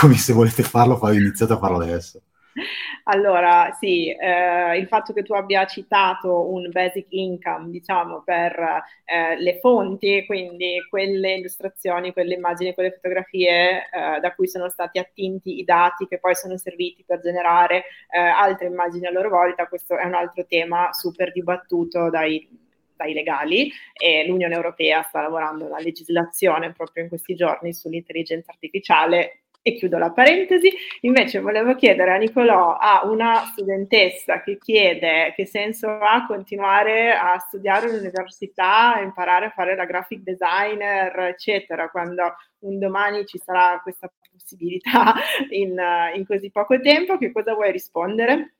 cui 0.00 0.16
se 0.16 0.32
volete 0.32 0.62
farlo, 0.62 0.98
iniziate 1.12 1.52
a 1.54 1.58
farlo 1.58 1.78
adesso. 1.80 2.22
Allora, 3.04 3.72
sì, 3.78 4.10
eh, 4.10 4.78
il 4.78 4.86
fatto 4.88 5.12
che 5.12 5.22
tu 5.22 5.32
abbia 5.34 5.64
citato 5.66 6.50
un 6.50 6.68
basic 6.70 7.06
income, 7.10 7.70
diciamo, 7.70 8.22
per 8.24 8.82
eh, 9.04 9.38
le 9.38 9.58
fonti, 9.60 10.24
quindi 10.26 10.78
quelle 10.88 11.34
illustrazioni, 11.34 12.12
quelle 12.12 12.34
immagini, 12.34 12.74
quelle 12.74 12.92
fotografie 12.92 13.88
eh, 13.90 14.20
da 14.20 14.34
cui 14.34 14.48
sono 14.48 14.68
stati 14.68 14.98
attinti 14.98 15.58
i 15.58 15.64
dati 15.64 16.06
che 16.06 16.18
poi 16.18 16.34
sono 16.34 16.56
serviti 16.56 17.04
per 17.06 17.20
generare 17.20 17.84
eh, 18.10 18.18
altre 18.18 18.66
immagini 18.66 19.06
a 19.06 19.10
loro 19.10 19.28
volta, 19.30 19.66
questo 19.68 19.96
è 19.96 20.04
un 20.04 20.14
altro 20.14 20.44
tema 20.46 20.92
super 20.92 21.32
dibattuto 21.32 22.10
dai 22.10 22.64
dai 22.96 23.12
legali 23.12 23.70
e 23.92 24.26
l'Unione 24.26 24.54
Europea 24.54 25.02
sta 25.02 25.20
lavorando 25.20 25.66
alla 25.66 25.78
legislazione 25.78 26.72
proprio 26.72 27.02
in 27.02 27.10
questi 27.10 27.34
giorni 27.34 27.74
sull'intelligenza 27.74 28.50
artificiale 28.50 29.42
e 29.66 29.74
chiudo 29.74 29.98
la 29.98 30.12
parentesi. 30.12 30.70
Invece 31.00 31.40
volevo 31.40 31.74
chiedere 31.74 32.12
a 32.12 32.16
Nicolò, 32.16 32.76
a 32.76 33.04
una 33.04 33.46
studentessa 33.50 34.40
che 34.40 34.58
chiede 34.58 35.32
che 35.34 35.44
senso 35.44 35.88
ha 35.88 36.24
continuare 36.24 37.12
a 37.12 37.36
studiare 37.40 37.86
all'università, 37.86 39.00
imparare 39.02 39.46
a 39.46 39.50
fare 39.50 39.74
la 39.74 39.84
graphic 39.84 40.20
designer, 40.22 41.18
eccetera, 41.18 41.90
quando 41.90 42.36
un 42.60 42.78
domani 42.78 43.26
ci 43.26 43.38
sarà 43.38 43.80
questa 43.82 44.08
possibilità 44.30 45.14
in, 45.50 45.76
in 46.14 46.24
così 46.24 46.48
poco 46.52 46.78
tempo, 46.78 47.18
che 47.18 47.32
cosa 47.32 47.52
vuoi 47.54 47.72
rispondere? 47.72 48.54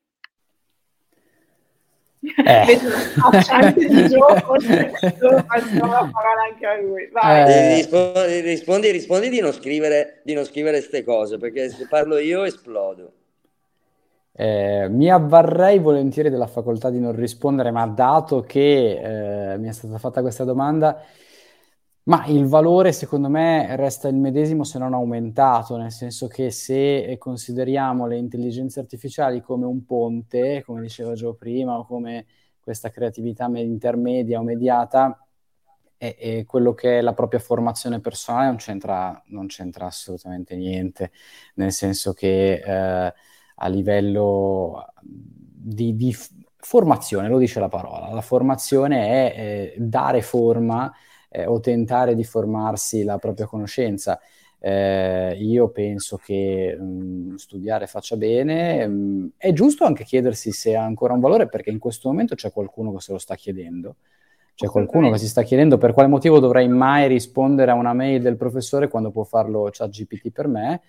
Eh. 2.44 2.64
Vedo 3.74 3.88
di 3.88 4.08
gioco, 4.08 4.56
la 4.56 5.44
parola 5.48 6.42
anche 6.50 6.66
a 6.66 6.80
lui. 6.80 7.08
Vai. 7.12 7.50
Eh. 7.50 7.74
Rispondi, 7.76 8.40
rispondi, 8.40 8.90
rispondi, 8.90 9.28
di 9.28 9.40
non 9.40 9.52
scrivere 9.52 10.20
di 10.24 10.34
non 10.34 10.44
scrivere 10.44 10.78
queste 10.78 11.04
cose, 11.04 11.38
perché 11.38 11.68
se 11.68 11.86
parlo 11.88 12.18
io 12.18 12.44
esplodo. 12.44 13.12
Eh, 14.38 14.88
mi 14.90 15.10
avvarrei 15.10 15.78
volentieri 15.78 16.28
della 16.28 16.46
facoltà 16.46 16.90
di 16.90 17.00
non 17.00 17.14
rispondere, 17.14 17.70
ma 17.70 17.86
dato 17.86 18.42
che 18.42 19.52
eh, 19.52 19.56
mi 19.56 19.68
è 19.68 19.72
stata 19.72 19.96
fatta 19.98 20.20
questa 20.20 20.44
domanda, 20.44 21.02
ma 22.06 22.24
il 22.26 22.46
valore 22.46 22.92
secondo 22.92 23.28
me 23.28 23.74
resta 23.76 24.08
il 24.08 24.14
medesimo 24.16 24.62
se 24.64 24.78
non 24.78 24.94
aumentato, 24.94 25.76
nel 25.76 25.90
senso 25.90 26.28
che 26.28 26.50
se 26.50 27.16
consideriamo 27.18 28.06
le 28.06 28.16
intelligenze 28.16 28.78
artificiali 28.80 29.40
come 29.40 29.66
un 29.66 29.84
ponte, 29.84 30.62
come 30.64 30.82
diceva 30.82 31.14
Gio 31.14 31.34
prima, 31.34 31.78
o 31.78 31.84
come 31.84 32.26
questa 32.60 32.90
creatività 32.90 33.46
intermedia 33.46 34.38
o 34.38 34.44
mediata, 34.44 35.20
e, 35.98 36.16
e 36.18 36.44
quello 36.44 36.74
che 36.74 36.98
è 36.98 37.00
la 37.00 37.14
propria 37.14 37.40
formazione 37.40 38.00
personale 38.00 38.46
non 38.46 38.56
c'entra, 38.56 39.22
non 39.28 39.46
c'entra 39.46 39.86
assolutamente 39.86 40.54
niente, 40.56 41.10
nel 41.54 41.72
senso 41.72 42.12
che 42.12 42.62
eh, 42.64 43.14
a 43.56 43.68
livello 43.68 44.92
di, 45.02 45.96
di, 45.96 46.14
formazione, 46.58 47.28
lo 47.28 47.38
dice 47.38 47.60
la 47.60 47.68
parola, 47.68 48.12
la 48.12 48.20
formazione 48.20 49.06
è 49.06 49.74
eh, 49.74 49.74
dare 49.78 50.20
forma 50.20 50.92
eh, 51.28 51.46
o 51.46 51.60
tentare 51.60 52.14
di 52.14 52.24
formarsi 52.24 53.04
la 53.04 53.18
propria 53.18 53.46
conoscenza. 53.46 54.20
Eh, 54.58 55.36
io 55.38 55.68
penso 55.68 56.16
che 56.16 56.76
mh, 56.78 56.84
mm, 56.84 57.34
studiare 57.34 57.86
faccia 57.86 58.16
bene, 58.16 58.86
mh, 58.86 58.92
mm, 58.92 59.26
è 59.36 59.52
giusto 59.52 59.84
anche 59.84 60.04
chiedersi 60.04 60.50
se 60.50 60.74
ha 60.74 60.82
ancora 60.82 61.12
un 61.12 61.20
valore 61.20 61.48
perché 61.48 61.70
in 61.70 61.78
questo 61.78 62.08
momento 62.08 62.34
c'è 62.34 62.50
qualcuno 62.52 62.92
che 62.92 63.00
se 63.00 63.12
lo 63.12 63.18
sta 63.18 63.34
chiedendo. 63.34 63.96
C'è 64.56 64.68
qualcuno 64.68 65.10
che 65.10 65.18
si 65.18 65.28
sta 65.28 65.42
chiedendo 65.42 65.76
per 65.76 65.92
quale 65.92 66.08
motivo 66.08 66.40
dovrei 66.40 66.66
mai 66.66 67.08
rispondere 67.08 67.70
a 67.70 67.74
una 67.74 67.92
mail 67.92 68.22
del 68.22 68.36
professore 68.36 68.88
quando 68.88 69.10
può 69.10 69.22
farlo 69.22 69.68
ChatGPT 69.70 70.30
per 70.30 70.48
me. 70.48 70.80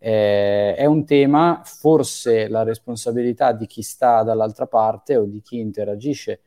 Eh, 0.00 0.74
è 0.74 0.84
un 0.86 1.04
tema, 1.04 1.62
forse 1.64 2.48
la 2.48 2.64
responsabilità 2.64 3.52
di 3.52 3.66
chi 3.66 3.82
sta 3.82 4.24
dall'altra 4.24 4.66
parte 4.66 5.14
o 5.16 5.24
di 5.24 5.40
chi 5.40 5.60
interagisce, 5.60 6.40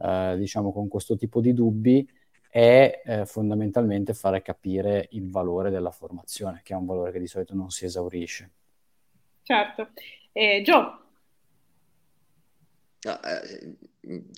eh, 0.00 0.36
diciamo, 0.38 0.72
con 0.72 0.86
questo 0.86 1.16
tipo 1.16 1.40
di 1.40 1.52
dubbi 1.52 2.08
è 2.50 3.02
eh, 3.04 3.26
fondamentalmente 3.26 4.12
fare 4.12 4.42
capire 4.42 5.06
il 5.12 5.30
valore 5.30 5.70
della 5.70 5.92
formazione, 5.92 6.60
che 6.64 6.74
è 6.74 6.76
un 6.76 6.84
valore 6.84 7.12
che 7.12 7.20
di 7.20 7.28
solito 7.28 7.54
non 7.54 7.70
si 7.70 7.84
esaurisce. 7.84 8.50
Certo. 9.42 9.90
Eh, 10.32 10.60
Gio? 10.64 10.98
No, 13.02 13.22
eh, 13.22 13.76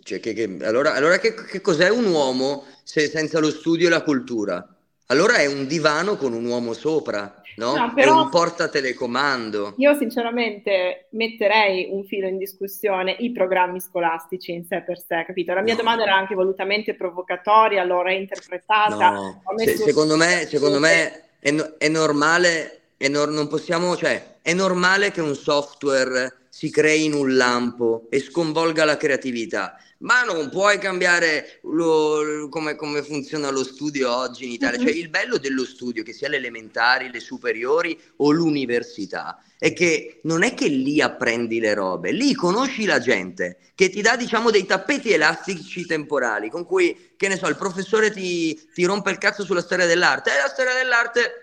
cioè 0.02 0.20
che, 0.20 0.34
che, 0.34 0.58
allora, 0.62 0.94
allora 0.94 1.18
che, 1.18 1.34
che, 1.34 1.60
cos'è 1.60 1.88
un 1.88 2.04
uomo 2.04 2.64
se, 2.84 3.08
senza 3.08 3.40
lo 3.40 3.50
studio 3.50 3.86
e 3.86 3.90
la 3.90 4.02
cultura? 4.02 4.76
Allora 5.12 5.34
è 5.34 5.46
un 5.46 5.66
divano 5.66 6.16
con 6.16 6.32
un 6.32 6.46
uomo 6.46 6.72
sopra 6.72 7.42
no? 7.56 7.74
no 7.74 7.92
però, 7.94 8.18
è 8.18 8.22
un 8.22 8.28
portatelecomando. 8.30 9.74
Io 9.76 9.94
sinceramente 9.98 11.08
metterei 11.10 11.88
un 11.90 12.02
filo 12.04 12.26
in 12.28 12.38
discussione 12.38 13.14
i 13.18 13.30
programmi 13.30 13.78
scolastici 13.78 14.52
in 14.52 14.64
sé 14.64 14.80
per 14.80 14.98
sé, 14.98 15.24
capito? 15.26 15.52
La 15.52 15.60
mia 15.60 15.74
no. 15.74 15.80
domanda 15.80 16.04
era 16.04 16.16
anche 16.16 16.34
volutamente 16.34 16.94
provocatoria, 16.94 17.84
l'ho 17.84 18.00
reinterpretata. 18.00 19.10
No. 19.10 19.42
Se, 19.56 19.76
secondo 19.76 20.16
me, 20.16 20.46
secondo 20.46 20.78
me 20.78 21.24
è, 21.40 21.54
è 21.76 21.88
normale, 21.88 22.80
è 22.96 23.08
no, 23.08 23.26
non 23.26 23.48
possiamo, 23.48 23.94
cioè, 23.96 24.36
è 24.40 24.54
normale 24.54 25.10
che 25.10 25.20
un 25.20 25.34
software 25.34 26.40
si 26.54 26.70
crei 26.70 27.04
in 27.04 27.14
un 27.14 27.34
lampo 27.34 28.08
e 28.10 28.20
sconvolga 28.20 28.84
la 28.84 28.98
creatività 28.98 29.74
ma 30.02 30.22
non 30.22 30.50
puoi 30.50 30.78
cambiare 30.78 31.60
lo, 31.62 32.48
come, 32.50 32.74
come, 32.74 33.02
funziona 33.02 33.50
lo 33.50 33.64
studio 33.64 34.14
oggi 34.14 34.44
in 34.44 34.50
Italia. 34.50 34.78
Cioè, 34.78 34.90
il 34.90 35.08
bello 35.08 35.38
dello 35.38 35.64
studio, 35.64 36.02
che 36.02 36.12
sia 36.12 36.28
le 36.28 36.36
elementari, 36.36 37.10
le 37.10 37.20
superiori 37.20 37.98
o 38.16 38.30
l'università, 38.30 39.42
è 39.58 39.72
che 39.72 40.20
non 40.24 40.42
è 40.42 40.54
che 40.54 40.66
lì 40.66 41.00
apprendi 41.00 41.60
le 41.60 41.74
robe, 41.74 42.10
lì 42.10 42.34
conosci 42.34 42.84
la 42.84 42.98
gente 42.98 43.58
che 43.74 43.90
ti 43.90 44.02
dà, 44.02 44.16
diciamo, 44.16 44.50
dei 44.50 44.66
tappeti 44.66 45.12
elastici 45.12 45.86
temporali 45.86 46.50
con 46.50 46.64
cui, 46.64 47.12
che 47.16 47.28
ne 47.28 47.36
so, 47.36 47.46
il 47.46 47.56
professore 47.56 48.10
ti, 48.10 48.60
ti 48.74 48.84
rompe 48.84 49.10
il 49.10 49.18
cazzo 49.18 49.44
sulla 49.44 49.62
storia 49.62 49.86
dell'arte. 49.86 50.30
E 50.30 50.36
la 50.36 50.48
storia 50.48 50.74
dell'arte 50.74 51.41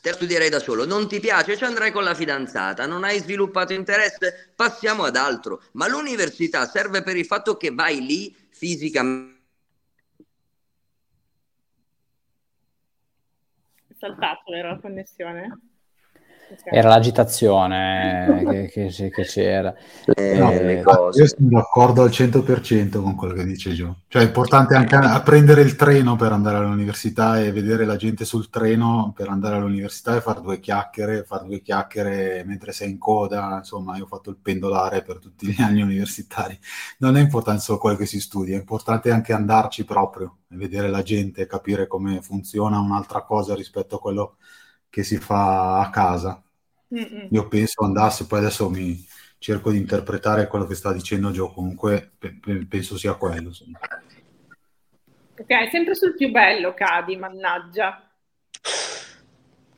te 0.00 0.10
la 0.10 0.14
studierei 0.14 0.48
da 0.48 0.58
solo, 0.58 0.84
non 0.84 1.08
ti 1.08 1.20
piace, 1.20 1.56
ci 1.56 1.64
andrai 1.64 1.92
con 1.92 2.04
la 2.04 2.14
fidanzata, 2.14 2.86
non 2.86 3.04
hai 3.04 3.18
sviluppato 3.18 3.72
interesse, 3.72 4.52
passiamo 4.54 5.04
ad 5.04 5.16
altro. 5.16 5.62
Ma 5.72 5.88
l'università 5.88 6.66
serve 6.66 7.02
per 7.02 7.16
il 7.16 7.26
fatto 7.26 7.56
che 7.56 7.70
vai 7.70 8.04
lì 8.04 8.34
fisicamente. 8.50 9.38
Saltato, 13.98 14.52
era 14.54 14.70
la 14.70 14.78
connessione? 14.80 15.69
Era 16.64 16.88
l'agitazione 16.88 18.42
che, 18.72 18.90
che, 18.90 19.10
che 19.10 19.22
c'era. 19.22 19.74
Eh, 20.14 20.38
no, 20.38 20.50
eh, 20.50 20.82
io 20.82 21.26
sono 21.26 21.48
d'accordo 21.48 22.02
al 22.02 22.10
100% 22.10 23.00
con 23.00 23.14
quello 23.14 23.34
che 23.34 23.44
dice 23.44 23.72
Gio. 23.72 24.00
Cioè 24.08 24.22
è 24.22 24.26
importante 24.26 24.74
anche 24.74 24.96
a 24.96 25.20
prendere 25.22 25.62
il 25.62 25.76
treno 25.76 26.16
per 26.16 26.32
andare 26.32 26.56
all'università 26.56 27.40
e 27.40 27.52
vedere 27.52 27.84
la 27.84 27.96
gente 27.96 28.24
sul 28.24 28.50
treno 28.50 29.12
per 29.14 29.28
andare 29.28 29.56
all'università 29.56 30.16
e 30.16 30.20
fare 30.20 30.40
due 30.40 30.58
chiacchiere, 30.58 31.24
fare 31.24 31.46
due 31.46 31.60
chiacchiere 31.60 32.42
mentre 32.44 32.72
sei 32.72 32.90
in 32.90 32.98
coda. 32.98 33.56
Insomma, 33.58 33.96
io 33.96 34.04
ho 34.04 34.08
fatto 34.08 34.30
il 34.30 34.38
pendolare 34.40 35.02
per 35.02 35.18
tutti 35.18 35.46
gli 35.46 35.60
anni 35.60 35.82
universitari. 35.82 36.58
Non 36.98 37.16
è 37.16 37.20
importante 37.20 37.60
solo 37.60 37.78
quello 37.78 37.96
che 37.96 38.06
si 38.06 38.20
studia, 38.20 38.56
è 38.56 38.60
importante 38.60 39.10
anche 39.10 39.32
andarci 39.32 39.84
proprio 39.84 40.38
e 40.48 40.56
vedere 40.56 40.88
la 40.88 41.02
gente, 41.02 41.46
capire 41.46 41.86
come 41.86 42.20
funziona 42.22 42.80
un'altra 42.80 43.22
cosa 43.22 43.54
rispetto 43.54 43.96
a 43.96 44.00
quello 44.00 44.36
che 44.36 44.59
che 44.90 45.02
si 45.02 45.16
fa 45.16 45.80
a 45.80 45.88
casa. 45.90 46.42
Mm-mm. 46.92 47.28
Io 47.30 47.48
penso 47.48 47.84
andasse, 47.84 48.26
poi 48.26 48.40
adesso 48.40 48.68
mi 48.68 49.06
cerco 49.38 49.70
di 49.70 49.78
interpretare 49.78 50.48
quello 50.48 50.66
che 50.66 50.74
sta 50.74 50.92
dicendo 50.92 51.30
Gio, 51.30 51.52
comunque 51.52 52.12
pe- 52.18 52.38
penso 52.68 52.98
sia 52.98 53.14
quello. 53.14 53.50
Ok, 55.38 55.70
sempre 55.70 55.94
sul 55.94 56.14
più 56.14 56.30
bello 56.30 56.74
cadi, 56.74 57.16
mannaggia. 57.16 58.10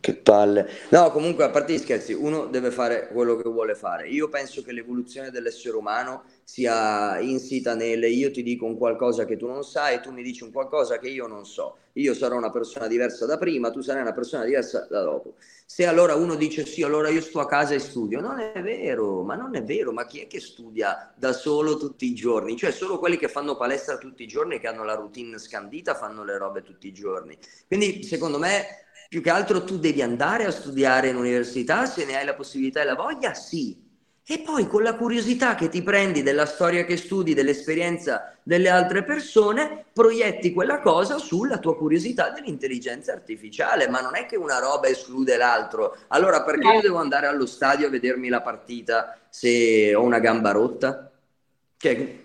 Che 0.03 0.17
palle. 0.17 0.69
No, 0.91 1.13
comunque, 1.13 1.45
a 1.45 1.51
parte 1.51 1.75
gli 1.75 1.79
scherzi, 1.79 2.13
uno 2.13 2.47
deve 2.47 2.73
fare 2.73 3.07
quello 3.13 3.37
che 3.37 3.49
vuole 3.49 3.77
fare. 3.77 4.09
Io 4.09 4.29
penso 4.29 4.61
che 4.61 4.73
l'evoluzione 4.73 5.31
dell'essere 5.31 5.77
umano 5.77 6.25
sia 6.43 7.21
insita 7.21 7.77
nelle 7.77 8.09
io 8.09 8.33
ti 8.33 8.43
dico 8.43 8.67
un 8.67 8.77
qualcosa 8.77 9.25
che 9.25 9.37
tu 9.37 9.47
non 9.47 9.63
sai, 9.63 10.01
tu 10.01 10.11
mi 10.11 10.25
dici 10.25 10.43
un 10.43 10.51
qualcosa 10.51 10.99
che 10.99 11.07
io 11.07 11.29
non 11.29 11.47
so. 11.47 11.77
Io 11.93 12.15
sarò 12.15 12.37
una 12.37 12.51
persona 12.51 12.89
diversa 12.89 13.27
da 13.27 13.39
prima, 13.39 13.71
tu 13.71 13.81
sarai 13.81 14.03
una 14.03 14.13
persona 14.13 14.45
diversa 14.45 14.89
da 14.91 15.05
dopo. 15.05 15.35
Se 15.65 15.87
allora 15.87 16.17
uno 16.17 16.35
dice 16.35 16.67
sì, 16.67 16.83
allora 16.83 17.09
io 17.09 17.21
sto 17.21 17.39
a 17.39 17.47
casa 17.47 17.75
e 17.75 17.79
studio, 17.79 18.21
non 18.21 18.41
è 18.41 18.61
vero, 18.61 19.23
ma 19.23 19.37
non 19.37 19.55
è 19.55 19.63
vero, 19.63 19.93
ma 19.93 20.05
chi 20.05 20.19
è 20.19 20.27
che 20.27 20.41
studia 20.41 21.15
da 21.17 21.33
solo 21.33 21.77
tutti 21.77 22.07
i 22.07 22.15
giorni? 22.15 22.57
Cioè 22.57 22.73
solo 22.73 22.99
quelli 22.99 23.19
che 23.19 23.29
fanno 23.29 23.57
palestra 23.57 23.99
tutti 23.99 24.25
i 24.25 24.27
giorni, 24.27 24.59
che 24.59 24.67
hanno 24.67 24.83
la 24.83 24.95
routine 24.95 25.39
scandita, 25.39 25.95
fanno 25.95 26.25
le 26.25 26.37
robe 26.39 26.63
tutti 26.63 26.89
i 26.89 26.93
giorni. 26.93 27.39
Quindi 27.69 28.03
secondo 28.03 28.41
me 28.41 28.81
più 29.13 29.21
che 29.21 29.29
altro 29.29 29.63
tu 29.63 29.79
devi 29.79 30.01
andare 30.01 30.47
a 30.47 30.51
studiare 30.51 31.09
in 31.09 31.17
università, 31.17 31.85
se 31.85 32.07
ne 32.07 32.17
hai 32.17 32.25
la 32.25 32.33
possibilità 32.33 32.81
e 32.81 32.85
la 32.85 32.95
voglia, 32.95 33.35
sì. 33.35 33.79
E 34.25 34.39
poi 34.39 34.67
con 34.67 34.83
la 34.83 34.95
curiosità 34.95 35.55
che 35.55 35.69
ti 35.69 35.83
prendi 35.83 36.23
della 36.23 36.47
storia 36.47 36.87
che 36.87 36.97
studi, 36.97 37.35
dell'esperienza 37.35 38.35
delle 38.43 38.71
altre 38.71 39.05
persone, 39.05 39.85
proietti 39.93 40.55
quella 40.55 40.81
cosa 40.81 41.19
sulla 41.19 41.59
tua 41.59 41.77
curiosità 41.77 42.31
dell'intelligenza 42.31 43.13
artificiale, 43.13 43.87
ma 43.87 44.01
non 44.01 44.17
è 44.17 44.25
che 44.25 44.37
una 44.37 44.59
roba 44.59 44.89
esclude 44.89 45.37
l'altro. 45.37 45.95
Allora 46.09 46.43
perché 46.43 46.69
io 46.69 46.81
devo 46.81 46.97
andare 46.97 47.27
allo 47.27 47.45
stadio 47.45 47.89
a 47.89 47.91
vedermi 47.91 48.31
la 48.31 48.41
partita 48.41 49.19
se 49.29 49.95
ho 49.95 50.03
una 50.03 50.21
gamba 50.21 50.53
rotta? 50.53 51.13
Cioè, 51.77 52.19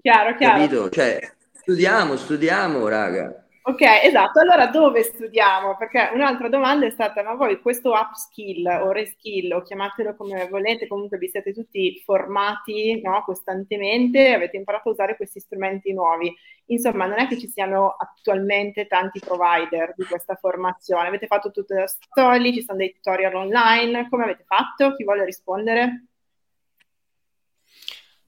chiaro, 0.00 0.36
chiaro. 0.36 0.58
Capito? 0.60 0.90
Cioè, 0.90 1.32
studiamo, 1.54 2.16
studiamo, 2.16 2.86
raga. 2.86 3.41
Ok, 3.64 3.80
esatto. 4.02 4.40
Allora 4.40 4.66
dove 4.66 5.04
studiamo? 5.04 5.76
Perché 5.76 6.10
un'altra 6.14 6.48
domanda 6.48 6.84
è 6.84 6.90
stata, 6.90 7.22
ma 7.22 7.34
voi 7.34 7.60
questo 7.60 7.92
upskill 7.92 8.66
o 8.66 8.90
reskill 8.90 9.52
o 9.52 9.62
chiamatelo 9.62 10.16
come 10.16 10.48
volete, 10.48 10.88
comunque 10.88 11.16
vi 11.16 11.28
siete 11.28 11.52
tutti 11.52 12.00
formati 12.04 13.00
no, 13.00 13.22
costantemente, 13.24 14.32
avete 14.34 14.56
imparato 14.56 14.88
a 14.88 14.92
usare 14.92 15.16
questi 15.16 15.38
strumenti 15.38 15.92
nuovi. 15.92 16.34
Insomma, 16.66 17.06
non 17.06 17.20
è 17.20 17.28
che 17.28 17.38
ci 17.38 17.48
siano 17.48 17.94
attualmente 17.96 18.86
tanti 18.88 19.20
provider 19.20 19.94
di 19.96 20.04
questa 20.06 20.34
formazione. 20.34 21.06
Avete 21.06 21.26
fatto 21.28 21.52
tutto 21.52 21.74
da 21.74 21.84
soli, 21.86 22.52
ci 22.52 22.62
sono 22.62 22.78
dei 22.78 22.92
tutorial 22.92 23.34
online, 23.34 24.08
come 24.08 24.24
avete 24.24 24.42
fatto? 24.44 24.92
Chi 24.96 25.04
vuole 25.04 25.24
rispondere? 25.24 26.06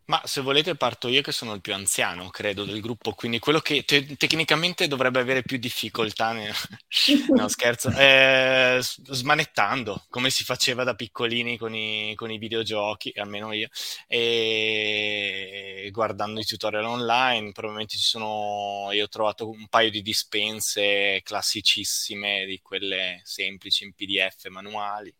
Ma 0.06 0.20
se 0.26 0.43
volete 0.43 0.74
parto 0.74 1.09
io 1.09 1.22
che 1.22 1.32
sono 1.32 1.55
il 1.55 1.62
più 1.62 1.72
anziano, 1.72 2.28
credo, 2.28 2.66
del 2.66 2.82
gruppo, 2.82 3.12
quindi 3.14 3.39
quello 3.39 3.60
che 3.60 3.85
te- 3.86 4.16
tecnicamente 4.16 4.86
dovrebbe 4.86 5.18
avere 5.18 5.43
più 5.43 5.56
difficoltà, 5.56 6.32
ne... 6.32 6.52
no 7.35 7.48
scherzo, 7.48 7.90
eh, 7.90 8.81
smanettando, 8.82 10.05
come 10.10 10.28
si 10.28 10.44
faceva 10.44 10.85
da 10.85 10.94
piccolini 10.94 11.56
con 11.56 11.74
i, 11.74 12.14
con 12.16 12.31
i 12.31 12.36
videogiochi, 12.36 13.12
almeno 13.16 13.52
io, 13.55 13.68
e 14.06 15.89
guardando 15.90 16.40
i 16.40 16.44
tutorial 16.44 16.85
online, 16.85 17.52
probabilmente 17.52 17.97
ci 17.97 18.05
sono, 18.05 18.90
io 18.93 19.05
ho 19.05 19.09
trovato 19.09 19.48
un 19.48 19.68
paio 19.68 19.89
di 19.90 20.02
dispense 20.02 21.22
classicissime, 21.22 22.44
di 22.44 22.60
quelle 22.60 23.22
semplici 23.24 23.85
in 23.85 23.94
PDF 23.94 24.48
manuali, 24.48 25.14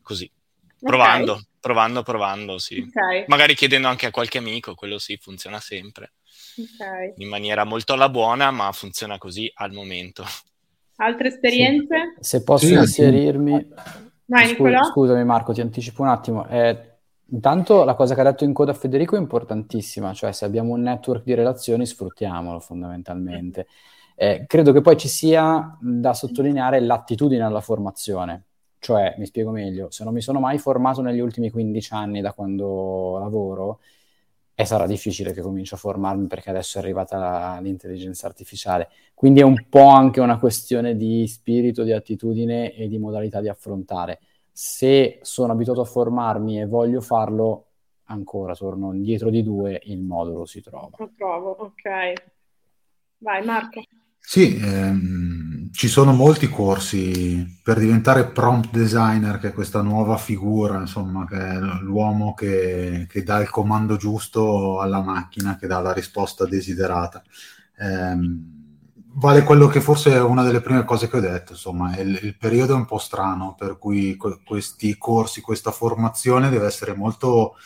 così. 0.00 0.30
Provando, 0.84 1.32
okay. 1.32 1.44
provando, 1.60 2.02
provando, 2.02 2.58
sì. 2.58 2.86
Okay. 2.88 3.24
Magari 3.26 3.54
chiedendo 3.54 3.88
anche 3.88 4.06
a 4.06 4.10
qualche 4.10 4.38
amico, 4.38 4.74
quello 4.74 4.98
sì, 4.98 5.16
funziona 5.16 5.60
sempre. 5.60 6.12
Okay. 6.56 7.14
In 7.16 7.28
maniera 7.28 7.64
molto 7.64 7.94
alla 7.94 8.08
buona, 8.08 8.50
ma 8.50 8.70
funziona 8.72 9.18
così 9.18 9.50
al 9.54 9.72
momento. 9.72 10.24
Altre 10.96 11.28
esperienze? 11.28 12.14
Sì. 12.20 12.24
Se 12.24 12.42
posso 12.42 12.66
sì, 12.66 12.74
inserirmi... 12.74 13.66
Vai, 14.26 14.48
Scu- 14.48 14.84
scusami 14.90 15.24
Marco, 15.24 15.52
ti 15.52 15.60
anticipo 15.60 16.02
un 16.02 16.08
attimo. 16.08 16.46
Eh, 16.48 16.96
intanto 17.30 17.84
la 17.84 17.94
cosa 17.94 18.14
che 18.14 18.20
ha 18.22 18.24
detto 18.24 18.44
in 18.44 18.54
coda 18.54 18.72
Federico 18.72 19.16
è 19.16 19.18
importantissima, 19.18 20.14
cioè 20.14 20.32
se 20.32 20.44
abbiamo 20.44 20.72
un 20.72 20.82
network 20.82 21.24
di 21.24 21.34
relazioni 21.34 21.84
sfruttiamolo 21.84 22.58
fondamentalmente. 22.58 23.66
Eh, 24.16 24.44
credo 24.46 24.72
che 24.72 24.80
poi 24.80 24.96
ci 24.96 25.08
sia 25.08 25.76
da 25.80 26.14
sottolineare 26.14 26.80
l'attitudine 26.80 27.42
alla 27.42 27.60
formazione 27.60 28.44
cioè, 28.84 29.14
mi 29.16 29.24
spiego 29.24 29.50
meglio, 29.50 29.90
se 29.90 30.04
non 30.04 30.12
mi 30.12 30.20
sono 30.20 30.40
mai 30.40 30.58
formato 30.58 31.00
negli 31.00 31.18
ultimi 31.18 31.48
15 31.48 31.94
anni 31.94 32.20
da 32.20 32.34
quando 32.34 33.16
lavoro, 33.18 33.80
e 34.54 34.66
sarà 34.66 34.86
difficile 34.86 35.32
che 35.32 35.40
comincio 35.40 35.74
a 35.74 35.78
formarmi 35.78 36.26
perché 36.26 36.50
adesso 36.50 36.76
è 36.76 36.82
arrivata 36.82 37.58
l'intelligenza 37.62 38.26
artificiale. 38.26 38.90
Quindi 39.14 39.40
è 39.40 39.42
un 39.42 39.68
po' 39.70 39.86
anche 39.86 40.20
una 40.20 40.38
questione 40.38 40.98
di 40.98 41.26
spirito, 41.26 41.82
di 41.82 41.92
attitudine 41.92 42.74
e 42.74 42.86
di 42.86 42.98
modalità 42.98 43.40
di 43.40 43.48
affrontare. 43.48 44.20
Se 44.52 45.18
sono 45.22 45.52
abituato 45.54 45.80
a 45.80 45.86
formarmi 45.86 46.60
e 46.60 46.66
voglio 46.66 47.00
farlo, 47.00 47.68
ancora 48.08 48.54
torno 48.54 48.92
indietro 48.92 49.30
di 49.30 49.42
due, 49.42 49.80
il 49.84 50.02
modo 50.02 50.36
lo 50.36 50.44
si 50.44 50.60
trova. 50.60 50.90
Lo 50.98 51.10
trovo, 51.16 51.52
ok. 51.52 52.12
Vai 53.16 53.42
Marco. 53.46 53.82
Sì, 54.18 54.58
ehm, 54.62 55.33
ci 55.74 55.88
sono 55.88 56.12
molti 56.12 56.48
corsi 56.48 57.58
per 57.60 57.80
diventare 57.80 58.28
prompt 58.28 58.70
designer, 58.70 59.40
che 59.40 59.48
è 59.48 59.52
questa 59.52 59.82
nuova 59.82 60.16
figura, 60.16 60.78
insomma, 60.78 61.26
che 61.26 61.36
è 61.36 61.58
l'uomo 61.80 62.32
che, 62.32 63.08
che 63.10 63.24
dà 63.24 63.40
il 63.40 63.50
comando 63.50 63.96
giusto 63.96 64.78
alla 64.80 65.00
macchina, 65.02 65.56
che 65.56 65.66
dà 65.66 65.80
la 65.80 65.92
risposta 65.92 66.46
desiderata. 66.46 67.24
Ehm, 67.78 68.84
vale 69.14 69.42
quello 69.42 69.66
che 69.66 69.80
forse 69.80 70.12
è 70.12 70.20
una 70.20 70.44
delle 70.44 70.60
prime 70.60 70.84
cose 70.84 71.08
che 71.08 71.16
ho 71.16 71.20
detto, 71.20 71.52
insomma, 71.52 71.98
il, 71.98 72.20
il 72.22 72.36
periodo 72.36 72.74
è 72.74 72.76
un 72.76 72.86
po' 72.86 72.98
strano, 72.98 73.56
per 73.58 73.76
cui 73.76 74.14
que- 74.14 74.42
questi 74.44 74.96
corsi, 74.96 75.40
questa 75.40 75.72
formazione 75.72 76.50
deve 76.50 76.66
essere 76.66 76.94
molto 76.94 77.56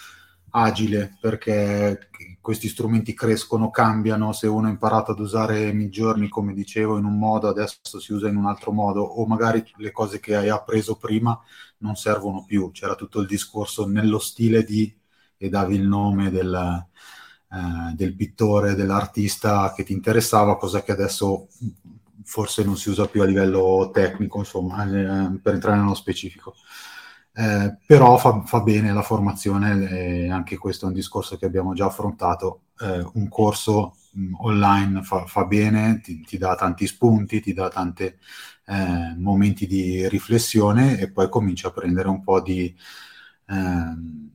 agile, 0.53 1.19
perché 1.21 2.08
questi 2.49 2.69
strumenti 2.69 3.13
crescono, 3.13 3.69
cambiano, 3.69 4.33
se 4.33 4.47
uno 4.47 4.69
ha 4.69 4.71
imparato 4.71 5.11
ad 5.11 5.19
usare 5.19 5.71
Midjourney, 5.71 6.29
come 6.29 6.55
dicevo, 6.55 6.97
in 6.97 7.05
un 7.05 7.19
modo, 7.19 7.47
adesso 7.47 8.01
si 8.01 8.15
usa 8.15 8.27
in 8.27 8.37
un 8.37 8.47
altro 8.47 8.73
modo, 8.73 9.03
o 9.03 9.27
magari 9.27 9.63
le 9.77 9.93
cose 9.93 10.19
che 10.19 10.35
hai 10.35 10.49
appreso 10.49 10.97
prima 10.97 11.39
non 11.81 11.95
servono 11.95 12.47
più. 12.47 12.71
C'era 12.71 12.95
tutto 12.95 13.21
il 13.21 13.27
discorso 13.27 13.87
nello 13.87 14.19
stile 14.19 14.65
di, 14.65 14.91
e 15.37 15.51
davi 15.51 15.75
il 15.75 15.87
nome 15.87 16.31
del, 16.31 16.87
eh, 17.53 17.95
del 17.95 18.17
pittore, 18.17 18.75
dell'artista 18.75 19.75
che 19.77 19.85
ti 19.85 19.93
interessava, 19.93 20.57
cosa 20.57 20.83
che 20.83 20.93
adesso 20.93 21.49
forse 22.25 22.65
non 22.65 22.79
si 22.79 22.89
usa 22.89 23.09
più 23.09 23.21
a 23.21 23.27
livello 23.27 23.91
tecnico, 23.93 24.39
insomma, 24.39 24.85
eh, 24.85 25.39
per 25.39 25.53
entrare 25.53 25.77
nello 25.77 25.93
specifico. 25.93 26.55
Eh, 27.39 27.77
però 27.87 28.17
fa, 28.17 28.43
fa, 28.45 28.63
bene 28.63 28.93
la 28.93 29.03
formazione 29.03 29.89
e 29.91 30.29
anche 30.29 30.57
questo 30.57 30.87
è 30.87 30.89
un 30.89 30.95
discorso 30.95 31.37
che 31.37 31.47
abbiamo 31.47 31.73
già 31.73 31.87
affrontato. 31.87 32.63
Eh, 32.81 33.09
un 33.13 33.29
corso 33.29 33.95
mh, 34.15 34.23
mm, 34.23 34.35
online 34.41 35.03
fa, 35.05 35.25
fa 35.25 35.45
bene, 35.45 36.01
ti, 36.01 36.21
ti, 36.23 36.37
dà 36.37 36.57
tanti 36.57 36.89
spunti, 36.89 37.41
ti 37.41 37.53
dà 37.55 37.69
tanti 37.69 38.03
eh, 38.07 39.15
momenti 39.19 39.69
di 39.69 40.09
riflessione 40.09 40.99
e 40.99 41.13
poi 41.13 41.29
cominci 41.29 41.65
a 41.67 41.71
prendere 41.71 42.09
un 42.09 42.25
po' 42.25 42.41
di 42.41 42.75
ehm, 43.47 44.31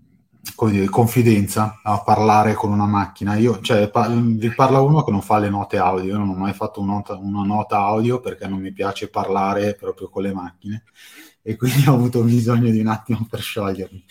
dire, 0.70 0.88
confidenza 0.88 1.82
a 1.84 2.02
parlare 2.02 2.54
con 2.54 2.72
una 2.72 2.86
macchina. 2.86 3.36
Io, 3.36 3.60
cioè, 3.60 3.90
pa- 3.90 4.08
vi 4.08 4.54
parla 4.54 4.80
uno 4.80 5.04
che 5.04 5.12
non 5.12 5.22
fa 5.22 5.40
le 5.40 5.50
note 5.50 5.78
audio, 5.78 6.06
io 6.06 6.18
non 6.18 6.30
ho 6.30 6.36
mai 6.36 6.54
fatto 6.54 6.80
una 6.80 6.94
nota, 6.94 7.18
una 7.18 7.44
nota 7.44 7.80
audio 7.80 8.22
perché 8.22 8.48
non 8.48 8.60
mi 8.60 8.72
piace 8.72 9.10
parlare 9.10 9.76
proprio 9.76 10.10
con 10.10 10.24
le 10.24 10.34
macchine 10.34 10.84
e 11.44 11.56
quindi 11.56 11.86
ho 11.88 11.94
avuto 11.94 12.24
bisogno 12.24 12.72
di 12.72 12.80
un 12.80 12.88
attimo 12.88 13.28
per 13.30 13.42
sciogliermi. 13.42 14.04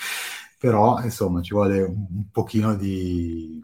Però, 0.58 1.02
insomma, 1.02 1.42
ci 1.42 1.54
vuole 1.54 1.82
un, 1.82 2.30
pochino 2.30 2.76
di, 2.76 3.60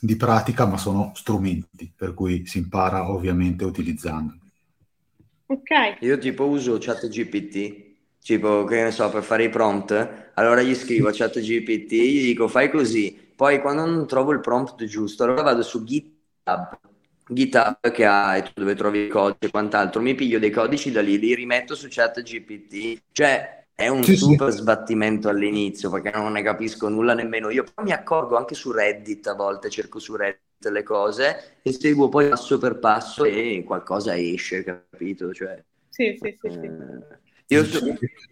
di 0.00 0.16
pratica, 0.16 0.66
ma 0.66 0.78
sono 0.78 1.12
strumenti, 1.14 1.92
per 1.94 2.12
cui 2.12 2.44
si 2.46 2.58
impara 2.58 3.08
ovviamente 3.08 3.64
utilizzandoli. 3.64 4.40
Ok. 5.46 5.98
Io 6.00 6.18
tipo 6.18 6.48
uso 6.48 6.78
ChatGPT, 6.80 7.84
tipo 8.20 8.64
che 8.64 8.82
ne 8.82 8.90
so, 8.90 9.08
per 9.10 9.22
fare 9.22 9.44
i 9.44 9.48
prompt, 9.48 10.32
allora 10.34 10.60
gli 10.60 10.74
scrivo 10.74 11.06
a 11.08 11.12
ChatGPT, 11.12 11.92
gli 11.92 12.24
dico 12.24 12.48
fai 12.48 12.68
così, 12.68 13.16
poi 13.36 13.60
quando 13.60 13.86
non 13.86 14.08
trovo 14.08 14.32
il 14.32 14.40
prompt 14.40 14.82
giusto, 14.86 15.22
allora 15.22 15.42
vado 15.42 15.62
su 15.62 15.84
GitHub 15.84 16.80
GitHub 17.28 17.90
che 17.90 18.04
ha 18.04 18.50
dove 18.54 18.74
trovi 18.74 19.06
i 19.06 19.08
codici 19.08 19.46
e 19.46 19.50
quant'altro, 19.50 20.00
mi 20.00 20.14
piglio 20.14 20.38
dei 20.38 20.50
codici 20.50 20.90
da 20.90 21.00
lì, 21.00 21.18
li 21.18 21.34
rimetto 21.34 21.74
su 21.74 21.88
chat 21.90 22.22
GPT, 22.22 23.02
cioè 23.12 23.64
è 23.74 23.88
un 23.88 24.02
sì, 24.02 24.16
super 24.16 24.52
sì. 24.52 24.58
sbattimento 24.58 25.28
all'inizio 25.28 25.90
perché 25.90 26.10
non 26.10 26.32
ne 26.32 26.42
capisco 26.42 26.88
nulla 26.88 27.14
nemmeno 27.14 27.50
io, 27.50 27.64
poi 27.74 27.84
mi 27.84 27.92
accorgo 27.92 28.36
anche 28.36 28.54
su 28.54 28.72
Reddit 28.72 29.26
a 29.26 29.34
volte, 29.34 29.68
cerco 29.68 29.98
su 29.98 30.16
Reddit 30.16 30.68
le 30.70 30.82
cose 30.82 31.58
e 31.62 31.72
seguo 31.72 32.08
poi 32.08 32.28
passo 32.28 32.58
per 32.58 32.78
passo 32.78 33.24
e 33.24 33.62
qualcosa 33.66 34.16
esce, 34.16 34.64
capito? 34.64 35.32
Cioè, 35.32 35.62
sì, 35.88 36.18
sì, 36.20 36.38
sì. 36.40 36.48
Eh, 36.48 37.18
io 37.48 37.64
so, 37.64 37.80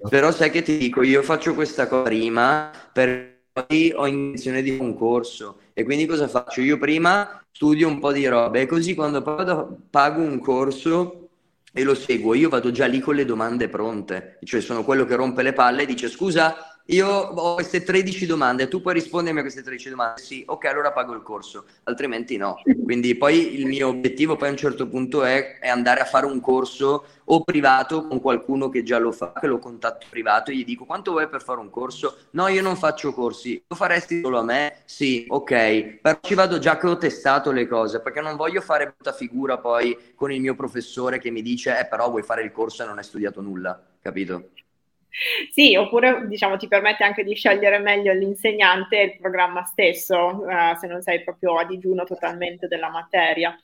però 0.08 0.30
sai 0.32 0.50
che 0.50 0.62
ti 0.62 0.78
dico, 0.78 1.02
io 1.02 1.22
faccio 1.22 1.54
questa 1.54 1.86
cosa 1.88 2.02
prima 2.04 2.70
per 2.92 3.42
poi 3.52 3.92
ho 3.94 4.06
intenzione 4.06 4.62
di 4.62 4.70
un 4.70 4.96
corso 4.96 5.60
e 5.74 5.84
quindi 5.84 6.06
cosa 6.06 6.28
faccio? 6.28 6.60
Io 6.60 6.78
prima 6.78 7.44
studio 7.50 7.88
un 7.88 7.98
po' 7.98 8.12
di 8.12 8.26
robe 8.26 8.62
e 8.62 8.66
così 8.66 8.94
quando 8.94 9.22
pago 9.90 10.20
un 10.22 10.38
corso 10.38 11.28
e 11.72 11.82
lo 11.82 11.94
seguo, 11.96 12.34
io 12.34 12.48
vado 12.48 12.70
già 12.70 12.86
lì 12.86 13.00
con 13.00 13.16
le 13.16 13.24
domande 13.24 13.68
pronte, 13.68 14.38
cioè 14.44 14.60
sono 14.60 14.84
quello 14.84 15.04
che 15.04 15.16
rompe 15.16 15.42
le 15.42 15.52
palle 15.52 15.82
e 15.82 15.86
dice 15.86 16.08
scusa, 16.08 16.73
io 16.88 17.08
ho 17.08 17.54
queste 17.54 17.82
13 17.82 18.26
domande, 18.26 18.68
tu 18.68 18.82
puoi 18.82 18.92
rispondermi 18.92 19.38
a 19.38 19.42
queste 19.42 19.62
13 19.62 19.88
domande? 19.88 20.20
Sì, 20.20 20.42
ok, 20.46 20.64
allora 20.66 20.92
pago 20.92 21.14
il 21.14 21.22
corso, 21.22 21.64
altrimenti 21.84 22.36
no. 22.36 22.60
Quindi 22.84 23.14
poi 23.14 23.58
il 23.58 23.66
mio 23.66 23.88
obiettivo 23.88 24.36
poi 24.36 24.48
a 24.48 24.50
un 24.50 24.58
certo 24.58 24.86
punto 24.86 25.24
è, 25.24 25.58
è 25.60 25.68
andare 25.68 26.00
a 26.00 26.04
fare 26.04 26.26
un 26.26 26.40
corso 26.40 27.06
o 27.24 27.42
privato 27.42 28.06
con 28.06 28.20
qualcuno 28.20 28.68
che 28.68 28.82
già 28.82 28.98
lo 28.98 29.12
fa, 29.12 29.32
che 29.32 29.46
lo 29.46 29.58
contatto 29.58 30.06
privato 30.10 30.50
e 30.50 30.56
gli 30.56 30.64
dico 30.64 30.84
quanto 30.84 31.12
vuoi 31.12 31.26
per 31.26 31.42
fare 31.42 31.60
un 31.60 31.70
corso? 31.70 32.18
No, 32.32 32.48
io 32.48 32.60
non 32.60 32.76
faccio 32.76 33.14
corsi, 33.14 33.62
lo 33.66 33.76
faresti 33.76 34.20
solo 34.20 34.40
a 34.40 34.42
me? 34.42 34.82
Sì, 34.84 35.24
ok, 35.26 36.00
però 36.02 36.18
ci 36.20 36.34
vado 36.34 36.58
già 36.58 36.76
che 36.76 36.86
ho 36.86 36.98
testato 36.98 37.50
le 37.50 37.66
cose, 37.66 38.00
perché 38.00 38.20
non 38.20 38.36
voglio 38.36 38.60
fare 38.60 38.84
brutta 38.84 39.12
figura 39.12 39.56
poi 39.56 40.12
con 40.14 40.30
il 40.30 40.40
mio 40.42 40.54
professore 40.54 41.18
che 41.18 41.30
mi 41.30 41.40
dice, 41.40 41.78
eh 41.78 41.86
però 41.86 42.10
vuoi 42.10 42.22
fare 42.22 42.42
il 42.42 42.52
corso 42.52 42.82
e 42.82 42.86
non 42.86 42.98
hai 42.98 43.04
studiato 43.04 43.40
nulla, 43.40 43.82
capito? 44.02 44.50
Sì, 45.50 45.76
oppure 45.76 46.26
diciamo 46.26 46.56
ti 46.56 46.66
permette 46.68 47.04
anche 47.04 47.22
di 47.24 47.34
scegliere 47.34 47.78
meglio 47.78 48.12
l'insegnante 48.12 49.00
e 49.00 49.04
il 49.04 49.16
programma 49.20 49.62
stesso, 49.64 50.16
uh, 50.16 50.76
se 50.76 50.86
non 50.86 51.02
sei 51.02 51.22
proprio 51.22 51.56
a 51.58 51.64
digiuno 51.64 52.04
totalmente 52.04 52.66
della 52.66 52.90
materia. 52.90 53.56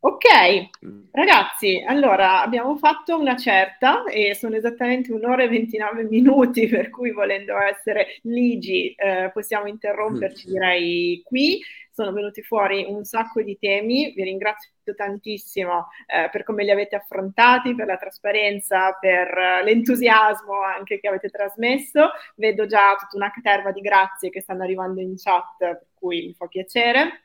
Ok, 0.00 0.70
ragazzi, 1.10 1.82
allora 1.84 2.40
abbiamo 2.42 2.76
fatto 2.76 3.18
una 3.18 3.36
certa 3.36 4.04
e 4.04 4.32
sono 4.36 4.54
esattamente 4.54 5.12
un'ora 5.12 5.42
e 5.42 5.48
29 5.48 6.04
minuti, 6.04 6.68
per 6.68 6.88
cui 6.90 7.10
volendo 7.10 7.58
essere 7.60 8.18
ligi 8.22 8.94
eh, 8.94 9.30
possiamo 9.32 9.66
interromperci 9.66 10.46
direi 10.46 11.20
qui. 11.24 11.60
Sono 11.90 12.12
venuti 12.12 12.42
fuori 12.42 12.84
un 12.88 13.02
sacco 13.02 13.42
di 13.42 13.58
temi, 13.58 14.12
vi 14.12 14.22
ringrazio 14.22 14.70
tantissimo 14.94 15.88
eh, 16.06 16.28
per 16.30 16.44
come 16.44 16.64
li 16.64 16.70
avete 16.70 16.96
affrontati, 16.96 17.74
per 17.74 17.86
la 17.86 17.96
trasparenza, 17.96 18.92
per 19.00 19.28
uh, 19.28 19.64
l'entusiasmo 19.64 20.62
anche 20.62 21.00
che 21.00 21.08
avete 21.08 21.28
trasmesso. 21.28 22.10
Vedo 22.36 22.66
già 22.66 22.96
tutta 22.98 23.16
una 23.16 23.30
caterva 23.30 23.72
di 23.72 23.80
grazie 23.80 24.30
che 24.30 24.40
stanno 24.40 24.62
arrivando 24.62 25.00
in 25.00 25.14
chat, 25.16 25.56
per 25.58 25.86
cui 25.94 26.26
mi 26.26 26.34
fa 26.34 26.46
piacere. 26.46 27.22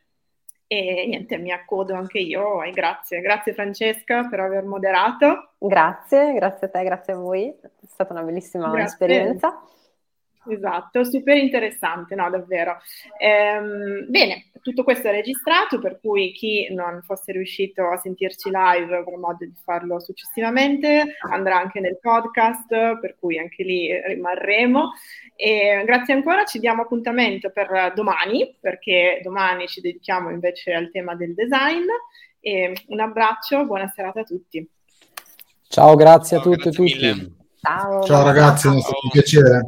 E 0.68 1.06
niente, 1.07 1.38
mi 1.38 1.52
accodo 1.52 1.94
anche 1.94 2.19
io 2.19 2.64
e 2.64 2.72
grazie. 2.72 3.22
Grazie 3.22 3.53
Francesca 3.53 4.27
per 4.27 4.40
aver 4.40 4.64
moderato. 4.64 5.52
Grazie, 5.60 6.34
grazie 6.34 6.68
a 6.68 6.69
te, 6.69 6.84
grazie 6.84 7.14
a 7.14 7.18
voi. 7.18 7.49
È 7.49 7.69
stata 7.85 8.14
una 8.14 8.23
bellissima 8.23 8.69
grazie. 8.69 8.85
esperienza. 8.85 9.61
Esatto, 10.45 11.03
super 11.06 11.38
interessante, 11.38 12.15
no, 12.15 12.30
davvero. 12.30 12.78
Ehm, 13.18 14.06
bene, 14.10 14.48
tutto 14.61 14.84
questo 14.84 15.07
è 15.07 15.11
registrato, 15.11 15.80
per 15.80 15.99
cui 16.02 16.32
chi 16.34 16.74
non 16.74 17.02
fosse 17.03 17.32
riuscito 17.32 17.90
a 17.90 17.98
sentirci 17.98 18.49
live 18.49 18.95
avrà 18.95 19.18
modo 19.18 19.45
di 19.45 19.56
farlo 19.64 19.99
successivamente, 19.99 21.15
andrà 21.30 21.60
anche 21.60 21.80
nel 21.80 21.98
podcast, 21.99 22.99
per 22.99 23.15
cui 23.20 23.38
anche 23.38 23.64
lì 23.64 23.90
rimarremo. 24.06 24.91
E 25.36 25.84
grazie 25.86 26.14
ancora, 26.14 26.44
ci 26.44 26.60
diamo 26.60 26.82
appuntamento 26.82 27.49
per 27.49 27.94
domani, 27.95 28.57
perché 28.60 29.22
domani 29.24 29.68
ci 29.68 29.82
dedichiamo 29.82 30.30
invece 30.30 30.74
al 30.74 30.91
tema 30.91 31.15
del 31.15 31.34
design. 31.34 31.86
E 32.40 32.74
un 32.88 32.99
abbraccio, 32.99 33.65
buona 33.65 33.90
serata 33.95 34.20
a 34.20 34.24
tutti. 34.24 34.70
Ciao, 35.70 35.95
grazie 35.95 36.38
a 36.38 36.41
tutti 36.41 36.68
e 36.68 36.72
tutti. 36.72 37.36
Ciao, 37.61 38.03
Ciao 38.03 38.24
ragazzi, 38.26 38.68
è 38.68 38.80
stato 38.82 38.99
un 39.03 39.10
piacere. 39.10 39.68